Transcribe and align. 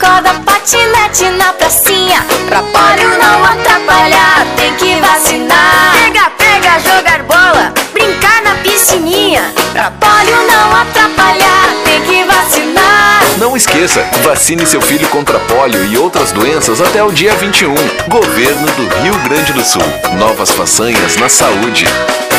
Corda, 0.00 0.32
patinete 0.44 1.28
na 1.36 1.52
pracinha 1.52 2.24
Pra 2.48 2.62
polio 2.62 3.18
não 3.18 3.44
atrapalhar, 3.44 4.46
tem 4.56 4.74
que 4.74 4.94
vacinar 5.00 5.92
Pega, 5.92 6.30
pega, 6.38 6.78
jogar 6.80 7.22
bola, 7.24 7.72
brincar 7.92 8.42
na 8.42 8.54
piscininha 8.56 9.42
Pra 9.72 9.90
polio 9.90 10.36
não 10.46 10.76
atrapalhar, 10.76 11.68
tem 11.84 12.02
que 12.02 12.24
vacinar 12.24 13.22
Não 13.38 13.56
esqueça, 13.56 14.06
vacine 14.22 14.64
seu 14.66 14.80
filho 14.80 15.08
contra 15.08 15.38
polio 15.40 15.84
e 15.84 15.98
outras 15.98 16.32
doenças 16.32 16.80
até 16.80 17.02
o 17.02 17.12
dia 17.12 17.34
21. 17.34 17.74
Governo 18.08 18.66
do 18.66 19.02
Rio 19.02 19.14
Grande 19.24 19.52
do 19.52 19.64
Sul. 19.64 19.82
Novas 20.18 20.50
façanhas 20.50 21.16
na 21.16 21.28
saúde. 21.28 21.86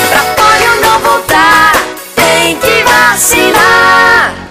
Pra 0.09 0.21
polio 0.35 0.81
não 0.81 0.99
voltar, 0.99 1.73
tem 2.15 2.55
que 2.57 2.83
vacinar 2.83 4.50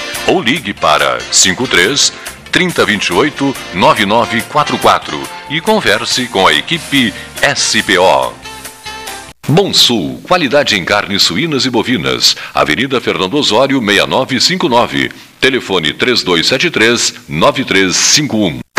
ou 0.27 0.41
ligue 0.41 0.73
para 0.73 1.19
53 1.31 2.11
3028 2.51 3.55
9944 3.73 5.21
e 5.49 5.61
converse 5.61 6.27
com 6.27 6.45
a 6.47 6.53
equipe 6.53 7.13
SPO. 7.55 8.33
Bom 9.47 9.73
Sul, 9.73 10.21
qualidade 10.23 10.77
em 10.77 10.85
carnes 10.85 11.23
suínas 11.23 11.65
e 11.65 11.69
bovinas. 11.69 12.37
Avenida 12.53 13.01
Fernando 13.01 13.33
Osório, 13.33 13.81
6959. 13.81 15.11
Telefone 15.39 15.93
3273-9351. 15.93 18.59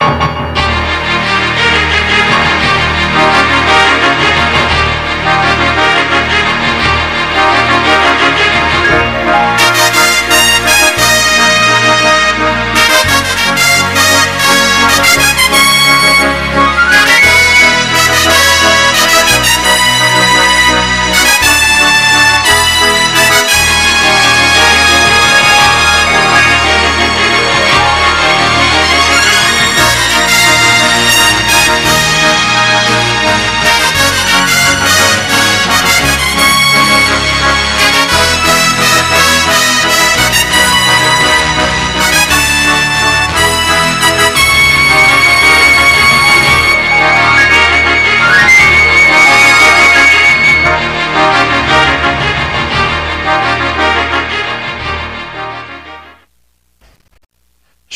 Música 0.00 0.65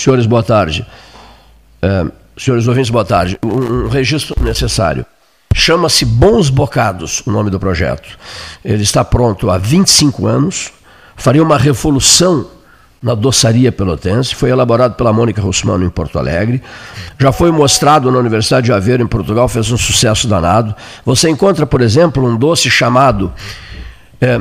Senhores, 0.00 0.24
boa 0.24 0.42
tarde. 0.42 0.86
É, 1.82 2.06
senhores 2.34 2.66
ouvintes, 2.66 2.90
boa 2.90 3.04
tarde. 3.04 3.38
Um, 3.44 3.84
um 3.84 3.88
registro 3.88 4.34
necessário. 4.42 5.04
Chama-se 5.54 6.06
Bons 6.06 6.48
Bocados, 6.48 7.22
o 7.26 7.30
nome 7.30 7.50
do 7.50 7.60
projeto. 7.60 8.08
Ele 8.64 8.82
está 8.82 9.04
pronto 9.04 9.50
há 9.50 9.58
25 9.58 10.26
anos, 10.26 10.72
faria 11.16 11.42
uma 11.42 11.58
revolução 11.58 12.46
na 13.02 13.14
doçaria 13.14 13.70
pelotense, 13.70 14.34
foi 14.34 14.48
elaborado 14.48 14.94
pela 14.94 15.12
Mônica 15.12 15.42
Russmano 15.42 15.84
em 15.84 15.90
Porto 15.90 16.18
Alegre, 16.18 16.62
já 17.18 17.30
foi 17.30 17.50
mostrado 17.50 18.10
na 18.10 18.18
Universidade 18.18 18.66
de 18.66 18.72
Aveiro 18.72 19.02
em 19.02 19.06
Portugal, 19.06 19.48
fez 19.48 19.70
um 19.70 19.76
sucesso 19.76 20.26
danado. 20.26 20.74
Você 21.04 21.28
encontra, 21.28 21.66
por 21.66 21.82
exemplo, 21.82 22.24
um 22.24 22.36
doce 22.36 22.70
chamado 22.70 23.30
é, 24.18 24.40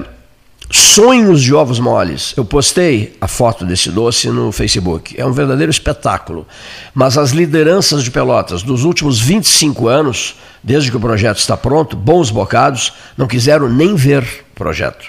Sonhos 0.71 1.41
de 1.41 1.53
Ovos 1.53 1.79
Moles. 1.79 2.33
Eu 2.37 2.45
postei 2.45 3.17
a 3.19 3.27
foto 3.27 3.65
desse 3.65 3.89
doce 3.89 4.29
no 4.29 4.51
Facebook. 4.51 5.19
É 5.19 5.25
um 5.25 5.31
verdadeiro 5.31 5.71
espetáculo. 5.71 6.45
Mas 6.93 7.17
as 7.17 7.31
lideranças 7.31 8.03
de 8.03 8.11
Pelotas 8.11 8.61
dos 8.61 8.83
últimos 8.83 9.19
25 9.19 9.87
anos, 9.87 10.35
desde 10.63 10.91
que 10.91 10.97
o 10.97 10.99
projeto 10.99 11.39
está 11.39 11.57
pronto, 11.57 11.95
bons 11.95 12.29
bocados, 12.29 12.93
não 13.17 13.27
quiseram 13.27 13.67
nem 13.67 13.95
ver 13.95 14.23
o 14.51 14.55
projeto. 14.55 15.05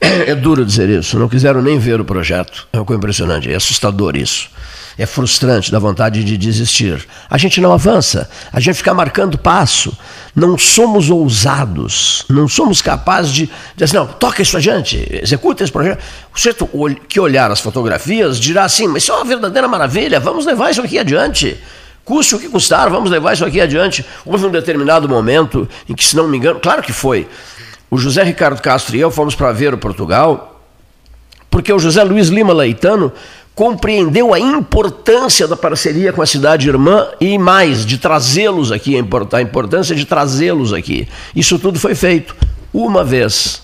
É 0.00 0.34
duro 0.34 0.64
dizer 0.64 0.88
isso, 0.88 1.18
não 1.18 1.28
quiseram 1.28 1.60
nem 1.60 1.78
ver 1.78 2.00
o 2.00 2.04
projeto. 2.04 2.66
É 2.72 2.78
coisa 2.78 2.98
impressionante, 2.98 3.50
é 3.50 3.54
assustador 3.54 4.16
isso. 4.16 4.48
É 4.98 5.06
frustrante, 5.06 5.70
dá 5.70 5.78
vontade 5.78 6.22
de 6.22 6.36
desistir. 6.36 7.06
A 7.28 7.38
gente 7.38 7.60
não 7.60 7.72
avança, 7.72 8.28
a 8.52 8.60
gente 8.60 8.76
fica 8.76 8.92
marcando 8.92 9.38
passo. 9.38 9.96
Não 10.34 10.56
somos 10.56 11.10
ousados, 11.10 12.24
não 12.28 12.46
somos 12.46 12.80
capazes 12.82 13.32
de 13.32 13.46
dizer 13.74 13.84
assim, 13.84 13.96
não, 13.96 14.06
toca 14.06 14.42
isso 14.42 14.56
adiante, 14.56 15.06
executa 15.22 15.64
esse 15.64 15.72
projeto. 15.72 16.00
O 16.32 16.38
sujeito 16.38 16.68
que 17.08 17.18
olhar 17.18 17.50
as 17.50 17.60
fotografias 17.60 18.38
dirá 18.38 18.64
assim, 18.64 18.86
mas 18.86 19.02
isso 19.02 19.12
é 19.12 19.16
uma 19.16 19.24
verdadeira 19.24 19.66
maravilha, 19.66 20.20
vamos 20.20 20.46
levar 20.46 20.70
isso 20.70 20.82
aqui 20.82 20.98
adiante. 20.98 21.58
Custe 22.04 22.34
o 22.34 22.38
que 22.38 22.48
custar, 22.48 22.90
vamos 22.90 23.10
levar 23.10 23.34
isso 23.34 23.44
aqui 23.44 23.60
adiante. 23.60 24.04
Houve 24.24 24.46
um 24.46 24.50
determinado 24.50 25.08
momento 25.08 25.68
em 25.88 25.94
que, 25.94 26.04
se 26.04 26.16
não 26.16 26.26
me 26.26 26.36
engano, 26.36 26.58
claro 26.58 26.82
que 26.82 26.92
foi, 26.92 27.28
o 27.90 27.98
José 27.98 28.22
Ricardo 28.22 28.60
Castro 28.60 28.96
e 28.96 29.00
eu 29.00 29.10
fomos 29.10 29.34
para 29.34 29.52
ver 29.52 29.74
o 29.74 29.78
Portugal, 29.78 30.60
porque 31.50 31.72
o 31.72 31.78
José 31.78 32.02
Luiz 32.04 32.28
Lima 32.28 32.52
Leitano 32.52 33.12
compreendeu 33.60 34.32
a 34.32 34.40
importância 34.40 35.46
da 35.46 35.54
parceria 35.54 36.14
com 36.14 36.22
a 36.22 36.26
cidade 36.26 36.66
irmã 36.66 37.08
e 37.20 37.36
mais, 37.36 37.84
de 37.84 37.98
trazê-los 37.98 38.72
aqui, 38.72 38.96
a 38.96 39.42
importância 39.42 39.94
de 39.94 40.06
trazê-los 40.06 40.72
aqui. 40.72 41.06
Isso 41.36 41.58
tudo 41.58 41.78
foi 41.78 41.94
feito 41.94 42.34
uma 42.72 43.04
vez, 43.04 43.60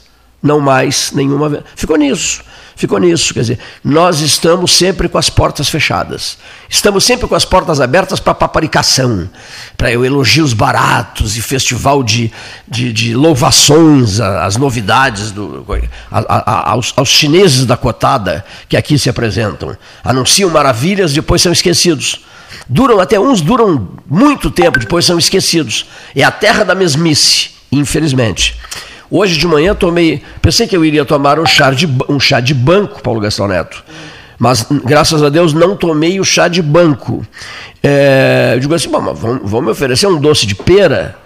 não 0.46 0.60
mais 0.60 1.12
nenhuma. 1.12 1.64
Ficou 1.74 1.96
nisso 1.96 2.42
ficou 2.76 2.98
nisso. 2.98 3.32
Quer 3.34 3.40
dizer, 3.40 3.58
nós 3.82 4.20
estamos 4.20 4.70
sempre 4.70 5.08
com 5.08 5.18
as 5.18 5.30
portas 5.30 5.68
fechadas. 5.68 6.38
Estamos 6.68 7.02
sempre 7.04 7.26
com 7.26 7.34
as 7.34 7.44
portas 7.44 7.80
abertas 7.80 8.20
para 8.20 8.34
paparicação, 8.34 9.28
para 9.76 9.90
elogios 9.90 10.52
baratos 10.52 11.36
e 11.36 11.42
festival 11.42 12.04
de, 12.04 12.30
de, 12.68 12.92
de 12.92 13.14
louvações 13.14 14.20
às 14.20 14.56
novidades, 14.56 15.32
do, 15.32 15.66
a, 16.10 16.18
a, 16.18 16.70
aos, 16.70 16.92
aos 16.96 17.08
chineses 17.08 17.64
da 17.64 17.76
cotada 17.76 18.44
que 18.68 18.76
aqui 18.76 18.98
se 18.98 19.08
apresentam. 19.08 19.76
Anunciam 20.04 20.50
maravilhas, 20.50 21.12
depois 21.12 21.40
são 21.40 21.50
esquecidos. 21.50 22.24
Duram 22.68 23.00
até 23.00 23.18
uns 23.18 23.40
duram 23.40 23.88
muito 24.06 24.50
tempo, 24.50 24.78
depois 24.78 25.04
são 25.04 25.18
esquecidos. 25.18 25.86
É 26.14 26.22
a 26.22 26.30
terra 26.30 26.64
da 26.64 26.74
mesmice, 26.74 27.50
infelizmente. 27.72 28.56
Hoje 29.10 29.38
de 29.38 29.46
manhã 29.46 29.74
tomei, 29.74 30.22
pensei 30.42 30.66
que 30.66 30.76
eu 30.76 30.84
iria 30.84 31.04
tomar 31.04 31.38
um 31.38 31.46
chá 31.46 31.70
de, 31.70 31.88
um 32.08 32.18
chá 32.18 32.40
de 32.40 32.52
banco, 32.52 33.02
Paulo 33.02 33.20
Gastão 33.20 33.46
Neto. 33.46 33.84
Mas, 34.38 34.66
graças 34.84 35.22
a 35.22 35.28
Deus, 35.28 35.52
não 35.52 35.76
tomei 35.76 36.20
o 36.20 36.24
chá 36.24 36.48
de 36.48 36.60
banco. 36.60 37.24
É, 37.82 38.52
eu 38.54 38.60
digo 38.60 38.74
assim, 38.74 38.90
bom, 38.90 39.00
vão, 39.14 39.40
vão 39.42 39.62
me 39.62 39.70
oferecer 39.70 40.06
um 40.06 40.20
doce 40.20 40.46
de 40.46 40.54
pera, 40.54 41.16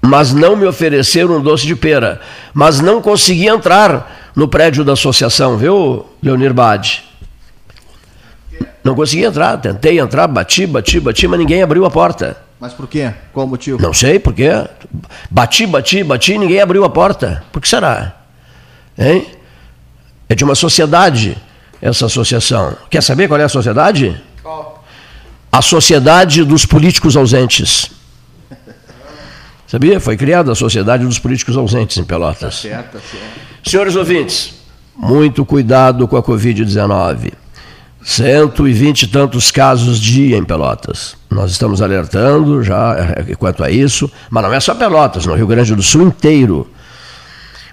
mas 0.00 0.32
não 0.32 0.54
me 0.54 0.66
ofereceram 0.66 1.36
um 1.36 1.40
doce 1.40 1.66
de 1.66 1.74
pera. 1.74 2.20
Mas 2.52 2.80
não 2.80 3.00
consegui 3.00 3.48
entrar 3.48 4.32
no 4.36 4.46
prédio 4.46 4.84
da 4.84 4.92
associação, 4.92 5.56
viu, 5.56 6.06
Leonir 6.22 6.52
Bade? 6.52 7.04
Não 8.84 8.94
consegui 8.94 9.24
entrar, 9.24 9.56
tentei 9.58 9.98
entrar, 9.98 10.26
bati, 10.26 10.66
bati, 10.66 10.98
bati, 11.00 11.28
mas 11.28 11.38
ninguém 11.38 11.62
abriu 11.62 11.84
a 11.84 11.90
porta. 11.90 12.36
Mas 12.62 12.72
por 12.72 12.86
quê? 12.86 13.12
Qual 13.32 13.44
o 13.44 13.48
motivo? 13.48 13.82
Não 13.82 13.92
sei, 13.92 14.20
por 14.20 14.32
quê. 14.32 14.48
Bati, 15.28 15.66
bati, 15.66 16.04
bati, 16.04 16.38
ninguém 16.38 16.60
abriu 16.60 16.84
a 16.84 16.88
porta. 16.88 17.42
Por 17.50 17.60
que 17.60 17.68
será? 17.68 18.14
Hein? 18.96 19.26
É 20.28 20.34
de 20.36 20.44
uma 20.44 20.54
sociedade 20.54 21.36
essa 21.80 22.06
associação. 22.06 22.76
Quer 22.88 23.02
saber 23.02 23.26
qual 23.26 23.40
é 23.40 23.42
a 23.42 23.48
sociedade? 23.48 24.16
Qual? 24.40 24.84
A 25.50 25.60
Sociedade 25.60 26.44
dos 26.44 26.64
Políticos 26.64 27.16
Ausentes. 27.16 27.90
Sabia? 29.66 29.98
Foi 29.98 30.16
criada 30.16 30.52
a 30.52 30.54
Sociedade 30.54 31.04
dos 31.04 31.18
Políticos 31.18 31.56
Ausentes 31.56 31.96
em 31.96 32.04
Pelotas. 32.04 32.62
Tá 32.62 32.68
certo, 32.68 32.92
tá 32.92 33.00
certo. 33.00 33.68
Senhores 33.68 33.96
ouvintes, 33.96 34.54
muito 34.96 35.44
cuidado 35.44 36.06
com 36.06 36.16
a 36.16 36.22
Covid-19. 36.22 37.32
120 38.04 39.02
e 39.02 39.06
tantos 39.06 39.50
casos 39.50 40.00
dia 40.00 40.36
em 40.36 40.44
Pelotas. 40.44 41.16
Nós 41.30 41.50
estamos 41.50 41.80
alertando 41.80 42.62
já 42.62 42.96
é, 43.28 43.34
quanto 43.34 43.62
a 43.62 43.70
isso, 43.70 44.10
mas 44.28 44.42
não 44.42 44.52
é 44.52 44.60
só 44.60 44.74
Pelotas, 44.74 45.24
no 45.24 45.34
Rio 45.34 45.46
Grande 45.46 45.74
do 45.74 45.82
Sul 45.82 46.02
inteiro. 46.02 46.68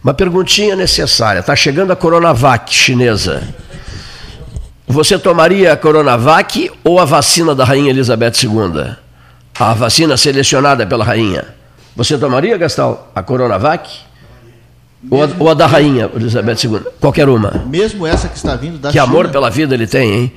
Uma 0.04 0.14
perguntinha 0.14 0.76
necessária: 0.76 1.40
está 1.40 1.56
chegando 1.56 1.92
a 1.92 1.96
Coronavac 1.96 2.74
chinesa. 2.74 3.44
Você 4.88 5.20
tomaria 5.20 5.74
a 5.74 5.78
Coronavac 5.78 6.72
ou 6.84 7.00
a 7.00 7.06
vacina 7.06 7.54
da 7.54 7.64
Rainha 7.64 7.92
Elizabeth 7.92 8.34
II? 8.44 8.96
A 9.60 9.74
vacina 9.74 10.18
selecionada 10.18 10.86
pela 10.86 11.06
Rainha. 11.06 11.46
Você 11.96 12.18
tomaria, 12.18 12.58
Gastal, 12.58 13.12
a 13.14 13.22
Coronavac? 13.22 14.09
Ou 15.10 15.24
a, 15.24 15.30
ou 15.40 15.50
a, 15.50 15.54
da 15.54 15.66
Rainha 15.66 16.10
Elizabeth 16.14 16.58
II? 16.64 16.82
Qualquer 17.00 17.30
uma. 17.30 17.64
Mesmo 17.68 18.06
essa 18.06 18.28
que 18.28 18.36
está 18.36 18.56
vindo 18.56 18.78
da 18.78 18.90
que 18.90 18.94
China. 18.98 19.06
Que 19.06 19.10
amor 19.10 19.30
pela 19.30 19.50
vida 19.50 19.74
ele 19.74 19.88
tem, 19.88 20.14
hein? 20.14 20.32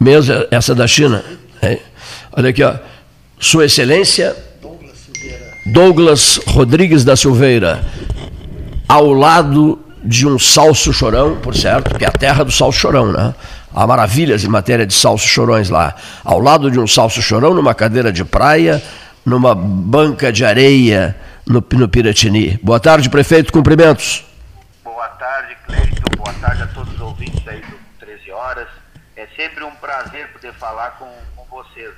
Mesmo 0.00 0.34
essa 0.50 0.74
da 0.74 0.86
China. 0.86 1.22
Hein? 1.62 1.78
Olha 2.32 2.50
aqui, 2.50 2.62
ó. 2.62 2.74
Sua 3.38 3.66
Excelência 3.66 4.34
Douglas 5.66 6.38
Rodrigues 6.46 7.04
da 7.04 7.16
Silveira, 7.16 7.84
ao 8.88 9.12
lado 9.12 9.80
de 10.04 10.24
um 10.24 10.38
salso 10.38 10.92
chorão, 10.92 11.36
por 11.42 11.56
certo, 11.56 11.98
que 11.98 12.04
é 12.04 12.08
a 12.08 12.12
terra 12.12 12.44
do 12.44 12.52
salso 12.52 12.78
chorão, 12.78 13.10
né? 13.10 13.34
Há 13.74 13.84
maravilhas 13.84 14.44
em 14.44 14.48
matéria 14.48 14.86
de 14.86 14.94
salso 14.94 15.26
chorões 15.26 15.68
lá. 15.68 15.94
Ao 16.24 16.38
lado 16.38 16.70
de 16.70 16.78
um 16.78 16.86
salso 16.86 17.20
chorão, 17.20 17.52
numa 17.52 17.74
cadeira 17.74 18.12
de 18.12 18.24
praia, 18.24 18.80
numa 19.24 19.56
banca 19.56 20.32
de 20.32 20.44
areia 20.44 21.16
no, 21.46 21.64
no 21.72 21.88
Piratini. 21.88 22.58
Boa 22.62 22.80
tarde, 22.80 23.08
prefeito, 23.08 23.52
cumprimentos. 23.52 24.24
Boa 24.82 25.08
tarde, 25.10 25.56
Cleiton. 25.66 26.16
Boa 26.16 26.32
tarde 26.34 26.62
a 26.62 26.66
todos 26.68 26.92
os 26.94 27.00
ouvintes 27.00 27.46
aí 27.46 27.60
do 27.60 27.78
13 28.00 28.32
Horas. 28.32 28.68
É 29.14 29.26
sempre 29.36 29.64
um 29.64 29.70
prazer 29.76 30.28
poder 30.32 30.52
falar 30.54 30.90
com, 30.98 31.08
com 31.36 31.44
vocês. 31.44 31.94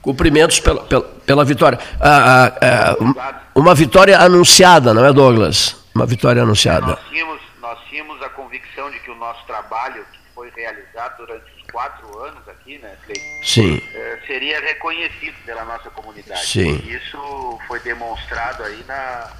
Cumprimentos 0.00 0.60
pela, 0.60 0.84
pela, 0.84 1.02
pela 1.02 1.44
vitória. 1.44 1.78
Ah, 2.00 2.52
ah, 2.60 2.96
ah, 3.18 3.40
uma 3.54 3.74
vitória 3.74 4.18
anunciada, 4.18 4.94
não 4.94 5.04
é, 5.04 5.12
Douglas? 5.12 5.84
Uma 5.94 6.06
vitória 6.06 6.42
anunciada. 6.42 6.86
Nós 6.86 7.08
tínhamos, 7.08 7.40
nós 7.60 7.78
tínhamos 7.88 8.22
a 8.22 8.28
convicção 8.28 8.90
de 8.90 9.00
que 9.00 9.10
o 9.10 9.14
nosso 9.16 9.44
trabalho, 9.46 10.04
que 10.12 10.18
foi 10.34 10.50
realizado 10.54 11.16
durante 11.18 11.44
os 11.56 11.70
quatro 11.70 12.18
anos 12.22 12.43
aqui, 12.74 12.78
né, 12.78 12.96
Cleiton? 13.04 13.42
Sim. 13.42 13.82
Eh, 13.94 14.18
seria 14.26 14.60
reconhecido 14.60 15.36
pela 15.44 15.64
nossa 15.64 15.90
comunidade. 15.90 16.46
Sim. 16.46 16.80
E 16.84 16.94
isso 16.94 17.58
foi 17.66 17.80
demonstrado 17.80 18.62
aí 18.62 18.84
na, 18.86 19.30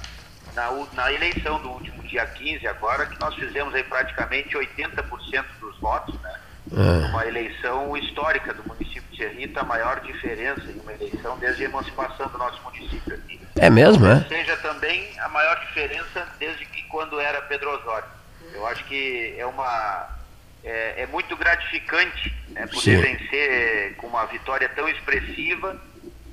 na, 0.53 0.71
na, 0.93 1.13
eleição 1.13 1.61
do 1.61 1.69
último 1.69 2.01
dia 2.03 2.25
15 2.25 2.67
agora, 2.67 3.05
que 3.05 3.19
nós 3.19 3.35
fizemos 3.35 3.73
aí 3.73 3.83
praticamente 3.83 4.55
80% 4.55 5.45
dos 5.59 5.77
votos, 5.79 6.19
né? 6.21 6.39
É. 6.71 7.07
Uma 7.09 7.27
eleição 7.27 7.95
histórica 7.95 8.51
do 8.51 8.67
município 8.67 9.03
de 9.11 9.17
Serrita, 9.17 9.61
a 9.61 9.63
maior 9.63 9.99
diferença 9.99 10.63
em 10.63 10.79
uma 10.79 10.93
eleição 10.93 11.37
desde 11.37 11.63
a 11.63 11.69
emancipação 11.69 12.27
do 12.27 12.37
nosso 12.39 12.59
município 12.63 13.13
aqui. 13.13 13.39
É 13.55 13.69
mesmo, 13.69 14.05
é? 14.07 14.25
Seja 14.27 14.57
também 14.57 15.17
a 15.19 15.29
maior 15.29 15.59
diferença 15.59 16.27
desde 16.39 16.65
que 16.65 16.81
quando 16.83 17.19
era 17.19 17.39
Pedro 17.43 17.69
Osório. 17.69 18.07
Eu 18.51 18.65
acho 18.65 18.83
que 18.85 19.35
é 19.37 19.45
uma 19.45 20.14
é, 20.65 21.03
é 21.03 21.07
muito 21.07 21.37
gratificante 21.37 22.33
né, 22.49 22.65
poder 22.65 22.81
Sim. 22.81 23.01
vencer 23.01 23.95
com 23.97 24.07
uma 24.07 24.25
vitória 24.25 24.67
tão 24.69 24.89
expressiva 24.89 25.79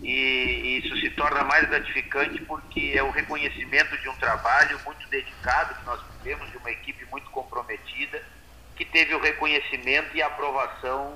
e, 0.02 0.08
e, 0.10 0.78
isso 0.78 0.96
se 0.96 1.10
torna 1.10 1.44
mais 1.44 1.68
gratificante 1.68 2.40
porque 2.42 2.92
é 2.96 3.02
o 3.02 3.10
reconhecimento 3.10 3.96
de 3.98 4.08
um 4.08 4.14
trabalho 4.14 4.80
muito 4.84 5.06
dedicado 5.08 5.74
que 5.74 5.84
nós 5.84 6.00
temos 6.24 6.50
de 6.50 6.56
uma 6.56 6.70
equipe 6.70 7.04
muito 7.10 7.30
comprometida 7.30 8.22
que 8.74 8.86
teve 8.86 9.14
o 9.14 9.20
reconhecimento 9.20 10.16
e 10.16 10.22
a 10.22 10.26
aprovação 10.26 11.12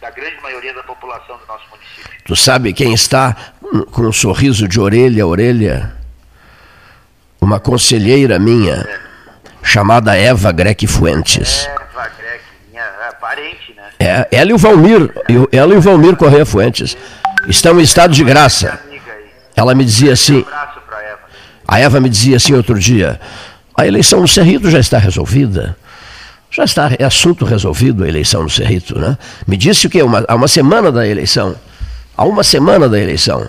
da 0.00 0.10
grande 0.10 0.40
maioria 0.40 0.72
da 0.74 0.82
população 0.82 1.38
do 1.38 1.46
nosso 1.46 1.68
município. 1.70 2.18
Tu 2.24 2.34
sabe 2.34 2.72
quem 2.72 2.92
está 2.92 3.52
com 3.92 4.02
um 4.02 4.12
sorriso 4.12 4.66
de 4.66 4.80
orelha 4.80 5.22
a 5.22 5.26
orelha? 5.26 5.96
Uma 7.40 7.60
conselheira 7.60 8.38
minha, 8.38 8.74
é. 8.74 9.00
chamada 9.62 10.16
Eva 10.16 10.50
Grec 10.50 10.86
Fuentes. 10.86 11.66
Rapaz, 11.66 11.83
parente, 13.34 13.74
né? 13.76 13.82
É, 13.98 14.28
ela 14.30 14.50
e 14.50 14.54
o 14.54 14.58
Valmir, 14.58 15.10
ela 15.52 15.74
e 15.74 15.76
o 15.76 15.80
Valmir 15.80 16.16
Correia 16.16 16.46
Fuentes 16.46 16.96
estão 17.48 17.78
em 17.80 17.82
estado 17.82 18.12
de 18.12 18.22
graça. 18.24 18.78
Ela 19.56 19.74
me 19.74 19.84
dizia 19.84 20.12
assim, 20.12 20.44
a 21.66 21.78
Eva 21.80 22.00
me 22.00 22.08
dizia 22.08 22.36
assim 22.36 22.54
outro 22.54 22.78
dia, 22.78 23.20
a 23.76 23.86
eleição 23.86 24.20
no 24.20 24.28
Cerrito 24.28 24.70
já 24.70 24.78
está 24.80 24.98
resolvida. 24.98 25.76
Já 26.50 26.64
está, 26.64 26.90
é 26.98 27.04
assunto 27.04 27.44
resolvido 27.44 28.04
a 28.04 28.08
eleição 28.08 28.42
no 28.44 28.50
Cerrito, 28.50 28.96
né? 28.98 29.18
Me 29.46 29.56
disse 29.56 29.86
o 29.88 29.90
quê? 29.90 30.02
Uma, 30.02 30.24
há 30.28 30.34
uma 30.36 30.46
semana 30.46 30.92
da 30.92 31.04
eleição. 31.06 31.56
Há 32.16 32.24
uma 32.24 32.44
semana 32.44 32.88
da 32.88 32.96
eleição. 32.98 33.48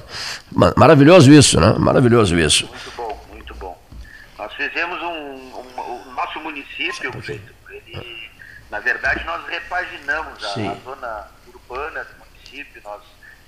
Ma- 0.52 0.74
Maravilhoso 0.76 1.32
isso, 1.32 1.60
né? 1.60 1.76
Maravilhoso 1.78 2.36
isso. 2.40 2.66
Muito 2.66 2.92
bom, 2.98 3.22
muito 3.32 3.56
bom. 3.56 3.78
Nós 4.40 4.52
fizemos 4.56 5.00
um, 5.04 5.06
um- 5.06 5.82
o 6.10 6.16
nosso 6.16 6.40
município, 6.40 7.12
na 8.76 8.82
verdade 8.82 9.24
nós 9.24 9.48
repaginamos 9.48 10.44
a, 10.44 10.50
a 10.50 10.76
zona 10.84 11.28
urbana 11.48 12.04
do 12.04 12.26
município, 12.26 12.82
nós 12.84 13.02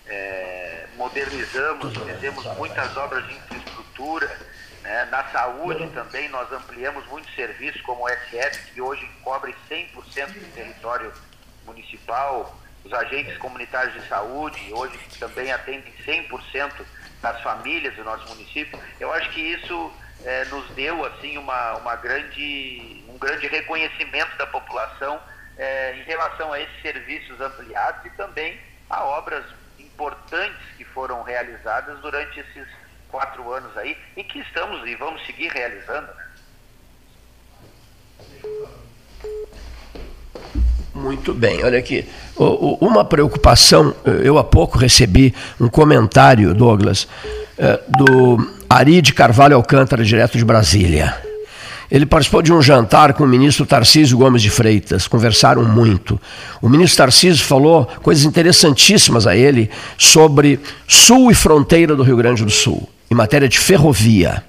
eh, 0.06 0.88
modernizamos, 0.96 1.94
fizemos 1.98 2.46
muitas 2.56 2.96
obras 2.96 3.28
de 3.28 3.34
infraestrutura, 3.34 4.40
né? 4.82 5.06
na 5.12 5.26
saúde 5.26 5.86
também 5.90 6.30
nós 6.30 6.50
ampliamos 6.54 7.06
muitos 7.08 7.36
serviços 7.36 7.82
como 7.82 8.06
o 8.06 8.08
SF, 8.08 8.72
que 8.72 8.80
hoje 8.80 9.06
cobre 9.22 9.54
100% 9.70 10.28
do 10.28 10.54
território 10.54 11.12
municipal, 11.66 12.58
os 12.86 12.94
agentes 12.94 13.38
comunitários 13.38 14.02
de 14.02 14.08
saúde, 14.08 14.72
hoje 14.72 14.98
também 15.20 15.52
atendem 15.52 15.94
100% 16.06 16.72
das 17.22 17.42
famílias 17.42 17.94
do 17.96 18.04
nosso 18.06 18.26
município. 18.30 18.80
Eu 18.98 19.12
acho 19.12 19.30
que 19.32 19.42
isso 19.42 19.92
eh, 20.24 20.46
nos 20.46 20.70
deu 20.70 21.04
assim 21.06 21.38
uma, 21.38 21.74
uma 21.76 21.98
grande, 21.98 23.04
um 23.18 23.20
grande 23.20 23.48
reconhecimento 23.48 24.38
da 24.38 24.46
população 24.46 25.20
eh, 25.58 25.96
em 25.98 26.04
relação 26.04 26.54
a 26.54 26.60
esses 26.60 26.82
serviços 26.84 27.42
ampliados 27.42 28.06
e 28.06 28.10
também 28.12 28.56
a 28.88 29.04
obras 29.04 29.44
importantes 29.80 30.60
que 30.78 30.86
foram 30.86 31.24
realizadas 31.24 32.00
durante 32.00 32.40
esses 32.40 32.68
quatro 33.10 33.52
anos 33.52 33.76
aí 33.76 33.98
e 34.16 34.24
que 34.24 34.40
estamos 34.40 34.88
e 34.88 34.96
vamos 34.96 35.26
seguir 35.26 35.48
realizando. 35.52 36.10
Muito 40.94 41.34
bem, 41.34 41.64
olha 41.64 41.80
aqui. 41.80 42.08
Uma 42.38 43.04
preocupação, 43.04 43.96
eh, 44.06 44.28
eu 44.28 44.38
há 44.38 44.44
pouco 44.44 44.78
recebi 44.78 45.34
um 45.60 45.68
comentário, 45.68 46.54
Douglas, 46.54 47.08
eh, 47.58 47.82
do 47.98 48.38
Ari 48.70 49.02
de 49.02 49.12
Carvalho 49.12 49.56
Alcântara, 49.56 50.04
direto 50.04 50.38
de 50.38 50.46
Brasília. 50.46 51.27
Ele 51.90 52.06
participou 52.06 52.42
de 52.42 52.52
um 52.52 52.62
jantar 52.62 53.14
com 53.14 53.24
o 53.24 53.28
ministro 53.28 53.66
Tarcísio 53.66 54.18
Gomes 54.18 54.42
de 54.42 54.50
Freitas, 54.50 55.08
conversaram 55.08 55.64
muito. 55.64 56.20
O 56.62 56.68
ministro 56.68 56.98
Tarcísio 56.98 57.46
falou 57.46 57.88
coisas 58.02 58.26
interessantíssimas 58.26 59.26
a 59.26 59.36
ele 59.36 59.70
sobre 59.98 60.60
sul 60.88 61.32
e 61.32 61.34
fronteira 61.34 61.96
do 61.96 62.04
Rio 62.04 62.18
Grande 62.18 62.44
do 62.44 62.52
Sul, 62.52 62.88
em 63.10 63.16
matéria 63.16 63.48
de 63.48 63.58
ferrovia. 63.58 64.44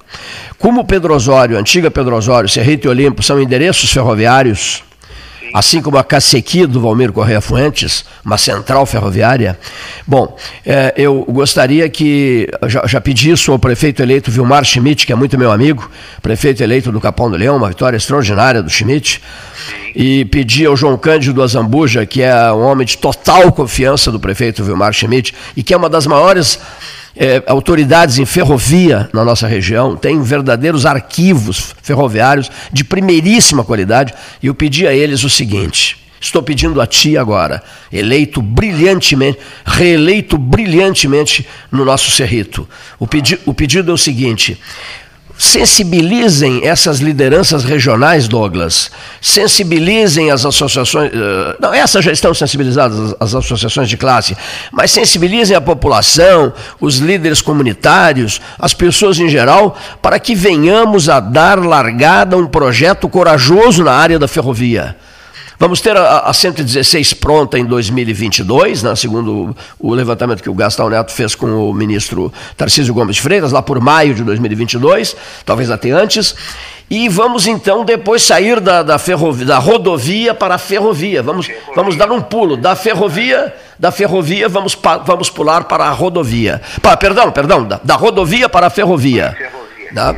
Como 0.59 0.85
Pedro 0.85 1.15
Osório, 1.15 1.57
antiga 1.57 1.91
Pedro 1.91 2.17
Osório, 2.17 2.49
Serrito 2.49 2.89
e 2.89 2.91
Olimpo 2.91 3.23
são 3.23 3.41
endereços 3.41 3.93
ferroviários, 3.93 4.83
assim 5.53 5.81
como 5.81 5.97
a 5.99 6.05
Cacequi 6.05 6.67
do 6.67 6.81
Valmir 6.81 7.13
Correia 7.13 7.41
Fuentes, 7.41 8.05
uma 8.25 8.39
central 8.39 8.85
ferroviária. 8.87 9.59
Bom, 10.07 10.37
eh, 10.65 10.95
eu 10.97 11.25
gostaria 11.29 11.89
que, 11.89 12.49
já, 12.67 12.87
já 12.87 13.01
pedi 13.01 13.31
isso 13.31 13.53
ao 13.53 13.59
prefeito 13.59 14.03
eleito 14.03 14.31
Vilmar 14.31 14.65
Schmidt, 14.65 15.07
que 15.07 15.13
é 15.13 15.17
muito 15.17 15.39
meu 15.39 15.51
amigo, 15.51 15.91
prefeito 16.23 16.63
eleito 16.63 16.93
do 16.93 17.01
Capão 17.01 17.31
do 17.31 17.37
Leão, 17.37 17.57
uma 17.57 17.69
vitória 17.69 17.97
extraordinária 17.97 18.63
do 18.63 18.71
Schmidt, 18.71 19.23
e 19.95 20.25
pedi 20.27 20.67
ao 20.67 20.77
João 20.77 20.97
Cândido 20.97 21.43
Azambuja, 21.43 22.05
que 22.07 22.23
é 22.23 22.53
um 22.53 22.63
homem 22.63 22.87
de 22.87 22.99
total 22.99 23.51
confiança 23.53 24.13
do 24.13 24.21
prefeito 24.21 24.63
Vilmar 24.63 24.93
Schmidt, 24.93 25.35
e 25.57 25.63
que 25.63 25.75
é 25.75 25.77
uma 25.77 25.89
das 25.89 26.07
maiores 26.07 26.59
eh, 27.19 27.43
autoridades 27.47 28.19
em 28.19 28.25
ferrovia 28.25 29.11
na 29.13 29.25
nossa 29.25 29.47
região, 29.49 29.97
tem 29.97 30.23
verdadeiros 30.23 30.87
arquivos 30.87 31.75
ferroviários 31.83 32.51
de 32.73 32.85
primeiríssima 32.85 33.65
qualidade, 33.65 34.15
e 34.43 34.47
eu 34.47 34.55
pedi 34.55 34.87
a 34.87 34.95
eles 34.95 35.25
o 35.25 35.31
seguinte: 35.31 35.99
estou 36.21 36.43
pedindo 36.43 36.81
a 36.81 36.87
ti 36.87 37.17
agora, 37.17 37.63
eleito 37.93 38.41
brilhantemente, 38.41 39.39
reeleito 39.65 40.39
brilhantemente 40.39 41.47
no 41.73 41.85
nosso 41.85 42.11
Cerrito. 42.11 42.69
O, 42.99 43.07
pedi 43.07 43.39
o 43.45 43.53
pedido 43.53 43.91
é 43.91 43.95
o 43.95 43.99
seguinte. 43.99 44.57
Sensibilizem 45.39 46.67
essas 46.67 46.99
lideranças 46.99 47.63
regionais, 47.63 48.27
Douglas. 48.27 48.91
Sensibilizem 49.21 50.33
as 50.33 50.45
associações. 50.45 51.13
eh, 51.15 51.57
Não, 51.61 51.73
essas 51.73 52.05
já 52.05 52.11
estão 52.11 52.35
sensibilizadas, 52.35 53.15
as 53.21 53.29
as 53.29 53.35
associações 53.35 53.89
de 53.89 53.97
classe, 53.97 54.37
mas 54.73 54.91
sensibilizem 54.91 55.55
a 55.57 55.61
população, 55.61 56.53
os 56.81 56.97
líderes 56.97 57.41
comunitários, 57.41 58.41
as 58.59 58.75
pessoas 58.75 59.19
em 59.21 59.29
geral, 59.29 59.77
para 60.03 60.19
que 60.19 60.35
venhamos 60.35 61.09
a 61.09 61.21
dar 61.21 61.59
largada 61.65 62.35
a 62.35 62.39
um 62.39 62.47
projeto 62.47 63.09
corajoso 63.09 63.85
na 63.85 63.93
área 63.93 64.19
da 64.19 64.27
ferrovia. 64.27 64.97
Vamos 65.59 65.81
ter 65.81 65.97
a, 65.97 66.21
a 66.21 66.33
116 66.33 67.15
pronta 67.15 67.59
em 67.59 67.65
2022, 67.65 68.85
né, 68.85 68.95
segundo 68.95 69.57
o, 69.81 69.89
o 69.91 69.95
levantamento 69.95 70.41
que 70.41 70.49
o 70.49 70.55
Gastão 70.55 70.89
Neto 70.89 71.11
fez 71.13 71.35
com 71.35 71.47
o 71.47 71.75
ministro 71.75 72.33
Tarcísio 72.57 72.95
Gomes 72.95 73.19
Freitas, 73.19 73.51
lá 73.51 73.61
por 73.61 73.81
maio 73.81 74.15
de 74.15 74.23
2022, 74.23 75.17
talvez 75.45 75.69
até 75.71 75.91
antes. 75.91 76.35
E 76.89 77.09
vamos 77.09 77.49
então 77.49 77.85
depois 77.85 78.23
sair 78.23 78.61
da, 78.61 78.85
da, 78.85 78.99
ferrovia, 78.99 79.45
da 79.45 79.59
rodovia 79.59 80.33
para 80.33 80.55
a 80.55 80.59
ferrovia. 80.59 81.23
Vamos, 81.25 81.51
vamos 81.75 81.97
dar 81.97 82.11
um 82.13 82.23
pulo 82.23 82.57
da 82.57 82.77
ferrovia, 82.77 83.53
da 83.79 83.91
ferrovia 83.91 84.49
vamos, 84.49 84.79
vamos 85.05 85.29
pular 85.29 85.65
para 85.65 85.85
a 85.85 85.91
rodovia. 85.91 86.63
Pa- 86.81 86.97
perdão, 86.97 87.33
perdão, 87.33 87.65
da, 87.65 87.81
da 87.83 87.97
rodovia 87.97 88.49
para 88.49 88.69
a 88.69 88.71
ferrovia. 88.71 89.37
Tá? 89.93 90.15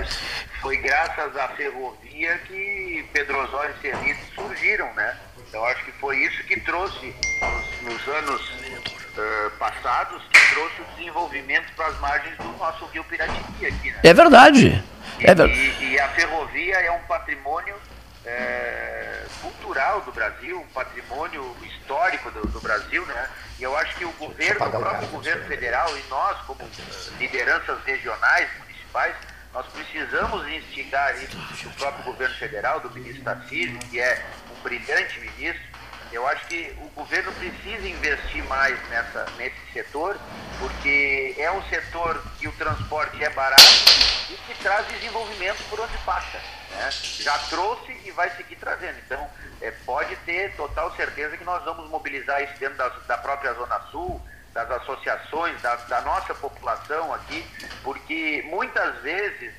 Foi 0.61 0.77
graças 0.77 1.35
à 1.37 1.49
ferrovia 1.57 2.39
que 2.47 3.05
Pedro 3.13 3.43
Osório 3.43 3.71
e 3.79 3.83
Cerrito 3.83 4.21
surgiram, 4.37 4.87
né? 4.95 5.15
Eu 5.53 5.65
acho 5.65 5.85
que 6.51 6.61
trouxe, 6.63 7.15
nos, 7.41 7.83
nos 7.83 8.09
anos 8.09 8.53
eh, 9.17 9.51
passados, 9.57 10.21
que 10.33 10.53
trouxe 10.53 10.83
o 10.83 10.85
desenvolvimento 10.97 11.73
para 11.77 11.87
as 11.87 12.01
margens 12.01 12.37
do 12.39 12.49
nosso 12.59 12.87
rio 12.87 13.05
Piratini 13.05 13.67
aqui, 13.67 13.93
né? 13.93 14.01
É 14.03 14.13
verdade. 14.13 14.85
É 15.21 15.27
verdade. 15.27 15.53
E, 15.53 15.93
e 15.93 16.01
a 16.01 16.09
ferrovia 16.09 16.75
é 16.75 16.91
um 16.91 17.03
patrimônio 17.03 17.77
eh, 18.27 19.27
cultural 19.41 20.01
do 20.01 20.11
Brasil, 20.11 20.61
um 20.61 20.67
patrimônio 20.73 21.57
histórico 21.63 22.33
do, 22.33 22.45
do 22.49 22.61
Brasil, 22.61 23.07
né? 23.07 23.31
E 23.61 23.63
eu 23.63 23.77
acho 23.77 23.95
que 23.95 24.05
o 24.05 24.13
governo, 24.13 24.67
o 24.67 24.71
próprio 24.71 25.07
governo 25.07 25.45
federal 25.47 25.97
e 25.97 26.03
nós, 26.09 26.37
como 26.49 26.63
eh, 26.63 27.13
lideranças 27.21 27.79
regionais, 27.85 28.49
municipais, 28.59 29.15
nós 29.55 29.67
precisamos 29.67 30.49
instigar 30.49 31.15
isso 31.23 31.37
do 31.37 31.71
próprio 31.77 32.05
governo 32.07 32.35
federal, 32.35 32.81
do 32.81 32.91
ministro 32.91 33.23
Tarcísio, 33.23 33.79
que 33.89 34.01
é 34.01 34.25
um 34.51 34.63
brilhante 34.63 35.21
ministro. 35.21 35.70
Eu 36.13 36.27
acho 36.27 36.45
que 36.47 36.77
o 36.83 36.89
governo 36.89 37.33
precisa 37.33 37.87
investir 37.87 38.45
mais 38.45 38.77
nessa, 38.89 39.27
nesse 39.37 39.73
setor, 39.73 40.19
porque 40.59 41.35
é 41.39 41.51
um 41.53 41.63
setor 41.69 42.21
que 42.39 42.49
o 42.49 42.53
transporte 42.53 43.23
é 43.23 43.31
barato 43.31 43.63
e 44.29 44.35
que 44.35 44.55
traz 44.61 44.87
desenvolvimento 44.89 45.63
por 45.69 45.79
onde 45.81 45.97
passa. 45.99 46.39
né? 46.71 46.91
Já 47.21 47.39
trouxe 47.39 47.93
e 48.05 48.11
vai 48.11 48.29
seguir 48.37 48.57
trazendo. 48.57 48.99
Então, 49.07 49.31
é, 49.61 49.71
pode 49.87 50.17
ter 50.17 50.55
total 50.57 50.95
certeza 50.97 51.37
que 51.37 51.45
nós 51.45 51.65
vamos 51.65 51.89
mobilizar 51.89 52.43
isso 52.43 52.59
dentro 52.59 52.77
da, 52.77 52.89
da 52.89 53.19
própria 53.19 53.53
Zona 53.55 53.81
Sul, 53.93 54.21
das 54.53 54.69
associações, 54.71 55.61
da, 55.63 55.77
da 55.77 56.01
nossa 56.01 56.35
população 56.35 57.15
aqui, 57.15 57.47
porque 57.85 58.45
muitas 58.51 58.97
vezes, 59.03 59.53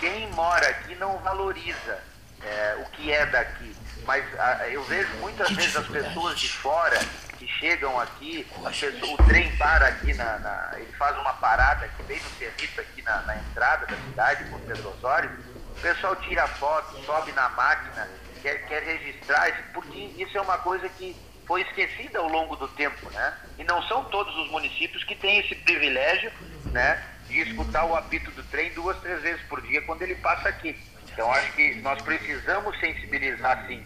quem 0.00 0.28
mora 0.30 0.68
aqui 0.68 0.96
não 0.96 1.18
valoriza 1.18 2.02
é, 2.42 2.76
o 2.80 2.90
que 2.90 3.12
é 3.12 3.24
daqui. 3.26 3.76
Mas 4.06 4.24
ah, 4.38 4.68
eu 4.68 4.84
vejo 4.84 5.12
muitas 5.16 5.50
vezes 5.50 5.76
as 5.76 5.88
pessoas 5.88 6.38
de 6.38 6.48
fora 6.48 6.98
que 7.38 7.46
chegam 7.48 7.98
aqui, 8.00 8.46
pessoas- 8.80 9.02
o 9.02 9.16
trem 9.24 9.54
para 9.56 9.88
aqui, 9.88 10.14
na, 10.14 10.38
na- 10.38 10.74
ele 10.78 10.92
faz 10.92 11.16
uma 11.18 11.32
parada 11.34 11.84
aqui 11.84 12.02
bem 12.04 12.20
no 12.20 12.30
serviço, 12.30 12.80
aqui 12.80 13.02
na, 13.02 13.22
na 13.22 13.36
entrada 13.36 13.84
da 13.86 13.96
cidade, 13.96 14.44
por 14.44 14.60
Pedro 14.60 14.90
Osório, 14.96 15.30
o 15.74 15.80
pessoal 15.80 16.14
tira 16.16 16.46
foto, 16.46 16.96
sobe 17.04 17.32
na 17.32 17.48
máquina, 17.50 18.08
quer, 18.40 18.64
quer 18.66 18.82
registrar, 18.84 19.48
isso- 19.50 19.62
porque 19.74 19.98
isso 19.98 20.38
é 20.38 20.40
uma 20.40 20.58
coisa 20.58 20.88
que 20.88 21.14
foi 21.46 21.62
esquecida 21.62 22.18
ao 22.20 22.28
longo 22.28 22.56
do 22.56 22.68
tempo, 22.68 23.10
né? 23.10 23.34
E 23.58 23.64
não 23.64 23.82
são 23.84 24.04
todos 24.04 24.34
os 24.36 24.50
municípios 24.50 25.04
que 25.04 25.14
têm 25.16 25.38
esse 25.40 25.54
privilégio, 25.56 26.32
né, 26.72 27.02
de 27.28 27.40
escutar 27.40 27.84
o 27.84 27.94
apito 27.96 28.30
do 28.32 28.42
trem 28.44 28.72
duas, 28.72 28.96
três 29.00 29.20
vezes 29.22 29.42
por 29.46 29.60
dia 29.62 29.82
quando 29.82 30.02
ele 30.02 30.14
passa 30.16 30.48
aqui. 30.48 30.76
Então 31.12 31.30
acho 31.32 31.52
que 31.52 31.76
nós 31.76 32.02
precisamos 32.02 32.78
sensibilizar 32.80 33.64
sim 33.66 33.82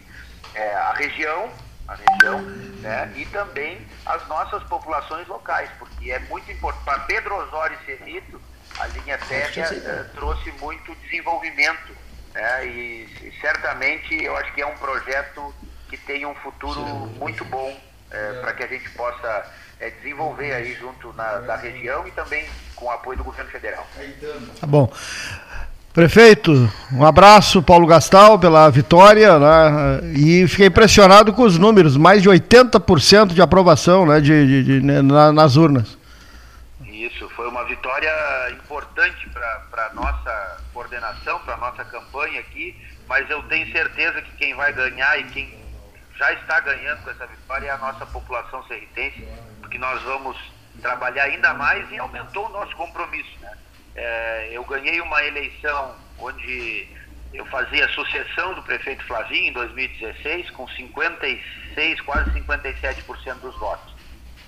é, 0.53 0.75
a 0.75 0.93
região, 0.93 1.49
a 1.87 1.95
região, 1.95 2.41
né, 2.81 3.11
e 3.15 3.25
também 3.27 3.85
as 4.05 4.27
nossas 4.27 4.63
populações 4.63 5.27
locais, 5.27 5.69
porque 5.77 6.11
é 6.11 6.19
muito 6.19 6.51
importante. 6.51 6.85
Para 6.85 6.99
Pedro 7.01 7.35
Osório 7.35 7.77
e 7.81 7.85
Cerrito, 7.85 8.41
a 8.79 8.87
linha 8.87 9.17
férrea 9.17 9.63
eh, 9.63 10.03
trouxe 10.15 10.51
muito 10.53 10.95
desenvolvimento, 10.95 11.95
né, 12.33 12.65
e, 12.65 13.03
e 13.21 13.33
certamente 13.41 14.23
eu 14.23 14.35
acho 14.37 14.53
que 14.53 14.61
é 14.61 14.65
um 14.65 14.77
projeto 14.77 15.53
que 15.89 15.97
tenha 15.97 16.27
um 16.27 16.35
futuro 16.35 16.81
muito 17.19 17.43
bom 17.45 17.77
é, 18.11 18.33
para 18.41 18.53
que 18.53 18.63
a 18.63 18.67
gente 18.67 18.89
possa 18.91 19.45
é, 19.79 19.89
desenvolver 19.89 20.53
aí 20.53 20.73
junto 20.75 21.13
na, 21.13 21.39
da 21.39 21.55
região 21.55 22.07
e 22.07 22.11
também 22.11 22.49
com 22.75 22.85
o 22.85 22.91
apoio 22.91 23.17
do 23.17 23.23
governo 23.23 23.49
federal. 23.51 23.85
Tá 24.59 24.67
bom. 24.67 24.91
Prefeito, 25.93 26.71
um 26.93 27.05
abraço, 27.05 27.61
Paulo 27.61 27.85
Gastal, 27.85 28.39
pela 28.39 28.69
vitória, 28.69 29.37
né? 29.37 30.13
E 30.15 30.47
fiquei 30.47 30.67
impressionado 30.67 31.33
com 31.33 31.41
os 31.41 31.57
números, 31.57 31.97
mais 31.97 32.21
de 32.21 32.29
80% 32.29 33.33
de 33.33 33.41
aprovação 33.41 34.05
né? 34.05 34.21
de, 34.21 34.47
de, 34.47 34.63
de 34.63 34.85
né? 34.85 35.01
na, 35.01 35.33
nas 35.33 35.57
urnas. 35.57 35.97
Isso, 36.85 37.27
foi 37.35 37.45
uma 37.49 37.65
vitória 37.65 38.09
importante 38.51 39.29
para 39.31 39.87
a 39.87 39.93
nossa 39.93 40.61
coordenação, 40.73 41.39
para 41.39 41.55
a 41.55 41.57
nossa 41.57 41.83
campanha 41.83 42.39
aqui, 42.39 42.73
mas 43.09 43.29
eu 43.29 43.43
tenho 43.43 43.69
certeza 43.73 44.21
que 44.21 44.31
quem 44.37 44.55
vai 44.55 44.71
ganhar 44.71 45.19
e 45.19 45.25
quem 45.25 45.53
já 46.17 46.31
está 46.31 46.61
ganhando 46.61 47.03
com 47.03 47.09
essa 47.09 47.27
vitória 47.27 47.67
é 47.67 47.71
a 47.71 47.77
nossa 47.77 48.05
população 48.05 48.63
serritense, 48.63 49.27
porque 49.59 49.77
nós 49.77 50.01
vamos 50.03 50.37
trabalhar 50.81 51.25
ainda 51.25 51.53
mais 51.53 51.85
e 51.91 51.99
aumentou 51.99 52.45
o 52.45 52.49
nosso 52.49 52.73
compromisso. 52.77 53.40
É, 53.95 54.49
eu 54.51 54.63
ganhei 54.63 55.01
uma 55.01 55.23
eleição 55.23 55.95
onde 56.17 56.87
eu 57.33 57.45
fazia 57.45 57.87
sucessão 57.89 58.53
do 58.53 58.63
prefeito 58.63 59.05
Flavinho 59.05 59.49
em 59.49 59.53
2016 59.53 60.49
com 60.51 60.67
56, 60.67 62.01
quase 62.01 62.29
57% 62.31 63.35
dos 63.35 63.57
votos. 63.57 63.93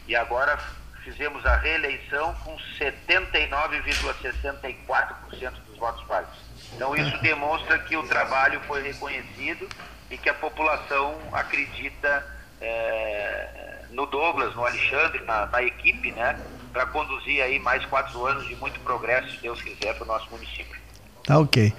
E 0.07 0.15
agora 0.15 0.57
fizemos 1.03 1.45
a 1.45 1.57
reeleição 1.57 2.33
com 2.43 2.57
79,64% 2.79 5.51
dos 5.67 5.77
votos 5.77 6.07
válidos. 6.07 6.39
Então 6.73 6.95
isso 6.95 7.15
demonstra 7.21 7.77
que 7.79 7.95
o 7.95 8.07
trabalho 8.07 8.59
foi 8.61 8.81
reconhecido 8.81 9.69
e 10.09 10.17
que 10.17 10.29
a 10.29 10.33
população 10.33 11.17
acredita 11.31 12.25
é, 12.61 13.83
no 13.91 14.05
Douglas, 14.05 14.55
no 14.55 14.65
Alexandre, 14.65 15.23
na, 15.23 15.45
na 15.45 15.63
equipe, 15.63 16.11
né, 16.11 16.37
para 16.73 16.87
conduzir 16.87 17.41
aí 17.41 17.59
mais 17.59 17.85
quatro 17.85 18.25
anos 18.25 18.45
de 18.47 18.55
muito 18.55 18.79
progresso, 18.79 19.29
se 19.29 19.41
Deus 19.41 19.61
quiser, 19.61 19.93
para 19.93 20.03
o 20.03 20.07
nosso 20.07 20.27
município. 20.31 20.75
Tá 21.23 21.39
ok. 21.39 21.71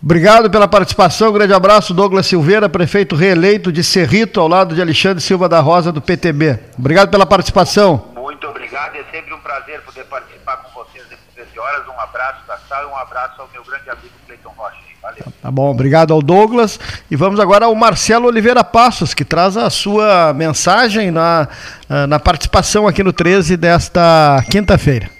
Obrigado 0.00 0.48
pela 0.48 0.68
participação, 0.68 1.32
grande 1.32 1.52
abraço, 1.52 1.92
Douglas 1.92 2.26
Silveira, 2.26 2.68
prefeito 2.68 3.16
reeleito 3.16 3.72
de 3.72 3.82
Cerrito, 3.82 4.38
ao 4.38 4.46
lado 4.46 4.74
de 4.74 4.80
Alexandre 4.80 5.20
Silva 5.20 5.48
da 5.48 5.58
Rosa, 5.58 5.90
do 5.90 6.00
PTB. 6.00 6.56
Obrigado 6.78 7.10
pela 7.10 7.26
participação. 7.26 8.12
Muito 8.14 8.46
obrigado, 8.46 8.94
é 8.94 9.04
sempre 9.10 9.34
um 9.34 9.40
prazer 9.40 9.80
poder 9.80 10.04
participar 10.04 10.58
com 10.58 10.84
vocês 10.84 11.02
nessas 11.08 11.24
13 11.34 11.58
horas. 11.58 11.88
Um 11.88 11.98
abraço 11.98 12.46
da 12.46 12.56
sala 12.58 12.88
e 12.88 12.92
um 12.92 12.96
abraço 12.96 13.42
ao 13.42 13.48
meu 13.48 13.64
grande 13.64 13.90
amigo 13.90 14.14
Cleiton 14.26 14.54
Rocha. 14.56 14.87
Valeu. 15.02 15.32
Tá 15.40 15.50
bom, 15.50 15.70
obrigado 15.70 16.12
ao 16.12 16.20
Douglas. 16.20 16.78
E 17.10 17.16
vamos 17.16 17.38
agora 17.40 17.66
ao 17.66 17.74
Marcelo 17.74 18.26
Oliveira 18.26 18.64
Passos, 18.64 19.14
que 19.14 19.24
traz 19.24 19.56
a 19.56 19.70
sua 19.70 20.32
mensagem 20.34 21.10
na, 21.10 21.48
ah, 21.88 22.06
na 22.06 22.18
participação 22.18 22.86
aqui 22.86 23.02
no 23.02 23.12
13 23.12 23.56
desta 23.56 24.44
quinta-feira. 24.50 25.10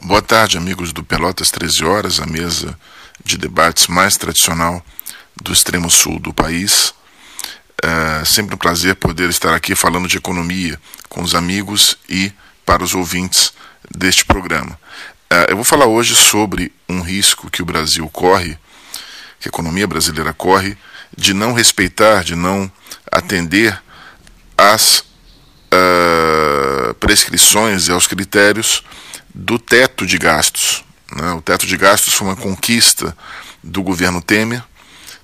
Boa 0.00 0.20
tarde, 0.20 0.58
amigos 0.58 0.92
do 0.92 1.02
Pelotas 1.02 1.50
13 1.50 1.84
Horas, 1.84 2.20
a 2.20 2.26
mesa 2.26 2.76
de 3.24 3.38
debates 3.38 3.86
mais 3.86 4.16
tradicional 4.16 4.84
do 5.40 5.52
extremo 5.52 5.90
sul 5.90 6.18
do 6.18 6.32
país. 6.34 6.92
É 7.82 8.24
sempre 8.24 8.54
um 8.54 8.58
prazer 8.58 8.96
poder 8.96 9.30
estar 9.30 9.54
aqui 9.54 9.74
falando 9.74 10.08
de 10.08 10.16
economia 10.16 10.78
com 11.08 11.22
os 11.22 11.34
amigos 11.34 11.96
e 12.08 12.32
para 12.66 12.82
os 12.82 12.94
ouvintes 12.94 13.52
deste 13.90 14.24
programa. 14.24 14.78
É, 15.34 15.50
eu 15.50 15.56
vou 15.56 15.64
falar 15.64 15.86
hoje 15.86 16.14
sobre 16.14 16.70
um 16.88 17.00
risco 17.00 17.50
que 17.50 17.60
o 17.60 17.64
Brasil 17.64 18.08
corre, 18.08 18.56
que 19.40 19.48
a 19.48 19.50
economia 19.50 19.84
brasileira 19.84 20.32
corre, 20.32 20.78
de 21.18 21.34
não 21.34 21.52
respeitar, 21.52 22.22
de 22.22 22.36
não 22.36 22.70
atender 23.10 23.76
às 24.56 25.00
uh, 25.00 26.94
prescrições 27.00 27.88
e 27.88 27.90
aos 27.90 28.06
critérios 28.06 28.84
do 29.34 29.58
teto 29.58 30.06
de 30.06 30.18
gastos. 30.18 30.84
Né? 31.10 31.32
O 31.32 31.42
teto 31.42 31.66
de 31.66 31.76
gastos 31.76 32.14
foi 32.14 32.28
uma 32.28 32.36
conquista 32.36 33.16
do 33.60 33.82
governo 33.82 34.22
Temer, 34.22 34.62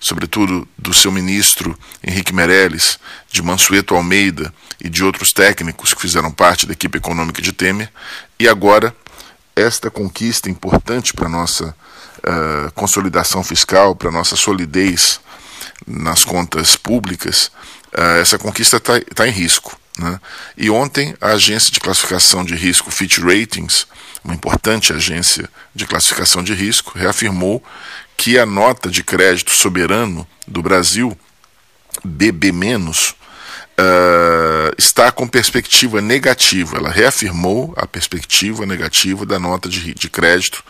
sobretudo 0.00 0.66
do 0.76 0.92
seu 0.92 1.12
ministro 1.12 1.78
Henrique 2.02 2.34
Meirelles, 2.34 2.98
de 3.30 3.42
Mansueto 3.42 3.94
Almeida 3.94 4.52
e 4.80 4.88
de 4.88 5.04
outros 5.04 5.32
técnicos 5.32 5.94
que 5.94 6.00
fizeram 6.00 6.32
parte 6.32 6.66
da 6.66 6.72
equipe 6.72 6.98
econômica 6.98 7.40
de 7.40 7.52
Temer, 7.52 7.92
e 8.40 8.48
agora 8.48 8.92
esta 9.54 9.90
conquista 9.90 10.48
importante 10.48 11.12
para 11.12 11.26
a 11.26 11.30
nossa 11.30 11.74
uh, 12.18 12.72
consolidação 12.72 13.42
fiscal, 13.42 13.94
para 13.94 14.08
a 14.08 14.12
nossa 14.12 14.36
solidez 14.36 15.20
nas 15.86 16.24
contas 16.24 16.76
públicas, 16.76 17.50
uh, 17.92 18.20
essa 18.20 18.38
conquista 18.38 18.76
está 18.76 19.00
tá 19.14 19.28
em 19.28 19.32
risco. 19.32 19.78
Né? 19.98 20.20
E 20.56 20.70
ontem 20.70 21.14
a 21.20 21.28
agência 21.28 21.72
de 21.72 21.80
classificação 21.80 22.44
de 22.44 22.54
risco 22.54 22.90
Fitch 22.90 23.18
Ratings 23.18 23.86
uma 24.24 24.34
importante 24.34 24.92
agência 24.92 25.48
de 25.74 25.86
classificação 25.86 26.42
de 26.42 26.54
risco, 26.54 26.98
reafirmou 26.98 27.62
que 28.16 28.38
a 28.38 28.44
nota 28.44 28.90
de 28.90 29.02
crédito 29.02 29.50
soberano 29.50 30.26
do 30.46 30.62
Brasil, 30.62 31.16
BB-, 32.04 32.52
Uh, 33.80 34.74
está 34.76 35.10
com 35.10 35.26
perspectiva 35.26 36.02
negativa. 36.02 36.76
Ela 36.76 36.90
reafirmou 36.90 37.72
a 37.76 37.86
perspectiva 37.86 38.66
negativa 38.66 39.24
da 39.24 39.38
nota 39.38 39.70
de, 39.70 39.94
de 39.94 40.10
crédito 40.10 40.62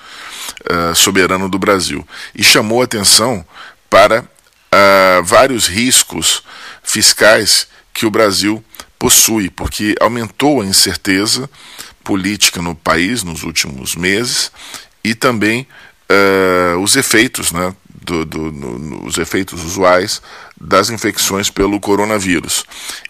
uh, 0.70 0.94
soberano 0.94 1.48
do 1.48 1.58
Brasil 1.58 2.06
e 2.34 2.44
chamou 2.44 2.82
atenção 2.82 3.44
para 3.88 4.22
uh, 4.22 5.24
vários 5.24 5.66
riscos 5.66 6.44
fiscais 6.84 7.66
que 7.92 8.06
o 8.06 8.10
Brasil 8.10 8.62
possui, 8.98 9.50
porque 9.50 9.96
aumentou 10.00 10.60
a 10.60 10.64
incerteza 10.64 11.50
política 12.04 12.62
no 12.62 12.74
país 12.74 13.22
nos 13.22 13.42
últimos 13.42 13.96
meses 13.96 14.52
e 15.02 15.14
também 15.14 15.66
uh, 16.10 16.78
os 16.78 16.96
efeitos, 16.96 17.50
né, 17.50 17.74
do, 18.10 18.24
do, 18.24 18.52
no, 18.52 19.06
os 19.06 19.18
efeitos 19.18 19.64
usuais 19.64 20.20
das 20.60 20.90
infecções 20.90 21.48
pelo 21.48 21.78
coronavírus. 21.78 22.64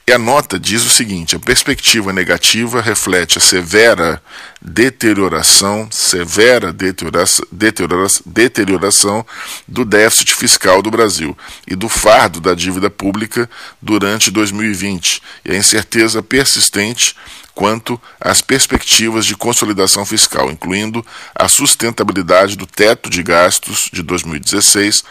E 0.06 0.12
a 0.12 0.18
nota 0.18 0.58
diz 0.58 0.84
o 0.84 0.90
seguinte: 0.90 1.34
a 1.34 1.38
perspectiva 1.38 2.12
negativa 2.12 2.82
reflete 2.82 3.38
a 3.38 3.40
severa 3.40 4.22
deterioração, 4.60 5.88
severa 5.90 6.72
deterioração, 6.72 7.46
deterioração, 7.50 8.22
deterioração 8.26 9.26
do 9.66 9.84
déficit 9.84 10.34
fiscal 10.34 10.82
do 10.82 10.90
Brasil 10.90 11.36
e 11.66 11.74
do 11.74 11.88
fardo 11.88 12.40
da 12.40 12.54
dívida 12.54 12.90
pública 12.90 13.48
durante 13.80 14.30
2020 14.30 15.22
e 15.46 15.52
a 15.52 15.56
incerteza 15.56 16.22
persistente 16.22 17.16
quanto 17.54 18.00
às 18.20 18.40
perspectivas 18.40 19.26
de 19.26 19.36
consolidação 19.36 20.04
fiscal, 20.04 20.50
incluindo 20.50 21.04
a 21.34 21.48
sustentabilidade 21.48 22.56
do 22.56 22.66
teto 22.66 23.10
de 23.10 23.22
gastos 23.22 23.88
de 23.92 24.02
2016, 24.02 25.02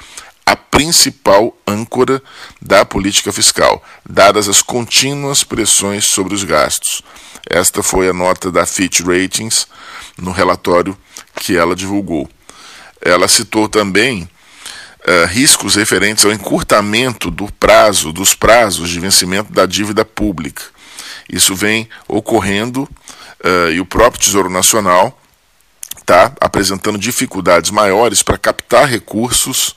a 0.45 0.55
principal 0.55 1.55
âncora 1.67 2.21
da 2.59 2.83
política 2.83 3.31
fiscal, 3.31 3.83
dadas 4.07 4.49
as 4.49 4.61
contínuas 4.61 5.43
pressões 5.43 6.05
sobre 6.05 6.33
os 6.33 6.43
gastos. 6.43 7.03
Esta 7.47 7.83
foi 7.83 8.09
a 8.09 8.13
nota 8.13 8.51
da 8.51 8.65
Fitch 8.65 9.01
Ratings 9.01 9.67
no 10.17 10.31
relatório 10.31 10.97
que 11.35 11.55
ela 11.55 11.75
divulgou. 11.75 12.27
Ela 12.99 13.27
citou 13.27 13.69
também 13.69 14.23
uh, 14.23 15.27
riscos 15.27 15.75
referentes 15.75 16.25
ao 16.25 16.31
encurtamento 16.31 17.29
do 17.29 17.51
prazo, 17.53 18.11
dos 18.11 18.33
prazos 18.33 18.89
de 18.89 18.99
vencimento 18.99 19.53
da 19.53 19.65
dívida 19.65 20.03
pública 20.03 20.63
isso 21.29 21.55
vem 21.55 21.87
ocorrendo 22.07 22.83
uh, 22.83 23.71
e 23.71 23.79
o 23.79 23.85
próprio 23.85 24.21
Tesouro 24.21 24.49
Nacional 24.49 25.17
está 25.99 26.33
apresentando 26.41 26.97
dificuldades 26.97 27.69
maiores 27.69 28.23
para 28.23 28.37
captar 28.37 28.87
recursos, 28.87 29.75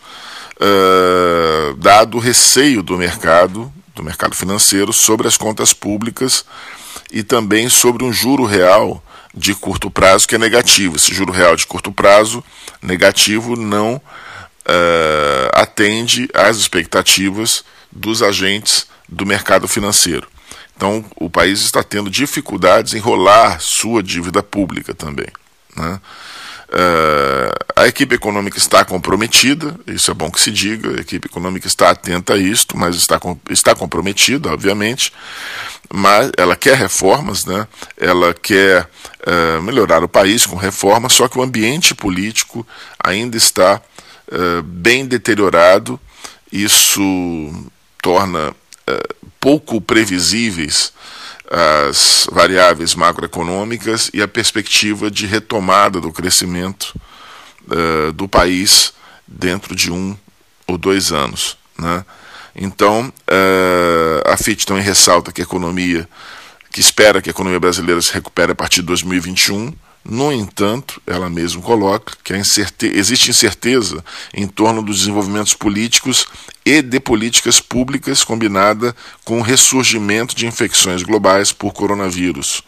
uh, 0.56 1.74
dado 1.76 2.16
o 2.16 2.20
receio 2.20 2.82
do 2.82 2.96
mercado, 2.96 3.72
do 3.94 4.02
mercado 4.02 4.34
financeiro, 4.34 4.92
sobre 4.92 5.28
as 5.28 5.36
contas 5.36 5.74
públicas 5.74 6.44
e 7.10 7.22
também 7.22 7.68
sobre 7.68 8.02
um 8.02 8.12
juro 8.12 8.44
real 8.44 9.02
de 9.34 9.54
curto 9.54 9.90
prazo 9.90 10.26
que 10.26 10.34
é 10.34 10.38
negativo. 10.38 10.96
Esse 10.96 11.14
juro 11.14 11.32
real 11.32 11.54
de 11.54 11.66
curto 11.66 11.92
prazo 11.92 12.42
negativo 12.80 13.56
não 13.56 13.96
uh, 13.96 15.50
atende 15.52 16.28
às 16.32 16.56
expectativas 16.56 17.64
dos 17.90 18.22
agentes 18.22 18.86
do 19.08 19.26
mercado 19.26 19.68
financeiro. 19.68 20.26
Então, 20.76 21.04
o 21.16 21.30
país 21.30 21.60
está 21.60 21.82
tendo 21.82 22.10
dificuldades 22.10 22.94
em 22.94 22.98
rolar 22.98 23.60
sua 23.60 24.02
dívida 24.02 24.42
pública 24.42 24.94
também. 24.94 25.28
Né? 25.76 26.00
Uh, 26.72 27.52
a 27.76 27.86
equipe 27.86 28.14
econômica 28.14 28.56
está 28.56 28.82
comprometida, 28.82 29.78
isso 29.86 30.10
é 30.10 30.14
bom 30.14 30.30
que 30.30 30.40
se 30.40 30.50
diga, 30.50 30.96
a 30.96 31.00
equipe 31.02 31.28
econômica 31.28 31.66
está 31.66 31.90
atenta 31.90 32.32
a 32.32 32.38
isto, 32.38 32.78
mas 32.78 32.96
está, 32.96 33.20
está 33.50 33.74
comprometida, 33.74 34.50
obviamente, 34.50 35.12
mas 35.92 36.32
ela 36.38 36.56
quer 36.56 36.78
reformas, 36.78 37.44
né? 37.44 37.68
ela 37.94 38.32
quer 38.32 38.88
uh, 39.26 39.60
melhorar 39.60 40.02
o 40.02 40.08
país 40.08 40.46
com 40.46 40.56
reformas, 40.56 41.12
só 41.12 41.28
que 41.28 41.38
o 41.38 41.42
ambiente 41.42 41.94
político 41.94 42.66
ainda 42.98 43.36
está 43.36 43.78
uh, 44.28 44.62
bem 44.62 45.04
deteriorado, 45.04 46.00
isso 46.50 47.02
torna 48.00 48.54
pouco 49.40 49.80
previsíveis 49.80 50.92
as 51.52 52.26
variáveis 52.32 52.94
macroeconômicas 52.94 54.10
e 54.14 54.22
a 54.22 54.28
perspectiva 54.28 55.10
de 55.10 55.26
retomada 55.26 56.00
do 56.00 56.10
crescimento 56.10 56.98
uh, 57.66 58.10
do 58.12 58.26
país 58.26 58.94
dentro 59.28 59.76
de 59.76 59.92
um 59.92 60.16
ou 60.66 60.78
dois 60.78 61.12
anos. 61.12 61.58
Né? 61.78 62.04
Então, 62.56 63.12
uh, 63.28 64.30
a 64.32 64.36
FIT 64.38 64.64
também 64.64 64.82
ressalta 64.82 65.30
que 65.30 65.42
a 65.42 65.44
economia, 65.44 66.08
que 66.70 66.80
espera 66.80 67.20
que 67.20 67.28
a 67.28 67.32
economia 67.32 67.60
brasileira 67.60 68.00
se 68.00 68.14
recupere 68.14 68.52
a 68.52 68.54
partir 68.54 68.80
de 68.80 68.86
2021, 68.86 69.74
no 70.04 70.32
entanto, 70.32 71.00
ela 71.06 71.30
mesma 71.30 71.62
coloca 71.62 72.14
que 72.24 72.34
existe 72.34 73.30
incerteza 73.30 74.04
em 74.34 74.48
torno 74.48 74.82
dos 74.82 74.98
desenvolvimentos 74.98 75.54
políticos 75.54 76.26
e 76.64 76.82
de 76.82 76.98
políticas 76.98 77.60
públicas 77.60 78.24
combinada 78.24 78.96
com 79.24 79.38
o 79.38 79.42
ressurgimento 79.42 80.34
de 80.34 80.46
infecções 80.46 81.02
globais 81.02 81.52
por 81.52 81.72
coronavírus. 81.72 82.62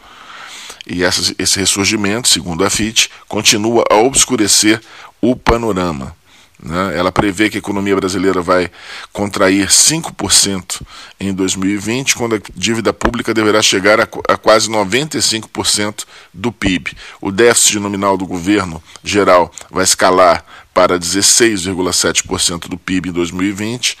E 0.87 1.01
esse 1.03 1.59
ressurgimento, 1.59 2.29
segundo 2.29 2.63
a 2.63 2.69
FIT, 2.69 3.09
continua 3.27 3.83
a 3.89 3.95
obscurecer 3.95 4.81
o 5.19 5.35
panorama. 5.35 6.15
Né? 6.61 6.97
Ela 6.97 7.11
prevê 7.11 7.49
que 7.49 7.57
a 7.57 7.59
economia 7.59 7.95
brasileira 7.95 8.41
vai 8.41 8.69
contrair 9.11 9.67
5% 9.67 10.81
em 11.19 11.33
2020, 11.33 12.15
quando 12.15 12.35
a 12.35 12.41
dívida 12.55 12.93
pública 12.93 13.33
deverá 13.33 13.61
chegar 13.61 13.99
a, 13.99 14.07
a 14.29 14.37
quase 14.37 14.69
95% 14.69 16.05
do 16.33 16.51
PIB. 16.51 16.91
O 17.21 17.31
déficit 17.31 17.79
nominal 17.79 18.17
do 18.17 18.25
governo 18.25 18.81
geral 19.03 19.51
vai 19.69 19.83
escalar 19.83 20.45
para 20.73 20.99
16,7% 20.99 22.67
do 22.67 22.77
PIB 22.77 23.09
em 23.09 23.13
2020, 23.13 23.97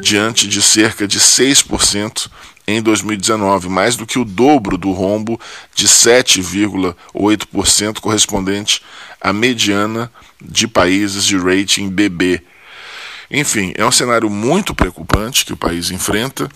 diante 0.00 0.48
de 0.48 0.60
cerca 0.60 1.06
de 1.06 1.20
6% 1.20 2.28
em 2.66 2.82
2019, 2.82 3.68
mais 3.68 3.94
do 3.96 4.04
que 4.04 4.18
o 4.18 4.24
dobro 4.24 4.76
do 4.76 4.90
rombo 4.90 5.40
de 5.74 5.86
7,8% 5.86 8.00
correspondente 8.00 8.82
à 9.20 9.32
mediana 9.32 10.10
de 10.40 10.66
países 10.66 11.24
de 11.24 11.38
rating 11.38 11.88
BB. 11.88 12.42
Enfim, 13.30 13.72
é 13.76 13.86
um 13.86 13.92
cenário 13.92 14.28
muito 14.28 14.74
preocupante 14.74 15.44
que 15.44 15.52
o 15.52 15.56
país 15.56 15.90
enfrenta. 15.90 16.48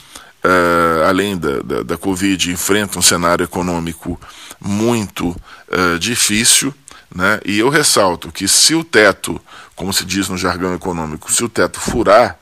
Uh, 0.42 1.04
além 1.06 1.36
da, 1.36 1.60
da, 1.60 1.82
da, 1.82 1.98
Covid, 1.98 2.50
enfrenta 2.50 2.98
um 2.98 3.02
cenário 3.02 3.44
econômico 3.44 4.18
muito 4.58 5.36
uh, 5.68 5.98
difícil. 5.98 6.72
Né? 7.14 7.38
E 7.44 7.58
eu 7.58 7.68
ressalto 7.68 8.32
que 8.32 8.48
se 8.48 8.74
o 8.74 8.82
teto, 8.82 9.38
como 9.76 9.92
se 9.92 10.02
diz 10.04 10.30
no 10.30 10.38
jargão 10.38 10.74
econômico, 10.74 11.30
se 11.30 11.44
o 11.44 11.48
teto 11.48 11.78
furar, 11.78 12.38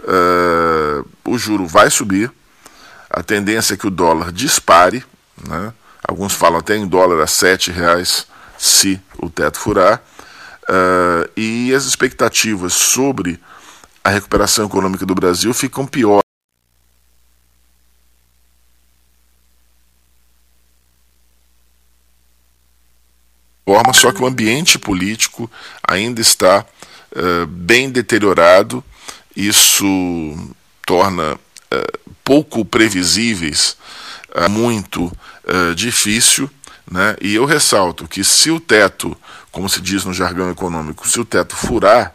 uh, 0.00 1.08
o 1.24 1.38
juro 1.38 1.66
vai 1.66 1.90
subir, 1.90 2.30
a 3.10 3.22
tendência 3.22 3.74
é 3.74 3.76
que 3.76 3.86
o 3.86 3.90
dólar 3.90 4.32
dispare, 4.32 5.04
né? 5.46 5.72
alguns 6.06 6.32
falam 6.32 6.60
até 6.60 6.76
em 6.76 6.86
dólar 6.86 7.22
a 7.22 7.26
R$ 7.26 7.72
reais 7.72 8.26
se 8.56 9.00
o 9.18 9.28
teto 9.28 9.58
furar, 9.58 10.02
Uh, 10.70 11.28
e 11.36 11.74
as 11.74 11.84
expectativas 11.84 12.74
sobre 12.74 13.40
a 14.04 14.10
recuperação 14.10 14.66
econômica 14.66 15.04
do 15.04 15.16
Brasil 15.16 15.52
ficam 15.52 15.84
piores. 15.84 16.22
Forma, 23.66 23.92
só 23.92 24.12
que 24.12 24.22
o 24.22 24.26
ambiente 24.26 24.78
político 24.78 25.50
ainda 25.82 26.20
está 26.20 26.64
uh, 27.16 27.46
bem 27.48 27.90
deteriorado, 27.90 28.84
isso 29.34 29.84
torna 30.86 31.36
pouco 32.24 32.64
previsíveis, 32.64 33.76
muito 34.50 35.12
difícil, 35.74 36.50
né? 36.90 37.16
e 37.20 37.34
eu 37.34 37.44
ressalto 37.44 38.06
que 38.08 38.24
se 38.24 38.50
o 38.50 38.60
teto 38.60 39.16
como 39.50 39.68
se 39.68 39.80
diz 39.80 40.04
no 40.04 40.14
jargão 40.14 40.50
econômico, 40.50 41.08
se 41.08 41.18
o 41.20 41.24
teto 41.24 41.56
furar, 41.56 42.14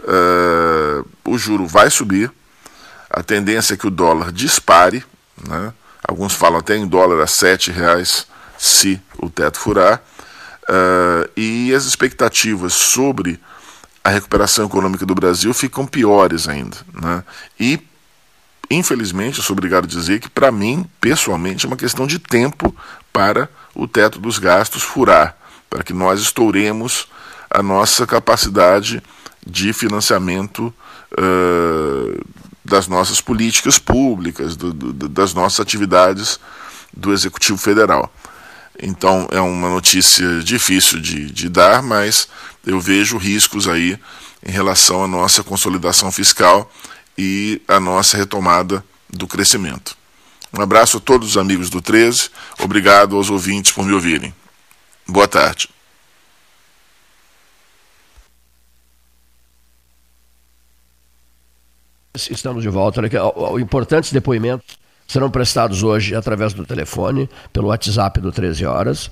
uh, 0.00 1.08
o 1.24 1.38
juro 1.38 1.66
vai 1.66 1.90
subir, 1.90 2.30
a 3.08 3.22
tendência 3.22 3.74
é 3.74 3.76
que 3.76 3.86
o 3.86 3.90
dólar 3.90 4.32
dispare, 4.32 5.04
né? 5.46 5.72
alguns 6.06 6.34
falam 6.34 6.58
até 6.58 6.76
em 6.76 6.86
dólar 6.86 7.22
a 7.22 7.26
R$ 7.26 7.72
reais 7.72 8.26
se 8.58 9.00
o 9.18 9.30
teto 9.30 9.58
furar, 9.58 10.02
uh, 10.68 11.30
e 11.36 11.72
as 11.72 11.84
expectativas 11.84 12.74
sobre 12.74 13.40
a 14.02 14.10
recuperação 14.10 14.66
econômica 14.66 15.06
do 15.06 15.14
Brasil 15.14 15.54
ficam 15.54 15.86
piores 15.86 16.48
ainda. 16.48 16.76
Né? 16.92 17.24
E, 17.58 17.80
infelizmente, 18.70 19.38
eu 19.38 19.44
sou 19.44 19.54
obrigado 19.54 19.84
a 19.84 19.88
dizer 19.88 20.20
que, 20.20 20.28
para 20.28 20.50
mim, 20.52 20.88
pessoalmente, 21.00 21.64
é 21.64 21.68
uma 21.68 21.76
questão 21.76 22.06
de 22.06 22.18
tempo 22.18 22.74
para 23.12 23.48
o 23.74 23.86
teto 23.86 24.18
dos 24.18 24.38
gastos 24.38 24.82
furar 24.82 25.36
para 25.74 25.82
que 25.82 25.92
nós 25.92 26.20
estouremos 26.20 27.08
a 27.50 27.60
nossa 27.60 28.06
capacidade 28.06 29.02
de 29.44 29.72
financiamento 29.72 30.72
uh, 31.12 32.24
das 32.64 32.86
nossas 32.86 33.20
políticas 33.20 33.76
públicas, 33.76 34.54
do, 34.54 34.72
do, 34.72 35.08
das 35.08 35.34
nossas 35.34 35.58
atividades 35.58 36.38
do 36.96 37.12
Executivo 37.12 37.58
Federal. 37.58 38.08
Então 38.80 39.26
é 39.32 39.40
uma 39.40 39.68
notícia 39.68 40.38
difícil 40.44 41.00
de, 41.00 41.28
de 41.28 41.48
dar, 41.48 41.82
mas 41.82 42.28
eu 42.64 42.78
vejo 42.78 43.18
riscos 43.18 43.66
aí 43.66 43.98
em 44.46 44.52
relação 44.52 45.02
à 45.02 45.08
nossa 45.08 45.42
consolidação 45.42 46.12
fiscal 46.12 46.70
e 47.16 47.60
à 47.68 47.78
nossa 47.78 48.16
retomada 48.16 48.84
do 49.08 49.26
crescimento. 49.26 49.96
Um 50.56 50.62
abraço 50.62 50.98
a 50.98 51.00
todos 51.00 51.30
os 51.30 51.36
amigos 51.36 51.68
do 51.68 51.82
13, 51.82 52.30
obrigado 52.60 53.16
aos 53.16 53.30
ouvintes 53.30 53.72
por 53.72 53.84
me 53.84 53.92
ouvirem. 53.92 54.34
Boa 55.06 55.28
tarde. 55.28 55.68
Estamos 62.14 62.62
de 62.62 62.68
volta. 62.68 63.00
Importantes 63.60 64.12
depoimentos 64.12 64.78
serão 65.06 65.30
prestados 65.30 65.82
hoje 65.82 66.14
através 66.14 66.52
do 66.52 66.64
telefone, 66.64 67.28
pelo 67.52 67.68
WhatsApp 67.68 68.20
do 68.20 68.30
13 68.30 68.64
horas. 68.64 69.10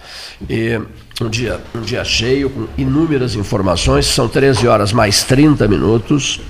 E 0.48 0.80
um 1.20 1.28
dia, 1.28 1.60
um 1.74 1.80
dia 1.80 2.04
cheio, 2.04 2.48
com 2.48 2.68
inúmeras 2.78 3.34
informações. 3.34 4.06
São 4.06 4.28
13 4.28 4.68
horas 4.68 4.92
mais 4.92 5.24
30 5.24 5.66
minutos. 5.66 6.40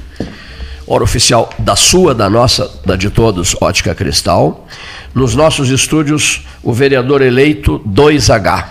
Hora 0.87 1.05
oficial 1.05 1.51
da 1.59 1.77
sua, 1.77 2.15
da 2.15 2.29
nossa, 2.29 2.71
da 2.85 2.97
de 2.97 3.11
todos, 3.11 3.57
Ótica 3.61 3.95
Cristal. 3.95 4.67
Nos 5.15 5.35
nossos 5.35 5.69
estúdios, 5.71 6.47
o 6.63 6.73
vereador 6.73 7.23
eleito 7.23 7.81
2H. 7.87 8.65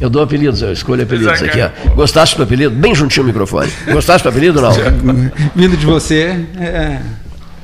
Eu 0.00 0.08
dou 0.08 0.22
apelidos, 0.22 0.62
eu 0.62 0.72
escolho 0.72 1.02
apelidos 1.02 1.42
aqui. 1.42 1.58
Ó. 1.60 1.94
Gostaste 1.94 2.36
do 2.36 2.42
apelido? 2.42 2.74
Bem 2.74 2.94
juntinho 2.94 3.24
o 3.24 3.26
microfone. 3.26 3.70
Gostaste 3.92 4.22
do 4.22 4.30
apelido 4.30 4.58
ou 4.58 4.64
não? 4.64 4.72
Vindo 5.54 5.76
de 5.76 5.84
você, 5.84 6.42
é. 6.58 7.00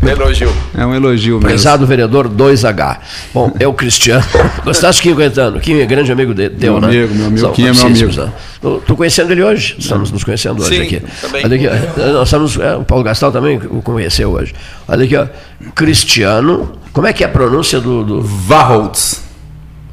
Um 0.02 0.08
elogio. 0.08 0.52
É 0.76 0.84
um 0.84 0.94
elogio 0.94 1.36
mesmo. 1.36 1.48
Prezado 1.48 1.86
vereador 1.86 2.28
2H. 2.28 2.98
Bom, 3.32 3.52
é 3.58 3.66
o 3.66 3.72
Cristiano. 3.72 4.24
Gostaste 4.64 5.00
do 5.00 5.02
Kim 5.02 5.12
aguentando? 5.12 5.60
Kim 5.60 5.80
é 5.80 5.86
grande 5.86 6.12
amigo 6.12 6.34
de, 6.34 6.50
teu, 6.50 6.74
meu 6.74 6.82
né? 6.82 6.88
Amigo, 6.88 7.14
meu 7.14 7.26
amigo, 7.26 7.52
Kim 7.52 7.66
é 7.66 7.72
meu 7.72 7.86
amigo. 7.86 8.10
Estou 8.10 8.96
conhecendo 8.96 9.32
ele 9.32 9.42
hoje. 9.42 9.76
Estamos 9.78 10.12
nos 10.12 10.22
conhecendo 10.22 10.62
hoje 10.62 10.76
Sim, 10.76 10.82
aqui. 10.82 11.02
Também. 11.20 11.44
Olha 11.44 11.56
aqui, 11.56 12.02
nós 12.12 12.28
estamos, 12.28 12.58
é, 12.58 12.76
o 12.76 12.84
Paulo 12.84 13.02
Gastal 13.02 13.32
também 13.32 13.58
o 13.70 13.80
conheceu 13.80 14.30
hoje. 14.30 14.54
Olha 14.86 15.04
aqui, 15.04 15.16
ó. 15.16 15.26
Cristiano. 15.74 16.72
Como 16.92 17.06
é 17.06 17.12
que 17.12 17.24
é 17.24 17.26
a 17.26 17.30
pronúncia 17.30 17.80
do. 17.80 18.04
do... 18.04 18.22
Varholtz. 18.22 19.24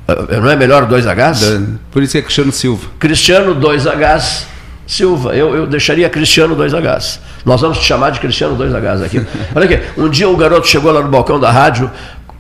Não 0.08 0.50
é 0.50 0.56
melhor 0.56 0.88
2Hs? 0.88 1.78
Por 1.90 2.04
isso 2.04 2.12
que 2.12 2.18
é 2.18 2.22
Cristiano 2.22 2.52
Silva. 2.52 2.88
Cristiano 3.00 3.56
2Hs 3.56 4.53
Silva. 4.86 5.36
Eu, 5.36 5.56
eu 5.56 5.68
deixaria 5.68 6.10
Cristiano 6.10 6.56
2Hs. 6.56 7.20
Nós 7.46 7.62
vamos 7.62 7.80
te 7.80 7.86
chamar 7.86 8.12
de 8.12 8.20
Cristiano 8.20 8.58
2Hs 8.58 9.04
aqui. 9.04 9.26
Olha 9.56 9.66
aqui, 9.66 9.80
um 9.98 10.10
dia 10.10 10.28
um 10.30 10.36
garoto 10.36 10.68
chegou 10.68 10.92
lá 10.92 11.02
no 11.02 11.10
balcão 11.10 11.40
da 11.40 11.52
rádio, 11.52 11.90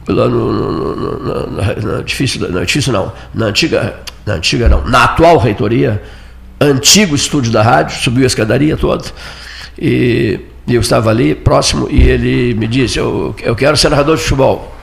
lá 0.07 0.27
no, 0.27 0.53
no, 0.53 0.95
no, 0.95 1.51
na, 1.51 2.01
difícil, 2.01 2.41
não, 2.41 3.05
não, 3.05 3.13
na 3.33 3.45
antiga, 3.45 3.95
na 4.25 4.33
antiga 4.33 4.67
não, 4.67 4.83
na 4.85 5.05
atual 5.05 5.37
reitoria, 5.37 6.01
antigo 6.59 7.15
estúdio 7.15 7.51
da 7.51 7.61
rádio, 7.61 7.97
subiu 8.01 8.23
a 8.23 8.27
escadaria 8.27 8.75
toda, 8.75 9.05
e, 9.79 10.39
e 10.67 10.75
eu 10.75 10.81
estava 10.81 11.09
ali 11.09 11.33
próximo, 11.35 11.87
e 11.89 12.03
ele 12.03 12.53
me 12.53 12.67
disse, 12.67 12.99
eu, 12.99 13.35
eu 13.41 13.55
quero 13.55 13.77
ser 13.77 13.89
narrador 13.89 14.17
de 14.17 14.23
futebol. 14.23 14.73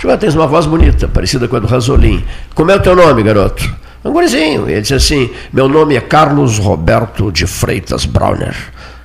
Tu 0.00 0.16
tens 0.16 0.34
uma 0.34 0.46
voz 0.46 0.64
bonita, 0.64 1.08
parecida 1.08 1.48
com 1.48 1.56
a 1.56 1.58
do 1.58 1.66
Rasolim. 1.66 2.24
Como 2.54 2.70
é 2.70 2.76
o 2.76 2.80
teu 2.80 2.94
nome, 2.94 3.20
garoto? 3.24 3.68
Um 4.04 4.12
gurizinho. 4.12 4.68
Ele 4.68 4.80
disse 4.80 4.94
assim: 4.94 5.30
Meu 5.52 5.68
nome 5.68 5.96
é 5.96 6.00
Carlos 6.00 6.58
Roberto 6.58 7.32
de 7.32 7.46
Freitas 7.46 8.04
Brauner. 8.04 8.54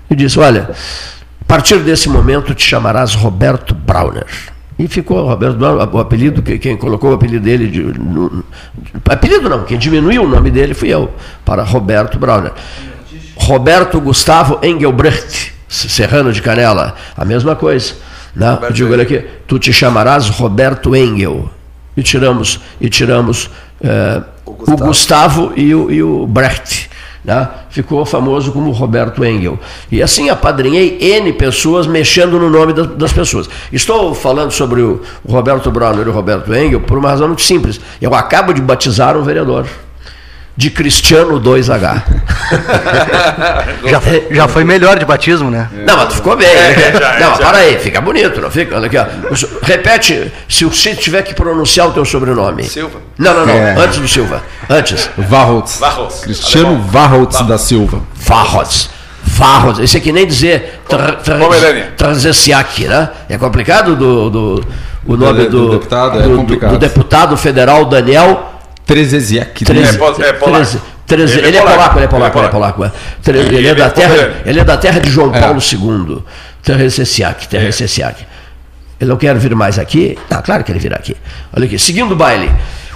E 0.10 0.15
disse: 0.15 0.39
Olha, 0.39 0.69
a 1.41 1.45
partir 1.45 1.79
desse 1.79 2.10
momento 2.10 2.53
te 2.53 2.65
chamarás 2.65 3.13
Roberto 3.13 3.73
Brauner. 3.73 4.25
E 4.77 4.88
ficou 4.88 5.27
Roberto 5.27 5.58
Brauner, 5.58 5.88
o 5.93 5.99
apelido, 5.99 6.41
quem 6.41 6.75
colocou 6.75 7.12
o 7.12 7.13
apelido 7.13 7.43
dele. 7.43 7.67
De, 7.67 7.82
no, 7.82 8.43
apelido 9.06 9.49
não, 9.49 9.63
quem 9.63 9.77
diminuiu 9.77 10.23
o 10.23 10.27
nome 10.27 10.49
dele 10.49 10.73
fui 10.73 10.89
eu, 10.89 11.12
para 11.45 11.63
Roberto 11.63 12.17
Brauner. 12.17 12.51
Roberto 13.36 13.99
Gustavo 13.99 14.60
Engelbrecht, 14.63 15.53
serrano 15.67 16.32
de 16.32 16.41
Canela, 16.41 16.95
a 17.15 17.25
mesma 17.25 17.56
coisa. 17.56 17.93
Né? 18.36 18.58
Eu 18.62 18.71
digo, 18.71 18.91
olha 18.91 19.03
aqui, 19.03 19.23
tu 19.47 19.60
te 19.60 19.71
chamarás 19.71 20.29
Roberto 20.29 20.95
Engel. 20.95 21.49
E 21.95 22.01
tiramos, 22.01 22.60
e 22.82 22.89
tiramos 22.89 23.51
eh, 23.84 24.23
o 24.60 24.78
Gustavo, 24.78 25.52
e, 25.56 25.74
o, 25.74 25.92
e 25.92 26.02
o 26.04 26.26
Brecht. 26.28 26.89
Né? 27.24 27.48
Ficou 27.70 28.06
famoso 28.06 28.52
como 28.52 28.70
Roberto 28.72 29.24
Engel. 29.24 29.58
E 29.89 30.04
assim 30.04 30.30
apadrinhei 30.30 30.98
N 31.00 31.32
pessoas 31.34 31.88
mexendo 31.88 32.38
no 32.38 32.50
nome 32.50 32.74
da- 32.74 32.84
das 32.84 33.13
pessoas. 33.13 33.50
Estou 33.72 34.13
falando 34.13 34.52
sobre 34.52 34.82
o, 34.82 35.02
o 35.24 35.32
Roberto 35.32 35.72
Brauner 35.72 36.06
e 36.06 36.10
o 36.10 36.13
Roberto 36.13 36.54
Engel 36.54 36.82
por 36.82 36.98
uma 36.98 37.10
razão 37.10 37.28
muito 37.28 37.42
simples. 37.42 37.80
Eu 38.02 38.13
acabo 38.13 38.54
de 38.54 38.62
batizar 38.62 39.16
um 39.18 39.22
vereador. 39.24 39.66
De 40.56 40.70
Cristiano 40.70 41.42
2H. 41.42 42.04
Já, 43.89 44.00
foi- 44.00 44.28
já 44.32 44.48
foi 44.48 44.63
melhor 44.63 44.98
de 45.00 45.06
batismo, 45.06 45.50
né? 45.50 45.68
Não, 45.86 45.98
mas 45.98 46.10
tu 46.10 46.16
ficou 46.16 46.38
bem. 46.38 46.48
É, 46.48 46.76
né? 46.76 46.92
já, 47.00 47.20
não, 47.20 47.32
já. 47.32 47.38
para 47.38 47.58
aí, 47.60 47.78
fica 47.80 48.00
bonito, 48.00 48.39
não 48.39 48.50
fica? 48.52 48.76
Olha 48.76 48.86
aqui, 48.88 48.98
ó. 48.98 49.04
O 49.04 49.66
Repete, 49.66 50.32
se 50.48 50.63
você 50.66 50.94
tiver 50.96 51.22
que 51.24 51.34
pronunciar 51.34 51.88
o 51.88 51.92
teu 51.92 52.06
sobrenome. 52.06 52.63
Silva. 52.63 53.00
Não, 53.18 53.34
não, 53.34 53.46
não. 53.48 53.54
É. 53.54 53.76
Antes 53.78 53.98
do 54.00 54.08
Silva. 54.08 54.42
Antes. 54.70 55.10
Varholtz. 55.18 55.80
Varholtz. 55.80 56.20
Cristiano. 56.22 56.80
Varholtz 56.84 57.42
da 57.42 57.58
Silva. 57.58 58.00
Varholtz. 58.16 58.89
Isso 59.82 59.98
é 59.98 60.00
que 60.00 60.12
nem 60.12 60.28
dizer 60.28 60.82
tra, 60.88 61.13
tra, 61.13 61.38
Pomerânia. 61.39 61.94
Tranzesiak, 61.98 62.86
né? 62.88 63.10
É 63.28 63.38
complicado 63.38 63.96
do, 63.96 64.30
do, 64.30 64.63
o 65.06 65.18
nome 65.18 65.46
do 65.46 65.50
do, 65.68 65.70
deputado, 65.72 66.20
é 66.20 66.24
do- 66.24 66.36
complicado. 66.38 66.72
do 66.72 66.78
deputado 66.78 67.36
federal 67.38 67.86
Daniel 67.86 68.53
Trezesiak. 68.86 69.63
Treze- 69.65 70.00
É 70.22 70.30
é 70.30 70.34
polaco. 70.34 70.56
treze- 70.65 70.82
treze- 71.08 71.38
Ele 71.39 71.46
é 71.46 71.50
Ele 71.50 71.58
é 71.58 71.62
polaco. 71.62 71.98
ele 71.98 72.06
é 72.06 72.08
polaco, 72.08 72.38
ele 72.39 72.46
é 72.48 72.50
polaco. 72.50 72.91
Ele 73.28 73.67
é 73.67 73.76
da 73.76 73.89
terra, 73.89 74.34
ele 74.46 74.60
é 74.60 74.63
da 74.63 74.78
terra 74.78 75.00
de 75.00 75.10
João. 75.10 75.32
Paulo 75.32 75.60
II. 75.62 76.24
Terresesiak, 76.62 77.48
Terresesiak. 77.48 78.26
Ele 79.00 79.10
não 79.10 79.17
quer 79.17 79.36
vir 79.38 79.54
mais 79.56 79.78
aqui? 79.80 80.17
Ah, 80.30 80.41
claro 80.41 80.63
que 80.63 80.72
ele 80.72 80.80
virá 80.80 80.96
aqui. 80.98 81.15
Olha 81.56 81.65
aqui, 81.65 81.78
seguindo 81.78 82.12
o 82.13 82.15
baile, 82.15 82.50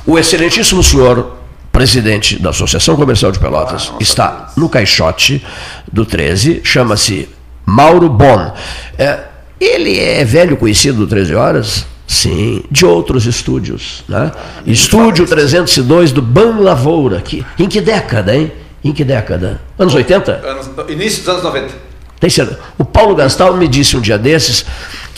o 0.05 0.17
excelentíssimo 0.17 0.81
senhor 0.81 1.35
presidente 1.71 2.41
da 2.41 2.49
Associação 2.51 2.95
Comercial 2.95 3.31
de 3.31 3.39
Pelotas 3.39 3.91
está 3.99 4.51
no 4.55 4.69
caixote 4.69 5.45
do 5.91 6.05
13, 6.05 6.61
chama-se 6.63 7.27
Mauro 7.65 8.09
Bon. 8.09 8.53
É, 8.97 9.19
ele 9.59 9.99
é 9.99 10.23
velho 10.23 10.55
conhecido 10.57 10.99
do 10.99 11.07
13 11.07 11.35
Horas? 11.35 11.85
Sim, 12.07 12.63
de 12.71 12.85
outros 12.85 13.25
estúdios. 13.25 14.03
Né? 14.07 14.31
Estúdio 14.65 15.25
302 15.27 16.13
do 16.13 16.21
Ban 16.21 16.59
Lavoura. 16.61 17.19
Que, 17.21 17.45
em 17.59 17.67
que 17.67 17.81
década, 17.81 18.33
hein? 18.35 18.51
Em 18.83 18.93
que 18.93 19.03
década? 19.03 19.59
Anos 19.77 19.93
80? 19.93 20.31
Anos- 20.31 20.69
início 20.89 21.19
dos 21.19 21.29
anos 21.29 21.43
90. 21.43 21.73
Tem 22.19 22.29
certeza. 22.29 22.59
O 22.77 22.85
Paulo 22.85 23.13
Gastal 23.13 23.55
me 23.57 23.67
disse 23.67 23.95
um 23.97 24.01
dia 24.01 24.17
desses 24.17 24.65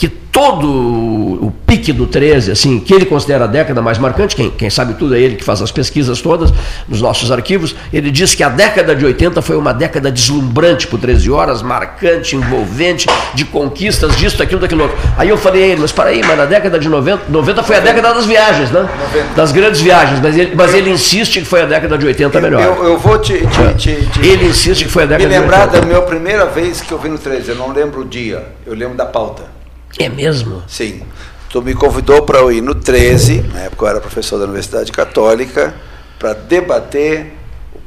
que 0.00 0.08
todo 0.08 0.66
o 0.66 1.52
pique 1.66 1.92
do 1.92 2.06
13, 2.06 2.52
assim, 2.52 2.80
que 2.80 2.94
ele 2.94 3.04
considera 3.04 3.44
a 3.44 3.46
década 3.46 3.82
mais 3.82 3.98
marcante, 3.98 4.34
quem, 4.34 4.48
quem 4.48 4.70
sabe 4.70 4.94
tudo 4.94 5.14
é 5.14 5.20
ele 5.20 5.36
que 5.36 5.44
faz 5.44 5.60
as 5.60 5.70
pesquisas 5.70 6.22
todas 6.22 6.50
nos 6.88 7.02
nossos 7.02 7.30
arquivos, 7.30 7.74
ele 7.92 8.10
diz 8.10 8.34
que 8.34 8.42
a 8.42 8.48
década 8.48 8.94
de 8.96 9.04
80 9.04 9.42
foi 9.42 9.56
uma 9.58 9.74
década 9.74 10.10
deslumbrante 10.10 10.86
por 10.86 10.98
13 10.98 11.30
horas, 11.30 11.60
marcante, 11.60 12.34
envolvente, 12.34 13.06
de 13.34 13.44
conquistas, 13.44 14.16
disso, 14.16 14.38
daquilo, 14.38 14.60
daquilo 14.60 14.84
outro. 14.84 14.96
Aí 15.18 15.28
eu 15.28 15.36
falei 15.36 15.64
a 15.64 15.66
ele, 15.66 15.80
mas 15.82 15.92
para 15.92 16.08
aí, 16.08 16.22
mas 16.26 16.38
na 16.38 16.46
década 16.46 16.78
de 16.78 16.88
90, 16.88 17.24
90 17.28 17.62
foi 17.62 17.76
a 17.76 17.80
década 17.80 18.14
das 18.14 18.24
viagens, 18.24 18.70
né? 18.70 18.88
Das 19.36 19.52
grandes 19.52 19.82
viagens, 19.82 20.18
mas 20.22 20.34
ele, 20.38 20.54
mas 20.54 20.72
ele 20.72 20.88
insiste 20.90 21.40
que 21.40 21.46
foi 21.46 21.60
a 21.60 21.66
década 21.66 21.98
de 21.98 22.06
80 22.06 22.40
melhor. 22.40 22.62
Eu, 22.62 22.84
eu 22.84 22.98
vou 22.98 23.18
te, 23.18 23.34
te- 23.34 23.74
te- 23.76 24.06
te- 24.06 24.26
Ele 24.26 24.46
insiste 24.48 24.84
que 24.84 24.90
foi 24.90 25.02
a 25.02 25.06
me 25.06 25.16
década 25.18 25.28
de 25.34 25.38
lembrar 25.40 25.60
80. 25.66 25.80
da 25.80 25.86
minha 25.86 26.00
primeira 26.00 26.46
vez 26.46 26.80
que 26.80 26.90
eu 26.90 26.98
vi 26.98 27.10
no 27.10 27.18
13. 27.18 27.50
Eu 27.50 27.56
não 27.56 27.70
lembro 27.72 28.00
o 28.00 28.04
dia, 28.06 28.46
eu 28.66 28.74
lembro 28.74 28.96
da 28.96 29.04
pauta. 29.04 29.49
É 29.98 30.08
mesmo? 30.08 30.62
Sim. 30.66 31.02
Tu 31.48 31.60
me 31.62 31.74
convidou 31.74 32.22
para 32.22 32.38
eu 32.38 32.52
ir 32.52 32.60
no 32.60 32.74
13, 32.74 33.42
na 33.52 33.60
época 33.62 33.84
eu 33.84 33.88
era 33.88 34.00
professor 34.00 34.38
da 34.38 34.44
Universidade 34.44 34.92
Católica, 34.92 35.74
para 36.18 36.32
debater 36.32 37.39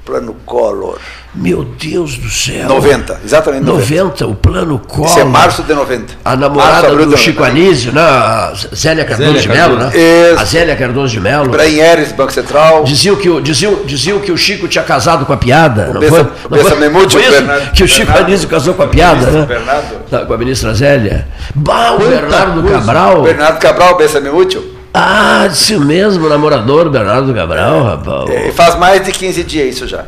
plano 0.06 0.36
Collor. 0.46 0.98
Meu 1.36 1.64
Deus 1.64 2.16
do 2.18 2.30
céu. 2.30 2.68
90, 2.68 3.22
exatamente 3.26 3.64
90. 3.64 4.04
90, 4.04 4.28
o 4.28 4.36
plano 4.36 4.78
Collor. 4.80 5.10
Isso 5.10 5.20
é 5.20 5.24
março 5.24 5.64
de 5.64 5.74
90. 5.74 6.14
A 6.24 6.30
Março, 6.30 6.42
namorada 6.42 6.88
abril 6.90 7.06
do 7.08 7.18
Chico 7.18 7.40
90. 7.40 7.52
Anísio, 7.60 7.92
né? 7.92 8.02
a 8.02 8.54
Zélia 8.76 9.04
Cardoso 9.06 9.32
Zélia 9.32 9.42
de 9.42 9.48
Mello, 9.50 9.76
né? 9.78 9.92
Isso. 9.96 10.40
A 10.42 10.46
Zélia 10.46 10.76
Cardoso 10.76 11.14
de 11.14 11.20
Mello. 11.20 11.46
Ibrahim 11.46 11.78
Eres, 11.78 12.12
Banco 12.12 12.32
Central. 12.34 12.84
Diziam 12.84 13.16
que, 13.16 13.30
o, 13.30 13.42
diziam, 13.42 13.80
diziam 13.86 14.20
que 14.20 14.32
o 14.32 14.38
Chico 14.38 14.68
tinha 14.68 14.84
casado 14.84 15.26
com 15.26 15.34
a 15.34 15.38
piada. 15.38 15.90
O 15.90 15.94
não 15.94 16.02
Bessa- 16.02 16.16
foi? 16.50 16.58
Não 16.58 16.70
foi? 16.70 16.80
Memúcio, 16.80 17.10
Foi 17.12 17.22
isso? 17.22 17.32
Bernardo- 17.32 17.72
que 17.72 17.84
o 17.84 17.88
Chico 17.88 18.06
Bernardo- 18.06 18.28
Anísio 18.28 18.50
casou 18.50 18.74
com 18.76 18.84
a 18.84 18.88
piada, 18.88 19.32
né? 19.32 19.46
Bernardo. 19.46 19.96
Tá, 20.10 20.26
com 20.26 20.34
a 20.34 20.38
ministra 20.38 20.74
Zélia. 20.76 21.28
Bah, 21.56 21.94
o 21.94 21.98
Quanta 21.98 22.10
Bernardo 22.10 22.62
coisa. 22.62 22.78
Cabral. 22.80 23.22
Bernardo 23.24 23.60
Cabral, 23.60 23.98
Bessa 23.98 24.20
Útil. 24.20 24.73
Ah, 24.94 25.48
disse 25.50 25.76
o 25.76 25.80
mesmo 25.82 26.30
namorador, 26.30 26.90
Bernardo 26.90 27.34
Cabral, 27.34 27.84
rapaz. 27.84 28.30
E 28.30 28.52
faz 28.52 28.78
mais 28.78 29.04
de 29.04 29.12
15 29.12 29.44
dias 29.44 29.76
isso 29.76 29.88
já. 29.88 30.06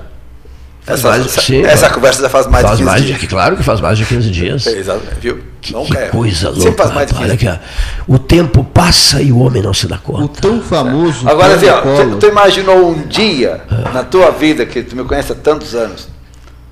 Faz 0.84 1.00
essa, 1.00 1.10
mais- 1.10 1.26
essa- 1.26 1.42
sim, 1.42 1.66
essa 1.66 1.90
conversa 1.90 2.22
já 2.22 2.30
faz 2.30 2.46
mais 2.46 2.62
faz 2.64 2.78
de 2.78 2.84
15 2.84 2.92
mais 2.92 3.04
dias. 3.08 3.20
De, 3.20 3.26
claro 3.28 3.58
que 3.58 3.64
faz 3.64 3.82
mais 3.82 3.98
de 3.98 4.06
15 4.06 4.30
dias. 4.30 4.68
É, 4.68 4.72
exatamente, 4.78 5.20
viu? 5.20 5.40
Nunca 5.72 5.96
Que 5.96 5.98
é. 5.98 6.08
coisa 6.10 6.48
Sempre 6.54 6.60
louca. 6.66 6.84
faz 6.84 6.94
mais 6.94 7.08
de 7.08 7.14
rapaz. 7.16 7.32
15 7.32 7.48
Olha 7.48 7.54
aqui, 7.56 7.64
ó. 8.08 8.14
O 8.14 8.20
tempo 8.20 8.64
passa 8.64 9.20
e 9.20 9.32
o 9.32 9.40
homem 9.40 9.64
não 9.64 9.74
se 9.74 9.88
dá 9.88 9.98
conta. 9.98 10.24
O 10.24 10.28
tão 10.28 10.62
famoso. 10.62 11.28
Agora, 11.28 11.56
assim, 11.56 11.68
ó, 11.68 11.82
tu, 11.82 12.18
tu 12.18 12.28
imaginou 12.28 12.92
um 12.92 13.02
dia 13.08 13.62
na 13.92 14.04
tua 14.04 14.30
vida, 14.30 14.64
que 14.68 14.84
tu 14.84 14.96
me 14.96 15.04
conhece 15.04 15.32
há 15.32 15.36
tantos 15.36 15.74
anos, 15.74 16.08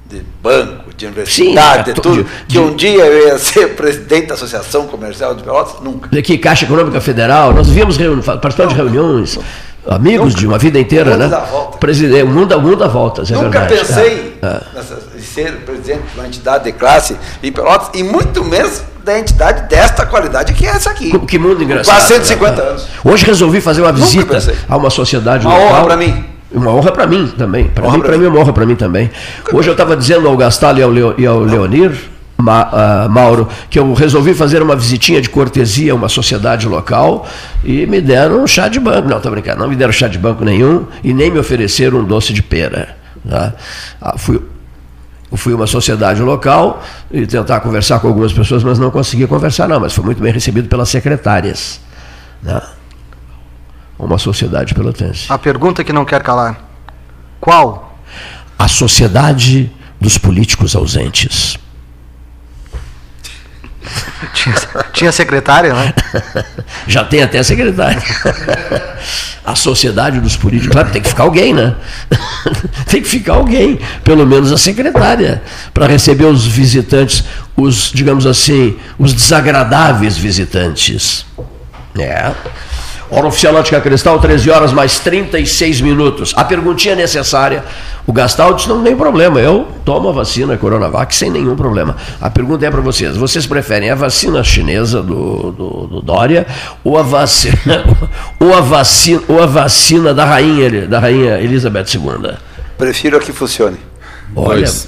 de 0.10 0.22
banco, 0.42 0.94
de 0.96 1.06
universidade, 1.08 1.86
Sim, 1.86 1.94
de 1.94 2.02
tudo, 2.02 2.24
de- 2.24 2.30
que 2.48 2.60
um 2.60 2.76
dia 2.76 3.06
eu 3.06 3.28
ia 3.30 3.40
ser 3.40 3.70
presidente 3.76 4.28
da 4.28 4.34
Associação 4.36 4.86
Comercial 4.88 5.34
de 5.34 5.44
Pelotas? 5.44 5.82
Nunca. 5.82 6.18
Aqui, 6.18 6.38
Caixa 6.38 6.66
Econômica 6.66 7.00
Federal, 7.02 7.54
nós 7.54 7.68
víamos 7.70 7.98
reuni- 7.98 8.22
participando 8.22 8.70
de 8.70 8.76
reuniões, 8.76 9.40
amigos 9.88 10.36
de 10.36 10.46
uma 10.46 10.58
vida 10.58 10.80
inteira, 10.80 11.12
mundo 11.18 11.30
né? 11.30 11.44
volta. 11.50 11.78
Presidente, 11.78 12.24
o 12.24 12.28
mundo, 12.28 12.62
mundo 12.62 12.76
dá 12.78 12.88
voltas, 12.88 13.32
é 13.32 13.34
Nunca 13.36 13.62
verdade. 13.62 13.76
pensei 13.88 14.38
É, 14.42 14.48
é. 14.48 15.18
em 15.18 15.22
ser 15.22 15.52
presidente 15.66 16.02
de 16.14 16.20
uma 16.20 16.28
entidade 16.28 16.66
de 16.66 16.72
classe 16.74 17.16
em 17.42 17.52
Pelotas, 17.52 17.90
e 17.94 18.04
muito 18.04 18.44
menos 18.44 18.82
da 19.04 19.18
entidade 19.20 19.68
desta 19.68 20.06
qualidade 20.06 20.54
que 20.54 20.66
é 20.66 20.70
essa 20.70 20.90
aqui. 20.92 21.18
Que 21.20 21.38
mundo 21.40 21.62
engraçado. 21.64 21.96
Quase 21.96 22.08
150 22.14 22.62
né? 22.62 22.70
anos. 22.70 22.88
Hoje 23.04 23.26
resolvi 23.26 23.60
fazer 23.60 23.82
uma 23.82 23.92
Nunca 23.92 24.04
visita 24.06 24.42
a 24.70 24.78
uma 24.78 24.90
sociedade 24.90 25.46
Uma 25.46 25.58
local. 25.58 25.72
honra 25.74 25.84
pra 25.86 25.98
mim. 25.98 26.26
Uma 26.54 26.72
honra 26.72 26.92
para 26.92 27.08
mim 27.08 27.28
também. 27.38 27.66
Para 27.66 27.90
mim, 27.92 28.00
pra 28.00 28.08
para 28.10 28.18
mim. 28.18 28.26
é 28.26 28.30
uma 28.30 28.40
honra 28.40 28.54
para 28.54 28.66
mim 28.66 28.76
também. 28.76 29.10
Hoje 29.52 29.70
eu 29.70 29.74
estava 29.74 29.96
dizendo 29.98 30.28
ao 30.28 30.38
Gastal 30.38 30.78
e 30.78 30.84
ao, 30.84 30.90
Leo- 30.90 31.16
e 31.18 31.26
ao 31.26 31.40
Leonir, 31.40 31.92
Ma- 32.38 32.70
ah, 32.72 33.08
Mauro, 33.10 33.48
que 33.70 33.80
eu 33.80 33.94
resolvi 33.94 34.34
fazer 34.34 34.62
uma 34.62 34.76
visitinha 34.76 35.22
de 35.22 35.30
cortesia 35.30 35.94
a 35.94 35.96
uma 35.96 36.10
sociedade 36.10 36.68
local 36.68 37.28
e 37.64 37.86
me 37.86 38.02
deram 38.02 38.44
um 38.44 38.48
chá 38.48 38.68
de 38.68 38.80
banco. 38.80 39.08
Não, 39.08 39.18
estou 39.18 39.32
brincando, 39.32 39.60
não 39.60 39.70
me 39.70 39.76
deram 39.76 39.92
chá 39.94 40.08
de 40.08 40.18
banco 40.18 40.44
nenhum 40.46 40.86
e 41.04 41.14
nem 41.14 41.32
me 41.32 41.40
ofereceram 41.40 42.00
um 42.00 42.04
doce 42.04 42.34
de 42.34 42.44
pera. 42.44 42.98
tá? 43.28 43.54
Ah, 44.02 44.16
fui, 44.18 44.42
fui 45.36 45.54
a 45.54 45.56
uma 45.56 45.68
sociedade 45.68 46.22
local 46.22 46.84
e 47.12 47.26
tentar 47.26 47.60
conversar 47.62 48.00
com 48.00 48.08
algumas 48.08 48.34
pessoas, 48.34 48.64
mas 48.64 48.78
não 48.78 48.92
consegui 48.92 49.26
conversar, 49.28 49.68
não. 49.68 49.80
Mas 49.80 49.94
foi 49.94 50.04
muito 50.04 50.22
bem 50.22 50.32
recebido 50.34 50.68
pelas 50.68 50.90
secretárias. 50.90 51.80
né? 52.42 52.62
Uma 53.98 54.18
sociedade 54.18 54.74
pelotense. 54.74 55.26
A 55.30 55.38
pergunta 55.38 55.84
que 55.84 55.94
não 55.94 56.04
quer 56.06 56.22
calar. 56.22 56.60
Qual? 57.40 57.98
A 58.58 58.68
sociedade 58.68 59.72
dos 60.00 60.18
políticos 60.18 60.76
ausentes. 60.76 61.58
Tinha, 64.34 64.56
tinha 64.94 65.12
secretária, 65.12 65.74
né? 65.74 65.94
Já 66.88 67.04
tem 67.04 67.22
até 67.22 67.44
secretária. 67.44 68.02
A 69.46 69.56
sociedade 69.56 70.22
dos 70.22 70.38
políticos. 70.38 70.72
Claro, 70.72 70.90
tem 70.90 71.02
que 71.02 71.10
ficar 71.10 71.24
alguém, 71.24 71.54
né? 71.54 71.76
Tem 72.88 73.02
que 73.02 73.08
ficar 73.08 73.34
alguém, 73.34 73.78
pelo 74.02 74.26
menos 74.26 74.54
a 74.54 74.58
secretária, 74.58 75.44
para 75.74 75.86
receber 75.86 76.26
os 76.26 76.46
visitantes, 76.46 77.26
os, 77.56 77.92
digamos 77.94 78.26
assim, 78.26 78.78
os 78.98 79.14
desagradáveis 79.14 80.18
visitantes. 80.18 81.26
É. 82.00 82.32
Hora 83.16 83.28
oficial 83.28 83.54
Ótica 83.54 83.80
Cristal, 83.80 84.18
13 84.20 84.50
horas 84.50 84.74
mais 84.74 84.98
36 85.00 85.82
minutos. 85.82 86.34
A 86.36 86.44
perguntinha 86.44 86.96
necessária. 86.96 87.64
O 88.08 88.12
Gastal 88.12 88.56
disse: 88.56 88.68
não 88.68 88.84
tem 88.84 88.96
problema, 88.96 89.40
eu 89.40 89.68
tomo 89.86 90.10
a 90.10 90.12
vacina 90.12 90.58
Coronavac 90.58 91.14
sem 91.16 91.30
nenhum 91.30 91.56
problema. 91.56 91.96
A 92.20 92.30
pergunta 92.32 92.66
é 92.66 92.72
para 92.72 92.82
vocês: 92.82 93.16
vocês 93.16 93.46
preferem 93.46 93.92
a 93.92 93.96
vacina 93.96 94.44
chinesa 94.44 95.04
do, 95.04 95.52
do, 95.52 95.88
do 95.88 96.02
Dória 96.02 96.48
ou 96.84 96.98
a 96.98 97.04
vacina, 97.04 97.86
ou 98.42 98.52
a 98.52 98.62
vacina, 98.62 99.22
ou 99.28 99.44
a 99.44 99.46
vacina 99.46 100.12
da 100.12 100.26
rainha, 100.26 100.88
da 100.88 100.98
rainha 101.00 101.40
Elizabeth 101.40 101.86
II? 101.94 102.32
Prefiro 102.80 103.18
a 103.18 103.20
que 103.20 103.32
funcione. 103.32 103.78
Olha, 104.36 104.62
Dois. 104.62 104.88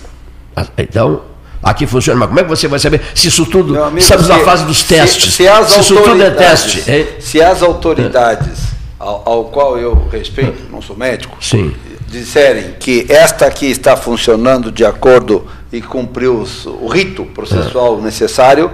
a- 0.55 0.65
então, 0.79 1.21
aqui 1.65 1.85
funciona, 1.87 2.19
mas 2.19 2.27
como 2.29 2.39
é 2.39 2.43
que 2.43 2.49
você 2.49 2.67
vai 2.67 2.79
saber 2.79 3.01
se 3.15 3.27
isso 3.27 3.45
tudo, 3.45 3.73
Meu 3.73 3.83
amigo, 3.85 3.99
estamos 3.99 4.27
na 4.27 4.37
se- 4.37 4.45
fase 4.45 4.63
dos 4.65 4.77
se- 4.81 4.87
testes, 4.87 5.33
Se, 5.33 5.47
as 5.47 5.67
se 5.71 5.79
isso 5.79 5.95
tudo 5.95 6.05
é 6.21 6.27
autoridades- 6.27 6.73
teste, 6.73 6.91
hein? 6.91 7.07
Se 7.19 7.41
as 7.41 7.61
autoridades, 7.63 8.59
ao, 8.99 9.23
ao 9.25 9.43
qual 9.45 9.77
eu 9.77 10.07
respeito, 10.11 10.71
não 10.71 10.81
sou 10.81 10.95
médico, 10.95 11.35
Sim. 11.41 11.73
disserem 12.07 12.75
que 12.79 13.05
esta 13.09 13.47
aqui 13.47 13.65
está 13.65 13.97
funcionando 13.97 14.71
de 14.71 14.85
acordo 14.85 15.45
e 15.73 15.81
cumpriu 15.81 16.39
os- 16.39 16.65
o 16.67 16.87
rito 16.87 17.25
processual 17.25 17.99
necessário, 18.01 18.71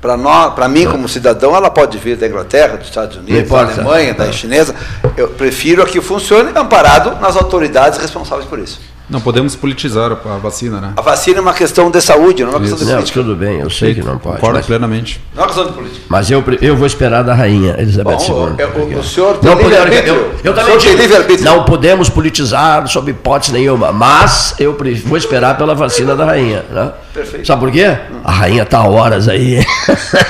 Para 0.00 0.68
mim, 0.68 0.86
como 0.86 1.08
cidadão, 1.08 1.56
ela 1.56 1.68
pode 1.70 1.98
vir 1.98 2.16
da 2.16 2.24
Inglaterra, 2.24 2.76
dos 2.76 2.86
Estados 2.86 3.16
Unidos, 3.16 3.50
da. 3.50 3.58
Alemanha, 3.82 4.14
da 4.14 4.30
chinesa. 4.30 4.72
Eu 5.16 5.26
prefiro 5.26 5.82
a 5.82 5.86
que 5.86 6.00
funcione 6.00 6.52
amparado 6.54 7.20
nas 7.20 7.34
autoridades 7.34 7.98
responsáveis 7.98 8.46
por 8.48 8.60
isso. 8.60 8.80
Não 9.10 9.20
podemos 9.22 9.56
politizar 9.56 10.12
a 10.12 10.36
vacina, 10.36 10.80
né? 10.82 10.92
A 10.96 11.00
vacina 11.00 11.38
é 11.38 11.40
uma 11.40 11.54
questão 11.54 11.90
de 11.90 11.98
saúde, 12.00 12.42
não 12.44 12.50
é 12.52 12.54
uma 12.56 12.60
questão 12.60 12.78
de 12.78 12.84
Não, 12.84 12.92
política. 12.96 13.20
tudo 13.20 13.34
bem, 13.36 13.58
eu 13.60 13.70
sei 13.70 13.94
que 13.94 14.02
não 14.02 14.18
pode. 14.18 14.36
Concordo 14.36 14.58
Mas, 14.58 14.66
plenamente. 14.66 15.18
Não 15.34 15.42
é 15.42 15.46
uma 15.46 15.46
questão 15.46 15.66
de 15.66 15.72
política. 15.72 16.00
mas 16.10 16.30
eu, 16.30 16.44
eu 16.60 16.76
vou 16.76 16.86
esperar 16.86 17.22
da 17.24 17.34
rainha 17.34 17.74
Elizabeth 17.78 18.16
Bom, 18.16 18.56
II. 18.58 18.66
o- 18.66 18.96
o- 18.96 19.00
o 19.00 19.02
senhor 19.04 19.38
tem 19.38 19.48
Não 19.50 19.56
podemos, 19.56 19.84
livre-arbítrio. 19.86 20.14
eu, 20.14 20.34
eu 20.44 20.54
também 20.54 20.76
digo, 20.76 20.96
livre-arbítrio. 20.96 21.44
não 21.50 21.64
podemos 21.64 22.10
politizar 22.10 22.86
sob 22.86 23.10
hipótese 23.10 23.52
nenhuma, 23.52 23.92
mas 23.92 24.54
eu 24.58 24.76
vou 25.06 25.16
esperar 25.16 25.56
pela 25.56 25.74
vacina 25.74 26.14
da 26.14 26.26
rainha. 26.26 26.62
Né? 26.70 26.92
Perfeito. 27.14 27.46
Sabe 27.46 27.60
por 27.60 27.70
quê? 27.72 27.96
A 28.22 28.30
rainha 28.32 28.62
está 28.64 28.82
horas 28.82 29.26
aí. 29.26 29.64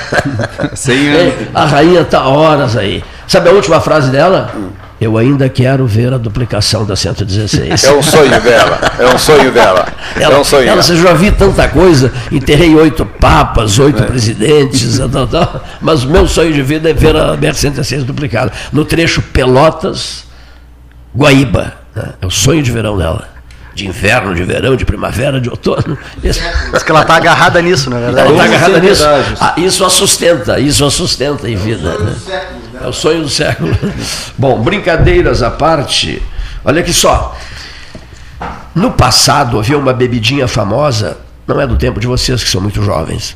Sem 0.73 0.97
a 1.53 1.65
rainha 1.65 2.01
está 2.01 2.27
horas 2.27 2.77
aí. 2.77 3.03
Sabe 3.27 3.49
a 3.49 3.51
última 3.51 3.79
frase 3.81 4.09
dela? 4.09 4.51
Hum. 4.55 4.69
Eu 4.99 5.17
ainda 5.17 5.47
quero 5.47 5.87
ver 5.87 6.13
a 6.13 6.17
duplicação 6.17 6.85
da 6.85 6.93
116. 6.95 7.85
É 7.85 7.91
um 7.93 8.03
sonho 8.03 8.41
dela. 8.41 8.79
É 8.99 9.07
um 9.07 9.17
sonho 9.17 9.49
dela. 9.51 9.87
Ela, 10.19 10.35
é 10.35 10.39
um 10.39 10.43
sonho 10.43 10.67
ela, 10.67 10.81
dela. 10.81 10.97
já 10.97 11.13
vi 11.13 11.31
tanta 11.31 11.69
coisa, 11.69 12.11
enterrei 12.29 12.75
oito 12.75 13.05
papas, 13.05 13.79
oito 13.79 14.03
presidentes, 14.03 14.99
tal, 15.11 15.25
tal, 15.25 15.63
mas 15.79 16.03
o 16.03 16.09
meu 16.09 16.27
sonho 16.27 16.51
de 16.51 16.61
vida 16.61 16.89
é 16.89 16.93
ver 16.93 17.15
a 17.15 17.37
BR-106 17.37 18.03
duplicada. 18.03 18.51
No 18.73 18.83
trecho 18.83 19.21
Pelotas-Guaíba. 19.21 21.73
né? 21.95 22.09
É 22.21 22.25
o 22.25 22.31
sonho 22.31 22.61
de 22.61 22.71
verão 22.71 22.97
dela. 22.97 23.38
De 23.79 23.87
inverno, 23.87 24.35
de 24.35 24.43
verão, 24.43 24.75
de 24.75 24.83
primavera, 24.83 25.39
de 25.39 25.49
outono. 25.49 25.97
Diz 26.17 26.37
que 26.83 26.91
ela 26.91 27.01
está 27.01 27.15
agarrada 27.15 27.61
nisso, 27.61 27.89
na 27.89 27.97
verdade. 27.97 28.27
ela 28.27 28.31
está 28.31 28.43
agarrada 28.43 28.73
ser 28.73 28.81
nisso. 28.81 29.03
Ah, 29.39 29.53
isso 29.57 29.85
a 29.85 29.89
sustenta, 29.89 30.59
isso 30.59 30.83
a 30.85 30.91
sustenta 30.91 31.49
em 31.49 31.55
vida. 31.55 31.97
né? 31.97 32.15
É 32.83 32.87
o 32.87 32.91
sonho 32.93 33.21
do 33.21 33.29
século. 33.29 33.75
Bom, 34.37 34.61
brincadeiras 34.61 35.41
à 35.41 35.49
parte, 35.49 36.21
olha 36.65 36.81
aqui 36.81 36.91
só. 36.93 37.37
No 38.75 38.91
passado 38.91 39.57
havia 39.59 39.77
uma 39.77 39.93
bebidinha 39.93 40.47
famosa, 40.47 41.17
não 41.47 41.59
é 41.59 41.65
do 41.65 41.77
tempo 41.77 41.99
de 41.99 42.07
vocês 42.07 42.43
que 42.43 42.49
são 42.49 42.61
muito 42.61 42.83
jovens, 42.83 43.35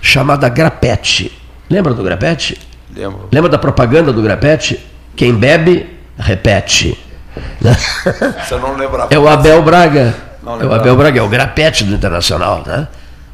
chamada 0.00 0.48
grapete. 0.48 1.30
Lembra 1.70 1.94
do 1.94 2.02
grapete? 2.02 2.60
Lembro. 2.94 3.28
Lembra 3.32 3.50
da 3.50 3.58
propaganda 3.58 4.12
do 4.12 4.22
grapete? 4.22 4.78
Quem 5.16 5.32
bebe, 5.34 5.86
repete. 6.18 6.98
Você 8.46 8.56
não 8.56 8.76
lembra. 8.76 9.06
É 9.10 9.18
o 9.18 9.28
Abel 9.28 9.62
Braga. 9.62 10.14
É 10.44 10.48
o 10.48 10.52
lembrava. 10.52 10.76
Abel 10.76 10.96
Braga, 10.96 11.20
é 11.20 11.22
o 11.22 11.28
grapete 11.28 11.84
do 11.84 11.94
Internacional, 11.94 12.62
né? 12.66 12.86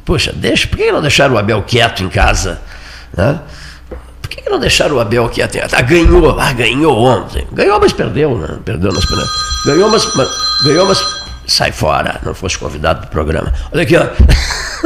Poxa, 0.05 0.33
deixa, 0.35 0.67
por 0.67 0.77
que 0.77 0.91
não 0.91 1.01
deixaram 1.01 1.35
o 1.35 1.37
Abel 1.37 1.61
quieto 1.63 2.03
em 2.03 2.09
casa? 2.09 2.59
Né? 3.15 3.39
Por 4.21 4.29
que 4.29 4.49
não 4.49 4.59
deixaram 4.59 4.95
o 4.95 4.99
Abel 4.99 5.27
quieto 5.29 5.55
em 5.57 5.61
casa? 5.61 5.77
Ah, 5.77 5.81
ganhou, 5.81 6.39
ah, 6.39 6.53
ganhou 6.53 6.97
ontem. 6.97 7.47
Ganhou, 7.51 7.79
mas 7.79 7.93
perdeu, 7.93 8.37
né? 8.37 8.57
Perdeu 8.65 8.91
nas 8.91 9.05
penalidades. 9.05 9.41
Ganhou, 9.65 9.89
mas, 9.89 10.15
mas- 10.15 10.29
ganhou, 10.65 10.87
mas 10.87 11.03
sai 11.45 11.71
fora, 11.71 12.19
não 12.23 12.33
fosse 12.33 12.57
convidado 12.57 13.01
do 13.01 13.07
programa. 13.07 13.53
Olha 13.71 13.83
aqui, 13.83 13.95
ó. 13.97 14.07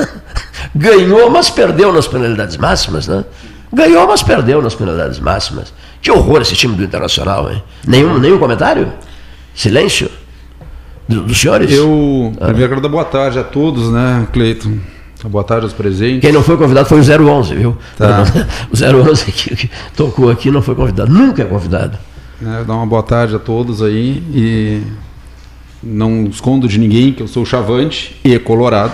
ganhou, 0.76 1.30
mas 1.30 1.50
perdeu 1.50 1.94
nas 1.94 2.08
penalidades 2.08 2.58
máximas, 2.58 3.08
né? 3.08 3.24
Ganhou, 3.72 4.08
mas 4.08 4.24
perdeu 4.24 4.62
nas 4.62 4.76
penalidades 4.76 5.20
máximas. 5.20 5.74
Que 6.06 6.12
horror 6.12 6.40
esse 6.44 6.56
time 6.56 6.76
do 6.76 6.84
Internacional, 6.84 7.52
hein? 7.52 7.64
Nenhum, 7.88 8.20
nenhum 8.20 8.38
comentário? 8.38 8.94
Silêncio? 9.56 10.08
Do- 11.10 11.24
dos 11.24 11.36
senhores? 11.36 11.72
Eu 11.72 12.32
primeiro 12.40 12.70
quero 12.70 12.80
dar 12.80 12.90
boa 12.90 13.04
tarde 13.04 13.40
a 13.40 13.44
todos, 13.44 13.92
né, 13.92 14.28
Cleiton? 14.32 14.78
Boa 15.24 15.44
tarde 15.44 15.64
aos 15.66 15.74
presentes. 15.74 16.22
Quem 16.22 16.32
não 16.32 16.44
foi 16.44 16.58
convidado 16.58 16.88
foi 16.88 17.00
o 17.00 17.04
011, 17.34 17.56
viu? 17.56 17.76
Tá. 17.98 18.24
O 18.72 19.10
011 19.10 19.32
que, 19.32 19.56
que 19.56 19.72
tocou 19.98 20.30
aqui 20.30 20.52
não 20.52 20.62
foi 20.62 20.76
convidado. 20.76 21.12
Nunca 21.12 21.42
é 21.42 21.46
convidado. 21.46 21.98
É, 22.40 22.64
dar 22.64 22.74
uma 22.76 22.86
boa 22.86 23.02
tarde 23.02 23.36
a 23.36 23.40
todos 23.40 23.82
aí 23.82 24.22
e 24.32 24.84
não 25.82 26.26
escondo 26.26 26.68
de 26.68 26.78
ninguém 26.78 27.14
que 27.14 27.24
eu 27.24 27.28
sou 27.28 27.44
chavante 27.48 28.16
e 28.24 28.38
colorado 28.38 28.94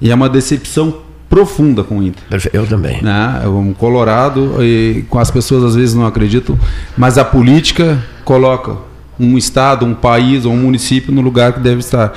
e 0.00 0.12
é 0.12 0.14
uma 0.14 0.28
decepção 0.28 0.98
profunda 1.30 1.84
com 1.84 1.98
o 1.98 2.02
Inter. 2.02 2.22
Eu 2.52 2.66
também. 2.66 3.00
Né? 3.00 3.40
É 3.44 3.48
um 3.48 3.72
colorado 3.72 4.56
e 4.62 5.04
com 5.08 5.18
as 5.20 5.30
pessoas 5.30 5.62
às 5.62 5.74
vezes 5.76 5.94
não 5.94 6.04
acreditam, 6.04 6.58
mas 6.98 7.16
a 7.16 7.24
política 7.24 7.98
coloca 8.24 8.76
um 9.18 9.38
estado, 9.38 9.86
um 9.86 9.94
país 9.94 10.44
ou 10.44 10.52
um 10.52 10.56
município 10.56 11.12
no 11.12 11.20
lugar 11.20 11.52
que 11.52 11.60
deve 11.60 11.78
estar. 11.78 12.12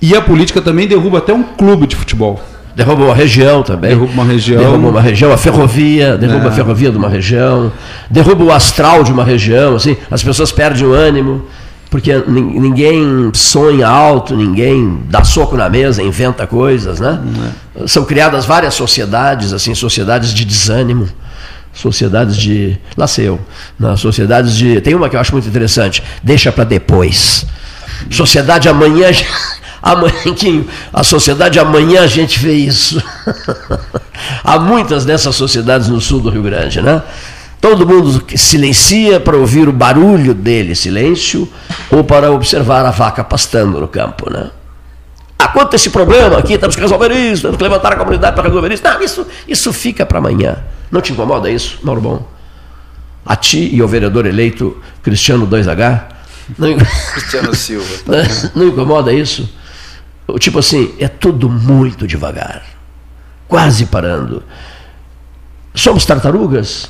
E 0.00 0.16
a 0.16 0.22
política 0.22 0.62
também 0.62 0.88
derruba 0.88 1.18
até 1.18 1.34
um 1.34 1.42
clube 1.42 1.86
de 1.86 1.94
futebol. 1.94 2.40
Derruba 2.74 3.04
uma 3.04 3.14
região 3.14 3.62
também. 3.62 3.90
Derruba 3.90 4.12
uma 4.12 4.24
região. 4.24 4.58
Derruba 4.58 4.88
uma 4.88 5.00
região, 5.00 5.32
a 5.32 5.36
ferrovia, 5.36 6.16
derruba 6.16 6.46
É. 6.46 6.48
a 6.48 6.52
ferrovia 6.52 6.90
de 6.90 6.96
uma 6.98 7.08
região, 7.08 7.72
derruba 8.10 8.44
o 8.44 8.52
astral 8.52 9.02
de 9.02 9.12
uma 9.12 9.24
região, 9.24 9.76
assim, 9.76 9.96
as 10.10 10.22
pessoas 10.22 10.52
perdem 10.52 10.86
o 10.86 10.92
ânimo, 10.92 11.44
porque 11.90 12.12
nin- 12.26 12.58
ninguém 12.60 13.30
sonha 13.34 13.86
alto, 13.88 14.36
ninguém 14.36 15.00
dá 15.08 15.22
soco 15.24 15.56
na 15.56 15.68
mesa, 15.68 16.02
inventa 16.02 16.46
coisas, 16.46 17.00
né? 17.00 17.20
São 17.86 18.04
criadas 18.04 18.44
várias 18.44 18.74
sociedades, 18.74 19.52
assim, 19.52 19.74
sociedades 19.74 20.32
de 20.34 20.44
desânimo, 20.44 21.08
sociedades 21.72 22.36
de. 22.36 22.76
Lá 22.96 23.06
sei 23.06 23.28
eu, 23.28 23.40
né? 23.78 23.96
sociedades 23.96 24.54
de. 24.56 24.80
Tem 24.80 24.94
uma 24.94 25.08
que 25.08 25.16
eu 25.16 25.20
acho 25.20 25.32
muito 25.32 25.48
interessante, 25.48 26.02
deixa 26.22 26.50
para 26.50 26.64
depois. 26.64 27.46
Sociedade 28.10 28.68
amanhã. 28.68 29.08
Amanhã, 29.82 30.64
a 30.92 31.04
sociedade 31.04 31.60
amanhã 31.60 32.00
a 32.00 32.06
gente 32.08 32.40
vê 32.40 32.54
isso. 32.54 33.00
Há 34.42 34.58
muitas 34.58 35.04
dessas 35.04 35.36
sociedades 35.36 35.86
no 35.86 36.00
sul 36.00 36.18
do 36.20 36.28
Rio 36.28 36.42
Grande, 36.42 36.82
né? 36.82 37.02
Todo 37.60 37.86
mundo 37.86 38.22
silencia 38.36 39.18
para 39.18 39.36
ouvir 39.36 39.68
o 39.68 39.72
barulho 39.72 40.34
dele, 40.34 40.74
silêncio, 40.74 41.50
ou 41.90 42.04
para 42.04 42.30
observar 42.30 42.84
a 42.84 42.90
vaca 42.90 43.24
pastando 43.24 43.80
no 43.80 43.88
campo, 43.88 44.30
né? 44.30 44.50
Ah, 45.38 45.48
quanto 45.48 45.74
esse 45.74 45.90
problema 45.90 46.38
aqui, 46.38 46.56
temos 46.56 46.74
que 46.74 46.80
resolver 46.82 47.12
isso, 47.12 47.42
temos 47.42 47.56
que 47.56 47.62
levantar 47.62 47.92
a 47.92 47.96
comunidade 47.96 48.34
para 48.34 48.44
resolver 48.48 48.72
isso. 48.72 48.82
Não, 48.84 49.02
isso, 49.02 49.26
isso 49.46 49.72
fica 49.72 50.06
para 50.06 50.18
amanhã. 50.18 50.58
Não 50.90 51.00
te 51.00 51.12
incomoda 51.12 51.50
isso, 51.50 51.78
Mauro 51.82 52.00
Bom? 52.00 52.28
A 53.24 53.34
ti 53.36 53.70
e 53.74 53.80
ao 53.80 53.88
vereador 53.88 54.24
eleito 54.26 54.76
Cristiano 55.02 55.46
2H? 55.46 56.04
Não, 56.56 56.76
Cristiano 57.12 57.54
Silva. 57.54 57.86
né? 58.06 58.50
Não 58.54 58.68
incomoda 58.68 59.12
isso? 59.12 59.48
O 60.26 60.38
Tipo 60.38 60.58
assim, 60.60 60.94
é 60.98 61.08
tudo 61.08 61.48
muito 61.48 62.06
devagar, 62.06 62.62
quase 63.46 63.86
parando. 63.86 64.42
Somos 65.74 66.04
tartarugas? 66.04 66.88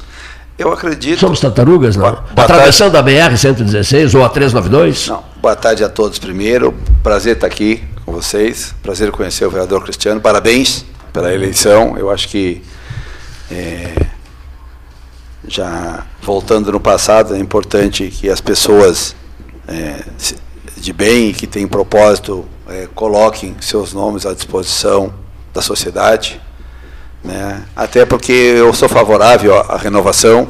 Eu 0.58 0.72
acredito. 0.72 1.20
Somos 1.20 1.38
tartarugas, 1.38 1.96
não? 1.96 2.04
boa 2.04 2.24
Atravessando 2.36 2.96
a 2.96 3.02
BR-116 3.02 4.14
ou 4.14 4.24
a 4.24 4.28
392? 4.28 5.08
Não. 5.08 5.22
Boa 5.36 5.54
tarde 5.54 5.84
a 5.84 5.88
todos 5.88 6.18
primeiro. 6.18 6.74
Prazer 7.02 7.34
estar 7.34 7.46
aqui 7.46 7.84
com 8.04 8.12
vocês. 8.12 8.74
Prazer 8.82 9.10
conhecer 9.10 9.44
o 9.44 9.50
vereador 9.50 9.82
Cristiano. 9.82 10.20
Parabéns 10.20 10.84
pela 11.12 11.32
eleição. 11.32 11.98
Eu 11.98 12.10
acho 12.10 12.28
que 12.28 12.62
é, 13.50 13.94
já 15.46 16.06
voltando 16.22 16.72
no 16.72 16.80
passado 16.80 17.34
é 17.34 17.38
importante 17.38 18.08
que 18.08 18.30
as 18.30 18.40
pessoas 18.40 19.14
é, 19.68 20.04
de 20.76 20.92
bem 20.92 21.30
e 21.30 21.32
que 21.34 21.46
têm 21.46 21.66
propósito 21.66 22.46
é, 22.68 22.88
coloquem 22.94 23.54
seus 23.60 23.92
nomes 23.92 24.24
à 24.24 24.32
disposição 24.32 25.12
da 25.52 25.60
sociedade, 25.60 26.40
né? 27.22 27.62
Até 27.74 28.04
porque 28.04 28.32
eu 28.32 28.72
sou 28.72 28.88
favorável 28.88 29.58
à 29.58 29.76
renovação. 29.76 30.48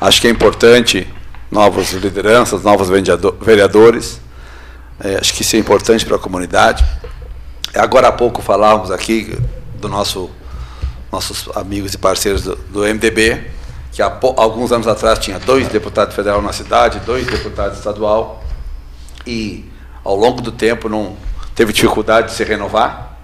Acho 0.00 0.20
que 0.20 0.26
é 0.26 0.30
importante 0.30 1.06
novas 1.50 1.92
lideranças, 1.92 2.62
novos 2.62 2.88
vereadores. 3.40 4.20
É, 4.98 5.16
acho 5.16 5.34
que 5.34 5.42
isso 5.42 5.56
é 5.56 5.58
importante 5.58 6.04
para 6.04 6.16
a 6.16 6.18
comunidade. 6.18 6.84
Agora 7.74 8.08
há 8.08 8.12
pouco 8.12 8.42
falávamos 8.42 8.90
aqui 8.90 9.38
do 9.74 9.88
nosso 9.88 10.30
nossos 11.10 11.48
amigos 11.56 11.92
e 11.92 11.98
parceiros 11.98 12.42
do, 12.42 12.54
do 12.54 12.80
MDB, 12.80 13.50
que 13.90 14.00
há 14.00 14.18
alguns 14.36 14.70
anos 14.70 14.86
atrás 14.86 15.18
tinha 15.18 15.40
dois 15.40 15.66
deputados 15.68 16.14
federal 16.14 16.40
na 16.40 16.52
cidade, 16.52 17.00
dois 17.00 17.26
deputados 17.26 17.78
estadual, 17.78 18.44
e 19.26 19.68
ao 20.04 20.14
longo 20.14 20.40
do 20.40 20.52
tempo 20.52 20.88
não 20.88 21.16
teve 21.54 21.72
dificuldade 21.72 22.28
de 22.28 22.34
se 22.34 22.44
renovar 22.44 23.18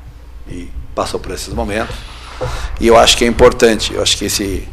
e 0.49 0.69
passou 0.95 1.21
por 1.21 1.31
esses 1.33 1.55
momentos. 1.55 1.95
E 2.81 2.87
eu 2.87 2.97
acho 2.97 3.17
que 3.17 3.25
é 3.25 3.29
importante, 3.29 3.95
eu 3.95 4.03
acho 4.03 4.17
que 4.17 4.25
esse 4.27 4.69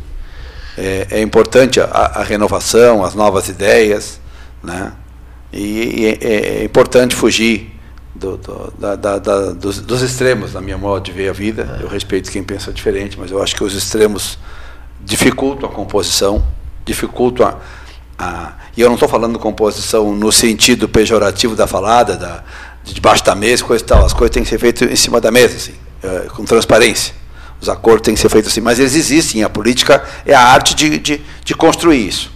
é, 0.77 1.07
é 1.11 1.21
importante 1.21 1.79
a, 1.79 1.85
a 1.85 2.23
renovação, 2.23 3.03
as 3.03 3.13
novas 3.15 3.47
ideias, 3.49 4.19
né? 4.63 4.91
E, 5.51 5.59
e 5.61 6.05
é, 6.21 6.59
é 6.61 6.63
importante 6.63 7.15
fugir 7.15 7.71
do- 8.15 8.37
do- 8.37 8.73
da- 8.77 8.95
da- 8.95 9.19
da- 9.19 9.51
dos, 9.51 9.79
dos 9.79 10.01
extremos, 10.01 10.53
na 10.53 10.61
minha 10.61 10.77
modo 10.77 11.03
de 11.03 11.11
ver 11.11 11.29
a 11.29 11.33
vida. 11.33 11.77
Eu 11.81 11.87
respeito 11.87 12.31
quem 12.31 12.43
pensa 12.43 12.71
diferente, 12.73 13.17
mas 13.19 13.29
eu 13.31 13.41
acho 13.41 13.55
que 13.55 13.63
os 13.63 13.73
extremos 13.73 14.37
dificultam 15.01 15.69
a 15.69 15.71
composição, 15.71 16.43
dificultam 16.85 17.47
a. 17.47 17.55
a- 18.17 18.53
e 18.75 18.81
eu 18.81 18.87
não 18.87 18.95
estou 18.95 19.07
falando 19.07 19.37
composição 19.37 20.13
no 20.15 20.31
sentido 20.31 20.89
pejorativo 20.89 21.55
da 21.55 21.67
falada, 21.67 22.17
da, 22.17 22.43
de 22.83 22.93
debaixo 22.95 23.23
da 23.23 23.35
mesa, 23.35 23.63
coisa 23.63 23.83
e 23.83 23.87
tal. 23.87 24.03
As 24.05 24.13
coisas 24.13 24.33
têm 24.33 24.41
que 24.43 24.49
ser 24.49 24.57
feitas 24.57 24.89
em 24.91 24.95
cima 24.95 25.21
da 25.21 25.29
mesa, 25.31 25.55
assim, 25.55 25.73
eh, 26.01 26.25
com 26.35 26.43
transparência. 26.43 27.13
Os 27.63 27.69
acordos 27.69 28.01
têm 28.01 28.13
que 28.13 28.19
ser 28.19 28.27
feitos 28.27 28.51
assim, 28.51 28.59
mas 28.59 28.77
eles 28.77 28.93
existem. 28.93 29.41
A 29.41 29.49
política 29.49 30.03
é 30.25 30.33
a 30.33 30.41
arte 30.41 30.75
de, 30.75 30.99
de, 30.99 31.21
de 31.45 31.55
construir 31.55 32.05
isso. 32.05 32.29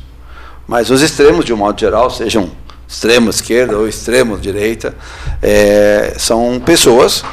Mas 0.65 0.89
os 0.89 1.01
extremos, 1.01 1.43
de 1.43 1.53
um 1.53 1.57
modo 1.57 1.77
geral, 1.77 2.09
sejam 2.09 2.49
extremo 2.87 3.29
esquerda 3.29 3.77
ou 3.77 3.89
extremo 3.89 4.37
direita, 4.37 4.95
é, 5.41 6.15
são 6.17 6.61
pessoas 6.65 7.25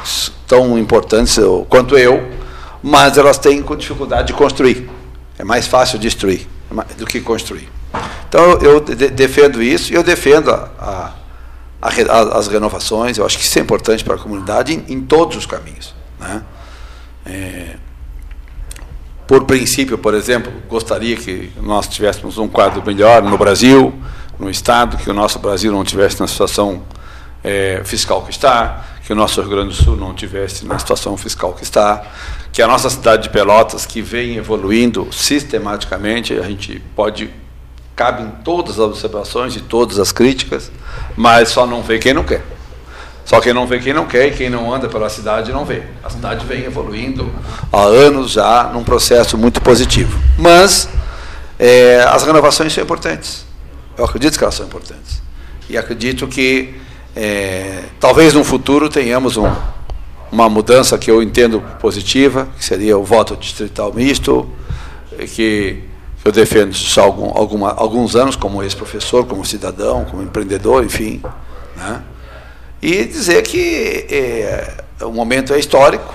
tão 0.45 0.77
importantes 0.77 1.39
quanto 1.69 1.97
eu, 1.97 2.21
mas 2.83 3.17
elas 3.17 3.37
têm 3.37 3.63
dificuldade 3.77 4.27
de 4.27 4.33
construir. 4.33 4.89
É 5.39 5.45
mais 5.45 5.65
fácil 5.65 5.97
destruir 5.97 6.45
do 6.97 7.05
que 7.05 7.21
construir. 7.21 7.69
Então 8.27 8.59
eu 8.61 8.81
de 8.81 9.07
defendo 9.07 9.63
isso 9.63 9.93
e 9.93 9.95
eu 9.95 10.03
defendo 10.03 10.51
a, 10.51 10.69
a, 10.77 11.13
a, 11.81 12.37
as 12.37 12.49
renovações. 12.49 13.17
Eu 13.17 13.25
acho 13.25 13.37
que 13.37 13.45
isso 13.45 13.57
é 13.57 13.61
importante 13.61 14.03
para 14.03 14.15
a 14.15 14.17
comunidade 14.17 14.73
em, 14.73 14.93
em 14.93 15.01
todos 15.01 15.37
os 15.37 15.45
caminhos. 15.45 15.95
Né? 16.19 16.43
É, 17.25 17.75
por 19.27 19.45
princípio, 19.45 19.97
por 19.97 20.13
exemplo, 20.13 20.53
gostaria 20.69 21.15
que 21.15 21.51
nós 21.61 21.87
tivéssemos 21.87 22.37
um 22.37 22.47
quadro 22.47 22.83
melhor 22.85 23.23
no 23.23 23.37
Brasil, 23.37 23.93
no 24.37 24.49
Estado, 24.49 24.97
que 24.97 25.09
o 25.09 25.13
nosso 25.13 25.39
Brasil 25.39 25.71
não 25.71 25.83
tivesse 25.83 26.19
na 26.19 26.27
situação 26.27 26.83
é, 27.43 27.81
fiscal 27.83 28.21
que 28.23 28.31
está, 28.31 28.85
que 29.05 29.11
o 29.11 29.15
nosso 29.15 29.41
Rio 29.41 29.49
Grande 29.49 29.69
do 29.69 29.83
Sul 29.83 29.95
não 29.95 30.13
tivesse 30.13 30.65
na 30.65 30.77
situação 30.77 31.17
fiscal 31.17 31.53
que 31.53 31.63
está, 31.63 32.03
que 32.51 32.61
a 32.61 32.67
nossa 32.67 32.89
cidade 32.89 33.23
de 33.23 33.29
Pelotas, 33.29 33.85
que 33.85 34.01
vem 34.01 34.35
evoluindo 34.35 35.07
sistematicamente, 35.11 36.33
a 36.33 36.43
gente 36.43 36.81
pode 36.95 37.29
cabem 37.95 38.29
todas 38.43 38.73
as 38.73 38.85
observações 38.85 39.55
e 39.55 39.61
todas 39.61 39.99
as 39.99 40.11
críticas, 40.11 40.69
mas 41.15 41.49
só 41.49 41.65
não 41.65 41.81
vê 41.81 41.97
quem 41.97 42.13
não 42.13 42.23
quer. 42.23 42.43
Só 43.25 43.41
quem 43.41 43.53
não 43.53 43.65
vê 43.65 43.79
quem 43.79 43.91
não 43.91 44.05
quer 44.05 44.27
e 44.27 44.31
quem 44.31 44.49
não 44.51 44.71
anda 44.71 44.87
pela 44.87 45.09
cidade 45.09 45.51
não 45.51 45.65
vê. 45.65 45.81
A 46.03 46.09
cidade 46.11 46.45
vem 46.45 46.63
evoluindo 46.63 47.29
há 47.73 47.81
anos 47.81 48.31
já 48.31 48.69
num 48.71 48.83
processo 48.83 49.35
muito 49.35 49.59
positivo. 49.59 50.17
Mas 50.37 50.87
é, 51.57 52.03
as 52.07 52.23
renovações 52.23 52.71
são 52.71 52.83
importantes. 52.83 53.43
Eu 53.97 54.05
acredito 54.05 54.37
que 54.37 54.43
elas 54.43 54.53
são 54.53 54.67
importantes. 54.67 55.23
E 55.67 55.75
acredito 55.75 56.27
que 56.27 56.75
é, 57.15 57.85
talvez 57.99 58.35
no 58.35 58.43
futuro 58.43 58.89
tenhamos 58.89 59.37
um, 59.37 59.51
uma 60.31 60.47
mudança 60.47 60.95
que 60.95 61.09
eu 61.09 61.23
entendo 61.23 61.61
positiva, 61.79 62.47
que 62.57 62.63
seria 62.63 62.95
o 62.95 63.03
voto 63.03 63.35
distrital 63.35 63.91
misto, 63.91 64.47
que 65.33 65.81
eu 66.23 66.31
defendo 66.31 66.75
há 66.97 67.01
algum, 67.01 67.37
alguma, 67.37 67.71
alguns 67.71 68.15
anos, 68.15 68.35
como 68.35 68.61
ex-professor, 68.61 69.25
como 69.25 69.43
cidadão, 69.43 70.05
como 70.05 70.21
empreendedor, 70.21 70.83
enfim. 70.83 71.23
Né? 71.75 72.03
E 72.81 73.05
dizer 73.05 73.41
que 73.43 74.05
é, 74.09 74.73
o 75.01 75.11
momento 75.11 75.53
é 75.53 75.59
histórico 75.59 76.13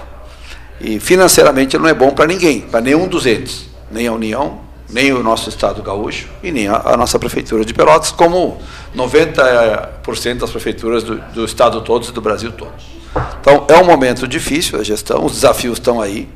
e 0.80 0.98
financeiramente 0.98 1.76
não 1.78 1.88
é 1.88 1.94
bom 1.94 2.10
para 2.10 2.26
ninguém, 2.26 2.60
para 2.60 2.80
nenhum 2.80 3.08
dos 3.08 3.26
entes, 3.26 3.66
nem 3.90 4.06
a 4.06 4.12
União, 4.12 4.60
nem 4.88 5.12
o 5.12 5.22
nosso 5.22 5.48
Estado 5.48 5.82
gaúcho 5.82 6.28
e 6.42 6.50
nem 6.50 6.68
a, 6.68 6.80
a 6.84 6.96
nossa 6.96 7.18
Prefeitura 7.18 7.64
de 7.64 7.72
Pelotas, 7.72 8.10
como 8.10 8.60
90% 8.96 10.38
das 10.38 10.50
prefeituras 10.50 11.02
do, 11.02 11.16
do 11.16 11.44
Estado 11.44 11.80
todos 11.82 12.08
e 12.08 12.12
do 12.12 12.20
Brasil 12.20 12.52
todo. 12.52 12.72
Então, 13.40 13.64
é 13.68 13.76
um 13.76 13.84
momento 13.84 14.26
difícil 14.26 14.78
a 14.78 14.84
gestão, 14.84 15.24
os 15.24 15.32
desafios 15.32 15.78
estão 15.78 16.00
aí. 16.00 16.28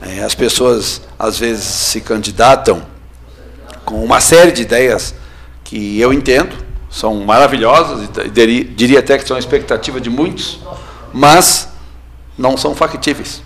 É, 0.00 0.24
as 0.24 0.34
pessoas, 0.34 1.00
às 1.18 1.38
vezes, 1.38 1.64
se 1.64 2.00
candidatam 2.00 2.82
com 3.84 4.02
uma 4.04 4.20
série 4.20 4.50
de 4.50 4.62
ideias 4.62 5.14
que 5.62 6.00
eu 6.00 6.12
entendo, 6.12 6.56
são 6.92 7.14
maravilhosas, 7.24 8.06
e 8.22 8.64
diria, 8.64 8.98
até 8.98 9.16
que 9.16 9.26
são 9.26 9.34
a 9.34 9.40
expectativa 9.40 9.98
de 9.98 10.10
muitos, 10.10 10.60
mas 11.10 11.72
não 12.36 12.54
são 12.54 12.74
factíveis. 12.74 13.42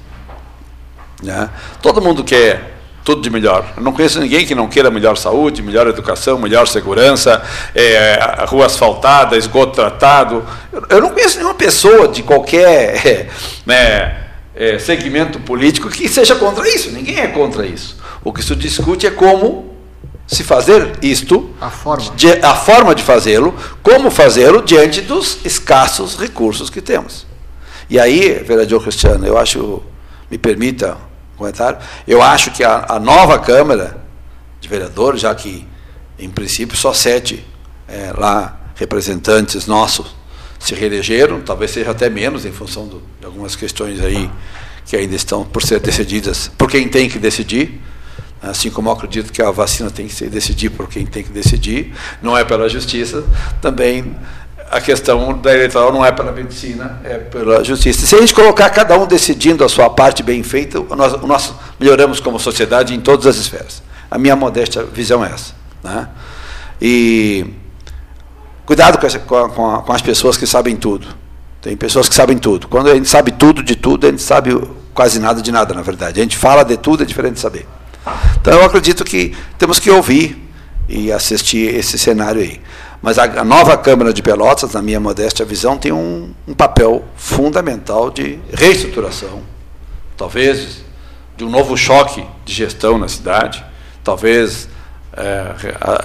Né? 1.22 1.48
Todo 1.80 2.02
mundo 2.02 2.24
quer 2.24 2.74
tudo 3.04 3.22
de 3.22 3.30
melhor. 3.30 3.72
Eu 3.76 3.84
não 3.84 3.92
conheço 3.92 4.18
ninguém 4.18 4.44
que 4.44 4.52
não 4.52 4.66
queira 4.66 4.90
melhor 4.90 5.16
saúde, 5.16 5.62
melhor 5.62 5.86
educação, 5.86 6.40
melhor 6.40 6.66
segurança, 6.66 7.40
é, 7.72 8.18
rua 8.48 8.66
asfaltada, 8.66 9.36
esgoto 9.36 9.74
tratado. 9.74 10.44
Eu, 10.90 11.00
não 11.00 11.10
conheço 11.10 11.36
nenhuma 11.36 11.54
pessoa 11.54 12.08
de 12.08 12.24
qualquer 12.24 13.28
né, 13.64 14.24
é, 14.56 14.76
segmento 14.80 15.38
político 15.38 15.88
que 15.88 16.08
seja 16.08 16.34
contra 16.34 16.68
isso. 16.68 16.90
Ninguém 16.90 17.20
é 17.20 17.28
contra 17.28 17.64
isso. 17.64 17.96
O 18.24 18.32
que 18.32 18.42
se 18.42 18.56
discute 18.56 19.06
é 19.06 19.10
como 19.12 19.75
se 20.26 20.42
fazer 20.42 20.98
isto, 21.02 21.54
a 21.60 21.70
forma 21.70 22.10
de, 22.16 22.32
a 22.32 22.54
forma 22.54 22.94
de 22.94 23.02
fazê-lo, 23.02 23.54
como 23.82 24.10
fazê-lo 24.10 24.62
diante 24.62 25.00
dos 25.00 25.38
escassos 25.44 26.16
recursos 26.18 26.68
que 26.68 26.80
temos. 26.80 27.26
E 27.88 28.00
aí, 28.00 28.42
vereador 28.44 28.82
Cristiano, 28.82 29.24
eu 29.24 29.38
acho, 29.38 29.82
me 30.28 30.36
permita 30.36 30.96
um 31.34 31.38
comentário, 31.38 31.78
eu 32.08 32.20
acho 32.20 32.50
que 32.50 32.64
a, 32.64 32.86
a 32.88 32.98
nova 32.98 33.38
Câmara 33.38 34.04
de 34.60 34.68
Vereadores, 34.68 35.20
já 35.20 35.34
que 35.34 35.66
em 36.18 36.28
princípio 36.28 36.76
só 36.76 36.92
sete 36.92 37.46
é, 37.86 38.12
lá 38.16 38.58
representantes 38.74 39.66
nossos 39.66 40.14
se 40.58 40.74
reelegeram, 40.74 41.40
talvez 41.40 41.70
seja 41.70 41.90
até 41.90 42.10
menos 42.10 42.44
em 42.44 42.52
função 42.52 42.88
do, 42.88 43.02
de 43.20 43.26
algumas 43.26 43.54
questões 43.54 44.00
aí 44.00 44.28
que 44.84 44.96
ainda 44.96 45.14
estão 45.14 45.44
por 45.44 45.62
ser 45.62 45.80
decididas 45.80 46.50
por 46.56 46.70
quem 46.70 46.88
tem 46.88 47.08
que 47.08 47.18
decidir. 47.18 47.80
Assim 48.42 48.70
como 48.70 48.88
eu 48.88 48.92
acredito 48.92 49.32
que 49.32 49.42
a 49.42 49.50
vacina 49.50 49.90
tem 49.90 50.06
que 50.06 50.14
ser 50.14 50.28
decidida 50.28 50.74
por 50.76 50.88
quem 50.88 51.06
tem 51.06 51.22
que 51.22 51.30
decidir, 51.30 51.94
não 52.22 52.36
é 52.36 52.44
pela 52.44 52.68
justiça, 52.68 53.24
também 53.60 54.14
a 54.70 54.80
questão 54.80 55.38
da 55.38 55.54
eleitoral 55.54 55.92
não 55.92 56.04
é 56.04 56.10
pela 56.12 56.32
medicina, 56.32 57.00
é 57.04 57.18
pela 57.18 57.62
justiça. 57.62 58.06
Se 58.06 58.14
a 58.14 58.20
gente 58.20 58.34
colocar 58.34 58.68
cada 58.70 58.98
um 58.98 59.06
decidindo 59.06 59.64
a 59.64 59.68
sua 59.68 59.88
parte 59.88 60.22
bem 60.22 60.42
feita, 60.42 60.80
nós, 60.80 61.20
nós 61.22 61.54
melhoramos 61.78 62.20
como 62.20 62.38
sociedade 62.38 62.94
em 62.94 63.00
todas 63.00 63.26
as 63.26 63.36
esferas. 63.36 63.82
A 64.10 64.18
minha 64.18 64.36
modesta 64.36 64.84
visão 64.84 65.24
é 65.24 65.32
essa. 65.32 65.54
Né? 65.82 66.08
E 66.80 67.46
cuidado 68.64 68.98
com, 68.98 69.06
essa, 69.06 69.18
com, 69.18 69.36
a, 69.36 69.82
com 69.82 69.92
as 69.92 70.02
pessoas 70.02 70.36
que 70.36 70.46
sabem 70.46 70.76
tudo. 70.76 71.06
Tem 71.62 71.76
pessoas 71.76 72.08
que 72.08 72.14
sabem 72.14 72.38
tudo. 72.38 72.68
Quando 72.68 72.90
a 72.90 72.94
gente 72.94 73.08
sabe 73.08 73.32
tudo 73.32 73.62
de 73.62 73.76
tudo, 73.76 74.06
a 74.06 74.10
gente 74.10 74.22
sabe 74.22 74.50
quase 74.92 75.18
nada 75.18 75.40
de 75.40 75.50
nada, 75.50 75.74
na 75.74 75.82
verdade. 75.82 76.20
A 76.20 76.22
gente 76.22 76.36
fala 76.36 76.64
de 76.64 76.76
tudo, 76.76 77.02
é 77.02 77.06
diferente 77.06 77.34
de 77.34 77.40
saber. 77.40 77.66
Então 78.40 78.54
eu 78.54 78.64
acredito 78.64 79.04
que 79.04 79.36
temos 79.58 79.78
que 79.78 79.90
ouvir 79.90 80.42
e 80.88 81.10
assistir 81.10 81.74
esse 81.74 81.98
cenário 81.98 82.40
aí. 82.40 82.60
Mas 83.02 83.18
a, 83.18 83.44
nova 83.44 83.76
Câmara 83.76 84.12
de 84.12 84.22
Pelotas, 84.22 84.72
na 84.72 84.82
minha 84.82 85.00
modesta 85.00 85.44
visão, 85.44 85.76
tem 85.76 85.92
um, 85.92 86.32
um 86.46 86.54
papel 86.54 87.04
fundamental 87.16 88.10
de 88.10 88.38
reestruturação, 88.52 89.42
talvez 90.16 90.84
de 91.36 91.44
um 91.44 91.50
novo 91.50 91.76
choque 91.76 92.24
de 92.44 92.54
gestão 92.54 92.96
na 92.96 93.08
cidade, 93.08 93.64
talvez 94.02 94.68
é, 95.12 95.54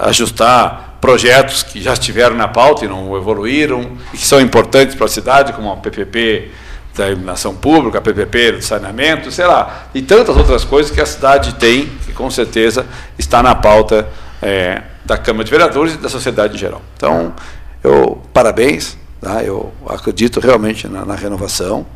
ajustar 0.00 0.98
projetos 1.00 1.62
que 1.62 1.80
já 1.80 1.94
estiveram 1.94 2.36
na 2.36 2.46
pauta 2.46 2.84
e 2.84 2.88
não 2.88 3.16
evoluíram, 3.16 3.96
e 4.12 4.16
que 4.18 4.26
são 4.26 4.40
importantes 4.40 4.94
para 4.94 5.06
a 5.06 5.08
cidade, 5.08 5.52
como 5.52 5.72
a 5.72 5.76
PPP 5.76 6.50
da 6.94 7.08
iluminação 7.08 7.54
pública, 7.54 7.98
a 7.98 8.00
PPP 8.00 8.60
saneamento, 8.60 9.30
sei 9.30 9.46
lá, 9.46 9.88
e 9.94 10.02
tantas 10.02 10.36
outras 10.36 10.64
coisas 10.64 10.92
que 10.92 11.00
a 11.00 11.06
cidade 11.06 11.54
tem, 11.54 11.86
que 12.04 12.12
com 12.12 12.30
certeza 12.30 12.86
está 13.18 13.42
na 13.42 13.54
pauta 13.54 14.08
é, 14.42 14.82
da 15.04 15.16
Câmara 15.16 15.44
de 15.44 15.50
Vereadores 15.50 15.94
e 15.94 15.96
da 15.96 16.08
sociedade 16.08 16.54
em 16.54 16.58
geral. 16.58 16.82
Então, 16.96 17.34
eu 17.82 18.20
parabéns, 18.32 18.96
tá? 19.20 19.42
eu 19.42 19.72
acredito 19.88 20.38
realmente 20.38 20.86
na, 20.86 21.04
na 21.04 21.14
renovação. 21.14 21.86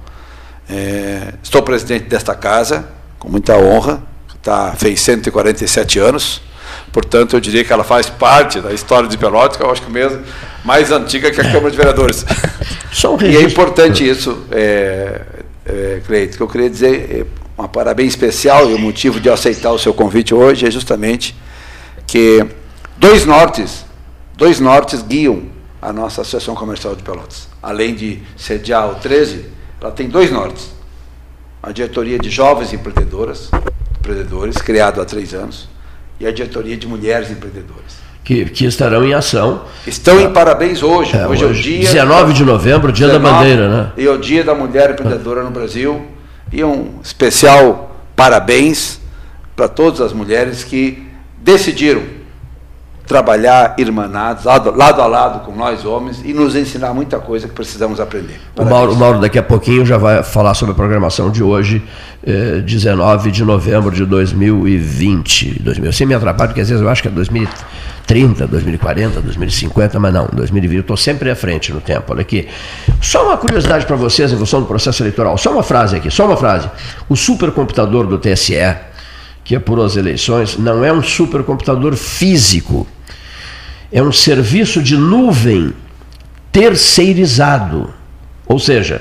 É, 0.68 1.34
estou 1.42 1.62
presidente 1.62 2.06
desta 2.06 2.34
casa, 2.34 2.88
com 3.18 3.28
muita 3.28 3.56
honra, 3.56 4.02
tá, 4.42 4.72
fez 4.76 5.00
147 5.00 5.98
anos, 5.98 6.40
portanto, 6.92 7.36
eu 7.36 7.40
diria 7.40 7.64
que 7.64 7.72
ela 7.72 7.84
faz 7.84 8.08
parte 8.08 8.60
da 8.60 8.72
história 8.72 9.08
de 9.08 9.16
que 9.58 9.64
eu 9.64 9.70
acho 9.70 9.82
que 9.82 9.90
mesmo 9.90 10.22
mais 10.66 10.90
antiga 10.90 11.30
que 11.30 11.40
a 11.40 11.44
Câmara 11.44 11.70
de 11.70 11.76
Vereadores. 11.76 12.26
Um 13.06 13.22
e 13.22 13.36
é 13.36 13.42
importante 13.42 14.08
isso, 14.08 14.42
é, 14.50 15.20
é, 15.64 16.02
Cleito, 16.04 16.36
que 16.36 16.42
eu 16.42 16.48
queria 16.48 16.68
dizer, 16.68 17.08
é, 17.08 17.62
um 17.62 17.68
parabéns 17.68 18.14
especial 18.14 18.68
e 18.68 18.74
o 18.74 18.78
motivo 18.78 19.20
de 19.20 19.28
eu 19.28 19.34
aceitar 19.34 19.70
o 19.70 19.78
seu 19.78 19.94
convite 19.94 20.34
hoje 20.34 20.66
é 20.66 20.70
justamente 20.70 21.36
que 22.04 22.44
dois 22.96 23.24
nortes, 23.24 23.84
dois 24.36 24.58
nortes 24.58 25.02
guiam 25.02 25.44
a 25.80 25.92
nossa 25.92 26.22
Associação 26.22 26.56
Comercial 26.56 26.96
de 26.96 27.04
Pelotas. 27.04 27.48
Além 27.62 27.94
de 27.94 28.22
sediar 28.36 28.90
o 28.90 28.94
13, 28.96 29.44
ela 29.80 29.92
tem 29.92 30.08
dois 30.08 30.32
nortes. 30.32 30.70
A 31.62 31.70
diretoria 31.70 32.18
de 32.18 32.28
jovens 32.28 32.72
empreendedoras, 32.72 33.50
empreendedores, 34.00 34.56
criado 34.56 35.00
há 35.00 35.04
três 35.04 35.32
anos, 35.32 35.68
e 36.18 36.26
a 36.26 36.32
diretoria 36.32 36.76
de 36.76 36.88
mulheres 36.88 37.30
empreendedoras. 37.30 38.05
Que, 38.26 38.44
que 38.46 38.64
estarão 38.64 39.04
em 39.04 39.14
ação. 39.14 39.62
Estão 39.86 40.20
em 40.20 40.32
parabéns 40.32 40.82
hoje. 40.82 41.16
É, 41.16 41.28
hoje, 41.28 41.44
hoje, 41.44 41.44
é 41.44 41.46
o 41.46 41.78
dia. 41.78 41.78
19 41.92 42.32
de 42.32 42.44
novembro, 42.44 42.90
dia 42.90 43.06
19, 43.06 43.24
da 43.24 43.38
bandeira, 43.38 43.68
né? 43.68 43.92
E 43.96 44.04
é 44.04 44.10
o 44.10 44.18
dia 44.18 44.42
da 44.42 44.52
mulher 44.52 44.90
empreendedora 44.90 45.44
no 45.44 45.50
Brasil. 45.50 46.04
E 46.52 46.64
um 46.64 46.98
especial 47.00 47.96
parabéns 48.16 49.00
para 49.54 49.68
todas 49.68 50.00
as 50.00 50.12
mulheres 50.12 50.64
que 50.64 51.06
decidiram 51.38 52.02
trabalhar 53.06 53.76
irmanados, 53.78 54.44
lado, 54.44 54.76
lado 54.76 55.00
a 55.00 55.06
lado 55.06 55.40
com 55.44 55.54
nós 55.54 55.84
homens 55.84 56.20
e 56.24 56.34
nos 56.34 56.56
ensinar 56.56 56.92
muita 56.92 57.18
coisa 57.18 57.46
que 57.46 57.54
precisamos 57.54 58.00
aprender. 58.00 58.40
O 58.56 58.64
Mauro, 58.64 58.96
Mauro 58.96 59.20
daqui 59.20 59.38
a 59.38 59.42
pouquinho 59.42 59.86
já 59.86 59.96
vai 59.96 60.24
falar 60.24 60.54
sobre 60.54 60.72
a 60.72 60.74
programação 60.74 61.30
de 61.30 61.42
hoje, 61.42 61.82
eh, 62.26 62.60
19 62.66 63.30
de 63.30 63.44
novembro 63.44 63.94
de 63.94 64.04
2020. 64.04 65.62
2000. 65.62 65.92
Sem 65.92 66.06
me 66.06 66.14
atrapalhar, 66.14 66.48
porque 66.48 66.60
às 66.60 66.68
vezes 66.68 66.82
eu 66.82 66.88
acho 66.88 67.00
que 67.00 67.06
é 67.06 67.10
2030, 67.12 68.44
2040, 68.48 69.20
2050, 69.20 70.00
mas 70.00 70.12
não, 70.12 70.28
2020. 70.32 70.74
Eu 70.74 70.80
estou 70.80 70.96
sempre 70.96 71.30
à 71.30 71.36
frente 71.36 71.72
no 71.72 71.80
tempo. 71.80 72.12
Olha 72.12 72.22
aqui. 72.22 72.48
Só 73.00 73.24
uma 73.24 73.36
curiosidade 73.36 73.86
para 73.86 73.94
vocês 73.94 74.32
em 74.32 74.36
função 74.36 74.60
do 74.60 74.66
processo 74.66 75.00
eleitoral. 75.04 75.38
Só 75.38 75.52
uma 75.52 75.62
frase 75.62 75.96
aqui, 75.96 76.10
só 76.10 76.26
uma 76.26 76.36
frase. 76.36 76.68
O 77.08 77.14
supercomputador 77.14 78.04
do 78.04 78.18
TSE, 78.18 78.74
que 79.44 79.54
apurou 79.54 79.84
as 79.84 79.94
eleições, 79.94 80.58
não 80.58 80.84
é 80.84 80.92
um 80.92 81.04
supercomputador 81.04 81.94
físico 81.94 82.84
é 83.96 84.02
um 84.02 84.12
serviço 84.12 84.82
de 84.82 84.94
nuvem 84.94 85.72
terceirizado. 86.52 87.94
Ou 88.46 88.58
seja, 88.58 89.00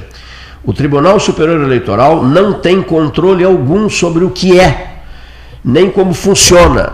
o 0.63 0.71
Tribunal 0.71 1.19
Superior 1.19 1.59
Eleitoral 1.59 2.23
não 2.23 2.53
tem 2.61 2.81
controle 2.81 3.43
algum 3.43 3.89
sobre 3.89 4.23
o 4.23 4.29
que 4.29 4.57
é, 4.57 5.01
nem 5.61 5.91
como 5.91 6.13
funciona. 6.13 6.93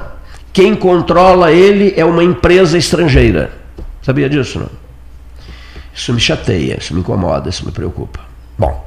Quem 0.52 0.74
controla 0.74 1.52
ele 1.52 1.94
é 1.96 2.04
uma 2.04 2.24
empresa 2.24 2.76
estrangeira. 2.76 3.52
Sabia 4.02 4.28
disso, 4.28 4.58
não? 4.58 4.70
Isso 5.94 6.12
me 6.12 6.20
chateia, 6.20 6.80
isso 6.82 6.96
me 6.96 7.02
incomoda, 7.02 7.50
isso 7.50 7.64
me 7.64 7.72
preocupa. 7.72 8.20
Bom, 8.58 8.84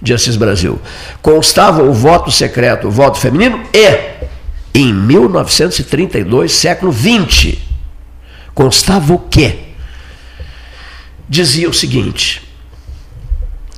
de 0.00 0.14
Assis 0.14 0.36
Brasil. 0.36 0.78
Constava 1.20 1.82
o 1.82 1.92
voto 1.92 2.30
secreto, 2.30 2.86
o 2.86 2.92
voto 2.92 3.18
feminino 3.18 3.60
e 3.74 4.11
em 4.74 4.92
1932, 4.92 6.52
século 6.52 6.92
XX, 6.92 7.58
constava 8.54 9.12
o 9.12 9.18
quê? 9.18 9.56
Dizia 11.28 11.68
o 11.68 11.74
seguinte: 11.74 12.42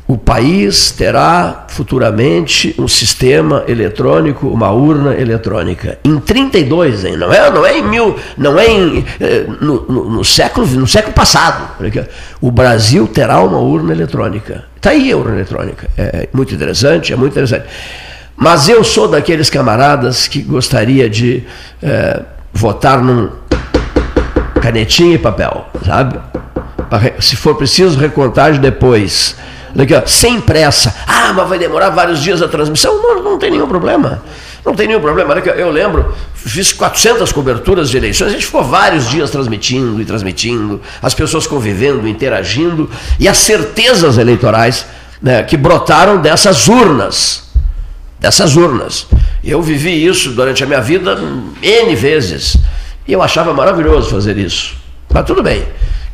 o 0.07 0.19
país 0.19 0.91
terá 0.91 1.65
futuramente 1.69 2.75
um 2.79 2.87
sistema 2.87 3.65
eletrônico, 3.67 4.47
uma 4.49 4.71
urna 4.71 5.15
eletrônica. 5.15 5.99
Em 6.05 6.21
32, 6.21 7.07
hein? 7.07 7.17
Não 7.17 7.33
é, 7.33 7.51
não 7.51 7.65
é 7.65 7.79
em 7.79 7.83
mil, 7.83 8.15
não 8.37 8.59
é 8.59 8.67
em, 8.67 9.05
eh, 9.19 9.47
no, 9.63 9.87
no, 9.89 10.11
no, 10.11 10.25
século, 10.25 10.67
no 10.67 10.87
século 10.87 11.15
passado. 11.15 11.71
O 12.41 12.51
Brasil 12.51 13.09
terá 13.09 13.41
uma 13.43 13.59
urna 13.59 13.93
eletrônica. 13.93 14.65
Está 14.77 14.91
aí 14.91 15.11
a 15.11 15.17
urna 15.17 15.37
eletrônica. 15.37 15.89
É 15.97 16.29
muito 16.35 16.55
interessante, 16.55 17.13
é 17.13 17.17
muito 17.17 17.33
interessante. 17.33 17.65
Mas 18.45 18.69
eu 18.69 18.85
sou 18.85 19.09
daqueles 19.09 19.49
camaradas 19.49 20.29
que 20.29 20.43
gostaria 20.43 21.09
de 21.09 21.45
é, 21.83 22.21
votar 22.53 23.03
num 23.03 23.31
canetinha 24.61 25.15
e 25.15 25.19
papel, 25.19 25.67
sabe? 25.83 26.21
Se 27.21 27.37
for 27.37 27.55
preciso, 27.55 27.99
recontagem 27.99 28.61
depois. 28.61 29.35
Aqui, 29.79 29.95
ó, 29.95 30.03
sem 30.05 30.43
pressa. 30.43 30.95
Ah, 31.07 31.33
mas 31.33 31.49
vai 31.49 31.59
demorar 31.59 31.89
vários 31.89 32.23
dias 32.23 32.43
a 32.43 32.47
transmissão? 32.47 33.01
Não, 33.01 33.23
não 33.23 33.39
tem 33.39 33.51
nenhum 33.51 33.67
problema. 33.67 34.23
Não 34.63 34.75
tem 34.75 34.89
nenhum 34.89 35.01
problema. 35.01 35.33
Eu 35.37 35.71
lembro, 35.71 36.15
fiz 36.35 36.71
400 36.71 37.33
coberturas 37.33 37.89
de 37.89 37.97
eleições, 37.97 38.29
a 38.29 38.33
gente 38.33 38.45
ficou 38.45 38.63
vários 38.63 39.09
dias 39.09 39.31
transmitindo 39.31 40.03
e 40.03 40.05
transmitindo, 40.05 40.83
as 41.01 41.15
pessoas 41.15 41.47
convivendo, 41.47 42.07
interagindo, 42.07 42.91
e 43.19 43.27
as 43.27 43.39
certezas 43.39 44.19
eleitorais 44.19 44.85
né, 45.23 45.43
que 45.45 45.57
brotaram 45.57 46.21
dessas 46.21 46.69
urnas 46.69 47.44
dessas 48.25 48.57
urnas. 48.57 49.07
Eu 49.45 49.61
vivi 49.61 50.07
isso 50.07 50.31
durante 50.31 50.65
a 50.65 50.67
minha 50.67 50.81
vida 50.81 51.15
N 51.63 51.95
vezes. 51.95 52.57
E 53.07 53.13
eu 53.13 53.21
achava 53.21 53.53
maravilhoso 53.53 54.09
fazer 54.09 54.39
isso. 54.39 54.77
Mas 55.13 55.27
tudo 55.27 55.43
bem. 55.43 55.63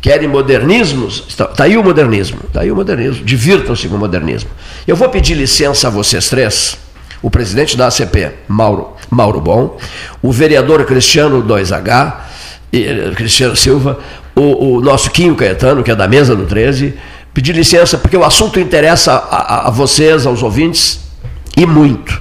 Querem 0.00 0.26
modernismos? 0.26 1.24
Está 1.28 1.44
tá 1.44 1.64
aí 1.64 1.76
o 1.76 1.84
modernismo. 1.84 2.40
Está 2.48 2.62
aí 2.62 2.72
o 2.72 2.74
modernismo. 2.74 3.24
Divirtam-se 3.24 3.86
com 3.86 3.94
o 3.94 3.98
modernismo. 3.98 4.50
Eu 4.88 4.96
vou 4.96 5.08
pedir 5.08 5.34
licença 5.34 5.86
a 5.86 5.90
vocês 5.90 6.28
três. 6.28 6.76
O 7.22 7.30
presidente 7.30 7.76
da 7.76 7.86
ACP, 7.86 8.32
Mauro, 8.48 8.88
Mauro 9.08 9.40
Bom, 9.40 9.78
o 10.20 10.32
vereador 10.32 10.84
Cristiano 10.86 11.44
2H, 11.44 12.14
eh, 12.72 13.12
Cristiano 13.14 13.54
Silva, 13.54 14.00
o, 14.34 14.78
o 14.78 14.80
nosso 14.80 15.10
Quinho 15.10 15.36
Caetano, 15.36 15.84
que 15.84 15.90
é 15.90 15.94
da 15.94 16.08
mesa 16.08 16.34
do 16.34 16.46
13, 16.46 16.94
pedir 17.34 17.54
licença, 17.54 17.98
porque 17.98 18.16
o 18.16 18.24
assunto 18.24 18.58
interessa 18.58 19.12
a, 19.12 19.36
a, 19.36 19.68
a 19.68 19.70
vocês, 19.70 20.24
aos 20.26 20.42
ouvintes, 20.42 21.09
e 21.56 21.66
muito. 21.66 22.20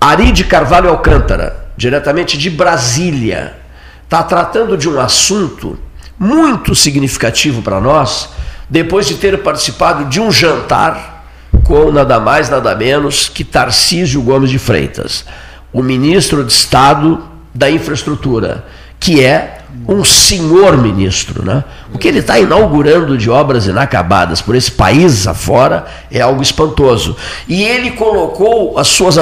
Ari 0.00 0.32
de 0.32 0.44
Carvalho 0.44 0.90
Alcântara, 0.90 1.68
diretamente 1.76 2.36
de 2.36 2.50
Brasília, 2.50 3.56
está 4.04 4.22
tratando 4.22 4.76
de 4.76 4.88
um 4.88 5.00
assunto 5.00 5.78
muito 6.18 6.74
significativo 6.74 7.62
para 7.62 7.80
nós, 7.80 8.28
depois 8.68 9.06
de 9.06 9.14
ter 9.14 9.42
participado 9.42 10.04
de 10.06 10.20
um 10.20 10.30
jantar 10.30 11.24
com 11.64 11.90
nada 11.90 12.18
mais, 12.18 12.50
nada 12.50 12.74
menos 12.74 13.28
que 13.28 13.44
Tarcísio 13.44 14.22
Gomes 14.22 14.50
de 14.50 14.58
Freitas, 14.58 15.24
o 15.72 15.82
ministro 15.82 16.44
de 16.44 16.52
Estado 16.52 17.22
da 17.54 17.70
Infraestrutura, 17.70 18.64
que 18.98 19.24
é 19.24 19.61
um 19.88 20.04
senhor 20.04 20.76
ministro. 20.76 21.44
Né? 21.44 21.64
O 21.92 21.98
que 21.98 22.08
ele 22.08 22.20
está 22.20 22.38
inaugurando 22.38 23.16
de 23.16 23.30
obras 23.30 23.66
inacabadas 23.66 24.40
por 24.40 24.54
esse 24.54 24.70
país 24.70 25.26
afora 25.26 25.86
é 26.10 26.20
algo 26.20 26.42
espantoso. 26.42 27.16
E 27.48 27.62
ele 27.62 27.92
colocou 27.92 28.78
as 28.78 28.88
suas. 28.88 29.16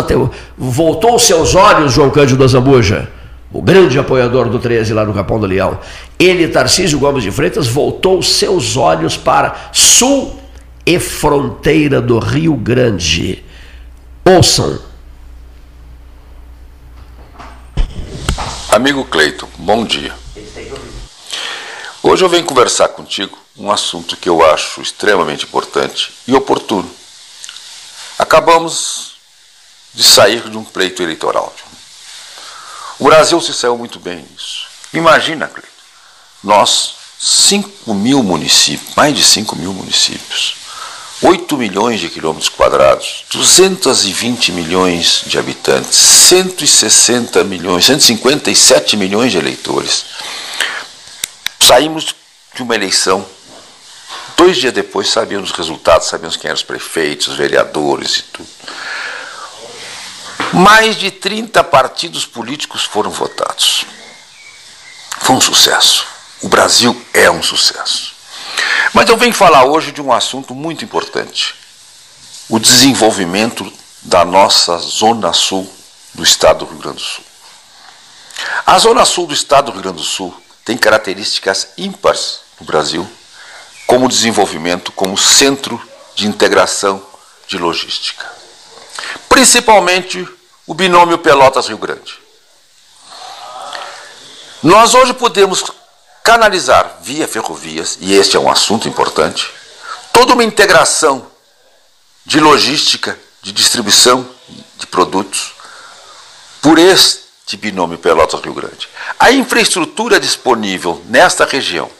voltou 0.57 1.19
seus 1.19 1.55
olhos, 1.55 1.93
João 1.93 2.11
Cândido 2.11 2.45
Azambuja, 2.45 3.09
o 3.53 3.61
grande 3.61 3.99
apoiador 3.99 4.49
do 4.49 4.59
13 4.59 4.93
lá 4.93 5.05
no 5.05 5.15
Capão 5.15 5.41
do 5.41 5.47
Leão. 5.47 5.79
Ele, 6.19 6.49
Tarcísio 6.49 6.99
Gomes 6.99 7.23
de 7.23 7.31
Freitas, 7.31 7.67
voltou 7.67 8.23
seus 8.23 8.77
olhos 8.77 9.17
para 9.17 9.71
sul 9.73 10.39
e 10.87 10.99
fronteira 10.99 12.01
do 12.01 12.19
Rio 12.19 12.55
Grande. 12.55 13.45
Ouçam. 14.25 14.79
Amigo 18.71 19.05
Cleiton, 19.05 19.49
bom 19.59 19.85
dia. 19.85 20.20
Hoje 22.03 22.25
eu 22.25 22.31
venho 22.31 22.47
conversar 22.47 22.89
contigo 22.89 23.37
um 23.59 23.71
assunto 23.71 24.17
que 24.17 24.27
eu 24.27 24.43
acho 24.43 24.81
extremamente 24.81 25.45
importante 25.45 26.11
e 26.27 26.35
oportuno. 26.35 26.91
Acabamos 28.19 29.17
de 29.93 30.03
sair 30.03 30.49
de 30.49 30.57
um 30.57 30.65
pleito 30.65 31.03
eleitoral. 31.03 31.55
O 32.99 33.05
Brasil 33.05 33.39
se 33.43 33.53
saiu 33.53 33.77
muito 33.77 34.01
bem 34.01 34.27
nisso. 34.31 34.67
Imagina, 34.95 35.47
Cleiton, 35.47 35.69
nós, 36.43 36.95
5 37.19 37.93
mil 37.93 38.23
municípios, 38.23 38.95
mais 38.97 39.15
de 39.15 39.23
5 39.23 39.55
mil 39.57 39.75
municípios, 39.75 40.55
8 41.21 41.55
milhões 41.59 42.01
de 42.01 42.09
quilômetros 42.09 42.49
quadrados, 42.49 43.27
220 43.31 44.53
milhões 44.53 45.23
de 45.27 45.39
habitantes, 45.39 45.99
160 45.99 47.45
milhões, 47.45 47.85
157 47.85 48.97
milhões 48.97 49.33
de 49.33 49.37
eleitores. 49.37 50.07
Saímos 51.61 52.15
de 52.55 52.63
uma 52.63 52.75
eleição. 52.75 53.25
Dois 54.37 54.57
dias 54.57 54.73
depois 54.73 55.09
sabíamos 55.09 55.51
os 55.51 55.57
resultados, 55.57 56.09
sabíamos 56.09 56.37
quem 56.37 56.49
eram 56.49 56.57
os 56.57 56.63
prefeitos, 56.63 57.29
os 57.29 57.37
vereadores 57.37 58.19
e 58.19 58.23
tudo. 58.23 58.49
Mais 60.53 60.97
de 60.97 61.11
30 61.11 61.63
partidos 61.65 62.27
políticos 62.27 62.85
foram 62.85 63.11
votados. 63.11 63.85
Foi 65.21 65.37
um 65.37 65.41
sucesso. 65.41 66.07
O 66.43 66.49
Brasil 66.49 67.01
é 67.13 67.31
um 67.31 67.43
sucesso. 67.43 68.15
Mas 68.93 69.09
eu 69.09 69.17
venho 69.17 69.33
falar 69.33 69.65
hoje 69.65 69.93
de 69.93 70.01
um 70.01 70.13
assunto 70.13 70.55
muito 70.55 70.85
importante: 70.85 71.55
o 72.49 72.59
desenvolvimento 72.59 73.71
da 74.03 74.25
nossa 74.25 74.79
zona 74.79 75.33
sul 75.33 75.71
do 76.15 76.23
estado 76.25 76.65
do 76.65 76.71
Rio 76.71 76.79
Grande 76.79 76.97
do 76.97 77.03
Sul. 77.03 77.25
A 78.67 78.79
zona 78.79 79.05
sul 79.05 79.27
do 79.27 79.35
estado 79.35 79.67
do 79.67 79.73
Rio 79.73 79.83
Grande 79.83 79.99
do 79.99 80.03
Sul 80.03 80.35
tem 80.65 80.77
características 80.77 81.69
ímpares 81.77 82.41
no 82.61 82.67
Brasil, 82.67 83.09
como 83.87 84.09
desenvolvimento 84.09 84.93
como 84.93 85.17
centro 85.17 85.81
de 86.15 86.27
integração 86.27 87.05
de 87.49 87.59
logística. 87.59 88.31
Principalmente 89.29 90.27
o 90.67 90.75
binômio 90.75 91.19
Pelotas-Rio 91.19 91.79
Grande. 91.79 92.19
Nós 94.63 94.95
hoje 94.95 95.15
podemos 95.15 95.65
canalizar 96.23 96.99
via 97.03 97.27
ferrovias, 97.27 97.97
e 98.01 98.15
este 98.15 98.37
é 98.37 98.41
um 98.41 98.51
assunto 98.51 98.87
importante, 98.87 99.51
toda 100.13 100.35
uma 100.35 100.45
integração 100.45 101.27
de 102.25 102.39
logística, 102.39 103.19
de 103.43 103.53
distribuição 103.53 104.29
de 104.77 104.87
produtos 104.87 105.55
por 106.61 106.79
este 106.79 107.30
binômio 107.57 107.99
Pelotas-Rio 107.99 108.55
Grande. 108.55 108.89
A 109.19 109.31
infraestrutura 109.31 110.21
disponível 110.21 111.03
nesta 111.07 111.45
região 111.45 111.91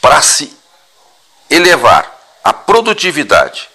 para 0.00 0.20
se 0.22 0.56
elevar 1.50 2.18
a 2.44 2.52
produtividade 2.52 3.68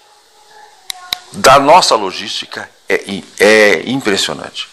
da 1.34 1.60
nossa 1.60 1.96
logística 1.96 2.70
é, 2.88 3.04
é 3.40 3.84
impressionante. 3.90 4.70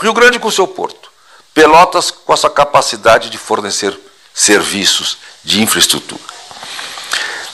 Rio 0.00 0.12
Grande 0.12 0.38
com 0.38 0.50
seu 0.50 0.66
porto, 0.66 1.10
Pelotas 1.52 2.10
com 2.10 2.32
a 2.32 2.36
sua 2.36 2.50
capacidade 2.50 3.30
de 3.30 3.38
fornecer 3.38 3.98
serviços 4.34 5.18
de 5.42 5.62
infraestrutura. 5.62 6.20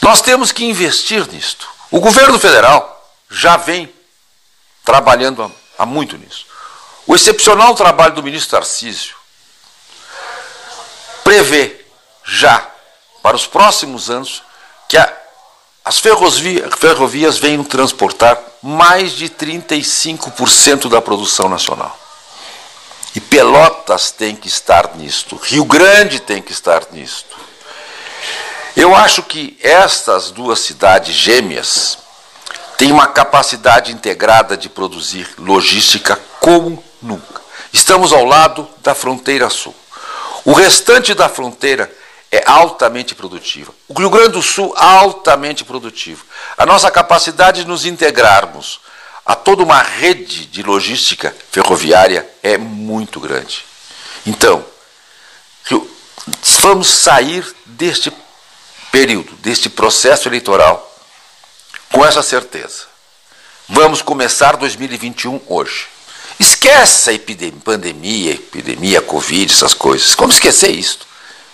Nós 0.00 0.22
temos 0.22 0.50
que 0.50 0.64
investir 0.64 1.26
nisto. 1.30 1.68
O 1.90 2.00
governo 2.00 2.38
federal 2.38 3.14
já 3.28 3.56
vem 3.56 3.92
trabalhando 4.84 5.52
há 5.78 5.84
muito 5.84 6.16
nisso. 6.16 6.46
O 7.10 7.16
excepcional 7.16 7.74
trabalho 7.74 8.14
do 8.14 8.22
ministro 8.22 8.52
Tarcísio 8.52 9.16
prevê 11.24 11.84
já 12.24 12.64
para 13.20 13.34
os 13.34 13.48
próximos 13.48 14.08
anos 14.08 14.44
que 14.88 14.96
a, 14.96 15.12
as 15.84 15.98
ferrovias, 15.98 16.72
ferrovias 16.78 17.36
venham 17.36 17.64
transportar 17.64 18.40
mais 18.62 19.10
de 19.10 19.28
35% 19.28 20.88
da 20.88 21.02
produção 21.02 21.48
nacional. 21.48 21.98
E 23.12 23.20
Pelotas 23.20 24.12
tem 24.12 24.36
que 24.36 24.46
estar 24.46 24.94
nisto, 24.94 25.34
Rio 25.34 25.64
Grande 25.64 26.20
tem 26.20 26.40
que 26.40 26.52
estar 26.52 26.92
nisto. 26.92 27.36
Eu 28.76 28.94
acho 28.94 29.24
que 29.24 29.58
estas 29.60 30.30
duas 30.30 30.60
cidades 30.60 31.12
gêmeas 31.12 31.98
têm 32.78 32.92
uma 32.92 33.08
capacidade 33.08 33.90
integrada 33.90 34.56
de 34.56 34.68
produzir 34.68 35.28
logística 35.38 36.16
como 36.38 36.88
nunca. 37.02 37.40
Estamos 37.72 38.12
ao 38.12 38.24
lado 38.24 38.68
da 38.82 38.94
fronteira 38.94 39.48
sul. 39.48 39.74
O 40.44 40.52
restante 40.52 41.14
da 41.14 41.28
fronteira 41.28 41.92
é 42.32 42.42
altamente 42.46 43.14
produtiva. 43.14 43.72
O 43.88 43.98
Rio 43.98 44.10
Grande 44.10 44.32
do 44.32 44.42
Sul, 44.42 44.74
altamente 44.76 45.64
produtivo. 45.64 46.24
A 46.56 46.64
nossa 46.64 46.90
capacidade 46.90 47.62
de 47.62 47.68
nos 47.68 47.84
integrarmos 47.84 48.80
a 49.24 49.34
toda 49.34 49.62
uma 49.62 49.82
rede 49.82 50.46
de 50.46 50.62
logística 50.62 51.34
ferroviária 51.50 52.28
é 52.42 52.56
muito 52.56 53.20
grande. 53.20 53.64
Então, 54.26 54.64
vamos 56.60 56.88
sair 56.88 57.44
deste 57.64 58.12
período, 58.90 59.32
deste 59.36 59.68
processo 59.68 60.28
eleitoral, 60.28 60.86
com 61.92 62.04
essa 62.04 62.22
certeza. 62.22 62.84
Vamos 63.68 64.02
começar 64.02 64.56
2021 64.56 65.40
hoje. 65.46 65.86
Esquece 66.40 67.10
a 67.10 67.12
epidemia, 67.12 67.60
pandemia, 67.62 68.32
epidemia, 68.32 69.02
Covid, 69.02 69.52
essas 69.52 69.74
coisas. 69.74 70.14
Como 70.14 70.32
esquecer 70.32 70.70
isso? 70.70 71.00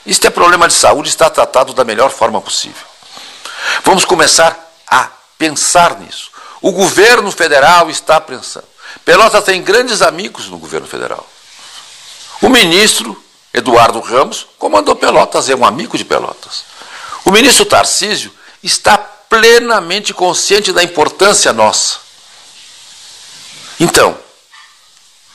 Isso 0.06 0.24
é 0.24 0.30
problema 0.30 0.68
de 0.68 0.74
saúde, 0.74 1.08
está 1.08 1.28
tratado 1.28 1.74
da 1.74 1.82
melhor 1.82 2.08
forma 2.08 2.40
possível. 2.40 2.86
Vamos 3.82 4.04
começar 4.04 4.56
a 4.86 5.10
pensar 5.36 5.98
nisso. 5.98 6.30
O 6.62 6.70
governo 6.70 7.32
federal 7.32 7.90
está 7.90 8.20
pensando. 8.20 8.64
Pelotas 9.04 9.42
tem 9.42 9.60
grandes 9.60 10.02
amigos 10.02 10.46
no 10.46 10.56
governo 10.56 10.86
federal. 10.86 11.28
O 12.40 12.48
ministro 12.48 13.20
Eduardo 13.52 13.98
Ramos 13.98 14.46
comandou 14.56 14.94
Pelotas, 14.94 15.50
é 15.50 15.56
um 15.56 15.66
amigo 15.66 15.98
de 15.98 16.04
Pelotas. 16.04 16.62
O 17.24 17.32
ministro 17.32 17.64
Tarcísio 17.64 18.32
está 18.62 18.96
plenamente 18.96 20.14
consciente 20.14 20.72
da 20.72 20.84
importância 20.84 21.52
nossa. 21.52 21.98
Então, 23.80 24.16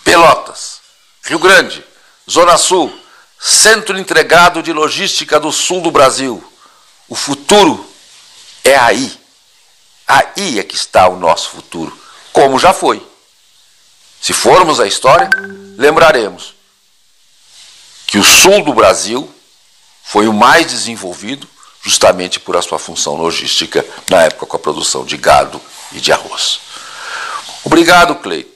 Pelotas, 0.03 0.81
Rio 1.23 1.39
Grande, 1.39 1.83
Zona 2.29 2.57
Sul, 2.57 2.93
Centro 3.39 3.97
Entregado 3.97 4.61
de 4.61 4.71
Logística 4.71 5.39
do 5.39 5.51
Sul 5.51 5.81
do 5.81 5.91
Brasil. 5.91 6.43
O 7.07 7.15
futuro 7.15 7.89
é 8.63 8.75
aí. 8.75 9.19
Aí 10.07 10.59
é 10.59 10.63
que 10.63 10.75
está 10.75 11.07
o 11.07 11.17
nosso 11.17 11.49
futuro, 11.49 11.97
como 12.33 12.59
já 12.59 12.73
foi. 12.73 13.05
Se 14.21 14.33
formos 14.33 14.79
à 14.79 14.85
história, 14.85 15.29
lembraremos 15.77 16.53
que 18.05 18.17
o 18.17 18.23
sul 18.23 18.63
do 18.63 18.73
Brasil 18.73 19.33
foi 20.03 20.27
o 20.27 20.33
mais 20.33 20.67
desenvolvido 20.67 21.47
justamente 21.81 22.39
por 22.39 22.55
a 22.57 22.61
sua 22.61 22.77
função 22.77 23.15
logística 23.15 23.83
na 24.09 24.23
época 24.23 24.45
com 24.45 24.55
a 24.57 24.59
produção 24.59 25.05
de 25.05 25.17
gado 25.17 25.61
e 25.91 25.99
de 25.99 26.11
arroz. 26.11 26.59
Obrigado, 27.63 28.15
Cleito 28.15 28.50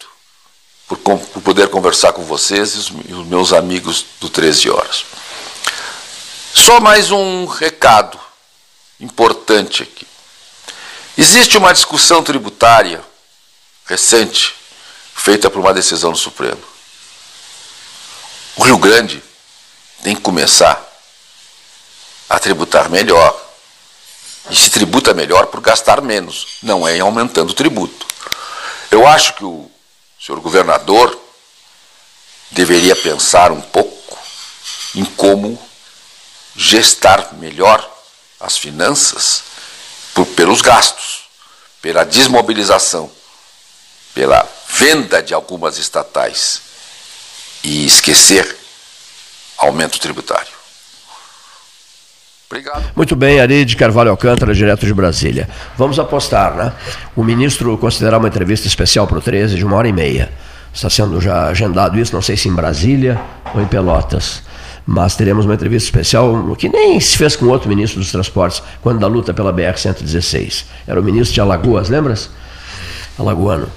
por, 0.87 0.97
por 0.97 1.41
poder 1.41 1.69
conversar 1.69 2.13
com 2.13 2.23
vocês 2.23 2.75
e 2.75 2.77
os, 2.77 2.91
e 3.09 3.13
os 3.13 3.27
meus 3.27 3.53
amigos 3.53 4.05
do 4.19 4.29
13 4.29 4.69
Horas. 4.69 5.05
Só 6.53 6.79
mais 6.79 7.11
um 7.11 7.45
recado 7.45 8.19
importante 8.99 9.83
aqui. 9.83 10.07
Existe 11.17 11.57
uma 11.57 11.73
discussão 11.73 12.23
tributária 12.23 13.03
recente, 13.85 14.55
feita 15.13 15.49
por 15.49 15.59
uma 15.59 15.73
decisão 15.73 16.11
do 16.11 16.17
Supremo. 16.17 16.61
O 18.55 18.63
Rio 18.63 18.77
Grande 18.77 19.23
tem 20.03 20.15
que 20.15 20.21
começar 20.21 20.83
a 22.29 22.39
tributar 22.39 22.89
melhor. 22.89 23.41
E 24.49 24.55
se 24.55 24.69
tributa 24.69 25.13
melhor 25.13 25.47
por 25.47 25.59
gastar 25.59 26.01
menos, 26.01 26.57
não 26.61 26.87
é 26.87 26.99
aumentando 26.99 27.49
o 27.49 27.55
tributo. 27.55 28.05
Eu 28.91 29.07
acho 29.07 29.33
que 29.33 29.43
o 29.43 29.69
senhor 30.25 30.41
governador 30.41 31.21
deveria 32.49 32.95
pensar 32.95 33.51
um 33.51 33.61
pouco 33.61 34.17
em 34.95 35.05
como 35.05 35.61
gestar 36.55 37.35
melhor 37.35 37.87
as 38.39 38.57
finanças 38.57 39.43
por, 40.15 40.25
pelos 40.27 40.61
gastos, 40.61 41.25
pela 41.79 42.03
desmobilização, 42.03 43.11
pela 44.15 44.49
venda 44.69 45.21
de 45.21 45.33
algumas 45.33 45.77
estatais 45.77 46.61
e 47.61 47.85
esquecer 47.85 48.57
aumento 49.57 49.99
tributário. 49.99 50.54
Obrigado. 52.49 52.83
Muito 52.95 53.15
bem, 53.15 53.39
Ari 53.39 53.65
de 53.65 53.75
Carvalho 53.75 54.11
Alcântara, 54.11 54.53
direto 54.53 54.85
de 54.85 54.93
Brasília. 54.93 55.49
Vamos 55.77 55.97
apostar, 55.97 56.55
né? 56.55 56.73
O 57.15 57.23
ministro 57.23 57.77
considerar 57.77 58.19
uma 58.19 58.27
entrevista 58.27 58.67
especial 58.67 59.07
para 59.07 59.17
o 59.17 59.21
13 59.21 59.55
de 59.55 59.65
uma 59.65 59.75
hora 59.75 59.87
e 59.87 59.93
meia. 59.93 60.29
Está 60.73 60.89
sendo 60.89 61.19
já 61.19 61.47
agendado 61.47 61.97
isso, 61.97 62.13
não 62.13 62.21
sei 62.21 62.37
se 62.37 62.47
em 62.47 62.53
Brasília 62.53 63.19
ou 63.53 63.61
em 63.61 63.65
Pelotas. 63.65 64.43
Mas 64.85 65.15
teremos 65.15 65.45
uma 65.45 65.55
entrevista 65.55 65.87
especial 65.87 66.55
que 66.55 66.69
nem 66.69 66.99
se 66.99 67.17
fez 67.17 67.35
com 67.35 67.47
outro 67.47 67.67
ministro 67.67 67.99
dos 67.99 68.11
Transportes, 68.11 68.61
quando 68.81 68.99
da 68.99 69.07
luta 69.07 69.33
pela 69.33 69.51
BR-116. 69.51 70.65
Era 70.85 70.99
o 70.99 71.03
ministro 71.03 71.33
de 71.33 71.41
Alagoas, 71.41 71.89
lembras? 71.89 72.29
Alagoano. 73.17 73.67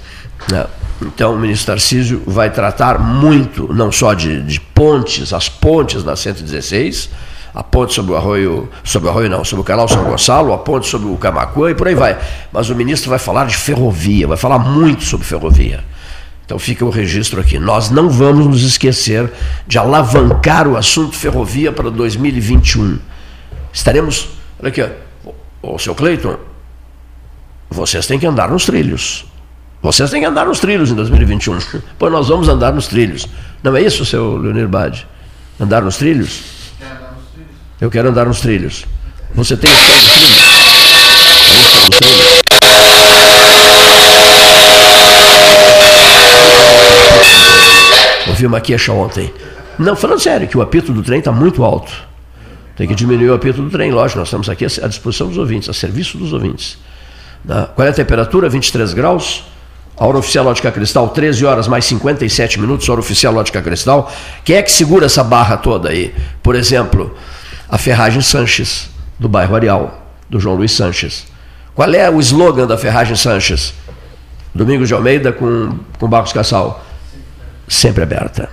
É. 0.53 0.67
Então, 1.01 1.33
o 1.33 1.39
ministro 1.39 1.67
Tarcísio 1.67 2.21
vai 2.27 2.51
tratar 2.51 2.99
muito, 2.99 3.73
não 3.73 3.91
só 3.91 4.13
de, 4.13 4.41
de 4.41 4.59
pontes, 4.59 5.33
as 5.33 5.47
pontes 5.47 6.03
da 6.03 6.15
116, 6.15 7.09
a 7.53 7.63
ponte 7.63 7.93
sobre 7.93 8.11
o 8.11 8.15
arroio, 8.15 8.69
sobre 8.83 9.07
o 9.07 9.11
arroio 9.11 9.29
não, 9.29 9.43
sobre 9.43 9.61
o 9.61 9.63
canal 9.63 9.87
São 9.87 10.03
Gonçalo, 10.03 10.53
a 10.53 10.57
ponte 10.57 10.87
sobre 10.87 11.09
o 11.09 11.17
Camacuã 11.17 11.71
e 11.71 11.75
por 11.75 11.87
aí 11.87 11.95
vai. 11.95 12.17
Mas 12.51 12.69
o 12.69 12.75
ministro 12.75 13.09
vai 13.09 13.19
falar 13.19 13.45
de 13.45 13.55
ferrovia, 13.55 14.27
vai 14.27 14.37
falar 14.37 14.59
muito 14.59 15.03
sobre 15.03 15.25
ferrovia. 15.25 15.83
Então 16.45 16.57
fica 16.57 16.83
o 16.83 16.89
registro 16.89 17.39
aqui. 17.39 17.59
Nós 17.59 17.91
não 17.91 18.09
vamos 18.09 18.47
nos 18.47 18.63
esquecer 18.63 19.31
de 19.67 19.77
alavancar 19.77 20.67
o 20.67 20.77
assunto 20.77 21.15
ferrovia 21.15 21.71
para 21.71 21.91
2021. 21.91 22.97
Estaremos. 23.71 24.29
Olha 24.59 24.69
aqui. 24.69 24.83
Ô, 25.61 25.77
seu 25.77 25.93
Cleiton, 25.93 26.37
vocês 27.69 28.07
têm 28.07 28.17
que 28.17 28.25
andar 28.25 28.49
nos 28.49 28.65
trilhos. 28.65 29.25
Vocês 29.81 30.09
têm 30.09 30.21
que 30.21 30.25
andar 30.25 30.45
nos 30.45 30.59
trilhos 30.59 30.89
em 30.89 30.95
2021. 30.95 31.59
Pois 31.97 32.11
nós 32.11 32.27
vamos 32.27 32.49
andar 32.49 32.73
nos 32.73 32.87
trilhos. 32.87 33.27
Não 33.61 33.75
é 33.75 33.81
isso, 33.81 34.03
seu 34.03 34.35
Leonir 34.35 34.67
Bade? 34.67 35.05
Andar 35.59 35.83
nos 35.83 35.97
trilhos? 35.97 36.58
Eu 37.81 37.89
quero 37.89 38.09
andar 38.09 38.25
nos 38.25 38.41
trilhos. 38.41 38.85
Você 39.33 39.55
tem 39.55 39.69
os 39.71 39.77
trilhos? 39.77 40.09
Tem 41.73 41.89
trilhos? 41.91 42.39
ouvi 48.39 48.45
uma 48.45 48.61
queixa 48.61 48.91
ontem. 48.93 49.33
Não, 49.77 49.95
falando 49.95 50.19
sério, 50.19 50.47
que 50.47 50.57
o 50.57 50.61
apito 50.61 50.93
do 50.93 51.03
trem 51.03 51.19
está 51.19 51.31
muito 51.31 51.63
alto. 51.63 51.91
Tem 52.75 52.87
que 52.87 52.95
diminuir 52.95 53.29
o 53.29 53.33
apito 53.33 53.61
do 53.61 53.69
trem, 53.69 53.91
lógico, 53.91 54.19
nós 54.19 54.27
estamos 54.27 54.49
aqui 54.49 54.65
à 54.65 54.87
disposição 54.87 55.27
dos 55.27 55.37
ouvintes, 55.37 55.69
a 55.69 55.73
serviço 55.73 56.17
dos 56.17 56.31
ouvintes. 56.31 56.77
Né? 57.43 57.67
Qual 57.75 57.85
é 57.85 57.91
a 57.91 57.93
temperatura? 57.93 58.49
23 58.49 58.93
graus. 58.93 59.43
A 59.97 60.05
hora 60.05 60.17
oficial 60.17 60.45
Ótica 60.47 60.71
Cristal, 60.71 61.09
13 61.09 61.45
horas 61.45 61.67
mais 61.67 61.83
57 61.83 62.59
minutos, 62.59 62.87
hora 62.87 63.01
oficial 63.01 63.35
Ótica 63.35 63.61
Cristal. 63.61 64.09
Quem 64.45 64.55
é 64.55 64.61
que 64.61 64.71
segura 64.71 65.07
essa 65.07 65.23
barra 65.23 65.57
toda 65.57 65.89
aí? 65.89 66.15
Por 66.41 66.55
exemplo, 66.55 67.17
a 67.69 67.77
Ferragem 67.77 68.21
Sanches, 68.21 68.89
do 69.19 69.29
bairro 69.29 69.55
Areal, 69.55 70.11
do 70.29 70.39
João 70.39 70.55
Luiz 70.55 70.71
Sanches. 70.71 71.27
Qual 71.75 71.93
é 71.93 72.09
o 72.09 72.19
slogan 72.19 72.65
da 72.65 72.77
Ferragem 72.77 73.15
Sanches? 73.15 73.73
Domingos 74.53 74.87
de 74.87 74.93
Almeida 74.93 75.31
com, 75.31 75.77
com 75.99 76.07
Barros 76.07 76.33
Cassal. 76.33 76.83
Sempre 77.67 78.03
aberta. 78.03 78.49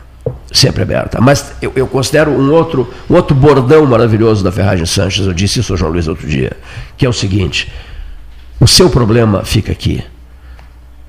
Sempre 0.52 0.82
aberta. 0.82 1.20
Mas 1.20 1.52
eu, 1.62 1.72
eu, 1.74 1.86
considero 1.86 2.30
um 2.30 2.52
outro, 2.52 2.92
um 3.08 3.14
outro 3.14 3.34
bordão 3.34 3.86
maravilhoso 3.86 4.44
da 4.44 4.52
Ferragem 4.52 4.86
Sanches, 4.86 5.26
eu 5.26 5.32
disse 5.32 5.60
isso 5.60 5.72
ao 5.72 5.76
João 5.76 5.92
Luiz 5.92 6.06
outro 6.06 6.26
dia, 6.26 6.52
que 6.96 7.06
é 7.06 7.08
o 7.08 7.12
seguinte: 7.12 7.72
o 8.60 8.66
seu 8.66 8.90
problema 8.90 9.44
fica 9.44 9.72
aqui. 9.72 10.04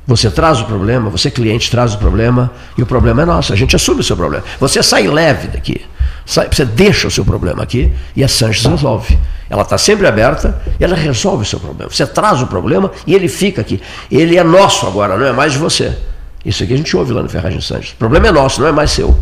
Você 0.05 0.31
traz 0.31 0.61
o 0.61 0.65
problema, 0.65 1.09
você 1.09 1.29
cliente 1.29 1.69
traz 1.69 1.93
o 1.93 1.97
problema 1.97 2.51
e 2.77 2.81
o 2.81 2.85
problema 2.85 3.23
é 3.23 3.25
nosso. 3.25 3.51
A 3.51 3.55
gente 3.57 3.75
assume 3.75 3.99
o 3.99 4.03
seu 4.03 4.15
problema. 4.15 4.43
Você 4.59 4.81
sai 4.81 5.05
leve 5.05 5.49
daqui. 5.49 5.81
Sai, 6.27 6.49
você 6.51 6.65
deixa 6.65 7.07
o 7.07 7.11
seu 7.11 7.23
problema 7.23 7.63
aqui 7.63 7.89
e 8.13 8.21
a 8.21 8.27
Sanches 8.27 8.65
resolve. 8.65 9.17
Ela 9.49 9.61
está 9.61 9.77
sempre 9.77 10.05
aberta 10.05 10.61
e 10.77 10.83
ela 10.83 10.93
resolve 10.93 11.43
o 11.43 11.45
seu 11.45 11.57
problema. 11.57 11.89
Você 11.89 12.05
traz 12.05 12.41
o 12.41 12.47
problema 12.47 12.91
e 13.07 13.15
ele 13.15 13.29
fica 13.29 13.61
aqui. 13.61 13.81
Ele 14.11 14.37
é 14.37 14.43
nosso 14.43 14.85
agora, 14.85 15.15
não 15.15 15.25
é 15.25 15.31
mais 15.31 15.53
de 15.53 15.57
você. 15.57 15.97
Isso 16.43 16.61
aqui 16.61 16.73
a 16.73 16.77
gente 16.77 16.97
ouve 16.97 17.13
lá 17.13 17.23
no 17.23 17.29
Ferragem 17.29 17.61
Sanches. 17.61 17.93
O 17.93 17.95
problema 17.95 18.27
é 18.27 18.31
nosso, 18.33 18.59
não 18.59 18.67
é 18.67 18.73
mais 18.73 18.91
seu. 18.91 19.17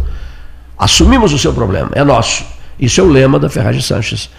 Assumimos 0.75 1.31
o 1.31 1.37
seu 1.37 1.53
problema, 1.53 1.91
é 1.93 2.03
nosso. 2.03 2.43
Isso 2.79 2.99
é 2.99 3.03
o 3.03 3.07
lema 3.07 3.37
da 3.37 3.49
Ferragem 3.49 3.81
Sanches, 3.81 4.31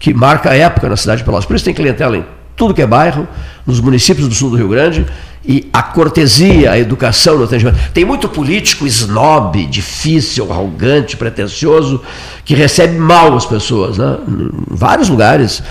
que 0.00 0.12
marca 0.12 0.50
a 0.50 0.56
época 0.56 0.88
na 0.88 0.96
cidade 0.96 1.18
de 1.18 1.24
Pelotas. 1.24 1.46
Por 1.46 1.54
isso 1.54 1.64
tem 1.64 1.72
clientela 1.72 2.16
em 2.16 2.26
tudo 2.56 2.74
que 2.74 2.82
é 2.82 2.86
bairro, 2.88 3.28
nos 3.64 3.78
municípios 3.78 4.26
do 4.26 4.34
sul 4.34 4.50
do 4.50 4.56
Rio 4.56 4.68
Grande, 4.68 5.06
e 5.44 5.68
a 5.72 5.82
cortesia, 5.82 6.72
a 6.72 6.78
educação 6.78 7.38
no 7.38 7.44
atendimento. 7.44 7.78
Tem 7.92 8.04
muito 8.04 8.28
político 8.28 8.86
snob, 8.86 9.64
difícil, 9.66 10.50
arrogante, 10.52 11.16
pretencioso, 11.16 12.02
que 12.44 12.54
recebe 12.54 12.98
mal 12.98 13.34
as 13.34 13.46
pessoas, 13.46 13.98
né? 13.98 14.18
em 14.28 14.50
vários 14.68 15.08
lugares. 15.08 15.62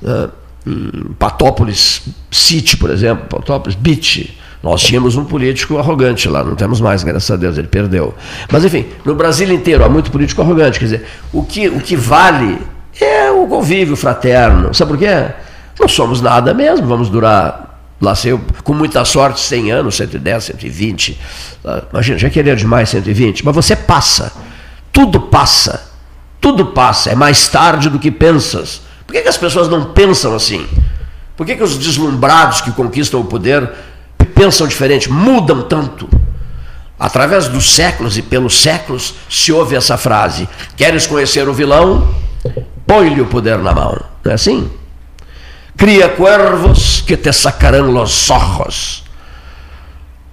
Né? 0.00 0.28
Em 0.66 1.14
Patópolis 1.18 2.02
City, 2.30 2.76
por 2.76 2.90
exemplo, 2.90 3.26
Patópolis 3.26 3.74
Beach, 3.74 4.38
nós 4.62 4.82
tínhamos 4.82 5.16
um 5.16 5.24
político 5.24 5.78
arrogante 5.78 6.28
lá, 6.28 6.44
não 6.44 6.54
temos 6.54 6.80
mais, 6.80 7.02
graças 7.02 7.30
a 7.30 7.36
Deus, 7.36 7.56
ele 7.56 7.68
perdeu. 7.68 8.14
Mas, 8.50 8.62
enfim, 8.64 8.86
no 9.04 9.14
Brasil 9.14 9.50
inteiro 9.52 9.82
há 9.82 9.88
muito 9.88 10.10
político 10.10 10.42
arrogante. 10.42 10.78
Quer 10.78 10.84
dizer, 10.84 11.06
o 11.32 11.42
que, 11.42 11.68
o 11.68 11.80
que 11.80 11.96
vale 11.96 12.58
é 13.00 13.30
o 13.30 13.46
convívio 13.46 13.96
fraterno. 13.96 14.74
Sabe 14.74 14.90
por 14.90 14.98
quê? 14.98 15.28
Não 15.78 15.88
somos 15.88 16.20
nada 16.20 16.52
mesmo, 16.52 16.86
vamos 16.86 17.08
durar, 17.08 17.69
lá 18.00 18.14
sei 18.14 18.32
eu, 18.32 18.40
com 18.64 18.72
muita 18.72 19.04
sorte, 19.04 19.40
100 19.40 19.72
anos, 19.72 19.96
110, 19.96 20.44
120. 20.44 21.20
Imagina, 21.92 22.18
já 22.18 22.30
queria 22.30 22.56
demais 22.56 22.88
120, 22.88 23.44
mas 23.44 23.54
você 23.54 23.76
passa. 23.76 24.32
Tudo 24.92 25.20
passa. 25.20 25.90
Tudo 26.40 26.66
passa. 26.66 27.10
É 27.10 27.14
mais 27.14 27.48
tarde 27.48 27.90
do 27.90 27.98
que 27.98 28.10
pensas. 28.10 28.80
Por 29.06 29.12
que, 29.12 29.22
que 29.22 29.28
as 29.28 29.36
pessoas 29.36 29.68
não 29.68 29.92
pensam 29.92 30.34
assim? 30.34 30.66
Por 31.36 31.44
que, 31.46 31.56
que 31.56 31.62
os 31.62 31.76
deslumbrados 31.76 32.60
que 32.60 32.72
conquistam 32.72 33.20
o 33.20 33.24
poder 33.24 33.70
pensam 34.34 34.66
diferente, 34.66 35.10
mudam 35.10 35.62
tanto? 35.62 36.08
Através 36.98 37.48
dos 37.48 37.74
séculos 37.74 38.18
e 38.18 38.22
pelos 38.22 38.60
séculos 38.60 39.14
se 39.28 39.52
ouve 39.52 39.74
essa 39.74 39.96
frase: 39.96 40.48
Queres 40.76 41.06
conhecer 41.06 41.48
o 41.48 41.54
vilão? 41.54 42.14
Põe-lhe 42.86 43.20
o 43.20 43.26
poder 43.26 43.58
na 43.58 43.72
mão. 43.72 44.00
Não 44.24 44.32
é 44.32 44.34
assim? 44.34 44.70
Cria 45.80 46.10
cuervos 46.10 47.02
que 47.06 47.16
te 47.16 47.32
sacarão 47.32 47.90
los 47.90 48.28
ojos. 48.28 49.02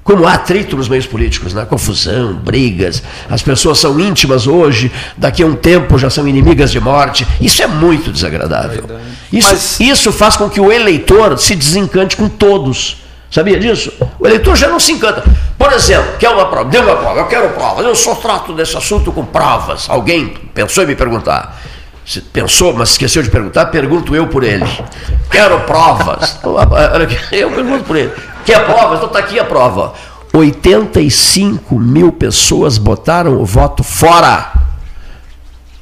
Como 0.04 0.28
há 0.28 0.34
atrito 0.34 0.76
nos 0.76 0.89
meios 0.89 1.06
políticos, 1.06 1.54
né? 1.54 1.66
confusão, 1.66 2.34
brigas, 2.34 3.02
as 3.30 3.41
pessoas 3.41 3.80
são 3.80 3.98
íntimas 3.98 4.45
hoje, 4.45 4.91
daqui 5.16 5.43
a 5.43 5.45
um 5.45 5.56
tempo 5.56 5.98
já 5.98 6.10
são 6.10 6.28
inimigas 6.28 6.70
de 6.70 6.82
morte. 6.82 7.26
Isso 7.39 7.64
é 7.64 7.68
muito 7.68 8.12
desagradável. 8.12 8.84
Isso, 9.32 9.50
Mas... 9.50 9.80
isso 9.80 10.12
faz 10.12 10.36
com 10.36 10.50
que 10.50 10.60
o 10.60 10.70
eleitor 10.70 11.38
se 11.39 11.56
desencante 11.56 12.18
com 12.18 12.28
todos. 12.28 12.98
Sabia 13.32 13.58
disso? 13.58 13.91
O 14.20 14.28
eleitor 14.28 14.56
já 14.58 14.68
não 14.68 14.82
se 14.82 14.91
encanta. 14.91 15.24
Por 15.58 15.72
exemplo, 15.72 16.18
quer 16.20 16.30
uma 16.30 16.48
prova? 16.48 16.70
Dê 16.70 16.80
uma 16.80 16.95
prova, 16.98 17.22
eu 17.22 17.28
quero 17.28 17.50
provas. 17.52 17.86
Eu 17.86 17.95
só 17.95 18.16
trato 18.16 18.52
desse 18.52 18.76
assunto 18.76 19.14
com 19.14 19.26
provas. 19.26 19.89
Alguém 19.89 20.28
pensou 20.54 20.84
em 20.84 20.88
me 20.88 20.95
perguntar. 20.95 21.58
Pensou, 22.32 22.74
mas 22.74 22.91
esqueceu 22.91 23.22
de 23.22 23.30
perguntar, 23.30 23.66
pergunto 23.66 24.16
eu 24.16 24.28
por 24.28 24.43
ele. 24.43 24.66
Quero 25.30 25.60
provas. 25.62 26.39
Eu 27.32 27.51
pergunto 27.51 27.84
por 27.84 27.97
ele. 27.97 28.12
Quer 28.45 28.66
provas? 28.66 28.97
Então 28.97 29.08
está 29.08 29.20
aqui 29.20 29.38
a 29.38 29.43
prova. 29.43 29.93
85 30.32 31.78
mil 31.78 32.14
pessoas 32.14 32.78
botaram 32.78 33.41
o 33.41 33.45
voto 33.45 33.84
fora. 33.84 34.53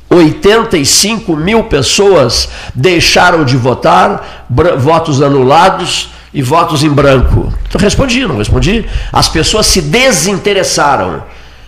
85 0.09 1.35
mil 1.35 1.65
pessoas 1.65 2.49
deixaram 2.73 3.43
de 3.43 3.55
votar, 3.55 4.45
votos 4.79 5.21
anulados 5.21 6.09
e 6.33 6.41
votos 6.41 6.83
em 6.83 6.89
branco. 6.89 7.53
Então 7.67 7.79
respondi, 7.79 8.25
não 8.25 8.37
respondi. 8.37 8.85
As 9.11 9.29
pessoas 9.29 9.67
se 9.67 9.81
desinteressaram, 9.81 11.23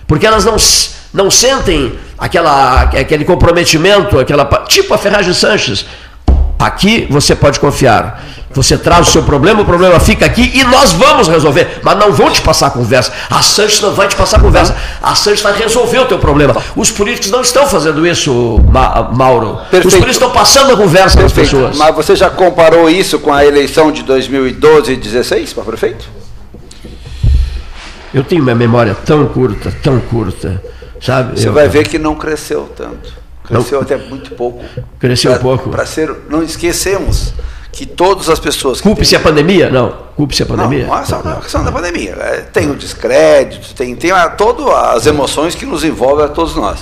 porque 0.08 0.26
elas 0.26 0.45
não, 0.45 0.58
não 1.18 1.32
sentem 1.32 1.97
aquela, 2.18 2.84
aquele 2.84 3.26
comprometimento, 3.26 4.20
aquela 4.20 4.45
tipo 4.68 4.93
a 4.93 4.97
Ferragem 4.97 5.34
Sanches. 5.34 5.86
Aqui 6.59 7.07
você 7.09 7.36
pode 7.36 7.59
confiar. 7.59 8.24
Você 8.51 8.78
traz 8.78 9.07
o 9.07 9.11
seu 9.11 9.22
problema, 9.22 9.61
o 9.61 9.65
problema 9.65 9.99
fica 9.99 10.26
aqui 10.26 10.51
e 10.55 10.63
nós 10.63 10.93
vamos 10.93 11.28
resolver. 11.28 11.80
Mas 11.84 11.97
não 11.97 12.11
vão 12.11 12.32
te 12.32 12.41
passar 12.41 12.72
conversa. 12.72 13.11
A 13.30 13.41
Sanches 13.41 13.82
não 13.82 13.93
vai 13.93 14.07
te 14.07 14.15
passar 14.15 14.39
conversa. 14.39 14.76
A 15.01 15.13
Sanches 15.13 15.41
vai 15.41 15.53
resolver 15.53 15.99
o 15.99 16.05
teu 16.05 16.18
problema. 16.18 16.55
Os 16.76 16.89
políticos 16.89 17.30
não 17.30 17.41
estão 17.41 17.68
fazendo 17.68 18.05
isso, 18.07 18.59
Mauro. 19.13 19.57
Perfeito. 19.70 19.88
Os 19.88 19.93
políticos 19.93 20.15
estão 20.15 20.32
passando 20.32 20.74
a 20.74 20.78
conversa 20.78 21.18
Perfeito. 21.18 21.41
as 21.41 21.51
pessoas. 21.51 21.78
Mas 21.78 21.95
você 21.95 22.15
já 22.15 22.30
comparou 22.30 22.89
isso 22.89 23.20
com 23.20 23.32
a 23.32 23.45
eleição 23.45 23.91
de 23.91 24.01
2012 24.03 24.93
e 24.93 24.95
2016 24.95 25.53
para 25.53 25.63
prefeito? 25.63 26.05
Eu 28.13 28.24
tenho 28.24 28.41
uma 28.41 28.55
memória 28.55 28.95
tão 29.05 29.28
curta, 29.28 29.72
tão 29.84 29.99
curta 29.99 30.59
Sabe? 31.02 31.39
Você 31.39 31.48
eu, 31.48 31.54
vai 31.54 31.68
ver 31.68 31.88
que 31.88 31.98
não 31.98 32.16
cresceu 32.16 32.70
tanto. 32.76 33.14
Cresceu 33.43 33.78
não, 33.78 33.84
até 33.84 33.98
muito 33.98 34.32
pouco. 34.32 34.64
Cresceu 35.00 35.32
pra, 35.32 35.39
pouco. 35.39 35.70
Para 35.70 35.86
ser, 35.86 36.14
não 36.30 36.43
esquecemos 36.43 37.34
que 37.72 37.86
todas 37.86 38.30
as 38.30 38.39
pessoas. 38.39 38.82
Culpe-se 38.82 39.16
a 39.16 39.20
pandemia? 39.20 39.70
Não. 39.70 39.95
Culpe-se 40.16 40.43
a 40.43 40.45
pandemia? 40.45 40.88
Não, 40.88 41.24
não, 41.24 41.32
é 41.32 41.38
a 41.38 41.41
questão 41.41 41.64
da 41.64 41.72
pandemia. 41.72 42.18
É, 42.20 42.41
tem 42.41 42.70
o 42.72 42.76
descrédito, 42.76 43.74
tem, 43.76 43.95
tem 43.95 44.12
todas 44.36 44.68
as 44.68 45.06
emoções 45.06 45.56
que 45.56 45.66
nos 45.66 45.84
envolvem 45.84 46.26
a 46.26 46.28
todos 46.28 46.56
nós. 46.56 46.80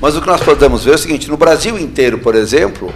Mas 0.00 0.16
o 0.16 0.20
que 0.20 0.26
nós 0.26 0.42
podemos 0.42 0.84
ver 0.84 0.92
é 0.92 0.94
o 0.94 0.98
seguinte: 0.98 1.30
no 1.30 1.36
Brasil 1.36 1.78
inteiro, 1.78 2.18
por 2.18 2.34
exemplo, 2.34 2.92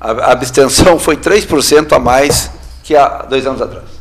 a 0.00 0.32
abstenção 0.32 0.98
foi 1.00 1.16
3% 1.16 1.92
a 1.92 1.98
mais 1.98 2.50
que 2.82 2.94
há 2.94 3.22
dois 3.28 3.46
anos 3.46 3.62
atrás. 3.62 3.91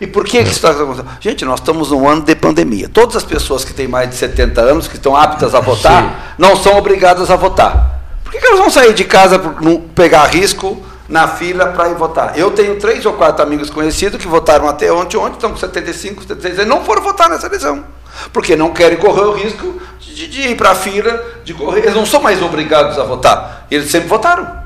E 0.00 0.06
por 0.06 0.24
que, 0.24 0.42
que 0.42 0.50
isso 0.50 0.66
está 0.66 0.70
acontecendo? 0.70 1.08
Gente, 1.20 1.44
nós 1.44 1.60
estamos 1.60 1.90
num 1.90 2.08
ano 2.08 2.22
de 2.22 2.34
pandemia. 2.34 2.88
Todas 2.88 3.16
as 3.16 3.24
pessoas 3.24 3.64
que 3.64 3.74
têm 3.74 3.86
mais 3.86 4.08
de 4.08 4.16
70 4.16 4.60
anos, 4.60 4.88
que 4.88 4.96
estão 4.96 5.14
aptas 5.14 5.54
a 5.54 5.60
votar, 5.60 6.02
Sim. 6.02 6.10
não 6.38 6.56
são 6.56 6.78
obrigadas 6.78 7.30
a 7.30 7.36
votar. 7.36 8.00
Por 8.24 8.32
que, 8.32 8.38
que 8.38 8.46
elas 8.46 8.58
vão 8.58 8.70
sair 8.70 8.94
de 8.94 9.04
casa 9.04 9.38
para 9.38 9.52
pegar 9.94 10.24
risco 10.24 10.80
na 11.06 11.28
fila 11.28 11.66
para 11.66 11.90
ir 11.90 11.96
votar? 11.96 12.38
Eu 12.38 12.50
tenho 12.52 12.78
três 12.78 13.04
ou 13.04 13.12
quatro 13.12 13.42
amigos 13.42 13.68
conhecidos 13.68 14.18
que 14.18 14.26
votaram 14.26 14.66
até 14.66 14.90
ontem, 14.90 15.18
ontem 15.18 15.34
estão 15.34 15.50
com 15.50 15.56
75, 15.58 16.22
76 16.22 16.66
e 16.66 16.68
não 16.68 16.82
foram 16.82 17.02
votar 17.02 17.28
nessa 17.28 17.46
eleição. 17.46 17.84
Porque 18.32 18.56
não 18.56 18.70
querem 18.70 18.96
correr 18.96 19.22
o 19.22 19.32
risco 19.32 19.80
de, 20.00 20.28
de 20.28 20.48
ir 20.48 20.56
para 20.56 20.70
a 20.70 20.74
fila, 20.74 21.22
de 21.44 21.52
correr. 21.52 21.80
Eles 21.80 21.94
não 21.94 22.06
são 22.06 22.22
mais 22.22 22.40
obrigados 22.40 22.98
a 22.98 23.04
votar. 23.04 23.66
Eles 23.70 23.90
sempre 23.90 24.08
votaram. 24.08 24.60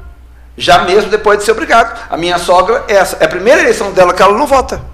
Já 0.56 0.84
mesmo 0.84 1.10
depois 1.10 1.38
de 1.38 1.44
ser 1.44 1.52
obrigado. 1.52 1.98
A 2.08 2.16
minha 2.16 2.38
sogra, 2.38 2.84
essa 2.86 3.16
é 3.18 3.24
a 3.24 3.28
primeira 3.28 3.60
eleição 3.62 3.90
dela 3.90 4.14
que 4.14 4.22
ela 4.22 4.38
não 4.38 4.46
vota. 4.46 4.93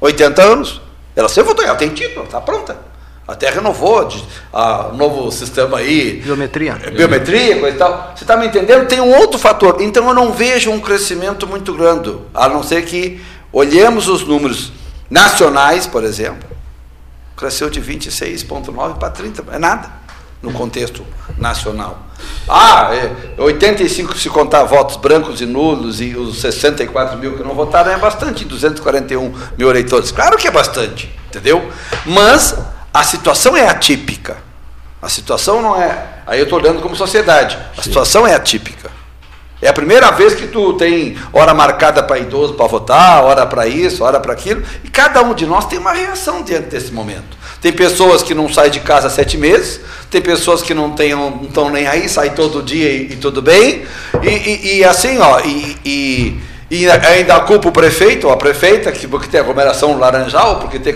80 0.00 0.42
anos. 0.42 0.80
Ela 1.14 1.28
sempre 1.28 1.50
votou, 1.50 1.64
ela 1.64 1.76
tem 1.76 1.90
título, 1.90 2.24
está 2.24 2.40
pronta. 2.40 2.90
Até 3.26 3.48
renovou 3.48 4.08
o 4.52 4.96
novo 4.96 5.30
sistema 5.30 5.78
aí. 5.78 6.20
Biometria. 6.20 6.76
É, 6.82 6.90
biometria, 6.90 7.60
coisa 7.60 7.76
e 7.76 7.78
tal. 7.78 8.12
Você 8.16 8.24
está 8.24 8.36
me 8.36 8.46
entendendo? 8.46 8.88
Tem 8.88 9.00
um 9.00 9.14
outro 9.16 9.38
fator. 9.38 9.76
Então 9.80 10.08
eu 10.08 10.14
não 10.14 10.32
vejo 10.32 10.70
um 10.70 10.80
crescimento 10.80 11.46
muito 11.46 11.72
grande, 11.72 12.16
a 12.34 12.48
não 12.48 12.62
ser 12.62 12.84
que 12.84 13.20
olhemos 13.52 14.08
os 14.08 14.26
números 14.26 14.72
nacionais, 15.08 15.86
por 15.86 16.02
exemplo. 16.02 16.48
Cresceu 17.36 17.70
de 17.70 17.80
26,9 17.80 18.98
para 18.98 19.10
30, 19.10 19.44
é 19.52 19.58
nada 19.58 19.92
no 20.42 20.52
contexto 20.52 21.06
nacional. 21.38 22.09
Ah, 22.48 22.90
é, 22.92 23.40
85 23.40 24.16
se 24.18 24.28
contar 24.28 24.64
votos 24.64 24.96
brancos 24.96 25.40
e 25.40 25.46
nulos 25.46 26.00
e 26.00 26.16
os 26.16 26.40
64 26.40 27.18
mil 27.18 27.36
que 27.36 27.42
não 27.42 27.54
votaram 27.54 27.92
é 27.92 27.96
bastante, 27.96 28.44
241 28.44 29.32
mil 29.56 29.70
eleitores. 29.70 30.10
Claro 30.10 30.36
que 30.36 30.48
é 30.48 30.50
bastante, 30.50 31.10
entendeu? 31.28 31.70
Mas 32.06 32.56
a 32.92 33.02
situação 33.04 33.56
é 33.56 33.68
atípica. 33.68 34.36
A 35.00 35.08
situação 35.08 35.62
não 35.62 35.80
é. 35.80 36.22
Aí 36.26 36.38
eu 36.38 36.44
estou 36.44 36.58
olhando 36.58 36.82
como 36.82 36.94
sociedade. 36.94 37.56
A 37.76 37.82
situação 37.82 38.26
é 38.26 38.34
atípica. 38.34 38.90
É 39.62 39.68
a 39.68 39.72
primeira 39.72 40.10
vez 40.10 40.34
que 40.34 40.46
tu 40.46 40.72
tem 40.74 41.18
hora 41.32 41.52
marcada 41.52 42.02
para 42.02 42.18
idoso 42.18 42.54
para 42.54 42.66
votar, 42.66 43.22
hora 43.22 43.46
para 43.46 43.66
isso, 43.66 44.02
hora 44.02 44.18
para 44.18 44.32
aquilo, 44.32 44.62
e 44.82 44.88
cada 44.88 45.22
um 45.22 45.34
de 45.34 45.44
nós 45.44 45.66
tem 45.66 45.78
uma 45.78 45.92
reação 45.92 46.42
diante 46.42 46.68
desse 46.68 46.92
momento. 46.92 47.36
Tem 47.60 47.72
pessoas 47.72 48.22
que 48.22 48.34
não 48.34 48.48
saem 48.48 48.70
de 48.70 48.80
casa 48.80 49.08
há 49.08 49.10
sete 49.10 49.36
meses, 49.36 49.80
tem 50.10 50.20
pessoas 50.20 50.62
que 50.62 50.72
não 50.72 50.94
estão 51.42 51.70
nem 51.70 51.86
aí, 51.86 52.08
saem 52.08 52.32
todo 52.32 52.62
dia 52.62 52.90
e, 52.90 53.12
e 53.12 53.16
tudo 53.16 53.42
bem, 53.42 53.84
e, 54.22 54.28
e, 54.28 54.78
e 54.78 54.84
assim, 54.84 55.18
ó, 55.18 55.40
e, 55.44 56.40
ainda 57.12 57.40
culpa 57.40 57.68
o 57.68 57.72
prefeito 57.72 58.28
ou 58.28 58.32
a 58.32 58.36
prefeita, 58.36 58.92
que, 58.92 59.06
porque 59.06 59.26
tem 59.26 59.40
aglomeração 59.40 59.92
no 59.92 59.98
Laranjal, 59.98 60.60
porque 60.60 60.78
tem 60.78 60.94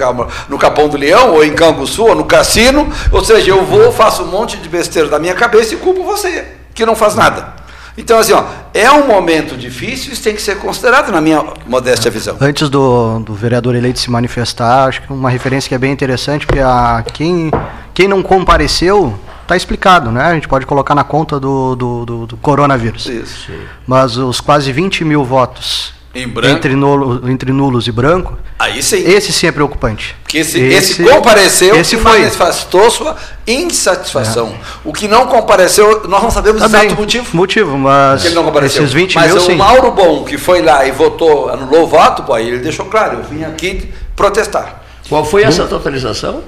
no 0.48 0.56
Capão 0.56 0.88
do 0.88 0.96
Leão, 0.96 1.34
ou 1.34 1.44
em 1.44 1.52
Canguçu, 1.52 2.04
ou 2.04 2.14
no 2.14 2.24
Cassino, 2.24 2.90
ou 3.10 3.24
seja, 3.24 3.50
eu 3.50 3.64
vou, 3.64 3.92
faço 3.92 4.22
um 4.22 4.26
monte 4.26 4.56
de 4.56 4.68
besteira 4.68 5.08
da 5.08 5.18
minha 5.18 5.34
cabeça 5.34 5.74
e 5.74 5.76
culpo 5.76 6.04
você, 6.04 6.44
que 6.72 6.86
não 6.86 6.94
faz 6.94 7.14
nada. 7.14 7.63
Então, 7.96 8.18
assim, 8.18 8.32
ó, 8.32 8.44
é 8.72 8.90
um 8.90 9.06
momento 9.06 9.56
difícil, 9.56 10.12
isso 10.12 10.22
tem 10.22 10.34
que 10.34 10.42
ser 10.42 10.58
considerado 10.58 11.12
na 11.12 11.20
minha 11.20 11.44
modéstia 11.66 12.10
visão. 12.10 12.36
Antes 12.40 12.68
do, 12.68 13.20
do 13.20 13.34
vereador 13.34 13.76
eleito 13.76 14.00
se 14.00 14.10
manifestar, 14.10 14.88
acho 14.88 15.02
que 15.02 15.12
uma 15.12 15.30
referência 15.30 15.68
que 15.68 15.74
é 15.74 15.78
bem 15.78 15.92
interessante, 15.92 16.44
porque 16.44 16.60
a, 16.60 17.04
quem, 17.12 17.52
quem 17.94 18.08
não 18.08 18.22
compareceu 18.22 19.16
está 19.42 19.56
explicado, 19.56 20.10
né? 20.10 20.24
A 20.24 20.34
gente 20.34 20.48
pode 20.48 20.66
colocar 20.66 20.94
na 20.94 21.04
conta 21.04 21.38
do, 21.38 21.76
do, 21.76 22.04
do, 22.04 22.26
do 22.26 22.36
coronavírus. 22.38 23.06
Isso. 23.06 23.52
Mas 23.86 24.16
os 24.16 24.40
quase 24.40 24.72
20 24.72 25.04
mil 25.04 25.24
votos? 25.24 25.93
Entre, 26.14 26.76
nulo, 26.76 27.28
entre 27.28 27.50
nulos 27.52 27.88
e 27.88 27.92
branco, 27.92 28.38
Aí 28.58 28.80
sim. 28.82 29.02
esse 29.04 29.32
sim 29.32 29.48
é 29.48 29.52
preocupante. 29.52 30.14
Porque 30.22 30.38
esse, 30.38 30.60
esse, 30.60 31.02
compareceu 31.02 31.74
esse 31.76 31.96
e 31.96 31.98
foi. 31.98 32.18
manifestou 32.20 32.88
sua 32.90 33.16
insatisfação. 33.46 34.54
O 34.84 34.92
que 34.92 35.08
não 35.08 35.26
compareceu, 35.26 36.06
nós 36.08 36.22
não 36.22 36.30
sabemos 36.30 36.62
o 36.62 36.64
Também, 36.64 36.86
exato 36.86 37.00
motivo. 37.00 37.36
Motivo, 37.36 37.76
mas 37.78 38.24
ele 38.24 38.34
não 38.34 38.44
compareceu. 38.44 38.82
esses 38.82 38.94
20 38.94 39.14
Mas 39.16 39.26
mil, 39.32 39.36
o 39.36 39.40
sim. 39.40 39.56
Mauro 39.56 39.90
Bom, 39.90 40.24
que 40.24 40.38
foi 40.38 40.62
lá 40.62 40.86
e 40.86 40.92
votou, 40.92 41.48
anulou 41.50 41.82
o 41.82 41.86
voto, 41.86 42.22
pô, 42.22 42.32
aí 42.34 42.46
ele 42.48 42.58
deixou 42.58 42.86
claro, 42.86 43.18
eu 43.18 43.24
vim 43.24 43.42
aqui 43.44 43.92
protestar. 44.14 44.82
Qual 45.08 45.24
foi 45.24 45.42
essa 45.42 45.64
totalização? 45.66 46.42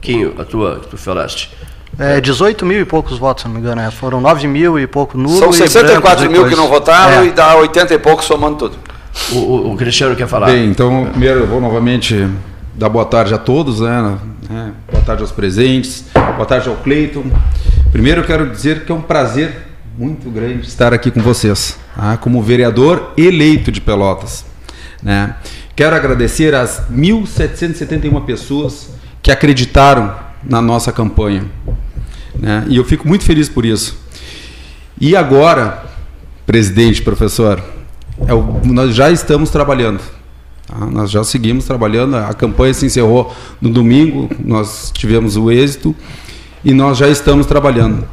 Quinho, 0.00 0.34
a 0.38 0.44
tua 0.44 0.80
que 0.80 0.88
tu 0.88 0.96
falaste. 0.96 1.50
É, 1.98 2.20
18 2.20 2.64
mil 2.64 2.80
e 2.80 2.84
poucos 2.84 3.18
votos, 3.18 3.42
se 3.42 3.48
não 3.48 3.54
me 3.54 3.60
engano. 3.60 3.80
é. 3.82 3.90
Foram 3.90 4.20
9 4.20 4.46
mil 4.46 4.78
e 4.78 4.86
pouco 4.86 5.18
nulo 5.18 5.38
São 5.38 5.50
e 5.50 5.54
64 5.54 6.00
brancos 6.00 6.24
e 6.24 6.28
mil 6.28 6.48
que 6.48 6.56
não 6.56 6.68
votaram 6.68 7.22
É. 7.22 7.26
e 7.26 7.30
dá 7.30 7.56
80 7.56 7.94
e 7.94 7.98
poucos 7.98 8.24
somando 8.26 8.56
tudo. 8.56 8.78
O, 9.32 9.36
o- 9.36 9.72
o 9.72 9.76
Cristiano 9.76 10.16
quer 10.16 10.26
falar. 10.26 10.46
Bem, 10.46 10.68
então, 10.70 11.06
primeiro 11.10 11.40
eu 11.40 11.46
vou 11.46 11.60
novamente 11.60 12.26
dar 12.74 12.88
boa 12.88 13.04
tarde 13.04 13.32
a 13.34 13.38
todos, 13.38 13.80
né? 13.80 14.18
né? 14.48 14.72
Boa 14.90 15.02
tarde 15.04 15.22
aos 15.22 15.32
presentes, 15.32 16.04
boa 16.14 16.46
tarde 16.46 16.68
ao 16.68 16.76
Cleiton. 16.76 17.24
Primeiro 17.92 18.20
eu 18.22 18.24
quero 18.24 18.48
dizer 18.50 18.84
que 18.84 18.92
é 18.92 18.94
um 18.94 19.00
prazer 19.02 19.66
muito 19.98 20.30
grande 20.30 20.66
estar 20.66 20.92
aqui 20.94 21.10
com 21.10 21.20
vocês, 21.20 21.78
tá? 21.94 22.16
como 22.16 22.42
vereador 22.42 23.12
eleito 23.16 23.70
de 23.70 23.80
Pelotas. 23.80 24.44
Né? 25.02 25.34
Quero 25.76 25.94
agradecer 25.96 26.54
às 26.54 26.82
1.771 26.90 28.24
pessoas 28.24 28.90
que 29.22 29.30
acreditaram 29.30 30.14
na 30.42 30.60
nossa 30.62 30.90
campanha. 30.92 31.44
Né? 32.38 32.64
E 32.68 32.76
eu 32.76 32.84
fico 32.84 33.06
muito 33.06 33.24
feliz 33.24 33.48
por 33.48 33.64
isso. 33.64 33.98
E 35.00 35.14
agora, 35.16 35.84
presidente, 36.46 37.02
professor, 37.02 37.62
é 38.26 38.34
o- 38.34 38.60
nós 38.64 38.94
já 38.94 39.10
estamos 39.10 39.50
trabalhando. 39.50 40.00
tá? 40.66 40.86
Nós 40.86 41.10
já 41.10 41.22
seguimos 41.24 41.64
trabalhando. 41.64 42.16
A 42.16 42.32
campanha 42.34 42.72
se 42.74 42.86
encerrou 42.86 43.34
no 43.60 43.68
domingo, 43.70 44.30
nós 44.44 44.90
tivemos 44.94 45.36
o 45.36 45.50
êxito 45.50 45.94
e 46.64 46.72
nós 46.72 46.98
já 46.98 47.08
estamos 47.08 47.46
trabalhando. 47.46 48.06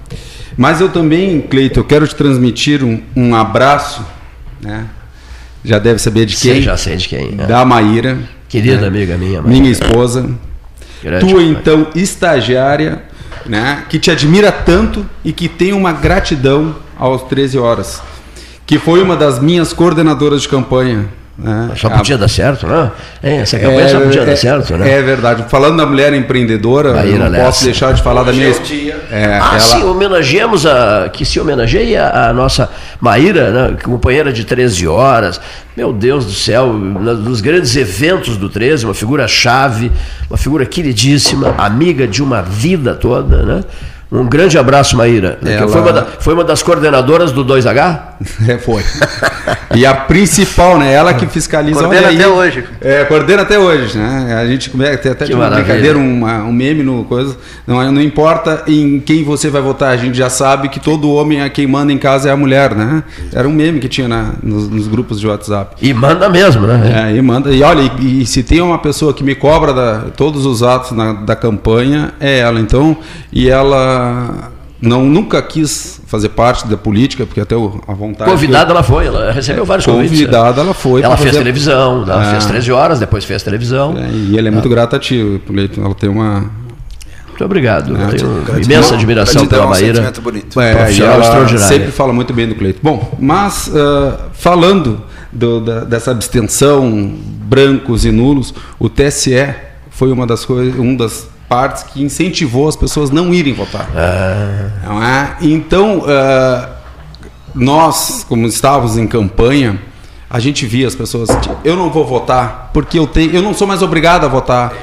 Mas 0.57 0.81
eu 0.81 0.89
também, 0.89 1.39
Cleito, 1.41 1.79
eu 1.79 1.83
quero 1.83 2.07
te 2.07 2.15
transmitir 2.15 2.83
um, 2.83 2.99
um 3.15 3.35
abraço, 3.35 4.03
né? 4.61 4.87
Já 5.63 5.77
deve 5.79 5.99
saber 5.99 6.25
de 6.25 6.35
quem? 6.35 6.61
já 6.61 6.75
sei 6.77 6.95
de 6.95 7.07
quem, 7.07 7.35
é. 7.37 7.45
Da 7.45 7.63
Maíra. 7.65 8.17
Querida 8.49 8.81
né? 8.81 8.87
amiga 8.87 9.17
minha, 9.17 9.41
Maíra. 9.41 9.59
Minha 9.59 9.69
esposa. 9.71 10.29
Grande 11.03 11.27
tua, 11.29 11.43
então, 11.43 11.87
estagiária, 11.93 13.03
né? 13.45 13.83
Que 13.87 13.99
te 13.99 14.09
admira 14.09 14.51
tanto 14.51 15.05
e 15.23 15.31
que 15.31 15.47
tem 15.47 15.73
uma 15.73 15.91
gratidão 15.91 16.75
aos 16.97 17.21
13 17.23 17.59
horas. 17.59 18.01
Que 18.67 18.77
foi 18.77 19.01
uma 19.01 19.15
das 19.15 19.39
minhas 19.39 19.73
coordenadoras 19.73 20.43
de 20.43 20.49
campanha. 20.49 21.05
Né? 21.39 21.69
Só 21.77 21.87
podia 21.87 22.15
A- 22.15 22.17
dar 22.17 22.27
certo, 22.27 22.65
né? 22.65 22.89
É, 23.21 23.35
essa 23.37 23.59
campanha 23.59 23.87
só 23.89 23.99
podia 23.99 24.21
é, 24.21 24.25
dar 24.25 24.35
certo, 24.35 24.75
né? 24.75 24.89
É 24.91 25.01
verdade. 25.03 25.45
Falando 25.49 25.77
da 25.77 25.85
mulher 25.85 26.11
empreendedora, 26.15 26.95
Maíra 26.95 27.15
eu 27.15 27.19
não 27.19 27.29
Lessa. 27.29 27.45
posso 27.45 27.63
deixar 27.65 27.93
de 27.93 28.01
falar 28.01 28.23
da 28.23 28.33
minha. 28.33 28.47
É. 28.47 28.51
É, 29.11 29.39
ah, 29.39 29.49
ela- 29.51 29.59
sim, 29.59 29.83
homenageamos 29.83 30.65
a. 30.65 31.07
Que 31.13 31.23
se 31.23 31.39
homenageia 31.39 32.07
a, 32.09 32.33
nossa 32.33 32.67
Maíra, 32.99 33.51
né, 33.51 33.77
companheira 33.83 34.33
de 34.33 34.43
13 34.45 34.87
horas. 34.87 35.39
Meu 35.75 35.93
Deus 35.93 36.25
do 36.25 36.31
céu, 36.31 36.73
nos 36.73 37.39
grandes 37.39 37.75
eventos 37.75 38.35
do 38.35 38.49
13, 38.49 38.85
uma 38.85 38.95
figura-chave, 38.95 39.91
uma 40.27 40.37
figura 40.37 40.65
queridíssima, 40.65 41.53
amiga 41.59 42.07
de 42.07 42.23
uma 42.23 42.41
vida 42.41 42.95
toda, 42.95 43.43
né? 43.43 43.63
Um 44.09 44.25
grande 44.25 44.57
abraço, 44.57 44.95
Maíra. 44.95 45.37
que 45.41 45.49
Ela- 45.49 45.67
Foi, 45.67 45.81
uma 45.81 45.91
da- 45.93 46.05
foi 46.19 46.33
uma 46.33 46.43
das 46.43 46.63
coordenadoras 46.63 47.31
do 47.31 47.43
2H? 47.43 47.99
É, 48.47 48.57
foi. 48.57 48.81
E 49.75 49.85
a 49.85 49.93
principal, 49.93 50.79
né? 50.79 50.91
Ela 50.91 51.13
que 51.13 51.27
fiscaliza. 51.27 51.79
Coordena 51.79 52.09
até 52.09 52.27
hoje. 52.27 52.63
É, 52.81 53.03
coordena 53.03 53.41
até 53.43 53.59
hoje, 53.59 53.97
né? 53.97 54.35
A 54.41 54.47
gente 54.47 54.71
tem 54.71 55.11
até 55.11 55.25
uma 55.27 55.37
maravilha. 55.43 55.63
brincadeira, 55.65 55.97
uma- 55.99 56.43
um 56.43 56.51
meme 56.51 56.81
no 56.83 57.03
coisa. 57.03 57.37
Não, 57.67 57.91
não 57.91 58.01
importa 58.01 58.63
em 58.67 58.99
quem 58.99 59.23
você 59.23 59.49
vai 59.49 59.61
votar, 59.61 59.89
a 59.91 59.97
gente 59.97 60.17
já 60.17 60.29
sabe 60.31 60.69
que 60.69 60.79
todo 60.79 61.11
homem 61.11 61.41
é 61.41 61.49
quem 61.49 61.67
manda 61.67 61.91
em 61.93 61.97
casa 61.97 62.29
é 62.29 62.31
a 62.31 62.37
mulher, 62.37 62.73
né? 62.73 63.03
Era 63.33 63.47
um 63.47 63.51
meme 63.53 63.79
que 63.79 63.87
tinha 63.87 64.07
na- 64.07 64.31
nos, 64.41 64.67
nos 64.69 64.87
grupos 64.87 65.19
de 65.19 65.27
WhatsApp. 65.27 65.75
E 65.81 65.93
manda 65.93 66.27
mesmo, 66.29 66.65
né? 66.65 67.09
É, 67.11 67.15
e 67.15 67.21
manda. 67.21 67.51
E 67.51 67.61
olha, 67.61 67.91
e, 67.99 68.21
e 68.23 68.25
se 68.25 68.41
tem 68.41 68.61
uma 68.61 68.79
pessoa 68.79 69.13
que 69.13 69.23
me 69.23 69.35
cobra 69.35 69.73
da- 69.73 70.05
todos 70.15 70.45
os 70.45 70.63
atos 70.63 70.91
na- 70.91 71.13
da 71.13 71.35
campanha, 71.35 72.13
é 72.19 72.39
ela. 72.39 72.59
Então, 72.59 72.97
e 73.31 73.47
ela 73.47 73.96
não 74.81 75.05
nunca 75.05 75.41
quis 75.41 75.99
fazer 76.05 76.29
parte 76.29 76.67
da 76.67 76.77
política, 76.77 77.25
porque 77.25 77.41
até 77.41 77.55
o- 77.55 77.81
a 77.87 77.93
vontade. 77.93 78.29
Convidada 78.29 78.71
ela 78.71 78.83
foi, 78.83 79.07
ela 79.07 79.31
recebeu 79.31 79.65
vários 79.65 79.85
convites. 79.85 80.11
Convidada 80.11 80.61
ela 80.61 80.73
foi. 80.73 81.01
Ela 81.01 81.17
fez 81.17 81.29
fazer- 81.29 81.39
televisão, 81.39 82.03
ela 82.03 82.27
É. 82.27 82.31
fez 82.31 82.45
13 82.45 82.71
horas, 82.71 82.99
depois 82.99 83.25
fez 83.25 83.41
televisão. 83.41 83.95
É, 83.97 84.09
e 84.11 84.37
ela 84.37 84.47
é 84.47 84.51
muito 84.51 84.69
grata 84.69 84.95
a 84.95 84.99
ti. 84.99 85.41
Ela 85.77 85.95
tem 85.95 86.09
uma. 86.09 86.45
Muito 87.27 87.45
obrigado. 87.45 87.91
Eu 87.95 88.01
É, 88.01 88.07
tenho 88.07 88.29
gratidão. 88.43 88.61
imensa 88.63 88.95
admiração 88.95 89.33
Gratidão, 89.45 89.47
pela 89.59 89.65
um 89.65 89.69
Maíra. 89.69 89.87
sentimento 89.93 90.21
bonito. 90.21 90.59
É, 90.61 90.91
e 90.91 91.01
ela 91.01 91.57
sempre 91.59 91.91
fala 91.91 92.11
muito 92.13 92.33
bem 92.33 92.47
do 92.47 92.55
Cleito. 92.55 92.79
Bom, 92.81 93.15
mas 93.19 93.71
ah, 93.75 94.17
falando 94.33 95.01
do- 95.31 95.59
da- 95.61 95.83
dessa 95.83 96.09
abstenção, 96.11 97.13
brancos 97.47 98.05
e 98.05 98.11
nulos, 98.11 98.53
o 98.79 98.89
TSE 98.89 99.53
foi 99.91 100.11
uma 100.11 100.25
das 100.25 100.45
coisas, 100.45 100.75
uma 100.79 100.97
das 100.97 101.27
partes 101.47 101.83
que 101.83 102.03
incentivou 102.03 102.67
as 102.67 102.75
pessoas 102.75 103.09
não 103.09 103.33
irem 103.33 103.53
votar. 103.53 103.89
Não 104.85 105.03
é? 105.03 105.37
Então, 105.41 106.03
ah, 106.07 106.69
nós, 107.55 108.25
como 108.27 108.45
estávamos 108.47 108.97
em 108.97 109.07
campanha, 109.07 109.81
a 110.29 110.39
gente 110.39 110.65
via 110.65 110.87
as 110.87 110.95
pessoas, 110.95 111.29
eu 111.63 111.75
não 111.75 111.89
vou 111.89 112.05
votar 112.05 112.69
porque 112.73 112.99
eu 112.99 113.07
tenho, 113.07 113.31
eu 113.31 113.41
não 113.41 113.53
sou 113.53 113.65
mais 113.65 113.81
obrigado 113.81 114.25
a 114.25 114.27
votar. 114.27 114.73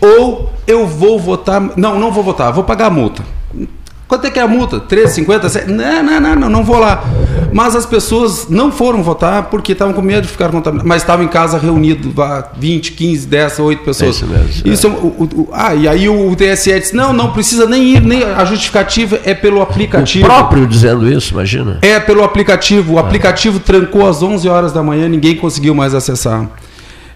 Ou 0.00 0.52
eu 0.66 0.86
vou 0.86 1.18
votar, 1.18 1.60
não, 1.76 1.98
não 1.98 2.10
vou 2.10 2.22
votar, 2.24 2.52
vou 2.52 2.64
pagar 2.64 2.86
a 2.86 2.90
multa. 2.90 3.22
Quanto 4.06 4.26
é 4.26 4.30
que 4.30 4.38
é 4.38 4.42
a 4.42 4.46
multa? 4.48 4.78
13,50? 4.80 5.48
sete- 5.48 5.70
Não, 5.70 6.02
não, 6.02 6.20
não, 6.20 6.36
não, 6.36 6.48
não 6.50 6.64
vou 6.64 6.78
lá. 6.78 7.02
Mas 7.52 7.74
as 7.76 7.86
pessoas 7.86 8.48
não 8.48 8.70
foram 8.70 9.02
votar 9.02 9.44
porque 9.44 9.72
estavam 9.72 9.94
com 9.94 10.02
medo 10.02 10.22
de 10.22 10.28
ficar 10.28 10.48
contaminadas, 10.50 10.86
mas 10.88 11.02
estavam 11.02 11.24
em 11.24 11.28
casa 11.28 11.56
reunidos, 11.58 12.12
vá, 12.12 12.48
20, 12.58 12.92
15, 12.92 13.26
10, 13.26 13.58
8 13.60 13.82
pessoas. 13.84 14.08
É 14.08 14.10
isso 14.10 14.26
mesmo, 14.26 14.72
Isso 14.72 14.86
é 14.86 14.90
o- 14.90 14.92
o- 14.92 15.28
o- 15.42 15.48
ah, 15.52 15.74
e 15.74 15.86
aí 15.88 16.08
o 16.08 16.34
TSE 16.36 16.78
disse: 16.80 16.94
não, 16.96 17.12
não 17.12 17.32
precisa 17.32 17.66
nem 17.66 17.94
ir, 17.94 18.02
nem 18.02 18.24
a 18.24 18.44
justificativa 18.44 19.18
é 19.24 19.32
pelo 19.34 19.58
O 19.58 19.62
aplicativo. 19.62 20.24
próprio 20.26 20.66
dizendo 20.66 21.08
isso, 21.10 21.32
imagina. 21.32 21.78
É 21.80 21.98
pelo 22.00 22.22
aplicativo. 22.24 22.94
O 22.94 22.98
aplicativo 22.98 23.58
trancou 23.60 24.06
às 24.08 24.22
11 24.22 24.48
horas 24.48 24.72
da 24.72 24.82
manhã, 24.82 25.08
ninguém 25.08 25.36
conseguiu 25.36 25.74
mais 25.74 25.94
acessar. 25.94 26.46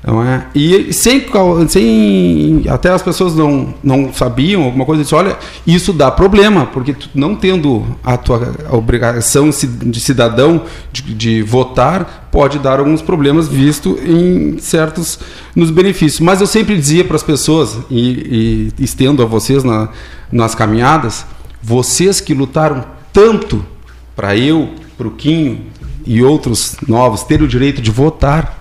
Não 0.07 0.23
é? 0.23 0.47
E 0.55 0.93
sem, 0.93 1.27
sem 1.69 2.65
até 2.69 2.91
as 2.91 3.03
pessoas 3.03 3.35
não, 3.35 3.75
não 3.83 4.13
sabiam 4.13 4.63
alguma 4.63 4.85
coisa, 4.85 5.03
disse, 5.03 5.15
olha, 5.15 5.37
isso 5.67 5.93
dá 5.93 6.11
problema, 6.11 6.67
porque 6.67 6.93
tu 6.93 7.11
não 7.15 7.35
tendo 7.35 7.85
a 8.05 8.17
tua 8.17 8.55
obrigação 8.71 9.51
de 9.51 10.01
cidadão 10.01 10.63
de, 10.93 11.03
de 11.03 11.43
votar, 11.43 12.29
pode 12.31 12.61
dar 12.61 12.79
alguns 12.79 13.03
problemas 13.03 13.49
visto 13.49 13.99
em 14.05 14.59
certos 14.59 15.19
nos 15.55 15.71
benefícios. 15.71 16.21
Mas 16.21 16.41
eu 16.41 16.47
sempre 16.47 16.77
dizia 16.77 17.05
para 17.05 17.17
as 17.17 17.23
pessoas 17.23 17.79
e, 17.91 18.73
e 18.79 18.85
estendo 18.85 19.23
a 19.23 19.27
vocês 19.27 19.65
na, 19.65 19.89
nas 20.31 20.55
caminhadas, 20.55 21.27
vocês 21.61 22.21
que 22.21 22.35
lutaram 22.35 22.85
tanto 23.13 23.65
para 24.15 24.37
eu, 24.37 24.71
para 24.97 25.09
o 25.09 25.11
Quinho 25.11 25.67
e 26.07 26.23
outros 26.23 26.77
novos 26.87 27.25
terem 27.25 27.45
o 27.45 27.49
direito 27.49 27.83
de 27.83 27.91
votar, 27.91 28.58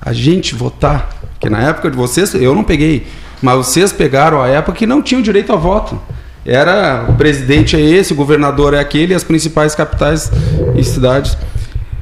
a 0.00 0.12
gente 0.12 0.54
votar, 0.54 1.10
que 1.38 1.50
na 1.50 1.60
época 1.60 1.90
de 1.90 1.96
vocês 1.96 2.34
eu 2.34 2.54
não 2.54 2.64
peguei, 2.64 3.06
mas 3.42 3.56
vocês 3.56 3.92
pegaram 3.92 4.40
a 4.40 4.48
época 4.48 4.78
que 4.78 4.86
não 4.86 5.02
tinham 5.02 5.22
direito 5.22 5.52
a 5.52 5.56
voto. 5.56 6.00
Era 6.44 7.06
o 7.08 7.14
presidente 7.14 7.76
é 7.76 7.80
esse, 7.80 8.12
o 8.12 8.16
governador 8.16 8.72
é 8.72 8.80
aquele, 8.80 9.14
as 9.14 9.24
principais 9.24 9.74
capitais 9.74 10.30
e 10.74 10.82
cidades. 10.82 11.36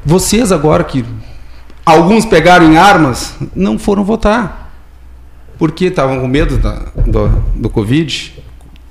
Vocês 0.04 0.52
agora 0.52 0.84
que 0.84 1.04
alguns 1.84 2.24
pegaram 2.24 2.72
em 2.72 2.76
armas, 2.76 3.34
não 3.54 3.78
foram 3.78 4.04
votar. 4.04 4.72
Porque 5.58 5.86
estavam 5.86 6.20
com 6.20 6.28
medo 6.28 6.56
da, 6.56 6.84
do, 7.04 7.28
do 7.56 7.68
Covid. 7.68 8.32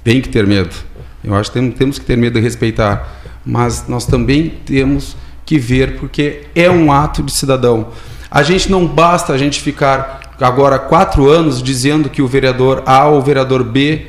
Tem 0.03 0.21
que 0.21 0.27
ter 0.27 0.45
medo. 0.45 0.75
Eu 1.23 1.33
acho 1.33 1.51
que 1.51 1.69
temos 1.71 1.97
que 1.97 2.05
ter 2.05 2.17
medo 2.17 2.33
de 2.33 2.41
respeitar. 2.41 3.07
Mas 3.45 3.87
nós 3.87 4.05
também 4.05 4.49
temos 4.65 5.15
que 5.45 5.57
ver, 5.57 5.97
porque 5.97 6.43
é 6.53 6.69
um 6.69 6.91
ato 6.91 7.23
de 7.23 7.31
cidadão. 7.31 7.87
A 8.29 8.43
gente 8.43 8.69
não 8.69 8.85
basta 8.85 9.33
a 9.33 9.37
gente 9.37 9.61
ficar 9.61 10.19
agora 10.39 10.77
quatro 10.77 11.29
anos 11.29 11.61
dizendo 11.63 12.09
que 12.09 12.21
o 12.21 12.27
vereador 12.27 12.83
A 12.85 13.05
ou 13.07 13.19
o 13.19 13.21
vereador 13.21 13.63
B 13.63 14.07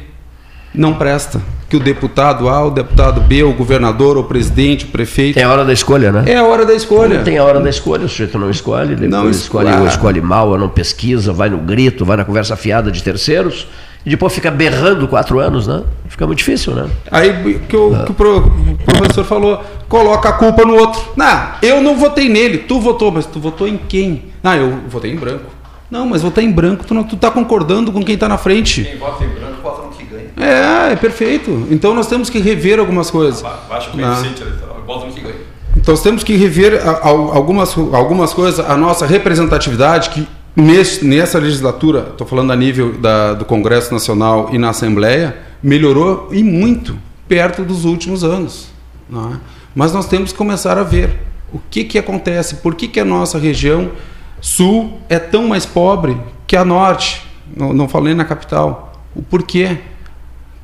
não 0.74 0.94
presta. 0.94 1.40
Que 1.68 1.76
o 1.76 1.80
deputado 1.80 2.48
A, 2.48 2.64
o 2.64 2.70
deputado 2.70 3.20
B, 3.20 3.42
o 3.42 3.52
governador, 3.52 4.16
o 4.16 4.24
presidente, 4.24 4.86
o 4.86 4.88
prefeito. 4.88 5.38
É 5.38 5.42
a 5.42 5.50
hora 5.50 5.64
da 5.66 5.72
escolha, 5.72 6.10
né? 6.10 6.24
É 6.26 6.36
a 6.36 6.42
hora 6.44 6.64
da 6.64 6.74
escolha. 6.74 7.18
Não 7.18 7.24
tem 7.24 7.36
a 7.36 7.44
hora 7.44 7.60
da 7.60 7.68
escolha, 7.68 8.06
o 8.06 8.08
sujeito 8.08 8.38
não 8.38 8.48
escolhe, 8.50 8.94
depois 8.94 9.10
Não 9.10 9.28
escolhe, 9.30 9.68
escolhe. 9.68 9.82
ou 9.82 9.88
escolhe 9.88 10.20
mal, 10.22 10.48
ou 10.48 10.58
não 10.58 10.68
pesquisa, 10.68 11.30
vai 11.32 11.50
no 11.50 11.58
grito, 11.58 12.06
vai 12.06 12.16
na 12.16 12.24
conversa 12.24 12.56
fiada 12.56 12.90
de 12.90 13.02
terceiros, 13.02 13.66
e 14.09 14.11
depois 14.11 14.32
fica 14.32 14.50
berrando 14.50 15.06
quatro 15.06 15.38
anos, 15.38 15.66
né? 15.66 15.82
Fica 16.09 16.26
muito 16.26 16.38
difícil, 16.38 16.74
né? 16.74 16.88
Aí 17.11 17.61
que 17.68 17.76
o, 17.76 18.04
que 18.04 18.11
o 18.11 18.14
pro- 18.14 18.38
o 18.38 18.76
professor 18.86 19.22
falou, 19.22 19.62
coloca 19.86 20.30
a 20.30 20.32
culpa 20.32 20.64
no 20.64 20.74
outro. 20.74 20.98
Não, 21.14 21.48
eu 21.61 21.82
não 21.82 21.94
votei 21.94 22.26
nele, 22.26 22.56
tu 22.59 22.80
votou, 22.80 23.12
mas 23.12 23.26
tu 23.26 23.38
votou 23.38 23.68
em 23.68 23.76
quem? 23.76 24.24
Ah, 24.42 24.56
eu 24.56 24.78
votei 24.88 25.12
em 25.12 25.16
branco. 25.16 25.44
Não, 25.90 26.06
mas 26.06 26.22
votar 26.22 26.42
em 26.42 26.50
branco, 26.50 26.86
tu, 26.86 26.94
não, 26.94 27.04
tu 27.04 27.16
tá 27.16 27.30
concordando 27.30 27.92
com 27.92 28.02
quem 28.02 28.14
está 28.14 28.26
na 28.28 28.38
frente. 28.38 28.82
Quem 28.84 28.96
vota 28.96 29.22
em 29.24 29.28
branco 29.28 29.61
vota 29.62 29.82
no 29.82 29.88
que 29.90 30.04
ganha. 30.04 30.28
É, 30.38 30.92
é 30.92 30.96
perfeito. 30.96 31.66
Então 31.70 31.94
nós 31.94 32.06
temos 32.06 32.30
que 32.30 32.38
rever 32.38 32.78
algumas 32.78 33.11
coisas. 33.11 33.42
Baixa 33.42 33.90
o 33.90 33.92
coeficiente 33.92 34.40
eleitoral, 34.40 34.82
vota 34.86 35.04
no 35.06 35.12
que 35.12 35.20
ganha. 35.20 35.34
Então 35.76 35.92
nós 35.92 36.02
temos 36.02 36.24
que 36.24 36.34
rever 36.34 36.80
algumas, 37.02 37.76
algumas 37.92 38.32
coisas, 38.32 38.68
a 38.68 38.74
nossa 38.76 39.04
representatividade, 39.06 40.11
que 40.11 40.26
nesse, 40.62 41.04
nessa 41.04 41.38
legislatura, 41.38 42.09
estou 42.11 42.26
falando 42.26 42.52
a 42.52 42.56
nível 42.56 42.98
da- 42.98 43.34
do 43.34 43.44
Congresso 43.44 43.92
Nacional 43.92 44.50
e 44.52 44.59
na 44.59 44.70
Assembleia, 44.70 45.36
melhorou 45.62 46.28
e 46.32 46.42
muito, 46.42 46.98
perto 47.26 47.64
dos 47.64 47.84
últimos 47.84 48.24
anos. 48.24 48.68
é? 49.12 49.36
Mas 49.74 49.92
nós 49.92 50.06
temos 50.06 50.32
que 50.32 50.38
começar 50.38 50.76
a 50.78 50.82
ver 50.82 51.18
o 51.52 51.59
que, 51.70 51.84
que 51.84 51.98
acontece, 51.98 52.56
por 52.56 52.74
que, 52.74 52.88
que 52.88 53.00
a 53.00 53.04
nossa 53.04 53.38
região 53.38 53.90
sul 54.40 54.98
é 55.09 55.18
tão 55.18 55.48
mais 55.48 55.64
pobre 55.64 56.16
que 56.46 56.56
a 56.56 56.64
norte, 56.64 57.22
não, 57.56 57.72
não 57.72 57.88
falei 57.88 58.14
na 58.14 58.24
capital. 58.24 58.92
O 59.14 59.22
porquê? 59.22 59.78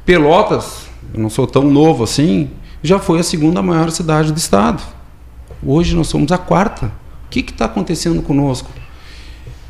Pelotas, 0.04 0.86
eu 1.12 1.20
não 1.20 1.30
sou 1.30 1.46
tão 1.46 1.62
novo 1.70 2.04
assim, 2.04 2.50
já 2.82 2.98
foi 2.98 3.20
a 3.20 3.22
segunda 3.22 3.62
maior 3.62 3.90
cidade 3.90 4.32
do 4.32 4.38
estado. 4.38 4.82
Hoje 5.64 5.96
nós 5.96 6.08
somos 6.08 6.30
a 6.32 6.38
quarta. 6.38 6.86
O 7.26 7.30
que 7.30 7.40
está 7.40 7.64
acontecendo 7.64 8.20
conosco? 8.22 8.70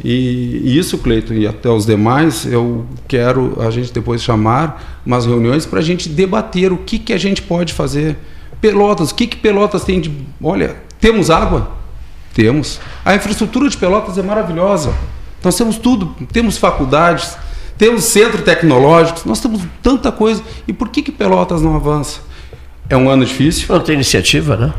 E, 0.03 0.77
isso, 0.77 0.99
Cleito, 0.99 1.33
e 1.33 1.47
até 1.47 1.69
os 1.69 1.87
demais, 1.87 2.47
eu 2.47 2.87
quero 3.07 3.57
a 3.61 3.71
gente 3.71 3.93
depois 3.93 4.23
chamar 4.23 5.01
umas 5.07 5.27
reuniões 5.27 5.65
para 5.67 5.79
a 5.79 5.83
gente 5.83 6.09
debater 6.09 6.73
o 6.73 6.79
que, 6.79 6.99
que 6.99 7.13
a 7.13 7.19
gente 7.19 7.43
pode 7.43 7.73
fazer. 7.73 8.17
Pelotas, 8.61 9.11
o 9.11 9.15
que, 9.15 9.27
que 9.27 9.37
Pelotas 9.37 9.85
tem 9.85 10.01
de. 10.01 10.11
Olha, 10.43 10.77
temos 11.01 11.31
água? 11.31 11.71
Temos. 12.33 12.81
A 13.05 13.15
infraestrutura 13.15 13.69
de 13.69 13.77
Pelotas 13.77 14.19
é 14.19 14.23
maravilhosa. 14.23 14.93
Nós 15.43 15.57
temos 15.57 15.77
tudo, 15.77 16.17
temos 16.33 16.57
faculdades, 16.57 17.37
temos 17.77 18.05
centros 18.05 18.43
tecnológicos, 18.43 19.25
nós 19.25 19.41
temos 19.41 19.61
tanta 19.83 20.11
coisa. 20.11 20.43
E 20.67 20.73
por 20.73 20.89
que, 20.89 21.03
que 21.03 21.13
Pelotas 21.13 21.63
não 21.63 21.77
avança? 21.77 22.21
É 22.89 22.97
um 22.97 23.09
ano 23.09 23.25
difícil. 23.25 23.67
Não 23.69 23.81
tem 23.81 23.95
iniciativa, 23.95 24.57
né? 24.57 24.73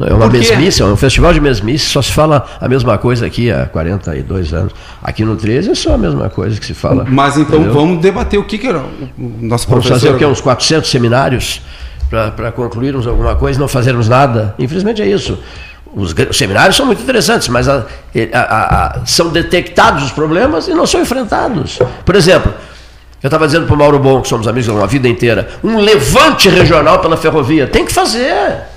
É 0.00 0.14
uma 0.14 0.26
mesmice, 0.28 0.80
é 0.80 0.84
um 0.86 0.96
festival 0.96 1.32
de 1.34 1.40
mesmice, 1.40 1.84
só 1.86 2.00
se 2.00 2.10
fala 2.12 2.46
a 2.60 2.66
mesma 2.68 2.96
coisa 2.96 3.26
aqui 3.26 3.50
há 3.52 3.66
42 3.66 4.54
anos. 4.54 4.72
Aqui 5.02 5.22
no 5.24 5.36
13 5.36 5.70
é 5.72 5.74
só 5.74 5.94
a 5.94 5.98
mesma 5.98 6.30
coisa 6.30 6.58
que 6.58 6.64
se 6.64 6.72
fala. 6.74 7.04
Mas 7.08 7.36
então 7.36 7.56
entendeu? 7.56 7.74
vamos 7.74 8.00
debater 8.00 8.40
o 8.40 8.44
que, 8.44 8.56
que 8.56 8.66
era 8.66 8.78
o 8.78 8.84
nosso 9.18 9.68
Vamos 9.68 9.84
professor. 9.86 9.94
fazer 9.94 10.14
o 10.14 10.18
quê? 10.18 10.24
Uns 10.24 10.40
400 10.40 10.90
seminários 10.90 11.60
para 12.08 12.50
concluirmos 12.52 13.06
alguma 13.06 13.34
coisa 13.36 13.58
e 13.58 13.60
não 13.60 13.68
fazermos 13.68 14.08
nada? 14.08 14.54
Infelizmente 14.58 15.02
é 15.02 15.06
isso. 15.06 15.38
Os, 15.94 16.14
os 16.30 16.38
seminários 16.38 16.74
são 16.74 16.86
muito 16.86 17.02
interessantes, 17.02 17.48
mas 17.48 17.68
a- 17.68 17.84
a- 18.32 18.98
a- 18.98 19.00
são 19.04 19.28
detectados 19.28 20.04
os 20.04 20.10
problemas 20.10 20.68
e 20.68 20.72
não 20.72 20.86
são 20.86 21.02
enfrentados. 21.02 21.78
Por 22.04 22.16
exemplo, 22.16 22.52
eu 23.22 23.26
estava 23.28 23.44
dizendo 23.46 23.66
para 23.66 23.74
o 23.74 23.78
Mauro 23.78 23.98
Bom, 23.98 24.22
que 24.22 24.28
somos 24.28 24.48
amigos 24.48 24.70
há 24.70 24.72
uma 24.72 24.86
vida 24.86 25.06
inteira, 25.06 25.50
um 25.62 25.78
levante 25.78 26.48
regional 26.48 26.98
pela 27.00 27.16
ferrovia. 27.18 27.66
Tem 27.66 27.84
que 27.84 27.92
fazer. 27.92 28.71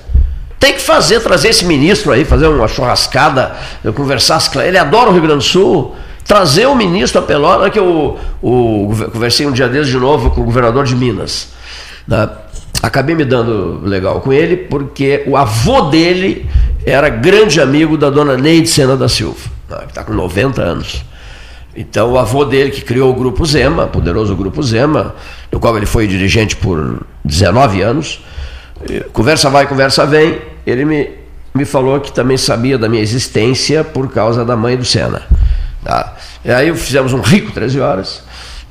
Tem 0.66 0.74
que 0.74 0.82
fazer, 0.82 1.20
trazer 1.20 1.50
esse 1.50 1.64
ministro 1.64 2.12
aí, 2.12 2.26
fazer 2.26 2.48
uma 2.48 2.68
churrascada, 2.68 3.56
eu 3.84 3.94
conversar, 3.94 4.42
ele 4.66 4.80
adora 4.80 5.12
o 5.12 5.14
Rio 5.14 5.22
Grande 5.22 5.38
do 5.38 5.44
Sul, 5.44 5.96
trazer 6.24 6.66
o 6.66 6.74
ministro 6.74 7.20
a 7.20 7.22
Pelota, 7.22 7.70
que 7.70 7.78
eu, 7.78 8.18
o, 8.42 8.92
conversei 9.14 9.46
um 9.46 9.52
dia 9.52 9.70
desses 9.70 9.90
de 9.90 9.98
novo 10.00 10.32
com 10.32 10.42
o 10.42 10.44
governador 10.44 10.84
de 10.84 10.96
Minas. 10.96 11.50
né? 12.08 12.28
Acabei 12.82 13.14
me 13.14 13.24
dando 13.24 13.80
legal 13.84 14.20
com 14.22 14.34
ele, 14.34 14.58
porque 14.58 15.24
o 15.28 15.38
avô 15.38 15.82
dele 15.82 16.50
era 16.84 17.10
grande 17.10 17.62
amigo 17.62 17.96
da 17.96 18.10
dona 18.10 18.36
Neide 18.36 18.68
Sena 18.68 18.98
da 18.98 19.08
Silva, 19.08 19.48
né, 19.70 19.78
que 19.82 19.90
está 19.90 20.04
com 20.04 20.14
90 20.14 20.64
anos. 20.64 21.06
Então, 21.76 22.14
o 22.14 22.18
avô 22.18 22.44
dele, 22.44 22.72
que 22.72 22.82
criou 22.82 23.12
o 23.12 23.14
Grupo 23.14 23.46
Zema, 23.46 23.86
poderoso 23.86 24.36
Grupo 24.36 24.64
Zema, 24.64 25.14
do 25.52 25.60
qual 25.60 25.78
ele 25.78 25.86
foi 25.86 26.08
dirigente 26.08 26.56
por 26.56 27.06
19 27.24 27.84
anos, 27.84 28.20
conversa 29.14 29.48
vai, 29.48 29.68
conversa 29.68 30.08
vem, 30.08 30.55
ele 30.66 30.86
me, 30.86 31.10
me 31.54 31.66
falou 31.66 32.00
que 32.00 32.12
também 32.12 32.38
sabia 32.38 32.78
da 32.78 32.90
minha 32.90 33.02
existência 33.02 33.84
por 33.84 34.12
causa 34.12 34.44
da 34.44 34.56
mãe 34.56 34.76
do 34.76 34.86
Sena. 34.86 35.22
Tá? 35.84 36.16
E 36.44 36.52
aí 36.52 36.76
fizemos 36.76 37.14
um 37.14 37.22
rico 37.22 37.52
13 37.52 37.80
horas, 37.80 38.24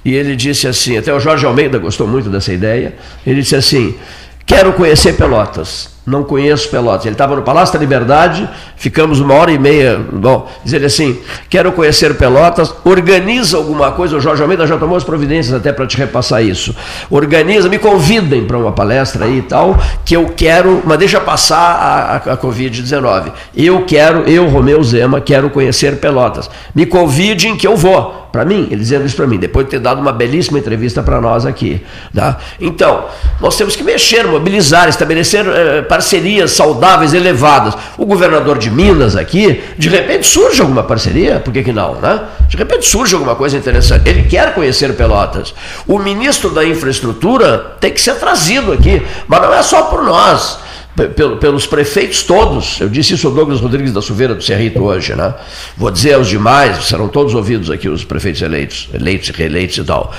e 0.05 0.15
ele 0.15 0.37
disse 0.37 0.67
assim, 0.67 0.99
até 0.99 1.15
o 1.15 1.21
Jorge 1.21 1.47
Almeida 1.47 1.79
gostou 1.79 2.07
muito 2.07 2.29
dessa 2.29 2.53
ideia, 2.53 2.95
ele 3.27 3.41
disse 3.41 3.57
assim, 3.57 3.97
quero 4.45 4.73
conhecer 4.73 5.15
Pelotas, 5.15 5.94
não 6.07 6.23
conheço 6.23 6.69
Pelotas. 6.69 7.07
Ele 7.07 7.15
estava 7.15 7.35
no 7.35 7.43
Palácio 7.43 7.75
da 7.75 7.81
Liberdade, 7.81 8.49
ficamos 8.77 9.21
uma 9.21 9.35
hora 9.35 9.51
e 9.51 9.59
meia. 9.59 9.99
Bom, 10.13 10.51
diz 10.63 10.73
ele 10.73 10.87
assim: 10.87 11.19
quero 11.49 11.73
conhecer 11.73 12.15
Pelotas, 12.17 12.75
organiza 12.85 13.57
alguma 13.57 13.93
coisa. 13.93 14.17
O 14.17 14.21
Jorge 14.21 14.43
Almeida 14.43 14.67
já 14.67 14.77
tomou 14.77 14.97
as 14.97 15.05
providências 15.05 15.55
até 15.55 15.73
para 15.73 15.87
te 15.87 15.97
repassar 15.97 16.43
isso. 16.43 16.75
Organiza, 17.11 17.69
me 17.69 17.79
convidem 17.79 18.45
para 18.45 18.59
uma 18.59 18.73
palestra 18.73 19.25
aí 19.25 19.39
e 19.39 19.43
tal, 19.43 19.79
que 20.05 20.15
eu 20.15 20.33
quero, 20.37 20.83
mas 20.85 20.99
deixa 20.99 21.21
passar 21.21 21.57
a, 21.57 22.31
a, 22.31 22.35
a 22.35 22.37
Covid-19. 22.37 23.33
Eu 23.57 23.85
quero, 23.87 24.29
eu, 24.29 24.49
Romeu 24.49 24.83
Zema, 24.83 25.21
quero 25.21 25.49
conhecer 25.49 25.97
Pelotas. 25.97 26.51
Me 26.75 26.85
convidem 26.85 27.57
que 27.57 27.67
eu 27.67 27.77
vou. 27.77 28.24
Para 28.35 28.45
mim, 28.45 28.67
ele 28.69 28.81
dizendo 28.81 29.07
isso 29.07 29.15
para 29.15 29.29
mim, 29.29 29.39
depois 29.39 29.65
de 29.65 29.71
ter 29.71 29.79
dado 29.79 30.01
uma 30.01 30.11
belíssima 30.11 30.59
entrevista 30.59 31.05
para 31.05 31.21
nós 31.21 31.47
aqui. 31.47 31.81
Tá? 32.13 32.37
Então, 32.61 33.05
nós 33.41 33.57
temos 33.57 33.77
que 33.77 33.85
mexer, 33.85 34.27
mobilizar, 34.27 34.89
estabelecer 34.89 35.47
eh, 35.47 35.83
parcerias 35.83 36.51
saudáveis, 36.51 37.15
elevadas. 37.15 37.77
O 37.97 38.05
governador 38.05 38.59
de 38.59 38.73
Minas 38.73 39.15
aqui, 39.15 39.63
de 39.79 39.89
repente 39.89 40.27
surge 40.27 40.61
alguma 40.61 40.83
parceria, 40.83 41.39
por 41.39 41.53
que, 41.53 41.63
que 41.63 41.73
não? 41.73 41.95
Né? 41.95 42.23
De 42.49 42.57
repente 42.57 42.85
surge 42.85 43.15
alguma 43.15 43.37
coisa 43.37 43.57
interessante. 43.57 44.11
Ele 44.11 44.25
quer 44.25 44.53
conhecer 44.53 44.93
Pelotas. 44.95 45.55
O 45.87 46.01
ministro 46.01 46.51
da 46.51 46.65
Infraestrutura 46.65 47.77
tem 47.79 47.93
que 47.93 48.01
ser 48.01 48.17
trazido 48.17 48.73
aqui, 48.73 49.01
mas 49.29 49.43
não 49.43 49.55
é 49.55 49.63
só 49.63 49.83
por 49.83 50.03
nós 50.03 50.59
pelos 51.41 51.67
prefeitos 51.67 52.23
todos. 52.23 52.81
Eu 52.81 52.89
disse 52.89 53.15
isso 53.15 53.27
ao 53.27 53.33
Douglas 53.33 53.61
Rodrigues 53.61 53.93
da 53.93 54.01
Silveira 54.01 54.35
do 54.35 54.43
Cerrito 54.43 54.83
hoje, 54.83 55.15
né? 55.15 55.35
Vou 55.77 55.91
dizer 55.91 56.15
aos 56.15 56.29
demais, 56.29 56.85
serão 56.85 57.09
todos 57.09 57.35
ouvidos 57.35 57.71
aqui, 57.71 57.89
os 57.89 58.05
prefeitos 58.05 58.43
eleitos, 58.43 58.89
eleitos 58.95 59.31
reeleitos 59.31 59.79
e 59.79 59.85
tal. 59.85 60.15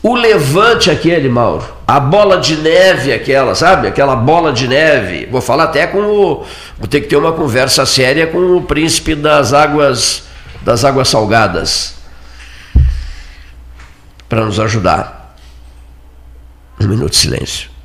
O 0.00 0.14
levante 0.14 0.90
aquele, 0.90 1.28
Mauro, 1.28 1.64
a 1.86 1.98
bola 1.98 2.38
de 2.38 2.56
neve 2.56 3.12
aquela, 3.12 3.54
sabe? 3.56 3.88
Aquela 3.88 4.14
bola 4.14 4.52
de 4.52 4.68
neve. 4.68 5.26
Vou 5.26 5.40
falar 5.40 5.64
até 5.64 5.88
com 5.88 5.98
o. 5.98 6.44
Vou 6.78 6.86
ter 6.88 7.00
que 7.00 7.08
ter 7.08 7.16
uma 7.16 7.32
conversa 7.32 7.84
séria 7.84 8.28
com 8.28 8.56
o 8.56 8.62
príncipe 8.62 9.16
das 9.16 9.52
águas 9.52 10.22
das 10.62 10.84
águas 10.84 11.08
salgadas 11.08 11.96
para 14.28 14.44
nos 14.44 14.60
ajudar. 14.60 15.36
Um 16.80 16.86
minuto 16.86 17.10
de 17.10 17.16
silêncio. 17.16 17.77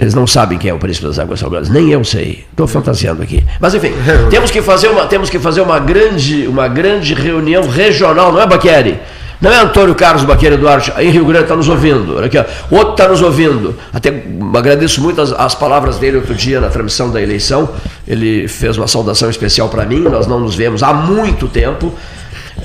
Eles 0.00 0.14
não 0.14 0.26
sabem 0.26 0.58
quem 0.58 0.70
é 0.70 0.74
o 0.74 0.78
príncipe 0.78 1.06
das 1.06 1.18
águas 1.18 1.40
salgadas, 1.40 1.68
nem 1.68 1.90
eu 1.90 2.04
sei. 2.04 2.44
Estou 2.50 2.66
fantasiando 2.66 3.22
aqui. 3.22 3.44
Mas 3.60 3.74
enfim, 3.74 3.92
temos 4.30 4.50
que 4.50 4.62
fazer 4.62 4.88
uma, 4.88 5.06
temos 5.06 5.28
que 5.28 5.38
fazer 5.38 5.60
uma 5.60 5.78
grande, 5.78 6.46
uma 6.46 6.68
grande 6.68 7.14
reunião 7.14 7.68
regional, 7.68 8.32
não 8.32 8.40
é 8.40 8.46
Baqueri? 8.46 9.00
Não 9.40 9.52
é 9.52 9.60
Antônio 9.60 9.94
Carlos 9.94 10.24
Baqueri 10.24 10.56
Duarte, 10.56 10.92
em 10.98 11.10
Rio 11.10 11.24
Grande 11.24 11.44
está 11.44 11.54
nos 11.54 11.68
ouvindo. 11.68 12.16
Olha 12.16 12.26
aqui, 12.26 12.36
ó. 12.36 12.44
Outro 12.70 12.92
está 12.92 13.06
nos 13.06 13.22
ouvindo. 13.22 13.76
Até 13.92 14.12
agradeço 14.54 15.00
muito 15.00 15.20
as, 15.20 15.32
as 15.32 15.54
palavras 15.54 15.96
dele 15.96 16.16
outro 16.16 16.34
dia 16.34 16.60
na 16.60 16.68
transmissão 16.68 17.08
da 17.10 17.22
eleição. 17.22 17.68
Ele 18.06 18.48
fez 18.48 18.76
uma 18.76 18.88
saudação 18.88 19.30
especial 19.30 19.68
para 19.68 19.84
mim. 19.86 20.00
Nós 20.00 20.26
não 20.26 20.40
nos 20.40 20.56
vemos 20.56 20.82
há 20.82 20.92
muito 20.92 21.46
tempo. 21.46 21.94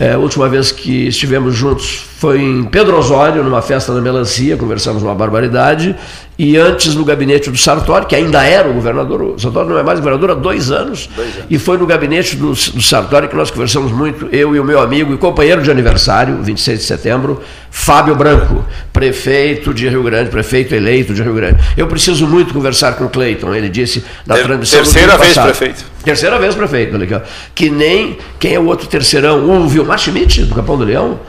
É, 0.04 0.14
a 0.14 0.18
última 0.18 0.50
vez 0.50 0.70
que 0.72 1.08
estivemos 1.08 1.56
juntos 1.56 2.04
foi 2.20 2.42
em 2.42 2.64
Pedro 2.66 2.98
Osório, 2.98 3.42
numa 3.44 3.62
festa 3.62 3.94
da 3.94 4.02
melancia, 4.02 4.58
conversamos 4.58 5.02
uma 5.04 5.14
barbaridade, 5.16 5.96
e 6.38 6.58
antes 6.58 6.94
no 6.96 7.06
gabinete 7.06 7.50
do 7.50 7.58
Sartori, 7.58 8.06
que 8.08 8.16
ainda 8.16 8.44
era 8.44 8.68
o 8.70 8.74
governador, 8.74 9.22
o 9.22 9.40
Sartori 9.40 9.70
não 9.70 9.78
é 9.78 9.84
mais 9.84 10.00
governador 10.00 10.32
há 10.32 10.34
dois 10.34 10.72
anos, 10.72 11.08
Dois 11.16 11.28
anos. 11.36 11.46
e 11.50 11.58
foi 11.60 11.78
no 11.78 11.86
gabinete 11.86 12.36
do, 12.36 12.48
do 12.54 12.82
Sartori 12.82 13.28
que 13.30 13.36
nós 13.36 13.50
conversamos 13.52 13.92
muito, 13.94 14.28
eu 14.32 14.54
e 14.56 14.60
o 14.60 14.64
meu 14.66 14.82
amigo 14.82 15.14
e 15.14 15.18
companheiro 15.18 15.62
de 15.62 15.70
aniversário, 15.72 16.38
26 16.42 16.80
de 16.80 16.86
setembro, 16.86 17.42
Fábio 17.72 18.16
Branco, 18.16 18.66
prefeito 18.92 19.74
de 19.74 19.88
Rio 19.88 20.04
Grande, 20.04 20.30
prefeito 20.30 20.74
eleito 20.76 21.14
de 21.14 21.22
Rio 21.24 21.34
Grande. 21.36 21.64
Eu 21.78 21.88
preciso 21.88 22.28
muito 22.28 22.54
conversar 22.54 22.94
com 22.94 23.06
o 23.06 23.10
Cleiton, 23.10 23.54
ele 23.54 23.70
disse 23.70 24.04
na 24.26 24.36
Ter- 24.36 24.44
transmissão 24.44 24.80
terceira 24.82 25.18
vez 25.18 25.30
passado. 25.34 25.46
prefeito. 25.46 25.93
Terceira 26.04 26.38
vez 26.40 26.54
prefeito, 26.56 26.98
ó. 27.16 27.22
que 27.56 27.70
nem 27.70 28.18
quem 28.40 28.54
é 28.56 28.60
o 28.60 28.66
outro 28.66 28.88
terceirão, 28.88 29.50
o 29.50 29.68
Vilmar 29.68 29.98
Schmidt, 29.98 30.44
do 30.44 30.56
Capão 30.56 30.78
do 30.78 30.84
Leão. 30.84 31.20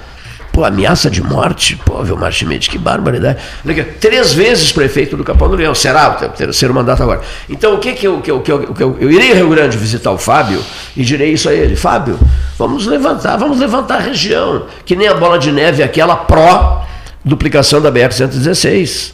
Pô, 0.52 0.64
ameaça 0.64 1.10
de 1.10 1.20
morte, 1.20 1.74
pô, 1.84 2.00
Vilmar 2.04 2.30
Schmidt, 2.30 2.70
que 2.70 2.78
barbaridade. 2.78 3.38
Aqui, 3.68 3.82
Três 3.82 4.32
vezes 4.32 4.70
prefeito 4.70 5.16
do 5.16 5.24
Capão 5.24 5.48
do 5.48 5.56
Leão, 5.56 5.74
será 5.74 6.10
o 6.10 6.14
ter- 6.14 6.28
terceiro 6.30 6.72
mandato 6.72 7.02
agora. 7.02 7.22
Então, 7.50 7.74
o 7.74 7.78
que 7.78 7.92
que 7.92 8.06
eu, 8.06 8.20
que 8.20 8.30
eu, 8.30 8.40
que 8.40 8.52
eu, 8.52 8.72
que 8.72 8.80
eu, 8.82 8.96
eu 9.00 9.10
irei 9.10 9.32
a 9.32 9.34
Rio 9.34 9.48
Grande 9.50 9.76
visitar 9.76 10.12
o 10.12 10.18
Fábio 10.18 10.62
e 10.96 11.02
direi 11.04 11.32
isso 11.32 11.48
a 11.48 11.52
ele: 11.52 11.74
Fábio, 11.74 12.16
vamos 12.56 12.86
levantar, 12.86 13.36
vamos 13.36 13.58
levantar 13.58 13.96
a 13.96 14.00
região, 14.00 14.66
que 14.84 14.94
nem 14.94 15.08
a 15.08 15.14
bola 15.14 15.40
de 15.40 15.50
neve, 15.50 15.82
aquela 15.82 16.14
pró 16.14 16.86
duplicação 17.24 17.80
da 17.80 17.90
BR-116, 17.90 19.12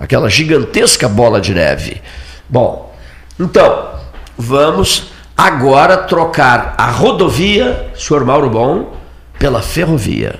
aquela 0.00 0.28
gigantesca 0.28 1.08
bola 1.08 1.40
de 1.40 1.54
neve. 1.54 2.02
Bom, 2.48 2.92
então, 3.38 3.88
vamos 4.36 5.10
agora 5.36 5.96
trocar 5.96 6.74
a 6.78 6.90
rodovia, 6.90 7.90
senhor 7.96 8.24
Mauro 8.24 8.50
Bom, 8.50 8.96
pela 9.38 9.60
ferrovia. 9.62 10.38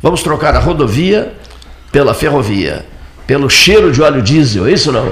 Vamos 0.00 0.22
trocar 0.22 0.54
a 0.54 0.58
rodovia 0.60 1.34
pela 1.90 2.14
ferrovia, 2.14 2.86
pelo 3.26 3.48
cheiro 3.50 3.90
de 3.92 4.00
óleo 4.02 4.22
diesel, 4.22 4.66
é 4.66 4.72
isso 4.72 4.92
não? 4.92 5.10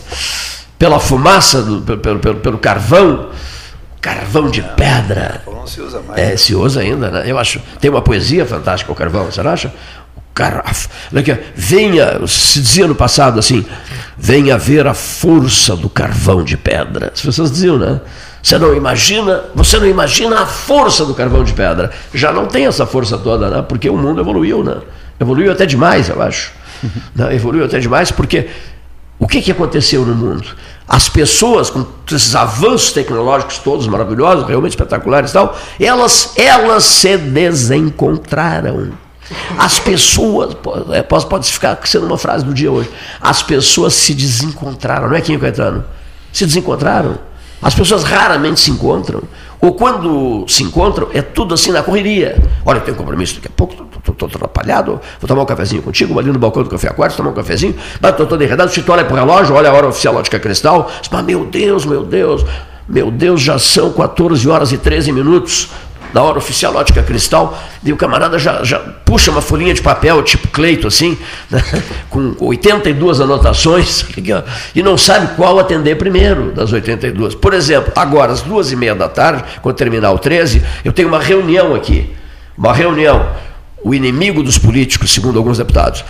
pela 0.78 0.98
fumaça, 0.98 1.62
do, 1.62 1.98
pelo, 1.98 2.18
pelo- 2.18 2.36
pelo, 2.40 2.58
carvão, 2.58 3.30
carvão 4.00 4.50
de 4.50 4.62
pedra. 4.62 5.42
Não 5.46 5.66
se 5.66 5.80
usa 5.80 6.00
mais. 6.02 6.20
É, 6.20 6.36
se 6.36 6.54
usa 6.54 6.80
ainda, 6.80 7.10
né? 7.10 7.22
Eu 7.26 7.38
acho. 7.38 7.60
Tem 7.80 7.90
uma 7.90 8.02
poesia 8.02 8.44
fantástica, 8.44 8.92
o 8.92 8.94
carvão, 8.94 9.24
você 9.26 9.42
não 9.42 9.50
acha? 9.50 9.72
O 10.34 10.36
caraf. 10.36 10.88
Olha 11.12 11.20
aqui, 11.20 11.38
venha, 11.54 12.26
se 12.26 12.60
dizia 12.60 12.88
no 12.88 12.94
passado 12.94 13.38
assim, 13.38 13.64
venha 14.18 14.58
ver 14.58 14.84
a 14.84 14.92
força 14.92 15.76
do 15.76 15.88
carvão 15.88 16.42
de 16.42 16.56
pedra. 16.56 17.12
As 17.14 17.20
pessoas 17.20 17.52
diziam, 17.52 17.78
né? 17.78 18.00
Você 18.42 18.58
não 18.58 18.74
imagina, 18.74 19.44
você 19.54 19.78
não 19.78 19.86
imagina 19.86 20.40
a 20.40 20.46
força 20.46 21.04
do 21.04 21.14
carvão 21.14 21.44
de 21.44 21.52
pedra. 21.52 21.92
Já 22.12 22.32
não 22.32 22.46
tem 22.46 22.66
essa 22.66 22.84
força 22.84 23.16
toda, 23.16 23.48
né? 23.48 23.62
Porque 23.62 23.88
o 23.88 23.96
mundo 23.96 24.20
evoluiu, 24.20 24.64
né? 24.64 24.78
Evoluiu 25.20 25.52
até 25.52 25.64
demais, 25.64 26.08
eu 26.08 26.20
acho. 26.20 26.50
Né? 27.14 27.34
Evoluiu 27.36 27.64
até 27.64 27.78
demais 27.78 28.10
porque 28.10 28.48
o 29.20 29.28
que, 29.28 29.40
que 29.40 29.52
aconteceu 29.52 30.04
no 30.04 30.14
mundo? 30.16 30.44
As 30.86 31.08
pessoas, 31.08 31.70
com 31.70 31.86
esses 32.10 32.34
avanços 32.34 32.92
tecnológicos 32.92 33.58
todos 33.58 33.86
maravilhosos, 33.86 34.46
realmente 34.46 34.72
espetaculares 34.72 35.30
e 35.30 35.34
tal, 35.34 35.56
elas, 35.78 36.32
elas 36.36 36.82
se 36.82 37.16
desencontraram. 37.16 39.03
As 39.58 39.78
pessoas, 39.78 40.54
pô, 40.54 40.92
é, 40.92 41.02
pode, 41.02 41.26
pode 41.26 41.50
ficar 41.50 41.78
sendo 41.84 42.06
uma 42.06 42.18
frase 42.18 42.44
do 42.44 42.52
dia 42.52 42.70
hoje, 42.70 42.90
as 43.20 43.42
pessoas 43.42 43.94
se 43.94 44.14
desencontraram, 44.14 45.08
não 45.08 45.16
é 45.16 45.20
Quinho 45.20 45.40
Caetano? 45.40 45.84
Se 46.32 46.44
desencontraram. 46.44 47.18
As 47.62 47.74
pessoas 47.74 48.04
raramente 48.04 48.60
se 48.60 48.70
encontram. 48.70 49.22
Ou 49.58 49.72
quando 49.72 50.44
se 50.46 50.62
encontram, 50.62 51.08
é 51.14 51.22
tudo 51.22 51.54
assim 51.54 51.72
na 51.72 51.82
correria. 51.82 52.36
Olha, 52.66 52.78
eu 52.78 52.82
tenho 52.82 52.96
compromisso 52.96 53.36
daqui 53.36 53.46
a 53.46 53.50
pouco, 53.50 53.74
estou 54.06 54.28
atrapalhado, 54.28 55.00
vou 55.18 55.26
tomar 55.26 55.42
um 55.42 55.46
cafezinho 55.46 55.80
contigo, 55.80 56.18
ali 56.18 56.30
no 56.30 56.38
balcão 56.38 56.62
do 56.62 56.68
Café 56.68 56.88
Aquário, 56.88 57.16
tomar 57.16 57.30
um 57.30 57.34
cafezinho, 57.34 57.74
mas 57.98 58.10
estou 58.10 58.26
todo 58.26 58.44
enredado, 58.44 58.70
se 58.70 58.82
tu 58.82 58.92
olha 58.92 59.06
para 59.06 59.14
o 59.14 59.16
relógio, 59.16 59.54
olha 59.54 59.70
a 59.70 59.72
hora 59.72 59.88
oficial 59.88 60.14
ótica 60.16 60.38
cristal, 60.38 60.90
mas 61.10 61.24
meu 61.24 61.46
Deus, 61.46 61.86
meu 61.86 62.04
Deus, 62.04 62.44
meu 62.86 63.10
Deus, 63.10 63.40
já 63.40 63.58
são 63.58 63.90
14 63.90 64.46
horas 64.46 64.70
e 64.70 64.76
13 64.76 65.10
minutos 65.12 65.70
da 66.14 66.22
hora 66.22 66.38
oficial 66.38 66.76
ótica 66.76 67.02
cristal, 67.02 67.60
e 67.82 67.92
o 67.92 67.96
camarada 67.96 68.38
já, 68.38 68.62
já 68.62 68.78
puxa 68.78 69.32
uma 69.32 69.42
folhinha 69.42 69.74
de 69.74 69.82
papel, 69.82 70.22
tipo 70.22 70.46
Cleito, 70.46 70.86
assim, 70.86 71.18
né, 71.50 71.60
com 72.08 72.36
82 72.38 73.20
anotações, 73.20 74.06
e 74.72 74.80
não 74.80 74.96
sabe 74.96 75.34
qual 75.34 75.58
atender 75.58 75.96
primeiro 75.96 76.52
das 76.52 76.72
82. 76.72 77.34
Por 77.34 77.52
exemplo, 77.52 77.92
agora, 77.96 78.30
às 78.30 78.42
duas 78.42 78.70
e 78.70 78.76
meia 78.76 78.94
da 78.94 79.08
tarde, 79.08 79.42
quando 79.60 79.74
terminar 79.74 80.12
o 80.12 80.18
13, 80.18 80.62
eu 80.84 80.92
tenho 80.92 81.08
uma 81.08 81.18
reunião 81.18 81.74
aqui, 81.74 82.08
uma 82.56 82.72
reunião, 82.72 83.28
o 83.84 83.94
inimigo 83.94 84.42
dos 84.42 84.56
políticos, 84.56 85.12
segundo 85.12 85.38
alguns 85.38 85.58
deputados. 85.58 86.02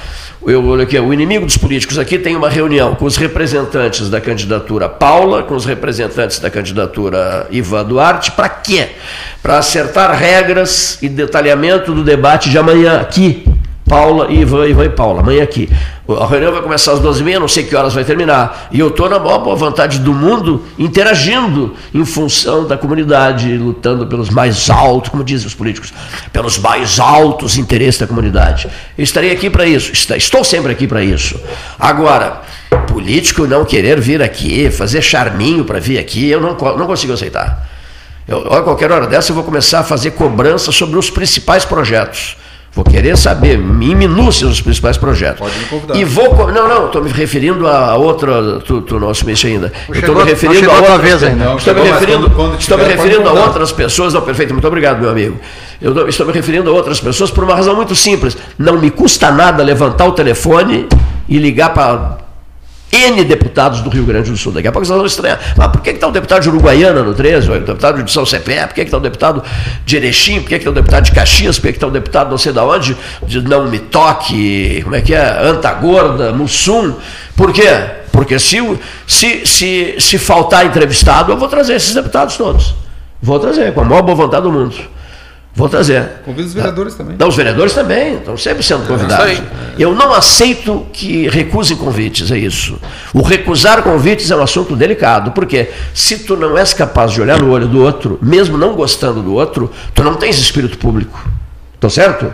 Eu, 0.47 0.65
olha 0.65 0.85
aqui, 0.85 0.97
o 0.99 1.13
inimigo 1.13 1.45
dos 1.45 1.57
políticos 1.57 1.99
aqui 1.99 2.19
tem 2.19 2.37
uma 2.37 2.49
reunião 2.49 2.95
com 2.95 3.05
os 3.05 3.17
representantes 3.17 4.09
da 4.09 4.21
candidatura 4.21 4.89
Paula, 4.89 5.43
com 5.43 5.57
os 5.57 5.65
representantes 5.65 6.39
da 6.39 6.49
candidatura 6.49 7.49
Ivan 7.51 7.85
Duarte, 7.85 8.31
para 8.31 8.49
quê? 8.49 8.91
Para 9.43 9.59
acertar 9.59 10.17
regras 10.17 10.99
e 11.03 11.09
detalhamento 11.09 11.93
do 11.93 12.05
debate 12.05 12.49
de 12.49 12.57
amanhã 12.57 13.01
aqui. 13.01 13.45
Paula, 13.95 14.33
Ivan, 14.33 14.67
Ivan 14.67 14.85
e 14.87 14.89
Paula, 14.91 15.21
amanhã 15.21 15.45
aqui. 15.45 15.69
A 16.21 16.27
reunião 16.27 16.51
vai 16.53 16.61
começar 16.63 16.93
às 16.95 17.01
12h30, 17.01 17.39
não 17.39 17.47
sei 17.47 17.63
que 17.63 17.77
horas 17.77 17.95
vai 17.95 18.03
terminar. 18.05 18.69
E 18.73 18.81
eu 18.81 18.89
estou 18.89 19.09
na 19.09 19.21
maior 19.21 19.39
boa 19.39 19.55
vontade 19.55 20.01
do 20.01 20.13
mundo, 20.13 20.65
interagindo 20.77 21.75
em 21.95 22.05
função 22.05 22.67
da 22.67 22.77
comunidade, 22.77 23.57
lutando 23.57 24.05
pelos 24.09 24.31
mais 24.31 24.69
altos, 24.69 25.11
como 25.11 25.23
dizem 25.23 25.47
os 25.47 25.55
políticos, 25.55 25.95
pelos 26.33 26.59
mais 26.59 26.99
altos 26.99 27.57
interesses 27.57 28.01
da 28.01 28.07
comunidade. 28.09 28.67
Eu 28.99 29.05
estarei 29.05 29.31
aqui 29.31 29.49
para 29.49 29.65
isso, 29.65 29.93
est- 29.93 30.11
estou 30.17 30.43
sempre 30.43 30.73
aqui 30.73 30.89
para 30.89 31.01
isso. 31.03 31.39
Agora, 31.79 32.43
político 32.89 33.47
não 33.47 33.65
querer 33.65 34.01
vir 34.01 34.21
aqui, 34.21 34.71
fazer 34.73 35.03
charminho 35.03 35.65
para 35.65 35.79
vir 35.79 35.99
aqui, 35.99 36.29
eu 36.29 36.41
não, 36.41 36.57
não 36.77 36.87
consigo 36.89 37.13
aceitar. 37.13 37.65
Eu, 38.27 38.53
a 38.53 38.61
qualquer 38.63 38.91
hora 38.91 39.07
dessa 39.07 39.31
eu 39.31 39.35
vou 39.37 39.45
começar 39.45 39.79
a 39.81 39.85
fazer 39.85 40.11
cobrança 40.13 40.73
sobre 40.73 40.99
os 40.99 41.11
principais 41.11 41.65
projetos. 41.65 42.37
Vou 42.75 42.85
querer 42.85 43.17
saber 43.17 43.55
em 43.59 43.95
minúcias 43.95 44.51
os 44.51 44.61
principais 44.61 44.97
projetos. 44.97 45.39
Pode 45.39 45.57
me 45.59 45.65
convidar. 45.67 45.95
E 45.97 46.05
vou. 46.05 46.51
Não, 46.51 46.69
não, 46.69 46.87
estou 46.87 47.05
me 47.05 47.11
referindo 47.11 47.69
a 47.69 47.95
outra. 47.97 48.59
Tu, 48.61 48.81
tu 48.83 48.99
não 48.99 49.11
assumiste 49.11 49.47
ainda. 49.47 49.73
Estou 49.93 50.15
me 50.17 50.25
referindo 50.25 50.69
a 50.71 50.75
a 50.75 50.77
tua 50.79 50.91
outras. 50.93 51.01
vez 51.01 51.23
ainda. 51.23 51.45
Não, 51.45 51.57
Estou 51.57 51.75
me 51.75 51.83
referindo, 51.83 52.21
quando- 52.31 52.35
quando 52.35 52.61
estou 52.61 52.77
me 52.79 52.85
referindo 52.85 53.29
a 53.29 53.33
outras 53.33 53.71
pessoas. 53.71 54.13
Não, 54.13 54.23
perfeito, 54.23 54.53
muito 54.53 54.67
obrigado, 54.67 55.01
meu 55.01 55.09
amigo. 55.11 55.39
Eu 55.81 56.09
estou 56.09 56.27
me 56.27 56.33
referindo 56.33 56.69
a 56.69 56.73
outras 56.73 56.99
pessoas 57.01 57.31
por 57.31 57.45
uma 57.45 57.55
razão 57.55 57.77
muito 57.77 57.95
simples. 57.95 58.37
Não 58.59 58.77
me 58.79 58.91
custa 58.91 59.31
nada 59.31 59.63
levantar 59.63 60.07
o 60.07 60.13
telefone 60.13 60.89
e 61.29 61.39
ligar 61.39 61.73
para 61.73 62.24
N 62.95 63.25
deputados 63.25 63.81
do 63.81 63.91
Rio 63.91 64.05
Grande 64.05 64.31
do 64.31 64.37
Sul. 64.37 64.53
Daqui 64.53 64.69
a 64.69 64.73
pouco 64.73 64.87
vocês 64.87 64.97
vão 64.97 65.07
estranhar. 65.07 65.41
Mas 65.57 65.67
por 65.69 65.81
que 65.81 65.91
está 65.91 66.07
o 66.07 66.13
deputado 66.13 66.43
de 66.43 66.49
Uruguaiana 66.49 67.03
no 67.03 67.13
13, 67.13 67.51
o 67.51 67.61
deputado 67.61 68.03
de 68.03 68.13
São 68.13 68.25
Cepé, 68.25 68.65
por 68.67 68.75
que 68.75 68.83
está 68.83 68.97
o 68.97 69.01
deputado 69.01 69.43
de 69.85 69.97
Erechim, 69.97 70.41
por 70.41 70.49
que 70.49 70.55
está 70.55 70.71
o 70.71 70.73
deputado 70.73 71.05
de 71.05 71.13
Caxias, 71.13 71.59
por 71.59 71.69
que 71.69 71.77
está 71.77 71.87
o 71.89 71.91
deputado 71.91 72.31
não 72.31 72.39
sei 72.39 72.53
de 72.53 72.59
onde, 72.61 72.97
de 73.27 73.43
Não 73.43 73.69
Me 73.69 73.81
Toque, 73.81 74.81
como 74.85 74.95
é 74.95 75.01
que 75.01 75.13
é, 75.13 75.41
Antagorda, 75.43 76.33
Mussum. 76.33 76.95
Por 77.37 77.53
quê? 77.53 77.69
Porque 78.13 78.39
se, 78.39 78.61
se, 79.07 79.45
se, 79.45 79.97
se 79.99 80.19
faltar 80.19 80.65
entrevistado, 80.65 81.33
eu 81.33 81.37
vou 81.37 81.49
trazer 81.49 81.75
esses 81.75 81.93
deputados 81.93 82.37
todos. 82.37 82.75
Vou 83.21 83.41
trazer, 83.41 83.73
com 83.75 83.81
a 83.81 83.85
maior 83.85 84.03
boa 84.03 84.15
vontade 84.15 84.45
do 84.45 84.53
mundo. 84.53 84.94
Vou 85.57 85.69
trazer. 85.69 86.05
Convida 86.25 86.49
os 86.49 86.55
vereadores 86.55 86.95
também. 86.95 87.17
Não, 87.17 87.29
os 87.29 87.37
vereadores 87.37 87.73
também, 87.73 88.17
estão 88.17 88.37
sempre 88.37 88.63
sendo 88.65 88.87
convidados. 88.89 89.33
isso 89.33 89.43
aí. 89.43 89.49
Eu 89.79 89.95
não 89.95 90.13
aceito 90.13 90.85
que 90.93 91.29
recusem 91.29 91.77
convites, 91.77 92.33
é 92.33 92.39
isso. 92.39 92.79
O 93.13 93.23
recusar 93.23 93.83
convites 93.83 94.31
é 94.33 94.37
um 94.37 94.43
assunto 94.43 94.75
delicado, 94.75 95.31
porque 95.31 95.71
se 95.95 96.19
tu 96.19 96.37
não 96.37 96.59
és 96.59 96.75
capaz 96.75 97.13
de 97.13 97.21
olhar 97.21 97.41
no 97.41 97.53
olho 97.53 97.69
do 97.69 97.81
outro, 97.81 98.19
mesmo 98.21 98.59
não 98.59 98.75
gostando 98.75 99.23
do 99.23 99.35
outro, 99.35 99.71
tu 99.95 100.03
não 100.03 100.17
tens 100.17 100.39
espírito 100.39 100.77
público. 100.77 101.25
Tá 101.79 101.89
certo? 101.89 102.33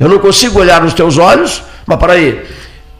Eu 0.00 0.08
não 0.08 0.18
consigo 0.18 0.58
olhar 0.58 0.82
nos 0.82 0.94
teus 0.94 1.18
olhos, 1.18 1.62
mas 1.86 1.98
para 1.98 2.14
aí, 2.14 2.42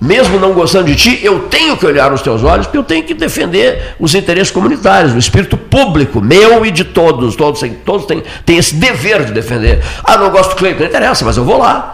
mesmo 0.03 0.41
não 0.41 0.53
gostando 0.53 0.87
de 0.87 0.97
ti, 0.97 1.21
eu 1.23 1.41
tenho 1.49 1.77
que 1.77 1.87
olhar 1.87 2.11
nos 2.11 2.23
teus 2.23 2.43
olhos, 2.43 2.67
porque 2.67 2.79
eu 2.79 2.83
tenho 2.83 3.05
que 3.05 3.15
defender 3.15 3.95
os 4.01 4.17
interesses 4.17 4.51
comunitários, 4.51 5.15
o 5.15 5.19
espírito 5.19 5.57
público, 5.57 6.21
meu 6.21 6.67
e 6.67 6.73
de 6.73 6.83
todos. 6.83 7.37
Todos 7.37 7.61
têm, 7.61 7.75
todos 7.85 8.05
têm, 8.07 8.21
têm 8.45 8.57
esse 8.59 8.75
dever 8.75 9.25
de 9.25 9.33
defender. 9.33 9.81
Ah, 10.03 10.19
não 10.19 10.31
gosto 10.31 10.51
do 10.51 10.57
Cleiton, 10.57 10.81
não 10.81 10.89
interessa, 10.89 11.25
mas 11.25 11.37
eu 11.37 11.45
vou 11.45 11.57
lá. 11.57 11.93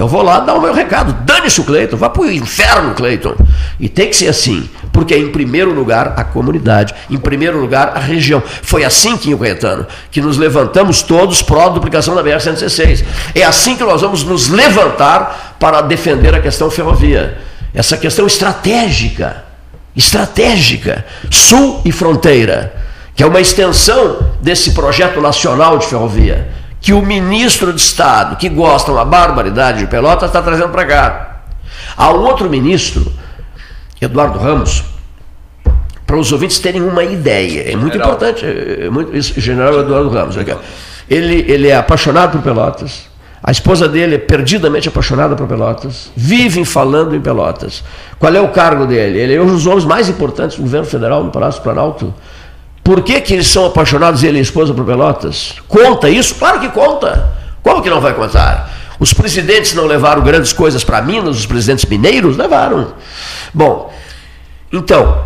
Eu 0.00 0.08
vou 0.08 0.22
lá 0.22 0.40
dar 0.40 0.54
o 0.54 0.62
meu 0.62 0.72
recado. 0.72 1.12
Dane-se 1.26 1.60
o 1.60 1.64
Cleiton, 1.64 1.98
vá 1.98 2.08
para 2.08 2.22
o 2.22 2.32
inferno, 2.32 2.94
Cleiton. 2.94 3.34
E 3.78 3.86
tem 3.86 4.08
que 4.08 4.16
ser 4.16 4.28
assim, 4.28 4.66
porque 4.94 5.12
é 5.12 5.18
em 5.18 5.30
primeiro 5.30 5.74
lugar 5.74 6.14
a 6.16 6.24
comunidade, 6.24 6.94
em 7.10 7.18
primeiro 7.18 7.60
lugar 7.60 7.92
a 7.94 7.98
região. 7.98 8.42
Foi 8.62 8.82
assim, 8.82 9.18
Quinho 9.18 9.38
Caetano, 9.38 9.86
que 10.10 10.22
nos 10.22 10.38
levantamos 10.38 11.02
todos 11.02 11.42
pró 11.42 11.68
duplicação 11.68 12.14
da 12.14 12.24
BR-116. 12.24 13.04
É 13.34 13.42
assim 13.42 13.76
que 13.76 13.84
nós 13.84 14.00
vamos 14.00 14.24
nos 14.24 14.48
levantar 14.48 15.56
para 15.60 15.82
defender 15.82 16.34
a 16.34 16.40
questão 16.40 16.70
ferrovia. 16.70 17.36
Essa 17.74 17.98
questão 17.98 18.26
estratégica, 18.26 19.44
estratégica, 19.94 21.04
sul 21.30 21.82
e 21.84 21.92
fronteira, 21.92 22.74
que 23.14 23.22
é 23.22 23.26
uma 23.26 23.38
extensão 23.42 24.30
desse 24.40 24.70
projeto 24.70 25.20
nacional 25.20 25.76
de 25.76 25.84
ferrovia 25.84 26.58
que 26.80 26.92
o 26.92 27.02
ministro 27.02 27.72
de 27.72 27.80
Estado, 27.80 28.36
que 28.36 28.48
gosta 28.48 28.90
uma 28.90 29.04
barbaridade 29.04 29.80
de 29.80 29.86
Pelotas, 29.86 30.30
está 30.30 30.40
trazendo 30.40 30.70
para 30.70 30.86
cá. 30.86 31.40
Há 31.96 32.12
um 32.12 32.24
outro 32.24 32.48
ministro, 32.48 33.12
Eduardo 34.00 34.38
Ramos, 34.38 34.84
para 36.06 36.16
os 36.16 36.32
ouvintes 36.32 36.58
terem 36.58 36.82
uma 36.82 37.04
ideia, 37.04 37.70
é 37.70 37.76
muito 37.76 37.92
General. 37.92 38.14
importante, 38.14 38.44
é 38.44 38.90
muito, 38.90 39.16
isso, 39.16 39.40
general 39.40 39.80
Eduardo 39.80 40.08
Ramos. 40.08 40.36
Ele, 41.08 41.44
ele 41.46 41.68
é 41.68 41.76
apaixonado 41.76 42.32
por 42.32 42.42
Pelotas, 42.42 43.10
a 43.42 43.50
esposa 43.50 43.88
dele 43.88 44.16
é 44.16 44.18
perdidamente 44.18 44.88
apaixonada 44.88 45.34
por 45.34 45.46
Pelotas, 45.46 46.10
vivem 46.14 46.64
falando 46.64 47.16
em 47.16 47.20
Pelotas. 47.20 47.82
Qual 48.18 48.34
é 48.34 48.40
o 48.40 48.48
cargo 48.48 48.86
dele? 48.86 49.18
Ele 49.18 49.34
é 49.34 49.40
um 49.40 49.46
dos 49.46 49.66
homens 49.66 49.84
mais 49.84 50.08
importantes 50.10 50.56
do 50.56 50.62
governo 50.62 50.86
federal 50.86 51.24
no 51.24 51.30
Palácio 51.30 51.60
do 51.60 51.64
Planalto. 51.64 52.14
Por 52.90 53.02
que, 53.02 53.20
que 53.20 53.34
eles 53.34 53.46
são 53.46 53.66
apaixonados, 53.66 54.24
ele 54.24 54.38
e 54.38 54.40
a 54.40 54.42
esposa, 54.42 54.74
por 54.74 54.84
Pelotas? 54.84 55.54
Conta 55.68 56.10
isso? 56.10 56.34
Claro 56.34 56.58
que 56.58 56.68
conta. 56.70 57.32
Como 57.62 57.80
que 57.82 57.88
não 57.88 58.00
vai 58.00 58.12
contar? 58.14 58.68
Os 58.98 59.12
presidentes 59.12 59.74
não 59.74 59.86
levaram 59.86 60.20
grandes 60.22 60.52
coisas 60.52 60.82
para 60.82 61.00
Minas, 61.00 61.38
os 61.38 61.46
presidentes 61.46 61.84
mineiros 61.84 62.36
levaram. 62.36 62.94
Bom, 63.54 63.94
então, 64.72 65.24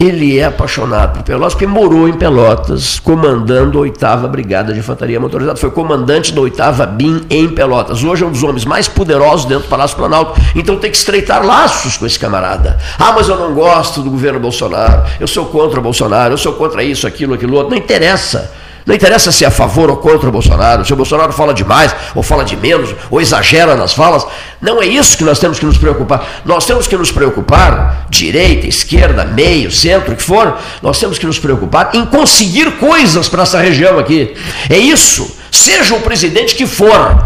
ele 0.00 0.38
é 0.38 0.46
apaixonado 0.46 1.18
por 1.18 1.22
Pelotas 1.22 1.52
porque 1.52 1.66
morou 1.66 2.08
em 2.08 2.14
Pelotas, 2.14 2.98
comandando 2.98 3.76
a 3.76 3.82
8 3.82 4.28
Brigada 4.28 4.72
de 4.72 4.78
Infantaria 4.78 5.20
Motorizada. 5.20 5.60
Foi 5.60 5.70
comandante 5.70 6.32
da 6.32 6.40
8 6.40 6.56
BIM 6.96 7.26
em 7.28 7.50
Pelotas. 7.50 8.02
Hoje 8.02 8.24
é 8.24 8.26
um 8.26 8.32
dos 8.32 8.42
homens 8.42 8.64
mais 8.64 8.88
poderosos 8.88 9.44
dentro 9.44 9.64
do 9.64 9.68
Palácio 9.68 9.98
Planalto. 9.98 10.40
Então 10.56 10.78
tem 10.78 10.90
que 10.90 10.96
estreitar 10.96 11.44
laços 11.44 11.98
com 11.98 12.06
esse 12.06 12.18
camarada. 12.18 12.78
Ah, 12.98 13.12
mas 13.12 13.28
eu 13.28 13.36
não 13.36 13.52
gosto 13.52 14.00
do 14.00 14.10
governo 14.10 14.40
Bolsonaro. 14.40 15.02
Eu 15.20 15.28
sou 15.28 15.44
contra 15.44 15.78
o 15.78 15.82
Bolsonaro. 15.82 16.32
Eu 16.32 16.38
sou 16.38 16.54
contra 16.54 16.82
isso, 16.82 17.06
aquilo, 17.06 17.34
aquilo 17.34 17.54
outro. 17.54 17.70
Não 17.70 17.76
interessa. 17.76 18.50
Não 18.86 18.94
interessa 18.94 19.30
se 19.30 19.44
é 19.44 19.48
a 19.48 19.50
favor 19.50 19.90
ou 19.90 19.96
contra 19.96 20.28
o 20.28 20.32
Bolsonaro, 20.32 20.84
se 20.84 20.92
o 20.92 20.96
Bolsonaro 20.96 21.32
fala 21.32 21.52
demais 21.52 21.94
ou 22.14 22.22
fala 22.22 22.44
de 22.44 22.56
menos, 22.56 22.94
ou 23.10 23.20
exagera 23.20 23.76
nas 23.76 23.92
falas. 23.92 24.26
Não 24.60 24.80
é 24.80 24.86
isso 24.86 25.16
que 25.16 25.24
nós 25.24 25.38
temos 25.38 25.58
que 25.58 25.66
nos 25.66 25.76
preocupar. 25.76 26.26
Nós 26.44 26.64
temos 26.66 26.86
que 26.86 26.96
nos 26.96 27.12
preocupar, 27.12 28.06
direita, 28.08 28.66
esquerda, 28.66 29.24
meio, 29.24 29.70
centro, 29.70 30.14
o 30.14 30.16
que 30.16 30.22
for, 30.22 30.56
nós 30.82 30.98
temos 30.98 31.18
que 31.18 31.26
nos 31.26 31.38
preocupar 31.38 31.90
em 31.94 32.04
conseguir 32.06 32.72
coisas 32.72 33.28
para 33.28 33.42
essa 33.42 33.58
região 33.58 33.98
aqui. 33.98 34.34
É 34.68 34.78
isso. 34.78 35.36
Seja 35.50 35.94
o 35.94 36.00
presidente 36.00 36.54
que 36.54 36.66
for, 36.66 37.24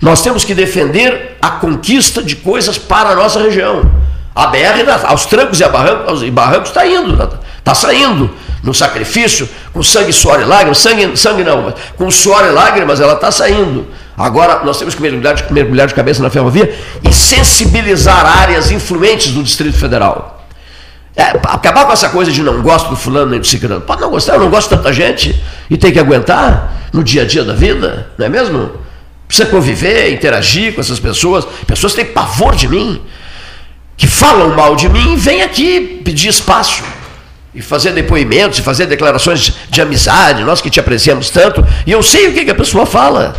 nós 0.00 0.22
temos 0.22 0.44
que 0.44 0.54
defender 0.54 1.36
a 1.40 1.50
conquista 1.50 2.22
de 2.22 2.36
coisas 2.36 2.78
para 2.78 3.10
a 3.10 3.14
nossa 3.14 3.40
região. 3.40 3.90
A 4.34 4.48
BR, 4.48 4.90
aos 5.04 5.26
trancos 5.26 5.60
e 5.60 5.68
barrancos, 5.68 6.28
barrancos 6.30 6.70
está 6.70 6.86
indo, 6.86 7.12
está 7.58 7.74
saindo 7.74 8.30
no 8.64 8.72
sacrifício, 8.72 9.48
com 9.72 9.82
sangue, 9.82 10.12
suor 10.12 10.40
e 10.40 10.44
lágrimas, 10.44 10.78
sangue, 10.78 11.16
sangue 11.16 11.44
não, 11.44 11.62
mas 11.62 11.74
com 11.96 12.10
suor 12.10 12.44
e 12.46 12.50
lágrimas 12.50 12.98
ela 12.98 13.12
está 13.12 13.30
saindo. 13.30 13.86
Agora 14.16 14.64
nós 14.64 14.78
temos 14.78 14.94
que 14.94 15.02
mergulhar 15.02 15.34
de, 15.34 15.52
mergulhar 15.52 15.86
de 15.86 15.94
cabeça 15.94 16.22
na 16.22 16.30
ferrovia 16.30 16.74
e 17.02 17.12
sensibilizar 17.12 18.24
áreas 18.24 18.70
influentes 18.70 19.32
do 19.32 19.42
Distrito 19.42 19.76
Federal. 19.76 20.46
É, 21.14 21.24
acabar 21.44 21.84
com 21.84 21.92
essa 21.92 22.08
coisa 22.08 22.32
de 22.32 22.42
não 22.42 22.62
gosto 22.62 22.88
do 22.88 22.96
fulano 22.96 23.32
nem 23.32 23.40
do 23.40 23.46
ciclano. 23.46 23.82
Pode 23.82 24.00
não 24.00 24.10
gostar, 24.10 24.34
eu 24.34 24.40
não 24.40 24.50
gosto 24.50 24.70
de 24.70 24.76
tanta 24.76 24.92
gente 24.92 25.38
e 25.68 25.76
tem 25.76 25.92
que 25.92 25.98
aguentar 25.98 26.88
no 26.92 27.04
dia 27.04 27.22
a 27.22 27.24
dia 27.24 27.44
da 27.44 27.52
vida, 27.52 28.08
não 28.16 28.26
é 28.26 28.28
mesmo? 28.28 28.72
Precisa 29.28 29.48
conviver, 29.48 30.12
interagir 30.12 30.74
com 30.74 30.80
essas 30.80 30.98
pessoas. 30.98 31.46
Pessoas 31.66 31.92
têm 31.92 32.04
pavor 32.04 32.56
de 32.56 32.66
mim, 32.66 33.00
que 33.96 34.06
falam 34.06 34.56
mal 34.56 34.74
de 34.74 34.88
mim 34.88 35.12
e 35.12 35.16
vêm 35.16 35.42
aqui 35.42 36.00
pedir 36.02 36.28
espaço 36.28 36.82
e 37.54 37.62
fazer 37.62 37.92
depoimentos, 37.92 38.58
e 38.58 38.62
fazer 38.62 38.86
declarações 38.86 39.52
de 39.70 39.80
amizade, 39.80 40.42
nós 40.42 40.60
que 40.60 40.68
te 40.68 40.80
apreciamos 40.80 41.30
tanto, 41.30 41.64
e 41.86 41.92
eu 41.92 42.02
sei 42.02 42.28
o 42.28 42.32
que, 42.32 42.44
que 42.44 42.50
a 42.50 42.54
pessoa 42.54 42.84
fala. 42.84 43.34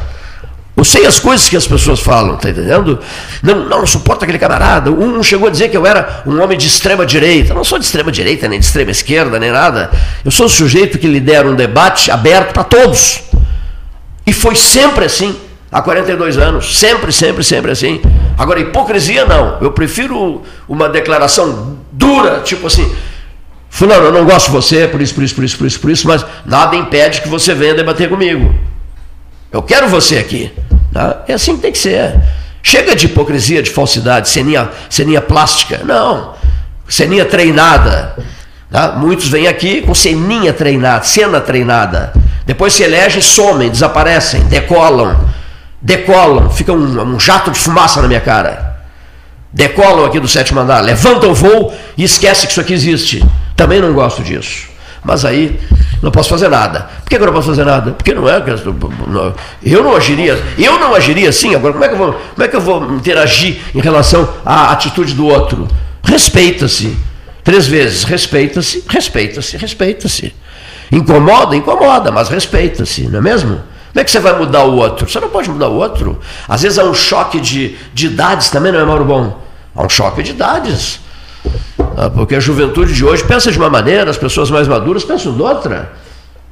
Eu 0.78 0.84
sei 0.84 1.06
as 1.06 1.20
coisas 1.20 1.48
que 1.48 1.56
as 1.56 1.66
pessoas 1.66 2.02
falam, 2.02 2.36
tá 2.36 2.50
entendendo? 2.50 3.00
Não, 3.42 3.56
não, 3.56 3.80
não 3.80 3.88
suporto 3.88 4.24
aquele 4.24 4.38
camarada. 4.38 4.92
Um 4.92 5.24
chegou 5.24 5.48
a 5.48 5.52
dizer 5.52 5.70
que 5.70 5.78
eu 5.78 5.86
era 5.86 6.22
um 6.26 6.42
homem 6.42 6.58
de 6.58 6.68
extrema 6.68 7.06
direita. 7.06 7.52
Eu 7.52 7.56
não 7.56 7.64
sou 7.64 7.80
de 7.80 7.86
extrema 7.86 8.12
direita, 8.12 8.46
nem 8.50 8.60
de 8.60 8.66
extrema 8.66 8.92
esquerda, 8.92 9.40
nem 9.40 9.52
nada. 9.52 9.90
Eu 10.24 10.32
sou 10.32 10.48
o 10.48 10.50
sujeito 10.50 11.00
que 11.00 11.08
lidera 11.08 11.48
um 11.48 11.56
debate 11.56 12.12
aberto 12.12 12.52
para 12.52 12.66
todos. 12.66 13.22
E 14.28 14.34
foi 14.34 14.56
sempre 14.56 15.06
assim, 15.06 15.38
há 15.72 15.82
42 15.82 16.38
anos. 16.38 16.78
Sempre, 16.78 17.14
sempre, 17.14 17.42
sempre 17.42 17.72
assim. 17.72 18.02
Agora, 18.38 18.60
hipocrisia 18.60 19.26
não. 19.26 19.58
Eu 19.62 19.72
prefiro 19.72 20.42
uma 20.68 20.90
declaração 20.90 21.78
dura, 21.90 22.42
tipo 22.42 22.68
assim, 22.68 22.94
Fulano, 23.76 24.06
eu 24.06 24.12
não 24.14 24.24
gosto 24.24 24.46
de 24.46 24.52
você, 24.54 24.88
por 24.88 25.02
isso, 25.02 25.14
por 25.14 25.22
isso, 25.22 25.36
por 25.36 25.44
isso, 25.44 25.58
por 25.58 25.68
isso, 25.68 25.80
por 25.82 25.92
isso, 25.92 26.08
mas 26.08 26.26
nada 26.46 26.78
impede 26.78 27.20
que 27.20 27.28
você 27.28 27.54
venha 27.54 27.74
debater 27.74 28.08
comigo. 28.08 28.56
Eu 29.52 29.62
quero 29.62 29.90
você 29.90 30.18
aqui. 30.18 30.50
Tá? 30.94 31.24
É 31.28 31.34
assim 31.34 31.58
que 31.58 31.62
tem 31.62 31.74
que 31.74 31.78
ser. 31.78 32.16
Chega 32.64 32.96
de 32.96 33.08
hipocrisia, 33.08 33.62
de 33.62 33.70
falsidade, 33.70 34.30
ceninha, 34.30 34.70
ceninha 34.90 35.22
plástica. 35.22 35.82
Não. 35.84 36.36
Ceninha 36.88 37.26
treinada. 37.26 38.16
Tá? 38.72 38.94
Muitos 38.94 39.28
vêm 39.28 39.46
aqui 39.46 39.82
com 39.82 39.94
ceninha 39.94 40.54
treinada, 40.54 41.04
cena 41.04 41.42
treinada. 41.42 42.14
Depois 42.46 42.72
se 42.72 42.82
elegem, 42.82 43.22
somem, 43.22 43.70
desaparecem, 43.70 44.46
decolam. 44.46 45.20
Decolam, 45.82 46.50
fica 46.50 46.72
um, 46.72 47.16
um 47.16 47.20
jato 47.20 47.52
de 47.52 47.60
fumaça 47.60 48.02
na 48.02 48.08
minha 48.08 48.22
cara 48.22 48.75
decolam 49.56 50.06
aqui 50.06 50.20
do 50.20 50.28
sétimo 50.28 50.60
andar, 50.60 50.82
levantam 50.82 51.32
o 51.32 51.34
voo 51.34 51.74
e 51.98 52.04
esquece 52.04 52.46
que 52.46 52.52
isso 52.52 52.60
aqui 52.60 52.74
existe. 52.74 53.26
Também 53.56 53.80
não 53.80 53.94
gosto 53.94 54.22
disso. 54.22 54.68
Mas 55.02 55.24
aí 55.24 55.58
não 56.02 56.12
posso 56.12 56.30
fazer 56.30 56.50
nada. 56.50 56.90
Por 57.04 57.10
que 57.10 57.16
eu 57.16 57.26
não 57.26 57.32
posso 57.32 57.48
fazer 57.48 57.64
nada? 57.64 57.92
Porque 57.92 58.14
não 58.14 58.28
é. 58.28 58.44
Eu 59.64 59.82
não 59.84 59.96
agiria, 59.96 60.44
eu 60.58 60.78
não 60.78 60.94
agiria 60.94 61.30
assim. 61.30 61.56
Agora, 61.56 61.72
como 61.72 61.86
é 61.86 61.88
que 61.88 61.94
eu 61.94 61.98
vou, 61.98 62.14
como 62.14 62.44
é 62.44 62.48
que 62.50 62.56
eu 62.56 62.62
vou 62.62 62.96
interagir 62.96 63.62
em 63.74 63.80
relação 63.80 64.28
à 64.46 64.72
atitude 64.72 65.14
do 65.14 65.26
outro? 65.26 65.68
Respeita-se. 66.04 66.98
Três 67.44 67.68
vezes, 67.68 68.04
respeita-se, 68.04 68.84
respeita-se, 68.90 69.56
respeita-se. 69.56 70.36
Incomoda, 70.92 71.56
incomoda, 71.56 72.12
mas 72.12 72.28
respeita-se, 72.28 73.08
não 73.08 73.20
é 73.20 73.22
mesmo? 73.22 73.62
Como 73.94 74.02
é 74.02 74.04
que 74.04 74.12
você 74.12 74.20
vai 74.20 74.38
mudar 74.38 74.64
o 74.66 74.76
outro? 74.76 75.08
Você 75.08 75.20
não 75.20 75.30
pode 75.30 75.50
mudar 75.50 75.70
o 75.70 75.76
outro. 75.76 76.20
Às 76.50 76.64
vezes 76.64 76.78
há 76.78 76.84
um 76.84 76.94
choque 76.94 77.40
de, 77.40 77.78
de 77.94 78.08
idades 78.08 78.50
também, 78.50 78.72
não 78.72 78.80
é, 78.80 78.84
Mauro 78.84 79.06
Bom? 79.06 79.45
Há 79.76 79.86
um 79.86 79.90
choque 79.90 80.24
de 80.24 80.32
idades. 80.32 81.00
Ah, 81.98 82.10
porque 82.10 82.36
a 82.36 82.40
juventude 82.40 82.94
de 82.94 83.04
hoje 83.04 83.24
pensa 83.24 83.52
de 83.52 83.58
uma 83.58 83.70
maneira, 83.70 84.10
as 84.10 84.18
pessoas 84.18 84.50
mais 84.50 84.68
maduras 84.68 85.04
pensam 85.04 85.34
de 85.34 85.42
outra. 85.42 85.94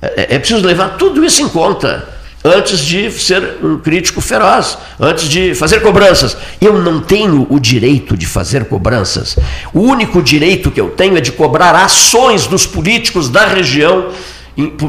É, 0.01 0.35
é 0.35 0.39
preciso 0.39 0.65
levar 0.65 0.97
tudo 0.97 1.23
isso 1.23 1.41
em 1.41 1.49
conta 1.49 2.07
antes 2.43 2.79
de 2.79 3.09
ser 3.11 3.57
um 3.63 3.77
crítico 3.77 4.19
feroz, 4.19 4.77
antes 4.99 5.29
de 5.29 5.55
fazer 5.55 5.79
cobranças. 5.79 6.35
Eu 6.59 6.81
não 6.81 6.99
tenho 6.99 7.47
o 7.49 7.59
direito 7.59 8.17
de 8.17 8.25
fazer 8.25 8.65
cobranças. 8.65 9.37
O 9.73 9.79
único 9.79 10.21
direito 10.21 10.69
que 10.69 10.81
eu 10.81 10.89
tenho 10.89 11.17
é 11.17 11.21
de 11.21 11.31
cobrar 11.31 11.73
ações 11.75 12.45
dos 12.45 12.65
políticos 12.65 13.29
da 13.29 13.45
região 13.45 14.09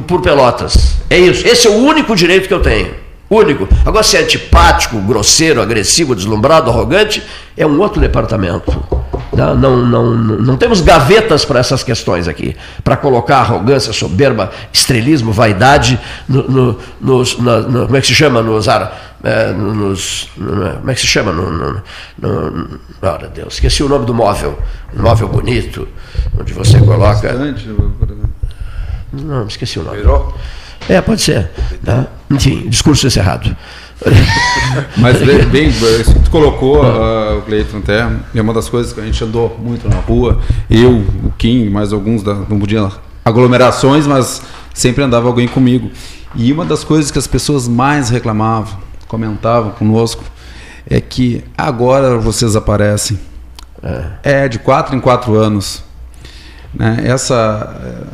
por 0.08 0.20
Pelotas. 0.20 0.96
É 1.08 1.18
isso. 1.18 1.46
Esse 1.46 1.68
é 1.68 1.70
o 1.70 1.76
único 1.76 2.16
direito 2.16 2.48
que 2.48 2.54
eu 2.54 2.60
tenho. 2.60 3.03
Único. 3.28 3.66
Agora, 3.84 4.02
se 4.02 4.16
é 4.16 4.20
antipático, 4.20 4.98
grosseiro, 4.98 5.60
agressivo, 5.60 6.14
deslumbrado, 6.14 6.70
arrogante, 6.70 7.22
é 7.56 7.66
um 7.66 7.80
outro 7.80 8.00
departamento. 8.00 8.72
Não, 9.32 9.54
não, 9.56 9.76
não, 9.76 10.14
não 10.14 10.56
temos 10.56 10.80
gavetas 10.80 11.44
para 11.44 11.58
essas 11.58 11.82
questões 11.82 12.28
aqui, 12.28 12.56
para 12.84 12.96
colocar 12.96 13.38
arrogância, 13.38 13.92
soberba, 13.92 14.52
estrelismo, 14.72 15.32
vaidade, 15.32 15.98
no, 16.28 16.48
no, 16.48 16.78
nos, 17.00 17.38
na, 17.38 17.58
no, 17.60 17.86
como 17.86 17.96
é 17.96 18.00
que 18.00 18.06
se 18.06 18.14
chama? 18.14 18.42
Nos, 18.42 18.68
é, 18.68 19.52
nos, 19.52 20.30
no, 20.36 20.70
como 20.74 20.90
é 20.90 20.94
que 20.94 21.00
se 21.00 21.06
chama? 21.06 21.32
No, 21.32 21.50
no, 21.50 21.82
no, 22.18 22.80
oh, 23.02 23.26
Deus, 23.34 23.54
esqueci 23.54 23.82
o 23.82 23.88
nome 23.88 24.06
do 24.06 24.14
móvel. 24.14 24.56
Um 24.96 25.02
móvel 25.02 25.28
bonito, 25.28 25.88
onde 26.38 26.52
você 26.52 26.78
coloca. 26.78 27.32
Não, 29.12 29.46
esqueci 29.46 29.80
o 29.80 29.82
nome. 29.82 29.96
Virou? 29.96 30.34
É, 30.88 31.00
pode 31.00 31.22
ser. 31.22 31.50
Tá? 31.84 32.06
Enfim, 32.30 32.68
discurso 32.68 33.06
encerrado. 33.06 33.56
Mas 34.96 35.18
bem, 35.18 35.44
bem 35.46 35.70
tu 36.24 36.30
colocou, 36.30 36.84
uh, 36.84 37.38
o 37.38 37.42
Cleiton 37.42 37.78
até, 37.78 38.06
é 38.34 38.40
uma 38.40 38.52
das 38.52 38.68
coisas 38.68 38.92
que 38.92 39.00
a 39.00 39.04
gente 39.04 39.22
andou 39.22 39.56
muito 39.58 39.88
na 39.88 39.96
rua, 39.96 40.40
eu, 40.68 40.90
o 41.24 41.32
Kim, 41.38 41.70
mais 41.70 41.92
alguns, 41.92 42.22
da, 42.22 42.34
não 42.34 42.58
podia 42.58 42.90
aglomerações, 43.24 44.06
mas 44.06 44.42
sempre 44.74 45.02
andava 45.02 45.28
alguém 45.28 45.48
comigo. 45.48 45.90
E 46.34 46.52
uma 46.52 46.64
das 46.64 46.82
coisas 46.82 47.10
que 47.10 47.18
as 47.18 47.26
pessoas 47.26 47.68
mais 47.68 48.10
reclamavam, 48.10 48.76
comentavam 49.06 49.70
conosco, 49.70 50.24
é 50.88 51.00
que 51.00 51.42
agora 51.56 52.18
vocês 52.18 52.56
aparecem. 52.56 53.18
É, 53.82 54.44
é 54.44 54.48
de 54.48 54.58
quatro 54.58 54.94
em 54.96 55.00
quatro 55.00 55.34
anos. 55.34 55.82
Né? 56.74 57.02
Essa 57.04 58.10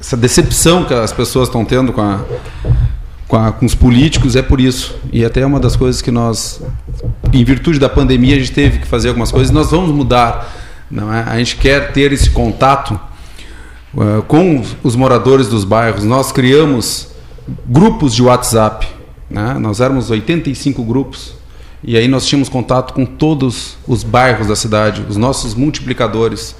essa 0.00 0.16
decepção 0.16 0.84
que 0.84 0.94
as 0.94 1.12
pessoas 1.12 1.48
estão 1.48 1.64
tendo 1.64 1.92
com, 1.92 2.00
a, 2.00 2.20
com, 3.28 3.36
a, 3.36 3.52
com, 3.52 3.66
os 3.66 3.74
políticos 3.74 4.34
é 4.34 4.42
por 4.42 4.60
isso. 4.60 4.96
E 5.12 5.24
até 5.24 5.40
é 5.40 5.46
uma 5.46 5.60
das 5.60 5.76
coisas 5.76 6.00
que 6.00 6.10
nós, 6.10 6.62
em 7.32 7.44
virtude 7.44 7.78
da 7.78 7.88
pandemia, 7.88 8.36
a 8.36 8.38
gente 8.38 8.52
teve 8.52 8.78
que 8.78 8.86
fazer 8.86 9.08
algumas 9.08 9.30
coisas. 9.30 9.50
Nós 9.50 9.70
vamos 9.70 9.90
mudar. 9.90 10.56
Não 10.90 11.12
é? 11.12 11.22
A 11.26 11.38
gente 11.38 11.56
quer 11.56 11.92
ter 11.92 12.12
esse 12.12 12.30
contato 12.30 12.98
uh, 13.94 14.22
com 14.22 14.64
os 14.82 14.96
moradores 14.96 15.46
dos 15.46 15.62
bairros. 15.62 16.02
Nós 16.02 16.32
criamos 16.32 17.08
grupos 17.68 18.14
de 18.14 18.22
WhatsApp 18.22 19.00
né? 19.30 19.54
nós 19.54 19.80
éramos 19.80 20.10
85 20.10 20.82
grupos, 20.82 21.34
e 21.82 21.96
aí 21.96 22.08
nós 22.08 22.26
tínhamos 22.26 22.48
contato 22.48 22.92
com 22.92 23.06
todos 23.06 23.78
os 23.86 24.02
bairros 24.02 24.48
da 24.48 24.56
cidade, 24.56 25.06
os 25.08 25.16
nossos 25.16 25.54
multiplicadores. 25.54 26.54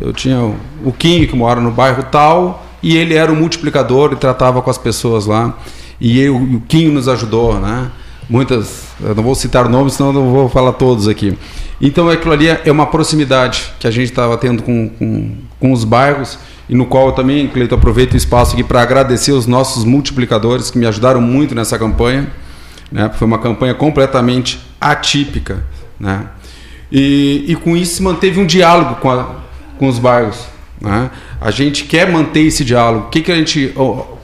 Eu 0.00 0.12
tinha 0.12 0.38
o 0.84 0.92
Kim, 0.92 1.26
que 1.26 1.36
mora 1.36 1.60
no 1.60 1.70
bairro 1.70 2.04
tal, 2.04 2.64
e 2.82 2.96
ele 2.96 3.14
era 3.14 3.32
o 3.32 3.36
multiplicador 3.36 4.12
e 4.12 4.16
tratava 4.16 4.60
com 4.60 4.70
as 4.70 4.78
pessoas 4.78 5.26
lá. 5.26 5.56
E 6.00 6.20
eu, 6.20 6.36
o 6.36 6.60
Kim 6.62 6.88
nos 6.88 7.08
ajudou, 7.08 7.58
né? 7.60 7.90
Muitas, 8.28 8.84
eu 9.00 9.14
não 9.14 9.22
vou 9.22 9.34
citar 9.34 9.68
nomes, 9.68 9.94
senão 9.94 10.10
eu 10.10 10.14
não 10.14 10.32
vou 10.32 10.48
falar 10.48 10.72
todos 10.72 11.06
aqui. 11.06 11.36
Então 11.80 12.08
aquilo 12.08 12.32
ali 12.32 12.46
é 12.48 12.70
uma 12.70 12.86
proximidade 12.86 13.72
que 13.78 13.86
a 13.86 13.90
gente 13.90 14.10
estava 14.10 14.36
tendo 14.38 14.62
com, 14.62 14.88
com, 14.88 15.34
com 15.58 15.72
os 15.72 15.84
bairros 15.84 16.38
e 16.68 16.74
no 16.74 16.86
qual 16.86 17.08
eu 17.08 17.12
também, 17.12 17.48
Cleito, 17.48 17.74
aproveito 17.74 18.14
o 18.14 18.16
espaço 18.16 18.54
aqui 18.54 18.64
para 18.64 18.80
agradecer 18.80 19.32
os 19.32 19.46
nossos 19.46 19.84
multiplicadores 19.84 20.70
que 20.70 20.78
me 20.78 20.86
ajudaram 20.86 21.20
muito 21.20 21.54
nessa 21.54 21.78
campanha. 21.78 22.30
Né? 22.90 23.10
Foi 23.18 23.26
uma 23.26 23.38
campanha 23.38 23.74
completamente 23.74 24.60
atípica. 24.80 25.64
Né? 25.98 26.26
E, 26.90 27.44
e 27.48 27.56
com 27.56 27.76
isso 27.76 27.96
se 27.96 28.02
manteve 28.02 28.40
um 28.40 28.46
diálogo 28.46 28.96
com, 28.96 29.10
a, 29.10 29.36
com 29.78 29.88
os 29.88 29.98
bairros. 29.98 30.46
Né? 30.80 31.10
A 31.44 31.50
gente 31.50 31.84
quer 31.84 32.10
manter 32.10 32.42
esse 32.42 32.64
diálogo. 32.64 33.06
O 33.06 33.10
que, 33.10 33.20
que 33.20 33.32
a 33.32 33.36
gente, 33.36 33.74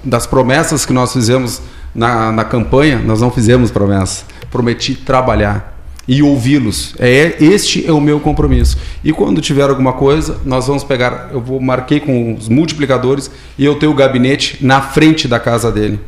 das 0.05 0.27
promessas 0.27 0.86
que 0.86 0.93
nós 0.93 1.12
fizemos 1.12 1.61
na, 1.95 2.31
na 2.31 2.45
campanha, 2.45 2.99
nós 2.99 3.20
não 3.20 3.31
fizemos 3.31 3.70
promessa. 3.70 4.24
Prometi 4.51 4.95
trabalhar 4.95 5.78
e 6.09 6.23
ouvi-los. 6.23 6.95
É 6.99 7.36
este 7.39 7.86
é 7.86 7.93
o 7.93 8.01
meu 8.01 8.19
compromisso. 8.19 8.78
E 9.05 9.12
quando 9.12 9.40
tiver 9.40 9.69
alguma 9.69 9.93
coisa, 9.93 10.39
nós 10.45 10.66
vamos 10.66 10.85
pegar. 10.85 11.31
Eu 11.32 11.40
vou 11.40 11.61
marquei 11.61 12.01
com 12.01 12.35
os 12.35 12.49
multiplicadores 12.49 13.31
e 13.59 13.65
eu 13.65 13.74
tenho 13.74 13.93
o 13.93 13.95
gabinete 13.95 14.65
na 14.65 14.81
frente 14.81 15.28
da 15.28 15.39
casa 15.39 15.73
dele, 15.73 16.01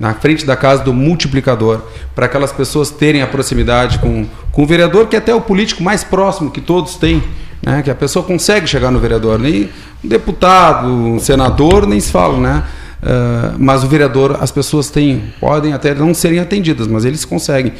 na 0.00 0.14
frente 0.14 0.44
da 0.44 0.56
casa 0.56 0.82
do 0.82 0.92
multiplicador, 0.92 1.82
para 2.14 2.26
aquelas 2.26 2.50
pessoas 2.50 2.90
terem 2.90 3.22
a 3.22 3.26
proximidade 3.26 3.98
com, 3.98 4.26
com 4.50 4.62
o 4.64 4.66
vereador, 4.66 5.06
que 5.06 5.14
é 5.14 5.18
até 5.18 5.34
o 5.34 5.40
político 5.40 5.82
mais 5.82 6.02
próximo 6.02 6.50
que 6.50 6.60
todos 6.60 6.96
têm. 6.96 7.22
Né, 7.66 7.82
que 7.82 7.90
a 7.90 7.96
pessoa 7.96 8.24
consegue 8.24 8.64
chegar 8.68 8.92
no 8.92 9.00
vereador, 9.00 9.40
nem 9.40 9.68
um 10.04 10.08
deputado, 10.08 10.86
um 10.86 11.18
senador, 11.18 11.84
nem 11.84 11.98
se 11.98 12.12
fala, 12.12 12.38
né? 12.38 12.62
Uh, 13.02 13.56
mas 13.58 13.82
o 13.82 13.88
vereador, 13.88 14.38
as 14.40 14.52
pessoas 14.52 14.88
têm, 14.88 15.34
podem 15.40 15.72
até 15.72 15.92
não 15.92 16.14
serem 16.14 16.38
atendidas, 16.38 16.86
mas 16.86 17.04
eles 17.04 17.24
conseguem 17.24 17.72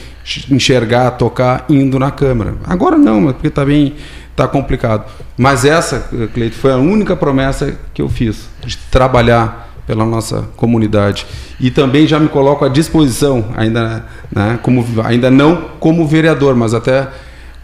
enxergar, 0.50 1.12
tocar 1.12 1.66
indo 1.68 2.00
na 2.00 2.10
Câmara. 2.10 2.54
Agora 2.64 2.98
não, 2.98 3.26
porque 3.26 3.46
está 3.46 3.64
bem, 3.64 3.94
está 4.32 4.48
complicado. 4.48 5.04
Mas 5.38 5.64
essa, 5.64 6.08
Cleito, 6.34 6.56
foi 6.56 6.72
a 6.72 6.76
única 6.78 7.14
promessa 7.14 7.72
que 7.94 8.02
eu 8.02 8.08
fiz, 8.08 8.48
de 8.66 8.76
trabalhar 8.90 9.72
pela 9.86 10.04
nossa 10.04 10.48
comunidade. 10.56 11.24
E 11.60 11.70
também 11.70 12.08
já 12.08 12.18
me 12.18 12.28
coloco 12.28 12.64
à 12.64 12.68
disposição, 12.68 13.44
ainda, 13.56 14.04
né, 14.34 14.58
como, 14.62 14.84
ainda 15.04 15.30
não 15.30 15.70
como 15.78 16.04
vereador, 16.08 16.56
mas 16.56 16.74
até 16.74 17.06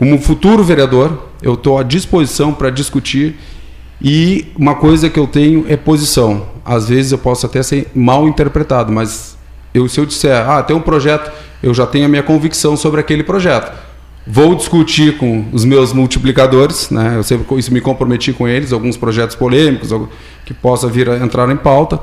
como 0.02 0.18
futuro 0.18 0.64
vereador, 0.64 1.28
eu 1.40 1.54
estou 1.54 1.78
à 1.78 1.84
disposição 1.84 2.52
para 2.52 2.70
discutir 2.70 3.36
e 4.02 4.46
uma 4.58 4.74
coisa 4.74 5.08
que 5.08 5.16
eu 5.16 5.28
tenho 5.28 5.64
é 5.68 5.76
posição. 5.76 6.44
Às 6.64 6.88
vezes 6.88 7.12
eu 7.12 7.18
posso 7.18 7.46
até 7.46 7.62
ser 7.62 7.86
mal 7.94 8.26
interpretado, 8.26 8.92
mas 8.92 9.38
eu, 9.72 9.88
se 9.88 10.00
eu 10.00 10.04
disser, 10.04 10.34
ah, 10.34 10.60
tem 10.60 10.74
um 10.74 10.80
projeto, 10.80 11.30
eu 11.62 11.72
já 11.72 11.86
tenho 11.86 12.06
a 12.06 12.08
minha 12.08 12.22
convicção 12.24 12.76
sobre 12.76 12.98
aquele 12.98 13.22
projeto. 13.22 13.72
Vou 14.26 14.56
discutir 14.56 15.18
com 15.18 15.44
os 15.52 15.64
meus 15.64 15.92
multiplicadores, 15.92 16.90
né? 16.90 17.14
eu 17.14 17.22
sempre 17.22 17.56
isso 17.56 17.72
me 17.72 17.80
comprometi 17.80 18.32
com 18.32 18.48
eles, 18.48 18.72
alguns 18.72 18.96
projetos 18.96 19.36
polêmicos 19.36 19.90
que 20.44 20.52
possa 20.52 20.88
vir 20.88 21.08
a 21.08 21.18
entrar 21.18 21.48
em 21.48 21.56
pauta, 21.56 22.00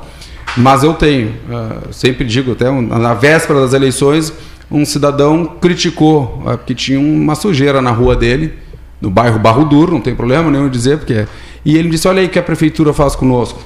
mas 0.56 0.82
eu 0.82 0.94
tenho, 0.94 1.34
uh, 1.50 1.92
sempre 1.92 2.24
digo, 2.24 2.52
até 2.52 2.70
na 2.70 3.12
véspera 3.12 3.60
das 3.60 3.74
eleições, 3.74 4.32
um 4.70 4.84
cidadão 4.84 5.44
criticou, 5.60 6.42
porque 6.44 6.74
tinha 6.74 7.00
uma 7.00 7.34
sujeira 7.34 7.82
na 7.82 7.90
rua 7.90 8.14
dele, 8.14 8.54
no 9.00 9.10
bairro 9.10 9.38
Barro 9.38 9.64
Duro, 9.64 9.92
não 9.92 10.00
tem 10.00 10.14
problema 10.14 10.50
nenhum 10.50 10.68
dizer, 10.68 10.98
porque 10.98 11.26
e 11.64 11.76
ele 11.76 11.88
disse: 11.88 12.08
Olha 12.08 12.20
aí 12.20 12.26
o 12.26 12.30
que 12.30 12.38
a 12.38 12.42
prefeitura 12.42 12.92
faz 12.92 13.14
conosco. 13.14 13.60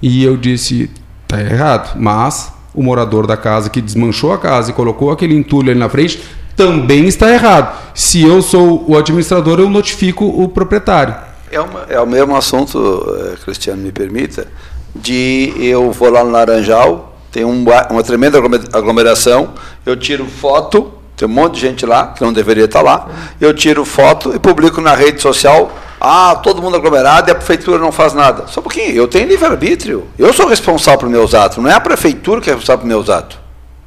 E 0.00 0.22
eu 0.24 0.36
disse: 0.36 0.90
Tá 1.26 1.40
errado, 1.40 1.98
mas 1.98 2.52
o 2.74 2.82
morador 2.82 3.26
da 3.26 3.36
casa 3.36 3.70
que 3.70 3.80
desmanchou 3.80 4.32
a 4.32 4.38
casa 4.38 4.70
e 4.70 4.74
colocou 4.74 5.10
aquele 5.10 5.34
entulho 5.34 5.70
ali 5.70 5.78
na 5.78 5.88
frente 5.88 6.20
também 6.56 7.06
está 7.06 7.32
errado. 7.32 7.76
Se 7.94 8.22
eu 8.22 8.42
sou 8.42 8.84
o 8.88 8.96
administrador, 8.96 9.58
eu 9.58 9.68
notifico 9.68 10.24
o 10.24 10.48
proprietário. 10.48 11.14
É, 11.50 11.60
uma, 11.60 11.80
é 11.88 12.00
o 12.00 12.06
mesmo 12.06 12.36
assunto, 12.36 13.04
eh, 13.16 13.36
Cristiano, 13.44 13.82
me 13.82 13.92
permita, 13.92 14.48
de 14.94 15.52
eu 15.58 15.92
vou 15.92 16.10
lá 16.10 16.24
no 16.24 16.30
Laranjal, 16.30 17.13
tem 17.34 17.44
um, 17.44 17.64
uma 17.90 18.02
tremenda 18.04 18.38
aglomeração, 18.72 19.54
eu 19.84 19.96
tiro 19.96 20.24
foto, 20.24 20.92
tem 21.16 21.26
um 21.26 21.32
monte 21.32 21.54
de 21.54 21.62
gente 21.62 21.84
lá 21.84 22.14
que 22.16 22.22
não 22.22 22.32
deveria 22.32 22.66
estar 22.66 22.80
lá, 22.80 23.08
eu 23.40 23.52
tiro 23.52 23.84
foto 23.84 24.32
e 24.36 24.38
publico 24.38 24.80
na 24.80 24.94
rede 24.94 25.20
social 25.20 25.76
ah, 26.00 26.36
todo 26.36 26.62
mundo 26.62 26.76
aglomerado 26.76 27.28
e 27.28 27.32
a 27.32 27.34
prefeitura 27.34 27.78
não 27.78 27.90
faz 27.90 28.14
nada. 28.14 28.46
Só 28.46 28.60
um 28.60 28.62
pouquinho, 28.62 28.94
eu 28.94 29.08
tenho 29.08 29.26
livre-arbítrio. 29.26 30.06
Eu 30.16 30.32
sou 30.32 30.46
responsável 30.46 31.00
por 31.00 31.08
meus 31.08 31.34
atos, 31.34 31.58
não 31.58 31.68
é 31.68 31.74
a 31.74 31.80
prefeitura 31.80 32.40
que 32.40 32.48
é 32.48 32.52
responsável 32.52 32.82
por 32.82 32.86
meus 32.86 33.10
atos. 33.10 33.36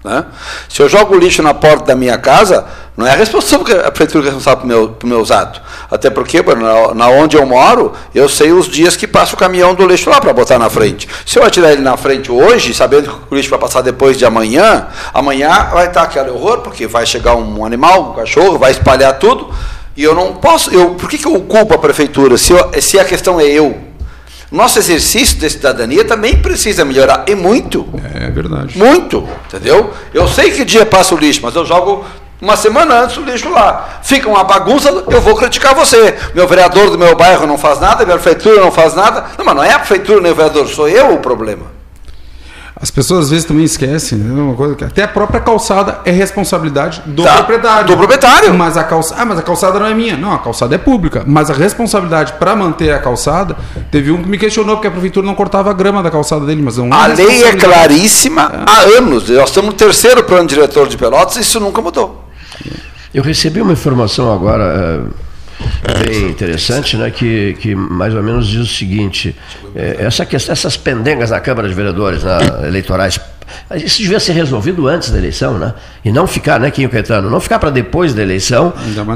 Né? 0.08 0.26
Se 0.70 0.82
eu 0.82 0.88
jogo 0.88 1.18
lixo 1.18 1.44
na 1.44 1.54
porta 1.54 1.88
da 1.88 1.96
minha 1.96 2.18
casa, 2.18 2.66
não 2.96 3.06
é 3.06 3.12
a 3.12 3.16
responsável 3.16 3.86
a 3.86 3.92
prefeitura 3.92 4.24
que 4.24 4.30
é 4.30 4.32
responsável 4.32 4.62
por, 4.62 4.68
meu, 4.68 4.90
por 4.90 5.06
meus 5.06 5.30
atos. 5.30 5.62
Até 5.92 6.10
porque, 6.10 6.42
na, 6.42 6.94
na, 6.94 7.10
onde 7.10 7.36
eu 7.36 7.46
moro, 7.46 7.92
eu 8.16 8.30
sei 8.30 8.54
os 8.54 8.68
dias 8.68 8.96
que 8.96 9.06
passa 9.06 9.36
o 9.36 9.38
caminhão 9.38 9.76
do 9.76 9.86
lixo 9.86 10.10
lá 10.10 10.22
para 10.22 10.32
botar 10.32 10.58
na 10.58 10.70
frente. 10.70 11.08
Se 11.26 11.38
eu 11.38 11.44
atirar 11.44 11.74
ele 11.74 11.82
na 11.82 11.98
frente 11.98 12.32
hoje, 12.32 12.74
sabendo 12.74 13.10
que 13.10 13.34
o 13.34 13.36
lixo 13.36 13.50
vai 13.50 13.60
passar 13.60 13.82
depois 13.82 14.18
de 14.18 14.26
amanhã, 14.26 14.88
amanhã 15.14 15.70
vai 15.72 15.88
estar 15.88 16.04
aquele 16.04 16.30
horror, 16.30 16.60
porque 16.60 16.88
vai 16.88 17.06
chegar 17.06 17.36
um 17.36 17.66
animal, 17.66 18.12
um 18.12 18.14
cachorro, 18.14 18.58
vai 18.58 18.72
espalhar 18.72 19.20
tudo. 19.20 19.54
E 19.96 20.04
eu 20.04 20.16
não 20.16 20.36
posso. 20.36 20.72
Eu, 20.72 20.92
por 20.92 21.10
que, 21.10 21.18
que 21.18 21.28
eu 21.28 21.40
culpo 21.42 21.74
a 21.74 21.78
prefeitura 21.78 22.38
se, 22.38 22.54
eu, 22.54 22.72
se 22.80 23.00
a 23.00 23.04
questão 23.04 23.40
é 23.40 23.46
eu? 23.46 23.87
Nosso 24.52 24.80
exercício 24.80 25.38
de 25.38 25.50
cidadania 25.50 26.06
também 26.06 26.38
precisa 26.38 26.86
melhorar. 26.86 27.26
E 27.28 27.36
muito. 27.36 27.88
É 28.16 28.30
verdade. 28.30 28.78
Muito. 28.78 29.28
Entendeu? 29.48 29.94
Eu 30.14 30.28
sei 30.28 30.52
que 30.52 30.64
dia 30.64 30.86
passa 30.86 31.14
o 31.14 31.18
lixo, 31.18 31.42
mas 31.44 31.54
eu 31.56 31.66
jogo 31.66 32.06
uma 32.42 32.56
semana 32.56 33.02
antes 33.02 33.18
o 33.18 33.22
lixo 33.22 33.50
lá. 33.50 34.00
Fica 34.04 34.30
uma 34.30 34.44
bagunça, 34.44 34.90
eu 34.90 35.22
vou 35.22 35.36
criticar 35.36 35.76
você. 35.76 36.16
Meu 36.34 36.48
vereador 36.48 36.90
do 36.90 36.98
meu 36.98 37.16
bairro 37.16 37.46
não 37.46 37.58
faz 37.58 37.80
nada, 37.80 38.06
minha 38.06 38.18
prefeitura 38.18 38.62
não 38.62 38.72
faz 38.72 38.94
nada. 38.96 39.26
Não, 39.38 39.44
mas 39.44 39.56
não 39.56 39.64
é 39.64 39.74
a 39.74 39.80
prefeitura 39.80 40.22
nem 40.22 40.32
o 40.32 40.36
vereador, 40.36 40.68
sou 40.68 40.88
eu 40.88 41.14
o 41.14 41.20
problema. 41.20 41.77
As 42.80 42.92
pessoas 42.92 43.26
às 43.26 43.30
vezes 43.32 43.46
também 43.46 43.64
esquecem, 43.64 44.20
né? 44.20 44.40
Uma 44.40 44.54
coisa 44.56 44.76
que 44.76 44.84
até 44.84 45.04
a 45.04 45.08
própria 45.08 45.40
calçada 45.40 46.00
é 46.06 46.12
responsabilidade 46.12 47.02
do 47.08 47.24
Tá, 47.24 47.38
proprietário. 47.38 47.88
do 47.88 47.98
proprietário. 47.98 48.54
Mas 48.54 48.78
a 48.78 48.84
calçada, 48.84 49.22
ah, 49.22 49.26
mas 49.26 49.40
a 49.40 49.42
calçada 49.42 49.80
não 49.80 49.86
é 49.88 49.94
minha. 49.96 50.16
Não, 50.16 50.32
a 50.32 50.38
calçada 50.38 50.76
é 50.76 50.78
pública, 50.78 51.24
mas 51.26 51.50
a 51.50 51.54
responsabilidade 51.54 52.34
para 52.34 52.56
manter 52.56 52.92
a 52.92 53.00
calçada, 53.00 53.58
teve 53.92 54.12
um 54.12 54.22
que 54.22 54.30
me 54.30 54.38
questionou 54.38 54.76
porque 54.76 54.88
a 54.88 54.92
prefeitura 54.92 55.26
não 55.26 55.34
cortava 55.34 55.72
a 55.72 55.74
grama 55.74 56.04
da 56.04 56.12
calçada 56.12 56.46
dele, 56.46 56.62
mas 56.62 56.78
não 56.78 56.94
A 56.94 57.08
lei 57.08 57.44
é 57.44 57.54
claríssima 57.56 58.64
há 58.68 58.82
anos. 58.98 59.28
Nós 59.30 59.50
estamos 59.50 59.72
no 59.72 59.76
terceiro 59.76 60.24
plano 60.24 60.48
diretor 60.48 60.88
de 60.88 60.98
Pelotas 60.98 61.36
e 61.38 61.42
isso 61.42 61.60
nunca 61.60 61.82
mudou. 61.82 62.26
Eu 63.14 63.24
recebi 63.24 63.60
uma 63.62 63.74
informação 63.74 64.32
agora 64.32 64.64
é, 64.64 65.27
bem 66.06 66.30
interessante, 66.30 66.98
né, 66.98 67.10
que, 67.10 67.56
que 67.60 67.76
mais 67.76 68.14
ou 68.14 68.24
menos 68.24 68.48
diz 68.48 68.62
o 68.62 68.68
seguinte: 68.68 69.36
é, 69.76 69.98
essa 70.00 70.26
questão, 70.26 70.54
essas 70.54 70.78
pendengas 70.78 71.32
na 71.32 71.40
Câmara 71.40 71.68
de 71.68 71.74
Vereadores, 71.74 72.24
né, 72.24 72.38
eleitorais, 72.66 73.20
isso 73.76 74.02
devia 74.02 74.20
ser 74.20 74.34
resolvido 74.34 74.88
antes 74.88 75.10
da 75.10 75.18
eleição, 75.18 75.58
né? 75.58 75.74
E 76.04 76.12
não 76.12 76.28
ficar, 76.28 76.60
né, 76.60 76.70
Quinho 76.70 76.90
Caetano? 76.90 77.30
Não 77.30 77.40
ficar 77.40 77.60
para 77.60 77.70
depois 77.70 78.14
da 78.14 78.22
eleição. 78.22 78.74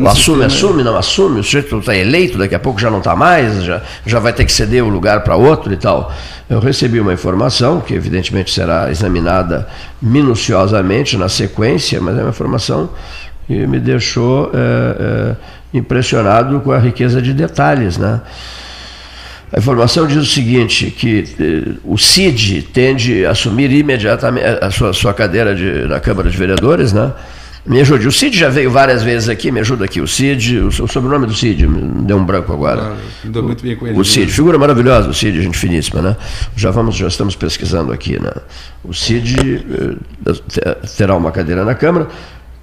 Assume, 0.07 0.15
sistema, 0.15 0.45
assume, 0.45 0.83
não 0.83 0.97
assume. 0.97 1.39
O 1.39 1.43
sujeito 1.43 1.77
está 1.79 1.95
eleito, 1.95 2.37
daqui 2.37 2.55
a 2.55 2.59
pouco 2.59 2.79
já 2.79 2.89
não 2.89 2.99
está 2.99 3.15
mais, 3.15 3.63
já, 3.63 3.81
já 4.05 4.19
vai 4.19 4.33
ter 4.33 4.45
que 4.45 4.51
ceder 4.51 4.83
o 4.83 4.89
lugar 4.89 5.23
para 5.23 5.35
outro 5.35 5.71
e 5.73 5.77
tal. 5.77 6.13
Eu 6.49 6.59
recebi 6.59 6.99
uma 6.99 7.13
informação, 7.13 7.81
que 7.81 7.93
evidentemente 7.93 8.53
será 8.53 8.89
examinada 8.89 9.67
minuciosamente 10.01 11.17
na 11.17 11.29
sequência, 11.29 11.99
mas 12.01 12.17
é 12.17 12.21
uma 12.21 12.29
informação 12.29 12.89
que 13.47 13.67
me 13.67 13.79
deixou 13.79 14.51
é, 14.53 14.57
é, 14.57 15.35
impressionado 15.73 16.59
com 16.61 16.71
a 16.71 16.77
riqueza 16.79 17.21
de 17.21 17.33
detalhes, 17.33 17.97
né? 17.97 18.21
A 19.53 19.59
informação 19.59 20.07
diz 20.07 20.17
o 20.17 20.25
seguinte, 20.25 20.89
que 20.91 21.25
eh, 21.37 21.71
o 21.83 21.97
CID 21.97 22.61
tende 22.73 23.25
a 23.25 23.31
assumir 23.31 23.69
imediatamente 23.71 24.45
a 24.45 24.71
sua, 24.71 24.93
sua 24.93 25.13
cadeira 25.13 25.53
de, 25.53 25.87
na 25.87 25.99
Câmara 25.99 26.29
de 26.29 26.37
Vereadores, 26.37 26.93
né? 26.93 27.11
Me 27.65 27.79
ajude. 27.79 28.07
O 28.07 28.11
Cid 28.11 28.35
já 28.35 28.49
veio 28.49 28.71
várias 28.71 29.03
vezes 29.03 29.29
aqui, 29.29 29.51
me 29.51 29.59
ajuda 29.59 29.85
aqui. 29.85 30.01
O 30.01 30.07
Cid, 30.07 30.57
o, 30.57 30.67
o 30.69 30.87
sobrenome 30.87 31.27
do 31.27 31.33
Cid, 31.35 31.67
deu 31.67 32.17
um 32.17 32.25
branco 32.25 32.51
agora. 32.51 32.95
Dou 33.25 33.43
muito 33.43 33.61
bem 33.61 33.75
com 33.75 33.85
ele. 33.85 33.99
O 33.99 34.03
Cid, 34.03 34.31
figura 34.31 34.57
maravilhosa, 34.57 35.09
o 35.09 35.13
Cid, 35.13 35.43
gente 35.43 35.57
finíssima, 35.57 36.01
né? 36.01 36.15
Já 36.55 36.71
vamos, 36.71 36.95
já 36.95 37.07
estamos 37.07 37.35
pesquisando 37.35 37.91
aqui, 37.93 38.19
né? 38.19 38.31
O 38.83 38.93
Cid 38.95 39.63
eh, 40.25 40.31
te- 40.47 40.95
terá 40.97 41.13
uma 41.15 41.31
cadeira 41.31 41.63
na 41.63 41.75
Câmara. 41.75 42.07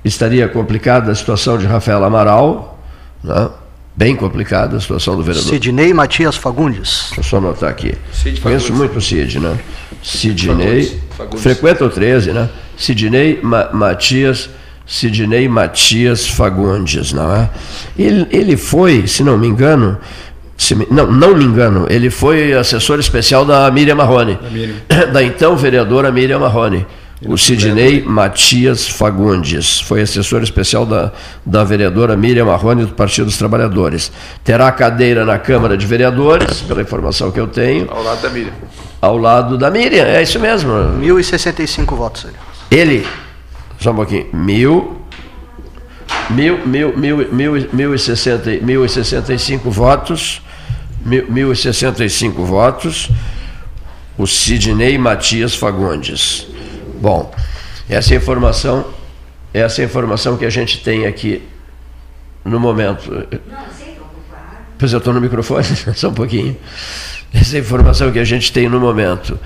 Estaria 0.05 0.49
complicada 0.49 1.13
a 1.13 1.15
situação 1.15 1.59
de 1.59 1.67
Rafael 1.67 2.03
Amaral, 2.03 2.78
né? 3.23 3.51
Bem 3.97 4.15
complicada 4.15 4.77
a 4.77 4.81
situação 4.81 5.17
do 5.17 5.25
vereador. 5.25 5.51
Sidney 5.51 5.93
Matias 5.93 6.37
Fagundes. 6.37 7.07
Deixa 7.07 7.21
eu 7.21 7.25
só 7.25 7.39
anotar 7.39 7.69
aqui. 7.69 7.95
Cid 8.13 8.41
Conheço 8.41 8.73
muito 8.73 8.97
o 8.97 9.01
Cid, 9.01 9.41
né? 9.41 9.59
Sidney. 10.05 10.85
Fagundes. 10.85 10.95
Fagundes. 11.17 11.43
Frequenta 11.43 11.85
o 11.85 11.91
13, 11.91 12.33
né? 12.33 12.49
Sidney 12.77 13.41
Ma 13.43 13.71
Matias, 13.73 14.49
Sidney 14.87 15.49
Matias 15.49 16.29
Fagundes, 16.29 17.13
não 17.13 17.35
é? 17.35 17.51
Ele, 17.99 18.25
ele 18.31 18.57
foi, 18.57 19.09
se 19.09 19.25
não 19.25 19.37
me 19.37 19.49
engano, 19.49 19.99
se 20.57 20.77
me, 20.77 20.87
não, 20.91 21.11
não 21.11 21.37
me 21.37 21.45
engano, 21.45 21.87
ele 21.91 22.09
foi 22.09 22.53
assessor 22.53 23.01
especial 23.01 23.45
da 23.45 23.69
Miriam 23.71 23.97
Marrone, 23.97 24.39
Da 24.41 24.51
Miriam. 24.51 24.77
da 25.13 25.23
então 25.25 25.57
vereadora 25.57 26.13
Miriam 26.13 26.39
Marrone. 26.39 26.87
O 27.27 27.37
Sidney 27.37 28.03
Matias 28.03 28.87
Fagundes 28.89 29.81
foi 29.81 30.03
assessor 30.03 30.41
especial 30.43 30.87
da, 30.87 31.11
da 31.45 31.65
vereadora 31.65 32.17
Miriam 32.17 32.45
Marrone 32.45 32.85
do 32.85 32.93
Partido 32.93 33.25
dos 33.25 33.37
Trabalhadores. 33.37 34.13
Terá 34.45 34.71
cadeira 34.71 35.25
na 35.25 35.37
Câmara 35.37 35.77
de 35.77 35.85
Vereadores, 35.85 36.61
pela 36.61 36.81
informação 36.81 37.33
que 37.33 37.41
eu 37.41 37.49
tenho, 37.49 37.91
Ao 37.91 38.03
lado 38.05 38.23
da 38.23 38.31
Miriam. 38.31 38.53
ao 39.03 39.19
lado 39.19 39.59
da 39.59 39.69
Miriam, 39.69 40.05
é 40.05 40.23
isso 40.23 40.39
mesmo. 40.39 40.71
1.065 41.01 41.97
votos. 41.97 42.27
Ele, 42.71 43.05
só 43.81 43.91
um 43.91 43.97
pouquinho, 43.97 44.27
mil, 44.33 45.03
mil, 46.31 46.65
mil, 46.67 46.97
mil, 46.97 47.17
mil, 47.33 47.69
mil, 47.73 47.95
e, 47.95 47.99
sessenta, 47.99 48.53
e- 48.53 48.61
mil 48.63 48.85
e 48.85 48.89
sessenta 48.89 49.35
e 49.35 49.39
cinco 49.41 49.71
votos, 49.73 50.41
mil, 51.05 51.27
mil 51.29 51.53
e 51.53 51.57
sessenta 51.57 52.05
e 52.05 52.11
cinco 52.11 52.45
votos, 52.45 53.09
o 54.17 54.25
Sidney 54.27 54.97
Matias 54.99 55.55
Fagundes. 55.57 56.47
Bom, 57.01 57.33
essa 57.89 58.13
é 58.13 58.17
a 58.17 58.21
informação, 58.21 58.85
essa 59.55 59.81
é 59.81 59.85
a 59.85 59.87
informação 59.87 60.37
que 60.37 60.45
a 60.45 60.51
gente 60.51 60.83
tem 60.83 61.07
aqui 61.07 61.43
no 62.45 62.59
momento. 62.59 63.27
Pois 64.79 64.93
eu 64.93 64.99
estou 64.99 65.13
no 65.13 65.21
microfone, 65.21 65.65
só 65.95 66.09
um 66.09 66.15
pouquinho. 66.15 66.57
Essa 67.33 67.57
é 67.57 67.59
a 67.59 67.61
informação 67.61 68.11
que 68.11 68.19
a 68.19 68.25
gente 68.25 68.53
tem 68.53 68.69
no 68.69 68.81
momento. 68.81 69.39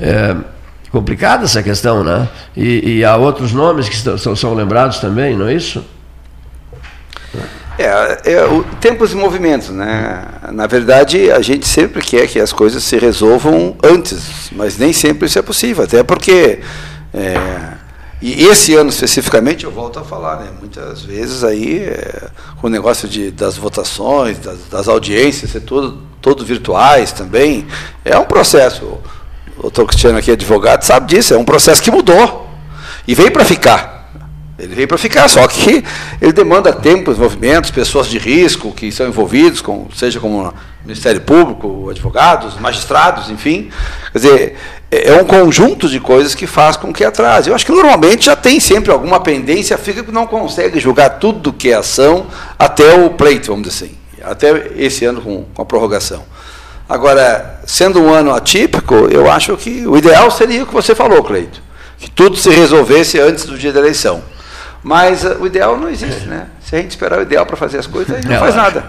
É 0.00 0.34
complicada 0.90 1.44
essa 1.44 1.62
questão, 1.62 2.04
né? 2.04 2.28
E, 2.56 2.98
e 2.98 3.04
há 3.04 3.16
outros 3.16 3.52
nomes 3.52 3.88
que 3.88 3.96
estão- 3.96 4.16
são, 4.16 4.36
são 4.36 4.54
lembrados 4.54 4.98
também, 5.00 5.36
não 5.36 5.48
é 5.48 5.54
isso? 5.54 5.84
É, 7.76 8.32
é 8.34 8.44
o, 8.44 8.62
tempos 8.80 9.12
e 9.12 9.16
movimentos, 9.16 9.70
né? 9.70 10.24
Na 10.52 10.68
verdade, 10.68 11.32
a 11.32 11.40
gente 11.42 11.66
sempre 11.66 12.00
quer 12.00 12.28
que 12.28 12.38
as 12.38 12.52
coisas 12.52 12.84
se 12.84 12.96
resolvam 12.96 13.76
antes, 13.82 14.50
mas 14.52 14.78
nem 14.78 14.92
sempre 14.92 15.26
isso 15.26 15.36
é 15.38 15.42
possível, 15.42 15.82
até 15.82 16.04
porque 16.04 16.60
é, 17.14 17.74
e 18.20 18.44
esse 18.44 18.74
ano 18.74 18.90
especificamente 18.90 19.64
eu 19.64 19.70
volto 19.70 19.98
a 19.98 20.02
falar, 20.02 20.40
né? 20.40 20.50
Muitas 20.58 21.02
vezes 21.02 21.44
aí 21.44 21.78
é, 21.80 22.28
o 22.62 22.68
negócio 22.68 23.06
de, 23.06 23.30
das 23.30 23.56
votações, 23.56 24.38
das, 24.38 24.58
das 24.70 24.88
audiências, 24.88 25.50
ser 25.50 25.60
tudo, 25.60 26.02
todo 26.20 26.44
virtuais 26.44 27.12
também, 27.12 27.66
é 28.04 28.18
um 28.18 28.24
processo. 28.24 28.98
O 29.56 29.62
doutor 29.62 29.86
Cristiano 29.86 30.18
aqui, 30.18 30.32
advogado, 30.32 30.82
sabe 30.82 31.14
disso, 31.14 31.34
é 31.34 31.38
um 31.38 31.44
processo 31.44 31.82
que 31.82 31.90
mudou 31.90 32.48
e 33.06 33.14
veio 33.14 33.30
para 33.30 33.44
ficar. 33.44 33.93
Ele 34.58 34.74
veio 34.74 34.86
para 34.86 34.98
ficar, 34.98 35.28
só 35.28 35.46
que 35.48 35.84
ele 36.20 36.32
demanda 36.32 36.72
tempo, 36.72 37.12
movimentos, 37.16 37.70
pessoas 37.72 38.06
de 38.06 38.18
risco 38.18 38.72
que 38.72 38.92
são 38.92 39.08
envolvidos, 39.08 39.60
com, 39.60 39.88
seja 39.92 40.20
como 40.20 40.54
Ministério 40.84 41.20
Público, 41.20 41.90
advogados, 41.90 42.58
magistrados, 42.60 43.30
enfim. 43.30 43.70
Quer 44.12 44.18
dizer, 44.18 44.56
é 44.92 45.08
é 45.12 45.20
um 45.20 45.24
conjunto 45.24 45.88
de 45.88 45.98
coisas 45.98 46.36
que 46.36 46.46
faz 46.46 46.76
com 46.76 46.92
que 46.92 47.04
atrase. 47.04 47.50
Eu 47.50 47.54
acho 47.54 47.66
que 47.66 47.72
normalmente 47.72 48.26
já 48.26 48.36
tem 48.36 48.60
sempre 48.60 48.92
alguma 48.92 49.18
pendência, 49.18 49.76
fica 49.76 50.04
que 50.04 50.12
não 50.12 50.26
consegue 50.26 50.78
julgar 50.78 51.18
tudo 51.18 51.52
que 51.52 51.70
é 51.70 51.74
ação 51.74 52.26
até 52.56 52.94
o 52.94 53.10
pleito, 53.10 53.50
vamos 53.50 53.68
dizer 53.68 53.86
assim, 53.86 53.94
até 54.22 54.72
esse 54.76 55.04
ano 55.04 55.20
com, 55.20 55.46
com 55.52 55.62
a 55.62 55.64
prorrogação. 55.64 56.22
Agora, 56.88 57.60
sendo 57.66 58.00
um 58.00 58.12
ano 58.12 58.32
atípico, 58.32 58.94
eu 59.10 59.28
acho 59.28 59.56
que 59.56 59.84
o 59.86 59.96
ideal 59.96 60.30
seria 60.30 60.62
o 60.62 60.66
que 60.66 60.74
você 60.74 60.94
falou, 60.94 61.24
Cleito, 61.24 61.60
que 61.98 62.10
tudo 62.10 62.36
se 62.36 62.50
resolvesse 62.50 63.18
antes 63.18 63.46
do 63.46 63.58
dia 63.58 63.72
da 63.72 63.80
eleição. 63.80 64.22
Mas 64.84 65.24
eh, 65.24 65.36
o 65.40 65.46
ideal 65.46 65.76
não 65.78 65.88
existe, 65.88 66.26
né? 66.28 66.46
Se 66.62 66.76
a 66.76 66.78
gente 66.78 66.90
esperar 66.90 67.18
o 67.18 67.22
ideal 67.22 67.44
para 67.46 67.56
fazer 67.56 67.78
as 67.78 67.86
coisas, 67.86 68.14
aí 68.16 68.22
não 68.24 68.32
É, 68.34 68.38
faz 68.38 68.54
nada. 68.54 68.84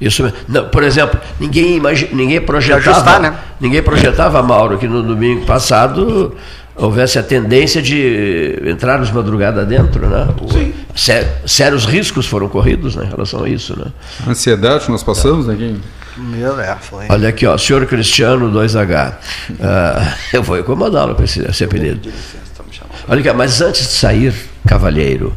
Isso, 0.00 0.22
mesmo. 0.22 0.36
não, 0.48 0.68
por 0.68 0.82
exemplo, 0.82 1.18
ninguém, 1.40 1.76
imagi- 1.76 2.10
ninguém 2.12 2.40
projetava, 2.40 2.90
ajustar, 2.90 3.20
né? 3.20 3.34
ninguém 3.60 3.82
projetava, 3.82 4.42
Mauro, 4.42 4.76
que 4.76 4.86
no 4.86 5.02
domingo 5.02 5.46
passado 5.46 6.36
houvesse 6.74 7.18
a 7.18 7.22
tendência 7.22 7.80
de 7.80 8.58
entrarmos 8.66 9.10
madrugada 9.10 9.64
dentro, 9.64 10.06
né? 10.08 10.28
Sé- 10.94 11.32
sérios 11.46 11.84
riscos 11.86 12.26
foram 12.26 12.48
corridos 12.48 12.96
né, 12.96 13.04
em 13.04 13.08
relação 13.08 13.44
a 13.44 13.48
isso, 13.48 13.78
né? 13.78 13.86
A 14.26 14.30
ansiedade 14.30 14.84
que 14.84 14.90
nós 14.90 15.02
passamos, 15.02 15.46
né? 15.46 15.56
Meu, 16.16 16.60
é, 16.60 16.76
foi. 16.80 17.06
Olha 17.08 17.28
aqui, 17.30 17.46
ó, 17.46 17.56
senhor 17.56 17.86
Cristiano 17.86 18.50
2H. 18.50 19.14
Ah, 19.62 20.14
eu 20.32 20.42
vou 20.42 20.58
incomodá-lo 20.58 21.14
com 21.14 21.22
esse, 21.22 21.40
esse 21.48 21.64
apelido. 21.64 22.10
Olha 23.08 23.20
aqui, 23.20 23.32
mas 23.32 23.60
antes 23.60 23.82
de 23.82 23.92
sair, 23.94 24.34
cavalheiro, 24.66 25.32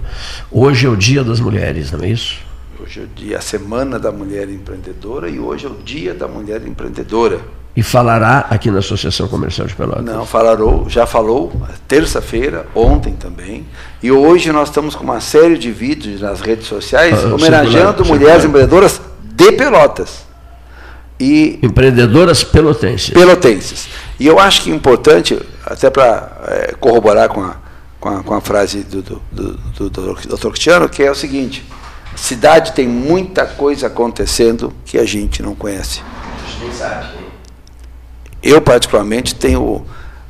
hoje 0.52 0.86
é 0.86 0.90
o 0.90 0.96
dia 0.96 1.24
das 1.24 1.40
mulheres, 1.40 1.92
não 1.92 2.04
é 2.04 2.10
isso? 2.10 2.38
Hoje 2.82 3.00
é 3.00 3.04
o 3.04 3.08
dia, 3.08 3.38
a 3.38 3.42
Semana 3.42 3.98
da 3.98 4.12
Mulher 4.12 4.50
Empreendedora 4.50 5.30
e 5.30 5.40
hoje 5.40 5.66
é 5.66 5.70
o 5.70 5.76
Dia 5.84 6.14
da 6.14 6.28
Mulher 6.28 6.62
Empreendedora. 6.68 7.40
E 7.76 7.82
falará 7.84 8.46
aqui 8.50 8.70
na 8.72 8.80
Associação 8.80 9.28
Comercial 9.28 9.68
de 9.68 9.76
Pelotas. 9.76 10.06
Não, 10.06 10.26
falarou, 10.26 10.88
já 10.90 11.06
falou 11.06 11.52
terça-feira, 11.88 12.66
ontem 12.74 13.14
também. 13.14 13.66
E 14.02 14.12
hoje 14.12 14.52
nós 14.52 14.70
estamos 14.70 14.96
com 14.96 15.04
uma 15.04 15.20
série 15.20 15.58
de 15.58 15.72
vídeos 15.72 16.22
nas 16.22 16.40
redes 16.42 16.68
sociais 16.68 17.14
Ah, 17.24 17.34
homenageando 17.34 17.68
circulando, 17.70 18.06
mulheres 18.06 18.42
circulando. 18.44 18.48
empreendedoras 18.48 19.02
de 19.24 19.52
Pelotas. 19.54 20.26
E 21.20 21.60
Empreendedoras 21.64 22.44
pelotenses. 22.44 23.10
pelotenses. 23.10 23.88
E 24.20 24.28
eu 24.28 24.38
acho 24.38 24.64
que 24.64 24.72
é 24.72 24.76
importante, 24.76 25.38
até 25.66 25.90
para 25.90 26.74
corroborar 26.80 27.30
com 27.30 27.42
a, 27.42 27.56
com, 28.06 28.10
a, 28.10 28.24
com 28.24 28.36
a 28.36 28.42
frase 28.42 28.84
do, 28.84 29.02
do, 29.02 29.22
do, 29.32 29.54
do, 29.58 29.90
do 29.90 30.14
Dr. 30.14 30.50
Cristiano, 30.50 30.88
que 30.88 31.02
é 31.02 31.10
o 31.10 31.16
seguinte: 31.16 31.66
a 32.14 32.18
cidade 32.18 32.74
tem 32.74 32.88
muita 32.88 33.48
coisa 33.48 33.88
acontecendo 33.88 34.72
que 34.86 35.00
a 35.00 35.04
gente 35.04 35.42
não 35.42 35.56
conhece. 35.56 36.04
Eu, 38.44 38.62
particularmente, 38.62 39.34
tenho, 39.34 39.84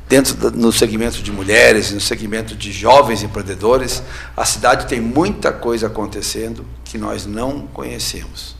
dentro 0.08 0.32
da, 0.36 0.50
no 0.50 0.72
segmento 0.72 1.22
de 1.22 1.30
mulheres, 1.30 1.92
no 1.92 2.00
segmento 2.00 2.56
de 2.56 2.72
jovens 2.72 3.22
empreendedores, 3.22 4.02
a 4.34 4.46
cidade 4.46 4.86
tem 4.86 4.98
muita 4.98 5.52
coisa 5.52 5.88
acontecendo 5.88 6.64
que 6.82 6.96
nós 6.96 7.26
não 7.26 7.66
conhecemos. 7.66 8.56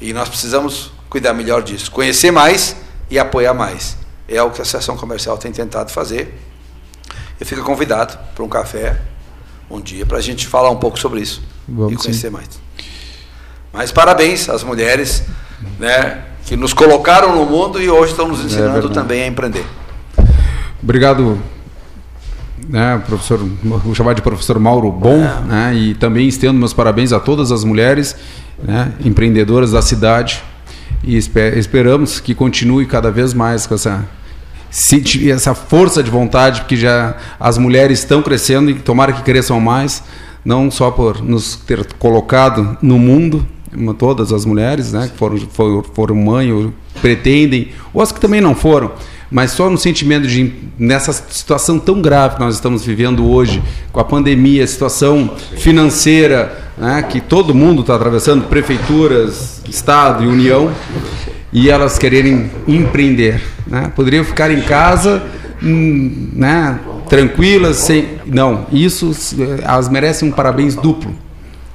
E 0.00 0.12
nós 0.12 0.28
precisamos 0.28 0.92
cuidar 1.10 1.32
melhor 1.32 1.64
disso, 1.64 1.90
conhecer 1.90 2.30
mais 2.30 2.76
e 3.10 3.18
apoiar 3.18 3.54
mais. 3.54 3.96
É 4.28 4.40
o 4.40 4.52
que 4.52 4.60
a 4.60 4.62
Associação 4.62 4.96
Comercial 4.96 5.36
tem 5.36 5.50
tentado 5.50 5.90
fazer. 5.90 6.46
Eu 7.40 7.46
fico 7.46 7.62
convidado 7.62 8.16
para 8.34 8.44
um 8.44 8.48
café 8.48 9.00
um 9.70 9.80
dia 9.80 10.06
para 10.06 10.18
a 10.18 10.20
gente 10.20 10.46
falar 10.46 10.70
um 10.70 10.76
pouco 10.76 10.98
sobre 10.98 11.20
isso 11.20 11.42
Vamos 11.68 11.92
e 11.92 11.96
conhecer 11.96 12.28
sim. 12.28 12.32
mais. 12.32 12.48
Mas 13.72 13.90
parabéns 13.92 14.48
às 14.48 14.62
mulheres 14.62 15.24
né, 15.78 16.22
que 16.46 16.56
nos 16.56 16.72
colocaram 16.72 17.34
no 17.34 17.44
mundo 17.44 17.80
e 17.82 17.90
hoje 17.90 18.12
estão 18.12 18.28
nos 18.28 18.44
ensinando 18.44 18.72
verdade. 18.74 18.94
também 18.94 19.22
a 19.24 19.26
empreender. 19.26 19.66
Obrigado, 20.82 21.38
né, 22.68 23.02
professor, 23.06 23.38
vou 23.62 23.94
chamar 23.94 24.14
de 24.14 24.22
professor 24.22 24.58
Mauro 24.58 24.90
Bom, 24.90 25.18
né, 25.46 25.74
e 25.74 25.94
também 25.94 26.28
estendo 26.28 26.54
meus 26.58 26.72
parabéns 26.72 27.12
a 27.12 27.18
todas 27.20 27.50
as 27.52 27.64
mulheres 27.64 28.16
né, 28.62 28.92
empreendedoras 29.04 29.72
da 29.72 29.82
cidade 29.82 30.42
e 31.02 31.16
espe- 31.16 31.58
esperamos 31.58 32.20
que 32.20 32.34
continue 32.34 32.86
cada 32.86 33.10
vez 33.10 33.34
mais 33.34 33.66
com 33.66 33.74
essa 33.74 34.04
senti- 34.70 35.30
essa 35.30 35.54
força 35.54 36.02
de 36.02 36.10
vontade 36.10 36.60
porque 36.62 36.76
já 36.76 37.16
as 37.38 37.58
mulheres 37.58 38.00
estão 38.00 38.22
crescendo 38.22 38.70
e 38.70 38.74
tomara 38.74 39.12
que 39.12 39.22
cresçam 39.22 39.60
mais 39.60 40.02
não 40.44 40.70
só 40.70 40.90
por 40.90 41.22
nos 41.22 41.56
ter 41.56 41.84
colocado 41.98 42.76
no 42.82 42.98
mundo 42.98 43.46
todas 43.98 44.32
as 44.32 44.44
mulheres 44.44 44.92
né 44.92 45.08
que 45.12 45.18
foram 45.18 45.38
foram, 45.52 45.82
foram 45.82 46.14
mãe 46.14 46.52
ou 46.52 46.72
pretendem 47.02 47.68
ou 47.92 48.00
as 48.00 48.10
que 48.12 48.20
também 48.20 48.40
não 48.40 48.54
foram 48.54 48.92
mas 49.30 49.50
só 49.50 49.68
no 49.68 49.76
sentimento 49.76 50.26
de 50.28 50.52
nessa 50.78 51.12
situação 51.12 51.78
tão 51.80 52.00
grave 52.00 52.36
que 52.36 52.40
nós 52.40 52.54
estamos 52.54 52.84
vivendo 52.84 53.28
hoje 53.28 53.62
com 53.92 53.98
a 54.00 54.04
pandemia 54.04 54.62
a 54.62 54.66
situação 54.66 55.30
financeira 55.58 56.64
né, 56.78 57.02
que 57.02 57.20
todo 57.20 57.54
mundo 57.54 57.80
está 57.80 57.96
atravessando 57.96 58.44
prefeituras 58.44 59.60
estado 59.68 60.24
e 60.24 60.26
união 60.26 60.70
e 61.56 61.70
elas 61.70 61.98
quererem 61.98 62.50
empreender. 62.68 63.42
Né? 63.66 63.90
Poderiam 63.96 64.22
ficar 64.22 64.50
em 64.50 64.60
casa, 64.60 65.22
hum, 65.62 66.28
né, 66.34 66.78
tranquilas, 67.08 67.76
sem. 67.76 68.18
Não, 68.26 68.66
isso 68.70 69.10
eh, 69.40 69.62
elas 69.62 69.88
merecem 69.88 70.28
um 70.28 70.32
parabéns 70.32 70.74
duplo. 70.74 71.14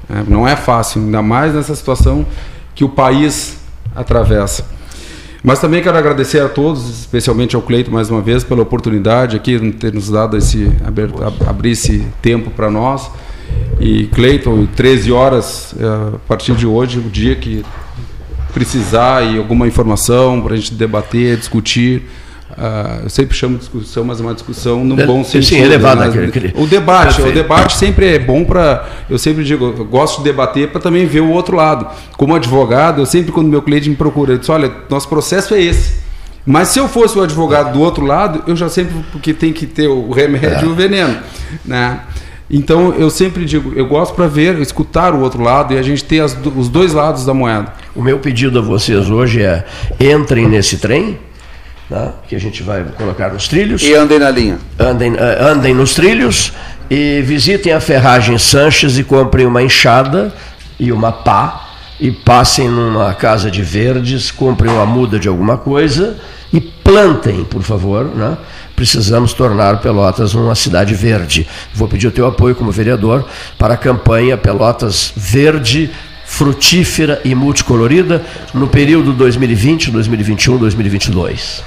né? 0.07 0.23
Não 0.27 0.47
é 0.47 0.55
fácil, 0.55 1.01
ainda 1.01 1.23
mais 1.23 1.55
nessa 1.55 1.73
situação 1.73 2.27
que 2.75 2.83
o 2.83 2.89
país 2.89 3.57
atravessa. 3.95 4.63
Mas 5.43 5.57
também 5.57 5.81
quero 5.81 5.97
agradecer 5.97 6.41
a 6.41 6.47
todos, 6.47 6.87
especialmente 6.99 7.55
ao 7.55 7.63
Cleito 7.63 7.89
mais 7.89 8.07
uma 8.11 8.21
vez 8.21 8.43
pela 8.43 8.61
oportunidade 8.61 9.35
aqui 9.35 9.71
ter 9.71 9.91
nos 9.91 10.11
dado 10.11 10.37
esse 10.37 10.71
abrir 11.47 11.71
esse 11.71 12.05
tempo 12.21 12.51
para 12.51 12.69
nós. 12.69 13.09
E 13.79 14.05
Cleiton, 14.13 14.67
13 14.75 15.11
horas 15.11 15.73
eh, 15.79 15.85
a 16.13 16.19
partir 16.27 16.53
de 16.53 16.67
hoje, 16.67 16.99
o 16.99 17.09
dia 17.09 17.35
que 17.35 17.65
precisar 18.51 19.23
e 19.23 19.37
alguma 19.37 19.67
informação 19.67 20.41
para 20.41 20.53
a 20.53 20.57
gente 20.57 20.73
debater, 20.73 21.37
discutir, 21.37 22.03
ah, 22.57 22.99
eu 23.03 23.09
sempre 23.09 23.35
chamo 23.35 23.53
de 23.55 23.61
discussão, 23.61 24.03
mas 24.03 24.19
é 24.19 24.23
uma 24.23 24.33
discussão 24.33 24.83
no 24.83 24.99
É, 24.99 25.05
bom 25.05 25.23
sim, 25.23 25.41
sentido. 25.41 25.63
elevada, 25.65 26.07
né? 26.07 26.25
aquele- 26.27 26.53
O 26.57 26.67
debate, 26.67 27.15
Perfeito. 27.15 27.29
o 27.29 27.33
debate 27.33 27.77
sempre 27.77 28.15
é 28.15 28.19
bom 28.19 28.43
para. 28.43 28.87
Eu 29.09 29.17
sempre 29.17 29.43
digo, 29.43 29.73
eu 29.77 29.85
gosto 29.85 30.17
de 30.17 30.25
debater 30.25 30.67
para 30.69 30.81
também 30.81 31.05
ver 31.05 31.21
o 31.21 31.29
outro 31.29 31.55
lado. 31.55 31.87
Como 32.17 32.35
advogado, 32.35 33.01
eu 33.01 33.05
sempre 33.05 33.31
quando 33.31 33.47
meu 33.47 33.61
cliente 33.61 33.89
me 33.89 33.95
procura, 33.95 34.33
eu 34.33 34.37
disse, 34.37 34.51
olha, 34.51 34.69
nosso 34.89 35.07
processo 35.07 35.53
é 35.53 35.61
esse. 35.61 36.01
Mas 36.45 36.69
se 36.69 36.79
eu 36.79 36.87
fosse 36.89 37.17
o 37.17 37.21
advogado 37.21 37.71
do 37.73 37.79
outro 37.81 38.03
lado, 38.03 38.43
eu 38.47 38.55
já 38.55 38.67
sempre 38.67 38.95
porque 39.11 39.31
tem 39.33 39.53
que 39.53 39.65
ter 39.67 39.87
o 39.87 40.09
remédio 40.11 40.49
É. 40.49 40.63
e 40.63 40.65
o 40.65 40.73
veneno, 40.73 41.17
né? 41.63 41.99
Então 42.51 42.93
eu 42.95 43.09
sempre 43.09 43.45
digo, 43.45 43.71
eu 43.75 43.85
gosto 43.87 44.13
para 44.13 44.27
ver, 44.27 44.59
escutar 44.59 45.13
o 45.13 45.21
outro 45.21 45.41
lado 45.41 45.73
e 45.73 45.77
a 45.77 45.81
gente 45.81 46.03
ter 46.03 46.19
as 46.19 46.37
os 46.55 46.67
dois 46.67 46.91
lados 46.91 47.25
da 47.25 47.33
moeda. 47.33 47.73
O 47.95 48.01
meu 48.01 48.19
pedido 48.19 48.59
a 48.59 48.61
vocês 48.61 49.09
hoje 49.09 49.41
é: 49.41 49.65
entrem 49.97 50.49
nesse 50.49 50.77
trem, 50.77 51.17
tá? 51.89 52.13
que 52.27 52.35
a 52.35 52.39
gente 52.39 52.61
vai 52.61 52.83
colocar 52.97 53.31
nos 53.31 53.47
trilhos. 53.47 53.81
E 53.81 53.93
andem 53.93 54.19
na 54.19 54.29
linha. 54.29 54.59
Andem, 54.77 55.13
eh, 55.15 55.37
andem 55.39 55.73
nos 55.73 55.93
trilhos 55.93 56.51
e 56.89 57.21
visitem 57.21 57.71
a 57.71 57.79
Ferragem 57.79 58.37
Sanches 58.37 58.97
e 58.97 59.03
comprem 59.03 59.45
uma 59.45 59.63
enxada 59.63 60.33
e 60.77 60.91
uma 60.91 61.11
pá 61.11 61.70
e 62.01 62.09
passem 62.09 62.67
numa 62.67 63.13
casa 63.13 63.51
de 63.51 63.61
verdes, 63.61 64.31
comprem 64.31 64.73
uma 64.73 64.87
muda 64.87 65.19
de 65.19 65.27
alguma 65.27 65.55
coisa 65.55 66.17
e 66.51 66.59
plantem, 66.59 67.43
por 67.43 67.61
favor, 67.61 68.05
né? 68.05 68.35
Precisamos 68.75 69.33
tornar 69.33 69.79
Pelotas 69.79 70.33
uma 70.33 70.55
cidade 70.55 70.95
verde. 70.95 71.47
Vou 71.71 71.87
pedir 71.87 72.07
o 72.07 72.11
teu 72.11 72.25
apoio 72.25 72.55
como 72.55 72.71
vereador 72.71 73.23
para 73.55 73.75
a 73.75 73.77
campanha 73.77 74.35
Pelotas 74.35 75.13
Verde, 75.15 75.91
frutífera 76.25 77.21
e 77.23 77.35
multicolorida 77.35 78.25
no 78.51 78.67
período 78.67 79.13
2020, 79.13 79.91
2021, 79.91 80.57
2022. 80.57 81.63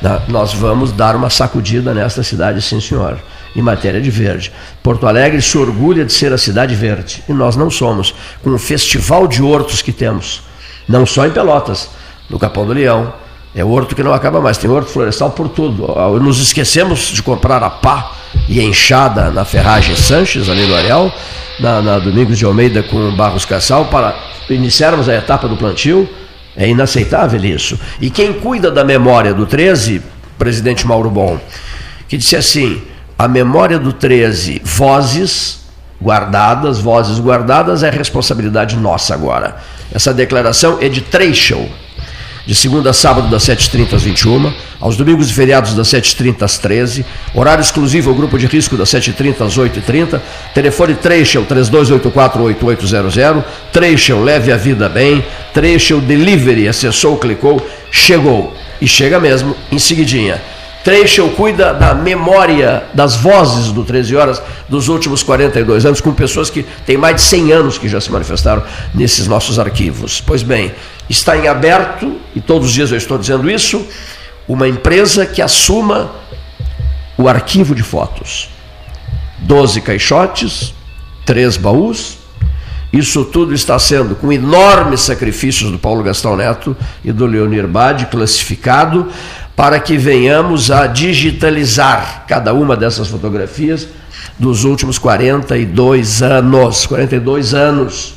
Tá? 0.00 0.22
Nós 0.28 0.54
vamos 0.54 0.90
dar 0.90 1.14
uma 1.14 1.28
sacudida 1.28 1.92
nesta 1.92 2.22
cidade, 2.22 2.62
sim 2.62 2.80
senhor, 2.80 3.20
em 3.54 3.62
matéria 3.62 4.00
de 4.00 4.10
verde. 4.10 4.52
Porto 4.82 5.06
Alegre 5.06 5.40
se 5.42 5.56
orgulha 5.58 6.04
de 6.04 6.12
ser 6.12 6.32
a 6.32 6.38
cidade 6.38 6.74
verde, 6.74 7.22
e 7.28 7.32
nós 7.32 7.56
não 7.56 7.70
somos, 7.70 8.14
com 8.42 8.50
o 8.50 8.58
festival 8.58 9.26
de 9.26 9.42
hortos 9.42 9.82
que 9.82 9.92
temos, 9.92 10.42
não 10.88 11.04
só 11.04 11.26
em 11.26 11.30
Pelotas, 11.30 11.88
no 12.28 12.38
Capão 12.38 12.66
do 12.66 12.72
Leão, 12.72 13.12
é 13.54 13.64
horto 13.64 13.96
que 13.96 14.02
não 14.02 14.12
acaba 14.12 14.40
mais, 14.40 14.58
tem 14.58 14.70
horto 14.70 14.90
florestal 14.90 15.30
por 15.30 15.48
tudo. 15.48 15.86
Nos 16.20 16.40
esquecemos 16.40 17.08
de 17.08 17.20
comprar 17.20 17.62
a 17.62 17.70
pá 17.70 18.12
e 18.48 18.60
a 18.60 18.62
enxada 18.62 19.30
na 19.30 19.44
Ferragem 19.44 19.96
Sanches, 19.96 20.48
ali 20.48 20.66
no 20.66 20.74
Areal, 20.76 21.12
na, 21.58 21.82
na 21.82 21.98
Domingos 21.98 22.38
de 22.38 22.44
Almeida 22.44 22.82
com 22.84 23.14
Barros 23.16 23.44
Cassal, 23.44 23.86
para 23.86 24.14
iniciarmos 24.48 25.08
a 25.08 25.14
etapa 25.16 25.48
do 25.48 25.56
plantio, 25.56 26.08
é 26.56 26.68
inaceitável 26.68 27.44
isso. 27.44 27.78
E 28.00 28.08
quem 28.08 28.32
cuida 28.34 28.70
da 28.70 28.84
memória 28.84 29.34
do 29.34 29.46
13, 29.46 30.00
presidente 30.38 30.86
Mauro 30.86 31.10
Bom, 31.10 31.38
que 32.08 32.16
disse 32.16 32.36
assim: 32.36 32.80
a 33.20 33.28
memória 33.28 33.78
do 33.78 33.92
13, 33.92 34.62
vozes 34.64 35.60
guardadas, 36.02 36.78
vozes 36.78 37.18
guardadas, 37.18 37.82
é 37.82 37.90
responsabilidade 37.90 38.78
nossa 38.78 39.12
agora. 39.12 39.56
Essa 39.92 40.14
declaração 40.14 40.78
é 40.80 40.88
de 40.88 41.02
Treichel, 41.02 41.68
de 42.46 42.54
segunda 42.54 42.88
a 42.88 42.94
sábado 42.94 43.28
das 43.28 43.42
7h30 43.42 43.92
às 43.92 44.02
21 44.04 44.50
aos 44.80 44.96
domingos 44.96 45.28
e 45.28 45.34
feriados 45.34 45.74
das 45.74 45.88
7h30 45.88 46.44
às 46.44 46.56
13 46.56 47.04
horário 47.34 47.60
exclusivo 47.60 48.08
ao 48.08 48.16
grupo 48.16 48.38
de 48.38 48.46
risco 48.46 48.74
das 48.74 48.88
7h30 48.88 49.44
às 49.44 49.58
8h30, 49.58 50.18
telefone 50.54 50.94
Treichel 50.94 51.44
32848800, 51.44 53.44
Treichel 53.70 54.24
leve 54.24 54.50
a 54.50 54.56
vida 54.56 54.88
bem, 54.88 55.22
Treichel 55.52 56.00
Delivery, 56.00 56.66
acessou, 56.66 57.18
clicou, 57.18 57.60
chegou, 57.90 58.56
e 58.80 58.88
chega 58.88 59.20
mesmo 59.20 59.54
em 59.70 59.78
seguidinha. 59.78 60.40
Treichel 60.82 61.28
cuida 61.30 61.74
da 61.74 61.94
memória 61.94 62.84
das 62.94 63.16
vozes 63.16 63.70
do 63.70 63.84
13 63.84 64.16
Horas 64.16 64.42
dos 64.68 64.88
últimos 64.88 65.22
42 65.22 65.84
anos, 65.84 66.00
com 66.00 66.12
pessoas 66.14 66.48
que 66.48 66.62
têm 66.86 66.96
mais 66.96 67.16
de 67.16 67.22
100 67.22 67.52
anos 67.52 67.78
que 67.78 67.88
já 67.88 68.00
se 68.00 68.10
manifestaram 68.10 68.62
nesses 68.94 69.26
nossos 69.26 69.58
arquivos. 69.58 70.22
Pois 70.22 70.42
bem, 70.42 70.72
está 71.08 71.36
em 71.36 71.48
aberto, 71.48 72.16
e 72.34 72.40
todos 72.40 72.68
os 72.68 72.72
dias 72.72 72.90
eu 72.90 72.96
estou 72.96 73.18
dizendo 73.18 73.50
isso, 73.50 73.86
uma 74.48 74.66
empresa 74.66 75.26
que 75.26 75.42
assuma 75.42 76.12
o 77.18 77.28
arquivo 77.28 77.74
de 77.74 77.82
fotos. 77.82 78.48
12 79.40 79.80
caixotes, 79.82 80.74
três 81.26 81.56
baús. 81.56 82.18
Isso 82.92 83.24
tudo 83.24 83.54
está 83.54 83.78
sendo, 83.78 84.16
com 84.16 84.32
enormes 84.32 85.02
sacrifícios 85.02 85.70
do 85.70 85.78
Paulo 85.78 86.02
Gastão 86.02 86.36
Neto 86.36 86.76
e 87.04 87.12
do 87.12 87.24
Leonir 87.24 87.68
Bade, 87.68 88.06
classificado 88.06 89.06
para 89.60 89.78
que 89.78 89.98
venhamos 89.98 90.70
a 90.70 90.86
digitalizar 90.86 92.24
cada 92.26 92.54
uma 92.54 92.74
dessas 92.74 93.08
fotografias 93.08 93.86
dos 94.38 94.64
últimos 94.64 94.96
42 94.98 96.22
anos. 96.22 96.86
42 96.86 97.52
anos, 97.52 98.14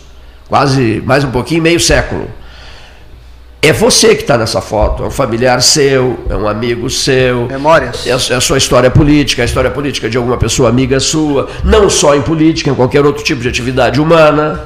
quase 0.47 1.03
mais 1.05 1.25
um 1.25 1.31
pouquinho, 1.31 1.61
meio 1.61 1.81
século. 1.81 2.29
É 3.61 3.73
você 3.73 4.15
que 4.15 4.21
está 4.21 4.37
nessa 4.37 4.61
foto, 4.61 5.03
é 5.03 5.07
um 5.07 5.11
familiar 5.11 5.61
seu, 5.61 6.17
é 6.29 6.35
um 6.37 6.47
amigo 6.47 6.89
seu. 6.89 7.47
Memórias. 7.47 8.07
É 8.07 8.13
a, 8.13 8.37
é 8.37 8.39
sua 8.39 8.57
história 8.57 8.89
política, 8.89 9.41
a 9.41 9.45
história 9.45 9.69
política 9.69 10.09
de 10.09 10.15
alguma 10.15 10.37
pessoa 10.37 10.69
amiga 10.69 10.97
sua, 11.01 11.49
não 11.61 11.89
só 11.89 12.15
em 12.15 12.21
política, 12.21 12.69
em 12.69 12.73
qualquer 12.73 13.05
outro 13.05 13.21
tipo 13.21 13.41
de 13.41 13.49
atividade 13.49 13.99
humana. 13.99 14.61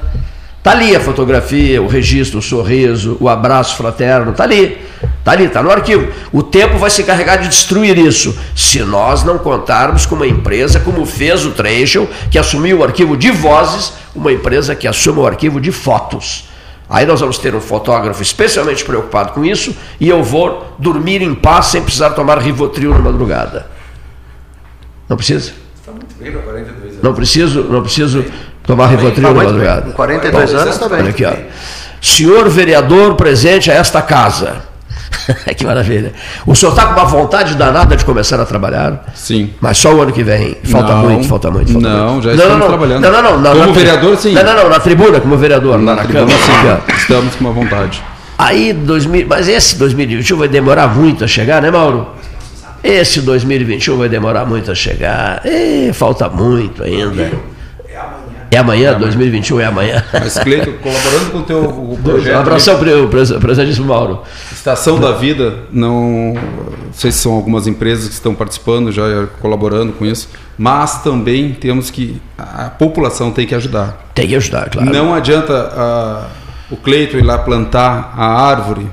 Está 0.57 0.71
ali 0.71 0.95
a 0.95 0.99
fotografia, 0.99 1.81
o 1.81 1.87
registro, 1.87 2.39
o 2.39 2.41
sorriso, 2.41 3.15
o 3.19 3.29
abraço 3.29 3.77
fraterno, 3.77 4.31
está 4.31 4.43
ali. 4.43 4.77
Está 5.19 5.31
ali, 5.31 5.45
está 5.45 5.63
no 5.63 5.69
arquivo. 5.69 6.11
O 6.31 6.41
tempo 6.41 6.77
vai 6.77 6.89
se 6.89 7.01
encarregar 7.01 7.39
de 7.39 7.47
destruir 7.47 7.97
isso, 7.97 8.37
se 8.55 8.79
nós 8.79 9.23
não 9.23 9.37
contarmos 9.37 10.05
com 10.05 10.15
uma 10.15 10.27
empresa 10.27 10.79
como 10.79 11.05
fez 11.05 11.45
o 11.45 11.51
Trecho, 11.51 12.07
que 12.31 12.37
assumiu 12.37 12.79
o 12.79 12.83
arquivo 12.83 13.15
de 13.15 13.31
vozes, 13.31 13.93
uma 14.15 14.31
empresa 14.31 14.75
que 14.75 14.87
assume 14.87 15.19
o 15.19 15.27
arquivo 15.27 15.61
de 15.61 15.71
fotos. 15.71 16.49
Aí 16.89 17.05
nós 17.05 17.19
vamos 17.19 17.37
ter 17.37 17.53
um 17.53 17.59
fotógrafo 17.59 18.21
especialmente 18.21 18.85
preocupado 18.85 19.33
com 19.33 19.43
isso 19.43 19.75
e 19.99 20.07
eu 20.07 20.23
vou 20.23 20.73
dormir 20.79 21.21
em 21.21 21.35
paz 21.35 21.67
sem 21.67 21.81
precisar 21.81 22.11
tomar 22.11 22.39
Rivotril 22.39 22.91
na 22.91 22.99
madrugada. 22.99 23.67
Não 25.09 25.17
precisa? 25.17 25.51
Está 25.75 25.91
muito 25.91 26.15
bem 26.17 26.31
para 26.31 26.41
42 26.41 26.91
anos. 26.91 27.03
Não 27.03 27.13
preciso, 27.13 27.63
não 27.63 27.81
preciso 27.81 28.25
tomar 28.67 28.87
Rivotril 28.87 29.23
Tá 29.27 29.33
na 29.33 29.43
madrugada. 29.43 29.81
Com 29.81 29.91
42 29.93 30.51
Bom, 30.53 30.57
anos 30.59 30.77
tá 30.77 30.89
bem. 30.89 30.99
Olha 30.99 31.09
aqui, 31.09 31.25
ó. 31.25 31.33
Senhor 31.99 32.47
vereador 32.49 33.15
presente 33.15 33.71
a 33.71 33.73
esta 33.73 34.01
casa. 34.03 34.57
que 35.57 35.65
maravilha. 35.65 36.13
O 36.45 36.55
senhor 36.55 36.71
está 36.71 36.85
com 36.85 36.93
uma 36.93 37.05
vontade 37.05 37.55
danada 37.55 37.95
de 37.95 38.05
começar 38.05 38.39
a 38.39 38.45
trabalhar? 38.45 39.05
Sim. 39.15 39.53
Mas 39.59 39.77
só 39.77 39.93
o 39.93 40.01
ano 40.01 40.11
que 40.11 40.23
vem. 40.23 40.57
Falta 40.65 40.93
Não. 40.93 41.03
muito, 41.03 41.27
falta 41.27 41.49
muito. 41.49 41.71
Falta 41.73 41.89
Não, 41.89 42.11
muito. 42.13 42.25
já 42.25 42.33
estamos 42.35 42.67
trabalhando. 42.67 43.01
Não, 43.01 43.11
não, 43.11 43.21
não. 43.23 43.39
na- 43.41 43.49
Como 43.51 43.65
na 43.67 43.71
vereador, 43.71 44.17
sim. 44.17 44.33
Não, 44.33 44.43
não, 44.43 44.55
não. 44.55 44.69
Na 44.69 44.79
tribuna, 44.79 45.19
como 45.19 45.35
vereador, 45.37 45.71
lá 45.83 45.95
na 45.95 46.03
tribuna, 46.03 46.25
Câmara. 46.27 46.37
sim. 46.43 46.51
aqui, 46.51 46.67
ó. 46.91 46.95
Estamos 46.95 47.35
com 47.35 47.45
uma 47.45 47.53
vontade. 47.53 48.03
Aí, 48.37 48.71
2000, 48.73 49.25
mas 49.27 49.47
esse 49.47 49.77
2021 49.77 50.37
vai 50.37 50.47
demorar 50.47 50.87
muito 50.87 51.23
a 51.23 51.27
chegar, 51.27 51.61
né, 51.61 51.71
Mauro? 51.71 52.09
Esse 52.83 53.19
2021 53.21 53.97
vai 53.97 54.07
demorar 54.07 54.45
muito 54.45 54.71
a 54.71 54.75
chegar. 54.75 55.41
Ê, 55.43 55.91
falta 55.93 56.29
muito 56.29 56.83
ainda. 56.83 57.31
É 58.49 58.57
amanhã, 58.57 58.97
2021 58.97 59.59
é 59.59 59.65
amanhã. 59.65 60.03
Mas, 60.13 60.37
Cleiton, 60.39 60.73
colaborando 60.81 61.31
com 61.31 61.37
o 61.39 61.43
teu 61.43 61.59
o 61.63 61.99
projeto. 62.03 62.35
um 62.35 62.39
abração 62.39 62.79
para 62.79 62.97
o 63.03 63.07
pres- 63.09 63.31
presidente 63.33 63.81
Mauro. 63.81 64.21
Estação 64.51 64.99
da 64.99 65.11
Vida, 65.11 65.53
não, 65.71 66.33
não 66.33 66.93
sei 66.93 67.11
se 67.11 67.19
são 67.19 67.33
algumas 67.33 67.67
empresas 67.67 68.07
que 68.07 68.13
estão 68.13 68.33
participando, 68.33 68.91
já 68.91 69.03
colaborando 69.41 69.91
com 69.93 70.05
isso, 70.05 70.29
mas 70.57 71.01
também 71.03 71.53
temos 71.53 71.89
que. 71.91 72.21
A 72.37 72.69
população 72.69 73.31
tem 73.31 73.45
que 73.45 73.53
ajudar. 73.55 74.07
Tem 74.13 74.27
que 74.27 74.35
ajudar, 74.35 74.69
claro. 74.69 74.89
Não 74.91 75.13
adianta 75.13 76.27
o 76.71 76.77
Cleiton 76.77 77.17
ir 77.17 77.23
lá 77.23 77.37
plantar 77.37 78.13
a 78.17 78.25
árvore, 78.49 78.87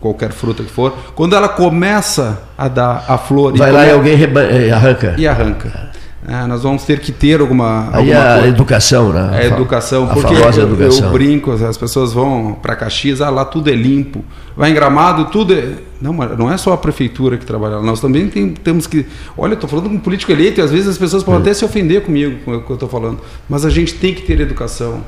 qualquer 0.00 0.32
fruta 0.32 0.62
que 0.62 0.70
for, 0.70 0.92
quando 1.14 1.34
ela 1.36 1.48
começa 1.48 2.42
a 2.58 2.66
dar 2.68 3.04
a 3.08 3.16
flor 3.18 3.56
Vai 3.56 3.70
lá 3.72 3.86
e 3.86 3.90
alguém 3.92 4.14
eh, 4.14 4.70
arranca. 4.72 5.14
e 5.18 5.26
arranca. 5.26 5.91
Ah, 6.24 6.46
nós 6.46 6.62
vamos 6.62 6.84
ter 6.84 7.00
que 7.00 7.10
ter 7.10 7.40
alguma. 7.40 7.88
Aí 7.92 8.12
alguma 8.12 8.20
a 8.20 8.32
coisa. 8.34 8.48
educação, 8.48 9.12
né? 9.12 9.30
É 9.32 9.38
A 9.38 9.46
educação, 9.46 10.04
a 10.04 10.14
porque 10.14 10.32
eu, 10.32 10.48
educação. 10.62 11.06
eu 11.06 11.12
brinco, 11.12 11.50
as 11.50 11.76
pessoas 11.76 12.12
vão 12.12 12.56
para 12.62 12.76
Caxias, 12.76 13.20
ah, 13.20 13.28
lá 13.28 13.44
tudo 13.44 13.68
é 13.68 13.74
limpo. 13.74 14.24
Vai 14.56 14.70
em 14.70 14.74
Gramado, 14.74 15.24
tudo 15.32 15.52
é. 15.52 15.72
Não, 16.00 16.12
mas 16.12 16.38
não 16.38 16.50
é 16.52 16.56
só 16.56 16.72
a 16.72 16.76
prefeitura 16.78 17.36
que 17.36 17.44
trabalha, 17.44 17.76
lá, 17.76 17.82
nós 17.82 18.00
também 18.00 18.28
tem- 18.28 18.50
temos 18.50 18.86
que. 18.86 19.04
Olha, 19.36 19.52
eu 19.52 19.54
estou 19.54 19.68
falando 19.68 19.88
com 19.88 19.96
um 19.96 19.98
político 19.98 20.30
eleito 20.30 20.60
e 20.60 20.62
às 20.62 20.70
vezes 20.70 20.86
as 20.86 20.98
pessoas 20.98 21.24
podem 21.24 21.40
até 21.40 21.52
se 21.54 21.64
ofender 21.64 22.02
comigo 22.02 22.38
com 22.44 22.54
o 22.56 22.62
que 22.62 22.70
eu 22.70 22.74
estou 22.74 22.88
falando, 22.88 23.18
mas 23.48 23.64
a 23.64 23.70
gente 23.70 23.94
tem 23.94 24.14
que 24.14 24.22
ter 24.22 24.38
educação. 24.40 25.00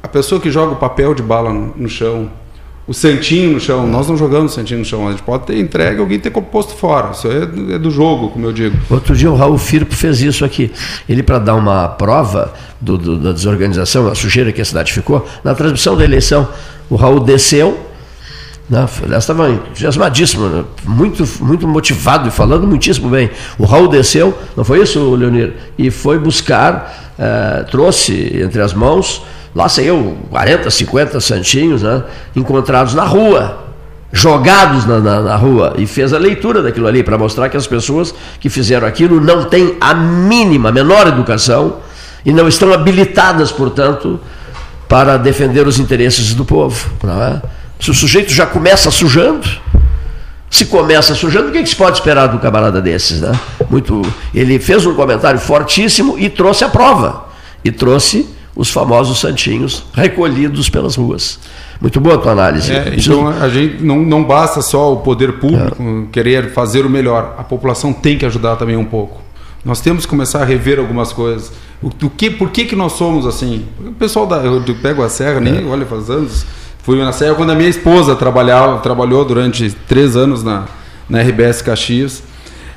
A 0.00 0.06
pessoa 0.08 0.40
que 0.40 0.50
joga 0.50 0.72
o 0.72 0.76
papel 0.76 1.12
de 1.14 1.22
bala 1.22 1.52
no, 1.52 1.74
no 1.76 1.88
chão, 1.88 2.30
o 2.86 2.92
santinho 2.92 3.52
no 3.52 3.60
chão, 3.60 3.86
nós 3.86 4.08
não 4.08 4.16
jogamos 4.16 4.52
santinho 4.54 4.80
no 4.80 4.84
chão, 4.84 5.06
a 5.06 5.12
gente 5.12 5.22
pode 5.22 5.44
ter 5.46 5.58
entregue 5.58 6.00
alguém 6.00 6.18
ter 6.18 6.30
posto 6.30 6.74
fora. 6.74 7.12
Isso 7.12 7.28
é, 7.28 7.74
é 7.74 7.78
do 7.78 7.90
jogo, 7.90 8.30
como 8.30 8.46
eu 8.46 8.52
digo. 8.52 8.76
Outro 8.90 9.14
dia 9.14 9.30
o 9.30 9.36
Raul 9.36 9.56
Firpo 9.58 9.94
fez 9.94 10.20
isso 10.20 10.44
aqui. 10.44 10.70
Ele, 11.08 11.22
para 11.22 11.38
dar 11.38 11.54
uma 11.54 11.88
prova 11.88 12.52
do- 12.80 12.98
do- 12.98 13.18
da 13.18 13.32
desorganização, 13.32 14.08
a 14.08 14.14
sujeira 14.14 14.50
que 14.52 14.60
a 14.60 14.64
cidade 14.64 14.92
ficou, 14.92 15.26
na 15.44 15.54
transmissão 15.54 15.96
da 15.96 16.04
eleição, 16.04 16.48
o 16.90 16.96
Raul 16.96 17.20
desceu, 17.20 17.88
Né? 18.70 18.88
Aliás, 19.04 19.24
estava 19.24 19.50
entusiasmadíssimo, 19.50 20.48
né? 20.48 20.64
muito, 20.84 21.28
muito 21.44 21.66
motivado 21.68 22.28
e 22.28 22.30
falando 22.30 22.66
muitíssimo 22.66 23.10
bem. 23.10 23.28
O 23.58 23.64
Raul 23.64 23.86
desceu, 23.88 24.36
não 24.56 24.64
foi 24.64 24.80
isso, 24.80 25.14
Leonir? 25.14 25.52
E 25.76 25.90
foi 25.90 26.18
buscar, 26.18 27.12
eh, 27.18 27.64
trouxe 27.70 28.40
entre 28.40 28.62
as 28.62 28.72
mãos, 28.72 29.22
lá 29.54 29.68
sei 29.68 29.90
eu, 29.90 30.16
40, 30.30 30.70
50 30.70 31.20
santinhos, 31.20 31.82
né? 31.82 32.02
encontrados 32.34 32.94
na 32.94 33.04
rua, 33.04 33.58
jogados 34.12 34.84
na, 34.84 34.98
na, 34.98 35.20
na, 35.20 35.36
rua 35.36 35.74
e 35.78 35.86
fez 35.86 36.12
a 36.12 36.18
leitura 36.18 36.62
daquilo 36.62 36.86
ali 36.86 37.02
para 37.02 37.16
mostrar 37.16 37.48
que 37.48 37.56
as 37.56 37.66
pessoas 37.66 38.14
que 38.38 38.50
fizeram 38.50 38.86
aquilo 38.86 39.20
não 39.20 39.44
têm 39.44 39.76
a 39.80 39.94
mínima, 39.94 40.68
a 40.68 40.72
menor 40.72 41.06
educação 41.06 41.76
e 42.24 42.32
não 42.32 42.46
estão 42.46 42.72
habilitadas, 42.72 43.50
portanto, 43.50 44.20
para 44.88 45.16
defender 45.16 45.66
os 45.66 45.78
interesses 45.78 46.34
do 46.34 46.44
povo. 46.44 46.90
É? 47.04 47.40
Se 47.80 47.90
o 47.90 47.94
sujeito 47.94 48.30
já 48.30 48.46
começa 48.46 48.90
sujando, 48.90 49.48
se 50.50 50.66
começa 50.66 51.14
sujando, 51.14 51.48
o 51.48 51.50
que, 51.50 51.62
que 51.62 51.68
se 51.68 51.74
pode 51.74 51.96
esperar 51.96 52.26
do 52.26 52.38
camarada 52.38 52.80
desses? 52.80 53.22
Né? 53.22 53.32
Muito, 53.70 54.02
ele 54.34 54.58
fez 54.58 54.84
um 54.84 54.94
comentário 54.94 55.40
fortíssimo 55.40 56.18
e 56.18 56.28
trouxe 56.28 56.62
a 56.62 56.68
prova. 56.68 57.28
E 57.64 57.72
trouxe 57.72 58.28
os 58.54 58.70
famosos 58.70 59.18
santinhos 59.18 59.84
recolhidos 59.94 60.68
pelas 60.68 60.96
ruas. 60.96 61.38
Muito 61.80 62.00
boa 62.00 62.16
a 62.16 62.18
tua 62.18 62.32
análise. 62.32 62.72
É, 62.72 62.94
então 62.96 63.26
a 63.28 63.48
gente 63.48 63.82
não, 63.82 64.02
não 64.02 64.22
basta 64.22 64.60
só 64.60 64.92
o 64.92 64.98
poder 64.98 65.34
público 65.34 65.82
é. 65.82 66.12
querer 66.12 66.52
fazer 66.52 66.84
o 66.84 66.90
melhor. 66.90 67.34
A 67.38 67.44
população 67.44 67.92
tem 67.92 68.18
que 68.18 68.26
ajudar 68.26 68.56
também 68.56 68.76
um 68.76 68.84
pouco. 68.84 69.20
Nós 69.64 69.80
temos 69.80 70.04
que 70.04 70.10
começar 70.10 70.42
a 70.42 70.44
rever 70.44 70.78
algumas 70.78 71.12
coisas. 71.12 71.52
O, 71.82 71.88
o 71.88 72.10
que, 72.10 72.30
por 72.30 72.50
que, 72.50 72.64
que 72.64 72.76
nós 72.76 72.92
somos 72.92 73.26
assim? 73.26 73.64
O 73.80 73.92
pessoal 73.92 74.26
da, 74.26 74.36
eu 74.36 74.62
pego 74.82 75.02
a 75.02 75.08
serra, 75.08 75.40
nem 75.40 75.58
é. 75.58 75.64
olha 75.64 75.86
faz 75.86 76.10
anos 76.10 76.44
Fui 76.82 76.98
na 76.98 77.12
Serra 77.12 77.36
quando 77.36 77.50
a 77.50 77.54
minha 77.54 77.68
esposa 77.68 78.16
trabalhava, 78.16 78.78
trabalhou 78.80 79.24
durante 79.24 79.70
três 79.86 80.16
anos 80.16 80.42
na, 80.42 80.64
na 81.08 81.20
RBS 81.20 81.62
Caxias. 81.62 82.24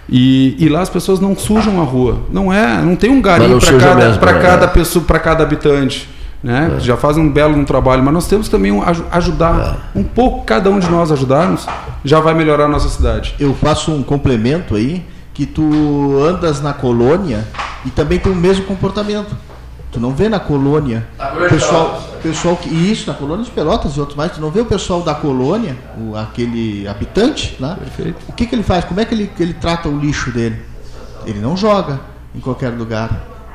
E, 0.07 0.55
e 0.59 0.69
lá 0.69 0.81
as 0.81 0.89
pessoas 0.89 1.19
não 1.19 1.35
sujam 1.35 1.81
a 1.81 1.83
rua. 1.83 2.19
Não 2.31 2.51
é, 2.51 2.81
não 2.81 2.95
tem 2.95 3.09
um 3.09 3.21
garim 3.21 3.57
para 3.59 3.77
cada, 3.79 4.17
pra 4.17 4.33
né? 4.33 4.41
cada 4.41 4.67
pessoa, 4.67 5.03
para 5.05 5.19
cada 5.19 5.43
habitante. 5.43 6.09
Né? 6.43 6.73
É. 6.77 6.79
Já 6.79 6.95
fazem 6.95 7.23
um 7.23 7.31
belo 7.31 7.57
um 7.57 7.65
trabalho, 7.65 8.03
mas 8.03 8.13
nós 8.13 8.27
temos 8.27 8.47
também 8.47 8.71
um, 8.71 8.83
ajudar 9.11 9.79
é. 9.95 9.99
um 9.99 10.03
pouco, 10.03 10.45
cada 10.45 10.69
um 10.69 10.77
de 10.77 10.89
nós 10.89 11.11
ajudarmos, 11.11 11.65
já 12.03 12.19
vai 12.19 12.35
melhorar 12.35 12.65
a 12.65 12.67
nossa 12.67 12.87
cidade. 12.87 13.33
Eu 13.39 13.53
faço 13.55 13.91
um 13.91 14.03
complemento 14.03 14.75
aí, 14.75 15.03
que 15.33 15.45
tu 15.45 16.19
andas 16.23 16.61
na 16.61 16.71
colônia 16.71 17.45
e 17.85 17.89
também 17.89 18.17
tem 18.17 18.31
o 18.31 18.35
mesmo 18.35 18.63
comportamento. 18.65 19.35
Tu 19.95 19.99
não 20.01 20.11
vê 20.11 20.27
na 20.27 20.41
colônia 20.41 21.07
o 21.17 21.49
pessoal, 21.49 22.03
pessoal 22.21 22.57
que 22.57 22.67
isso 22.67 23.07
na 23.09 23.13
colônia 23.13 23.45
de 23.45 23.51
Pelotas 23.51 23.95
e 23.95 23.99
outros 24.01 24.17
mais. 24.17 24.33
Tu 24.33 24.41
não 24.41 24.51
vê 24.51 24.59
o 24.59 24.65
pessoal 24.65 25.01
da 25.01 25.15
colônia, 25.15 25.77
o, 25.97 26.17
aquele 26.17 26.85
habitante, 26.85 27.55
né? 27.61 27.77
Perfeito. 27.79 28.17
O 28.27 28.33
que, 28.33 28.45
que 28.45 28.53
ele 28.53 28.61
faz? 28.61 28.83
Como 28.83 28.99
é 28.99 29.05
que 29.05 29.15
ele, 29.15 29.31
ele 29.39 29.53
trata 29.53 29.87
o 29.87 29.97
lixo 29.97 30.31
dele? 30.31 30.61
Ele 31.25 31.39
não 31.39 31.55
joga 31.55 32.01
em 32.35 32.41
qualquer 32.41 32.71
lugar. 32.71 33.09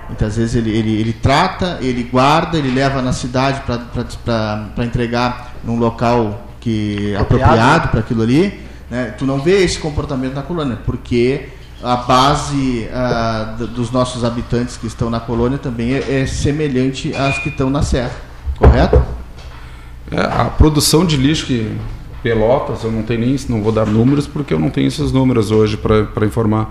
Muitas 0.08 0.38
vezes 0.38 0.54
ele, 0.54 0.70
ele, 0.70 0.98
ele 0.98 1.12
trata, 1.12 1.76
ele 1.82 2.04
guarda, 2.04 2.56
ele 2.56 2.70
leva 2.70 3.02
na 3.02 3.12
cidade 3.12 3.60
para 3.66 4.84
entregar 4.86 5.52
num 5.62 5.78
local 5.78 6.46
que 6.58 7.14
apropriado 7.16 7.88
para 7.88 8.00
aquilo 8.00 8.22
ali. 8.22 8.66
Né? 8.90 9.14
Tu 9.18 9.26
não 9.26 9.40
vê 9.40 9.62
esse 9.62 9.78
comportamento 9.78 10.32
na 10.32 10.42
colônia, 10.42 10.78
porque 10.86 11.50
a 11.82 11.96
base 11.96 12.88
uh, 12.90 13.66
dos 13.68 13.90
nossos 13.90 14.24
habitantes 14.24 14.76
que 14.76 14.86
estão 14.86 15.08
na 15.08 15.18
colônia 15.18 15.58
também 15.58 15.94
é, 15.94 16.20
é, 16.20 16.26
semelhante 16.26 17.14
às 17.14 17.38
que 17.38 17.48
estão 17.48 17.70
na 17.70 17.82
serra, 17.82 18.12
correto? 18.58 19.02
É, 20.10 20.20
a 20.20 20.44
produção 20.44 21.04
de 21.04 21.16
lixo 21.16 21.46
que 21.46 21.76
Pelotas, 22.22 22.84
eu 22.84 22.92
não 22.92 23.02
tenho 23.02 23.20
nem, 23.20 23.36
não 23.48 23.62
vou 23.62 23.72
dar 23.72 23.86
números 23.86 24.26
porque 24.26 24.52
eu 24.52 24.58
não 24.58 24.68
tenho 24.68 24.88
esses 24.88 25.10
números 25.10 25.50
hoje 25.50 25.78
para 25.78 26.26
informar. 26.26 26.70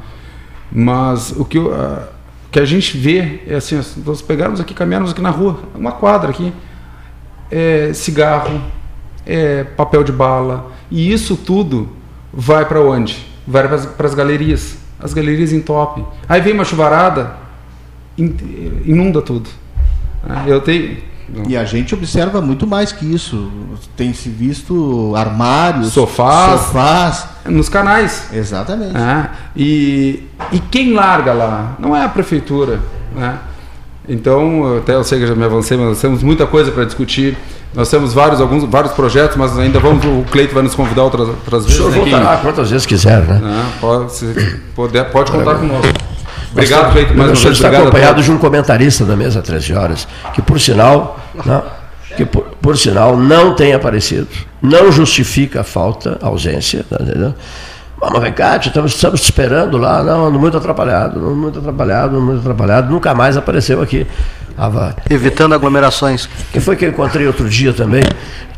Mas 0.72 1.32
o 1.32 1.44
que, 1.44 1.58
uh, 1.58 2.04
que 2.52 2.60
a 2.60 2.66
gente 2.66 2.96
vê 2.96 3.42
é 3.48 3.56
assim, 3.56 3.82
nós 4.06 4.22
pegarmos 4.22 4.60
aqui, 4.60 4.76
caminharmos 4.76 5.12
aqui 5.12 5.22
na 5.22 5.32
rua, 5.32 5.58
uma 5.74 5.92
quadra 5.92 6.30
aqui, 6.30 6.54
é 7.50 7.92
cigarro, 7.94 8.62
é 9.26 9.64
papel 9.64 10.04
de 10.04 10.12
bala, 10.12 10.72
e 10.92 11.12
isso 11.12 11.36
tudo 11.36 11.90
vai 12.32 12.64
para 12.66 12.80
onde? 12.82 13.26
Vai 13.48 13.68
para 13.68 14.06
as 14.06 14.14
galerias 14.14 14.79
as 15.00 15.14
galerias 15.14 15.54
entopem. 15.54 16.06
Aí 16.28 16.42
vem 16.42 16.54
uma 16.54 16.66
chuvarada, 16.66 17.36
inunda 18.18 19.22
tudo. 19.22 19.50
Ah, 20.28 20.44
eu 20.48 20.60
tenho. 20.62 20.98
E 21.48 21.56
a 21.56 21.64
gente 21.64 21.94
observa 21.94 22.42
muito 22.42 22.66
mais 22.66 22.92
que 22.92 23.06
isso. 23.06 23.52
Tem 23.96 24.14
se 24.14 24.30
visto 24.30 25.14
armários, 25.16 25.94
sofás, 25.94 26.62
sofás. 26.62 27.28
nos 27.46 27.70
canais. 27.70 28.30
Exatamente. 28.34 28.98
É, 28.98 29.30
e, 29.56 30.24
e 30.52 30.60
quem 30.60 30.94
larga 30.94 31.34
lá? 31.34 31.76
Não 31.80 31.96
é 31.96 32.04
a 32.04 32.10
prefeitura. 32.10 32.80
Né? 33.16 33.38
Então, 34.08 34.78
até 34.78 34.96
eu 34.96 35.04
sei 35.04 35.20
que 35.20 35.28
já 35.28 35.36
me 35.36 35.44
avancei, 35.44 35.78
mas 35.78 35.88
nós 35.88 36.02
temos 36.02 36.24
muita 36.24 36.48
coisa 36.48 36.72
para 36.72 36.84
discutir. 36.84 37.38
Nós 37.74 37.90
temos 37.90 38.14
vários, 38.14 38.42
alguns, 38.42 38.64
vários 38.64 38.94
projetos, 38.94 39.38
mas 39.38 39.58
ainda 39.58 39.80
vamos. 39.80 40.04
O 40.04 40.26
Cleito 40.32 40.54
vai 40.54 40.64
nos 40.64 40.74
convidar 40.74 41.04
outras, 41.04 41.28
outras 41.28 41.66
vezes. 41.66 41.80
O 41.80 41.92
senhor 41.92 42.06
né, 42.06 42.12
voltará 42.12 42.38
quantas 42.38 42.70
vezes 42.72 42.86
quiser, 42.86 43.22
né? 43.22 43.42
É, 43.44 43.80
pode, 43.80 44.12
se 44.12 44.62
puder, 44.76 45.12
pode 45.12 45.32
contar 45.32 45.56
conosco. 45.56 45.94
Obrigado, 46.52 46.92
Cleito. 46.92 47.16
Mais 47.16 47.32
o 47.32 47.36
senhor 47.36 47.52
está 47.52 47.70
acompanhado 47.70 48.24
de 48.24 48.32
um 48.32 48.38
comentarista 48.40 49.06
da 49.06 49.16
mesa 49.16 49.42
13 49.42 49.74
horas, 49.74 50.08
que 50.34 50.42
por 50.42 50.60
sinal, 50.60 51.20
não, 51.46 51.64
que 52.18 52.26
por, 52.26 52.44
por, 52.60 52.76
sinal 52.76 53.16
não 53.16 53.54
tem 53.54 53.74
aparecido, 53.74 54.28
não 54.60 54.92
justifica 54.92 55.62
a 55.62 55.64
falta, 55.64 56.18
a 56.22 56.26
ausência, 56.26 56.84
tá 56.90 56.98
entendeu? 57.00 57.36
Mas 58.02 58.22
vem 58.22 58.34
cá, 58.34 58.58
estamos, 58.58 58.96
estamos 58.96 59.22
esperando 59.22 59.78
lá, 59.78 60.02
não, 60.02 60.32
muito 60.32 60.58
atrapalhado, 60.58 61.20
muito 61.20 61.60
atrapalhado, 61.60 62.20
muito 62.20 62.40
atrapalhado, 62.40 62.92
nunca 62.92 63.14
mais 63.14 63.38
apareceu 63.38 63.82
aqui. 63.82 64.08
Evitando 65.10 65.54
aglomerações. 65.54 66.28
Que 66.52 66.60
foi 66.60 66.76
que 66.76 66.86
eu 66.86 66.90
encontrei 66.90 67.26
outro 67.26 67.48
dia 67.50 67.72
também. 67.74 68.04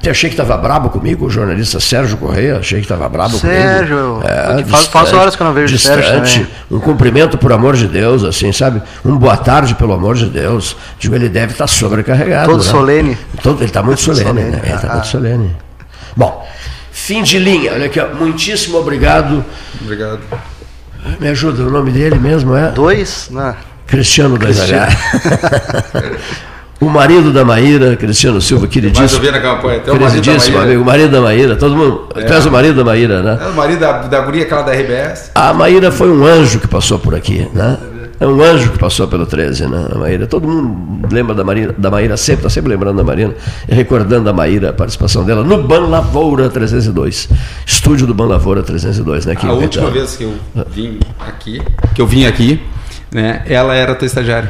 Achei 0.10 0.30
que 0.30 0.34
estava 0.34 0.58
brabo 0.58 0.90
comigo, 0.90 1.28
o 1.28 1.30
jornalista 1.30 1.80
Sérgio 1.80 2.18
Correia, 2.18 2.58
achei 2.58 2.80
que 2.80 2.86
estava 2.86 3.08
brabo 3.08 3.38
Sérgio, 3.38 3.98
comigo. 3.98 4.22
Sérgio, 4.26 4.60
é, 4.60 4.64
faz, 4.66 4.88
faz 4.88 5.14
horas 5.14 5.36
que 5.36 5.44
eu 5.44 5.46
não 5.46 5.54
vejo 5.54 5.76
distante, 5.76 6.04
Sérgio 6.04 6.48
Um 6.72 6.80
cumprimento, 6.80 7.38
por 7.38 7.52
amor 7.54 7.76
de 7.76 7.88
Deus, 7.88 8.24
assim, 8.24 8.52
sabe? 8.52 8.82
Um 9.06 9.16
boa 9.16 9.38
tarde, 9.38 9.76
pelo 9.76 9.94
amor 9.94 10.16
de 10.16 10.26
Deus. 10.26 10.76
Digo, 10.98 11.14
ele 11.14 11.30
deve 11.30 11.52
estar 11.52 11.68
sobrecarregado. 11.68 12.50
Todo 12.50 12.64
né? 12.64 12.72
solene. 12.72 13.18
Todo, 13.44 13.58
ele 13.60 13.66
está 13.66 13.84
muito 13.84 14.02
solene, 14.02 14.28
solene, 14.28 14.50
né? 14.50 14.62
Ele 14.64 14.74
está 14.74 14.88
ah. 14.88 14.94
muito 14.94 15.08
solene. 15.08 15.56
Bom, 16.18 16.48
fim 16.92 17.22
de 17.22 17.38
linha. 17.38 17.74
Olha 17.74 17.86
aqui, 17.86 18.00
ó. 18.00 18.08
muitíssimo 18.16 18.80
obrigado. 18.80 19.46
Obrigado. 19.80 20.22
Me 21.20 21.28
ajuda, 21.28 21.64
o 21.64 21.70
nome 21.70 21.92
dele 21.92 22.18
mesmo 22.18 22.56
é? 22.56 22.72
Dois, 22.72 23.30
né? 23.30 23.56
Cristiano 23.92 24.38
da 24.38 24.48
O 26.80 26.90
marido 26.90 27.32
da 27.32 27.46
Maíra, 27.46 27.96
Cristiano 27.96 28.42
Silva, 28.42 28.66
queridíssimo. 28.66 29.22
Vi 29.22 29.30
na 29.30 29.40
campanha, 29.40 29.78
até 29.78 29.92
o 29.92 30.02
marido 30.02 30.26
da 30.26 30.34
Maíra. 30.34 30.62
amigo, 30.64 30.82
o 30.82 30.86
marido 30.86 31.12
da 31.12 31.22
Maíra, 31.22 31.56
todo 31.56 31.76
mundo. 31.76 32.08
É. 32.16 32.24
Tu 32.24 32.34
és 32.34 32.46
o 32.46 32.52
marido 32.52 32.76
da 32.76 32.84
Maíra, 32.84 33.22
né? 33.22 33.38
É 33.40 33.48
o 33.50 33.54
marido 33.54 33.80
da, 33.80 34.02
da 34.04 34.22
guria, 34.22 34.44
aquela 34.44 34.64
da 34.64 34.72
RBS. 34.72 35.32
A 35.36 35.54
Maíra 35.54 35.92
foi 35.92 36.10
um 36.10 36.26
anjo 36.26 36.60
que 36.60 36.68
passou 36.68 36.98
por 36.98 37.14
aqui, 37.14 37.48
né? 37.54 37.78
É 38.20 38.26
um 38.26 38.42
anjo 38.42 38.72
que 38.72 38.80
passou 38.80 39.08
pelo 39.08 39.28
13, 39.28 39.68
né? 39.68 39.88
A 39.94 39.98
Maíra. 39.98 40.26
Todo 40.26 40.48
mundo 40.48 41.08
lembra 41.14 41.36
da 41.36 41.44
Maíra, 41.44 41.76
da 41.78 41.92
Maíra 41.92 42.18
sempre, 42.18 42.40
está 42.40 42.50
sempre 42.50 42.70
lembrando 42.70 42.98
da 42.98 43.04
Maíra, 43.04 43.36
recordando 43.70 44.30
a 44.30 44.34
Maíra, 44.34 44.70
a 44.70 44.74
participação 44.74 45.24
dela 45.24 45.44
no 45.44 45.62
Ban 45.62 45.82
Lavoura 45.82 46.50
302. 46.50 47.30
Estúdio 47.66 48.08
do 48.08 48.14
Ban 48.16 48.26
Lavoura 48.26 48.64
302, 48.64 49.28
né? 49.28 49.36
Que 49.36 49.46
a 49.46 49.52
última 49.52 49.92
vez 49.92 50.16
que 50.16 50.24
eu 50.24 50.34
vim 50.68 50.98
aqui, 51.20 51.62
que 51.94 52.02
eu 52.02 52.08
vim 52.08 52.26
aqui, 52.26 52.60
né? 53.12 53.42
Ela 53.48 53.76
era 53.76 53.96
tua 53.96 54.06
estagiária. 54.06 54.50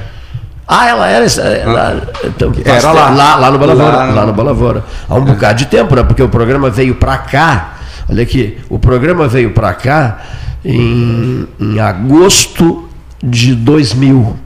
Ah, 0.67 0.87
ela 0.87 1.07
era. 1.07 1.25
Ela, 1.25 2.09
então, 2.23 2.53
era 2.63 2.91
lá. 2.91 3.09
lá. 3.09 3.35
Lá 3.35 3.51
no 3.51 3.59
Balavora. 3.59 3.97
Lá, 3.97 4.05
lá 4.05 4.25
no 4.25 4.33
Balavora. 4.33 4.83
Há 5.09 5.15
um 5.15 5.25
bocado 5.25 5.59
de 5.59 5.65
tempo, 5.65 5.95
né? 5.95 6.03
Porque 6.03 6.23
o 6.23 6.29
programa 6.29 6.69
veio 6.69 6.95
para 6.95 7.17
cá. 7.17 7.73
Olha 8.09 8.23
aqui, 8.23 8.57
o 8.69 8.79
programa 8.79 9.27
veio 9.27 9.51
para 9.51 9.73
cá 9.73 10.19
em, 10.63 11.47
em 11.59 11.79
agosto 11.79 12.87
de 13.23 13.53
2000. 13.55 14.37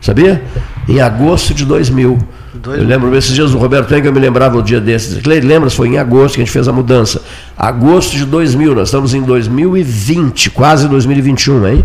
Sabia? 0.00 0.42
Em 0.88 1.00
agosto 1.00 1.54
de 1.54 1.64
2000. 1.64 2.18
Eu 2.64 2.84
lembro 2.84 3.16
esses 3.16 3.34
dias 3.34 3.54
o 3.54 3.58
Roberto 3.58 3.94
Enga 3.94 4.12
me 4.12 4.20
lembrava 4.20 4.58
o 4.58 4.62
dia 4.62 4.80
desses. 4.80 5.22
Lembra? 5.24 5.70
Foi 5.70 5.88
em 5.88 5.98
agosto 5.98 6.34
que 6.34 6.42
a 6.42 6.44
gente 6.44 6.52
fez 6.52 6.68
a 6.68 6.72
mudança. 6.72 7.22
Agosto 7.56 8.16
de 8.16 8.24
2000, 8.24 8.74
nós 8.74 8.88
estamos 8.88 9.14
em 9.14 9.22
2020, 9.22 10.50
quase 10.50 10.86
2021, 10.88 11.66
hein? 11.66 11.84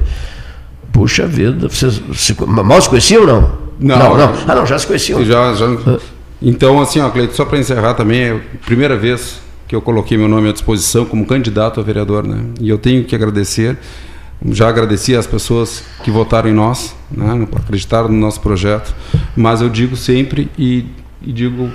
Puxa 0.97 1.27
vida, 1.27 1.69
vocês 1.69 2.01
se, 2.15 2.35
mal 2.43 2.81
se 2.81 2.89
conheciam 2.89 3.21
ou 3.21 3.27
não? 3.27 3.51
Não, 3.79 3.99
não, 3.99 4.17
não. 4.17 4.33
Ah, 4.47 4.55
não, 4.55 4.65
já 4.65 4.79
se 4.79 4.87
conheciam. 4.87 5.23
Já, 5.23 5.53
já. 5.53 5.67
Então, 6.41 6.81
assim, 6.81 6.99
ó, 6.99 7.09
Cleito, 7.11 7.35
só 7.35 7.45
para 7.45 7.59
encerrar 7.59 7.93
também, 7.93 8.19
é 8.19 8.31
a 8.31 8.65
primeira 8.65 8.97
vez 8.97 9.39
que 9.67 9.75
eu 9.75 9.81
coloquei 9.81 10.17
meu 10.17 10.27
nome 10.27 10.49
à 10.49 10.51
disposição 10.51 11.05
como 11.05 11.23
candidato 11.27 11.79
a 11.79 11.83
vereador, 11.83 12.25
né? 12.25 12.45
E 12.59 12.67
eu 12.67 12.79
tenho 12.79 13.03
que 13.03 13.13
agradecer, 13.13 13.77
já 14.49 14.69
agradeci 14.69 15.15
às 15.15 15.27
pessoas 15.27 15.83
que 16.03 16.09
votaram 16.09 16.49
em 16.49 16.53
nós, 16.53 16.95
né? 17.11 17.47
acreditaram 17.55 18.09
no 18.09 18.17
nosso 18.17 18.41
projeto, 18.41 18.95
mas 19.35 19.61
eu 19.61 19.69
digo 19.69 19.95
sempre 19.95 20.49
e, 20.57 20.83
e 21.21 21.31
digo, 21.31 21.69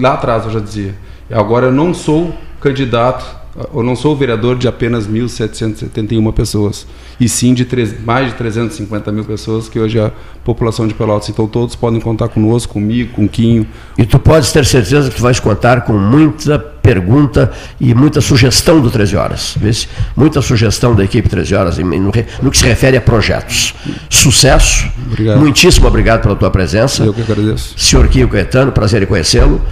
lá 0.00 0.14
atrás 0.14 0.44
eu 0.44 0.50
já 0.50 0.58
dizia, 0.58 0.96
agora 1.30 1.66
eu 1.66 1.72
não 1.72 1.94
sou 1.94 2.34
candidato 2.60 3.43
eu 3.72 3.82
não 3.82 3.94
sou 3.94 4.16
vereador 4.16 4.56
de 4.56 4.66
apenas 4.66 5.06
1.771 5.06 6.32
pessoas, 6.32 6.86
e 7.20 7.28
sim 7.28 7.54
de 7.54 7.64
três, 7.64 8.02
mais 8.04 8.28
de 8.30 8.34
350 8.34 9.12
mil 9.12 9.24
pessoas, 9.24 9.68
que 9.68 9.78
hoje 9.78 9.98
é 9.98 10.06
a 10.06 10.12
população 10.44 10.88
de 10.88 10.94
Pelotas. 10.94 11.28
Então 11.28 11.46
todos 11.46 11.76
podem 11.76 12.00
contar 12.00 12.28
conosco, 12.28 12.72
comigo, 12.72 13.12
com 13.14 13.24
o 13.24 13.28
Quinho. 13.28 13.66
E 13.96 14.04
tu 14.04 14.18
podes 14.18 14.50
ter 14.50 14.64
certeza 14.64 15.08
que 15.08 15.16
tu 15.16 15.22
vais 15.22 15.38
contar 15.38 15.82
com 15.82 15.92
muita 15.92 16.58
pergunta 16.58 17.50
e 17.80 17.94
muita 17.94 18.20
sugestão 18.20 18.80
do 18.80 18.90
13 18.90 19.16
Horas. 19.16 19.56
Muita 20.16 20.42
sugestão 20.42 20.94
da 20.94 21.04
equipe 21.04 21.28
13 21.28 21.54
Horas 21.54 21.78
no, 21.78 22.12
no 22.42 22.50
que 22.50 22.58
se 22.58 22.64
refere 22.64 22.96
a 22.96 23.00
projetos. 23.00 23.74
Sucesso. 24.10 24.86
Obrigado. 25.06 25.38
Muitíssimo 25.38 25.86
obrigado 25.86 26.22
pela 26.22 26.36
tua 26.36 26.50
presença. 26.50 27.04
Eu 27.04 27.14
que 27.14 27.22
agradeço. 27.22 27.74
Senhor 27.78 28.06
Quinho 28.08 28.28
Caetano, 28.28 28.72
prazer 28.72 29.02
em 29.02 29.06
conhecê-lo. 29.06 29.62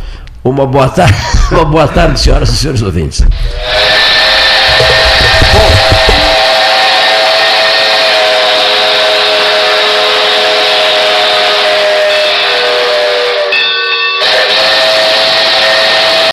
Uma 0.45 0.67
boa 0.67 0.89
tarde, 0.89 1.15
uma 1.53 1.65
boa 1.65 1.87
tarde, 1.87 2.19
senhoras 2.19 2.49
e 2.51 2.57
senhores 2.57 2.83
ouvintes. 2.83 3.23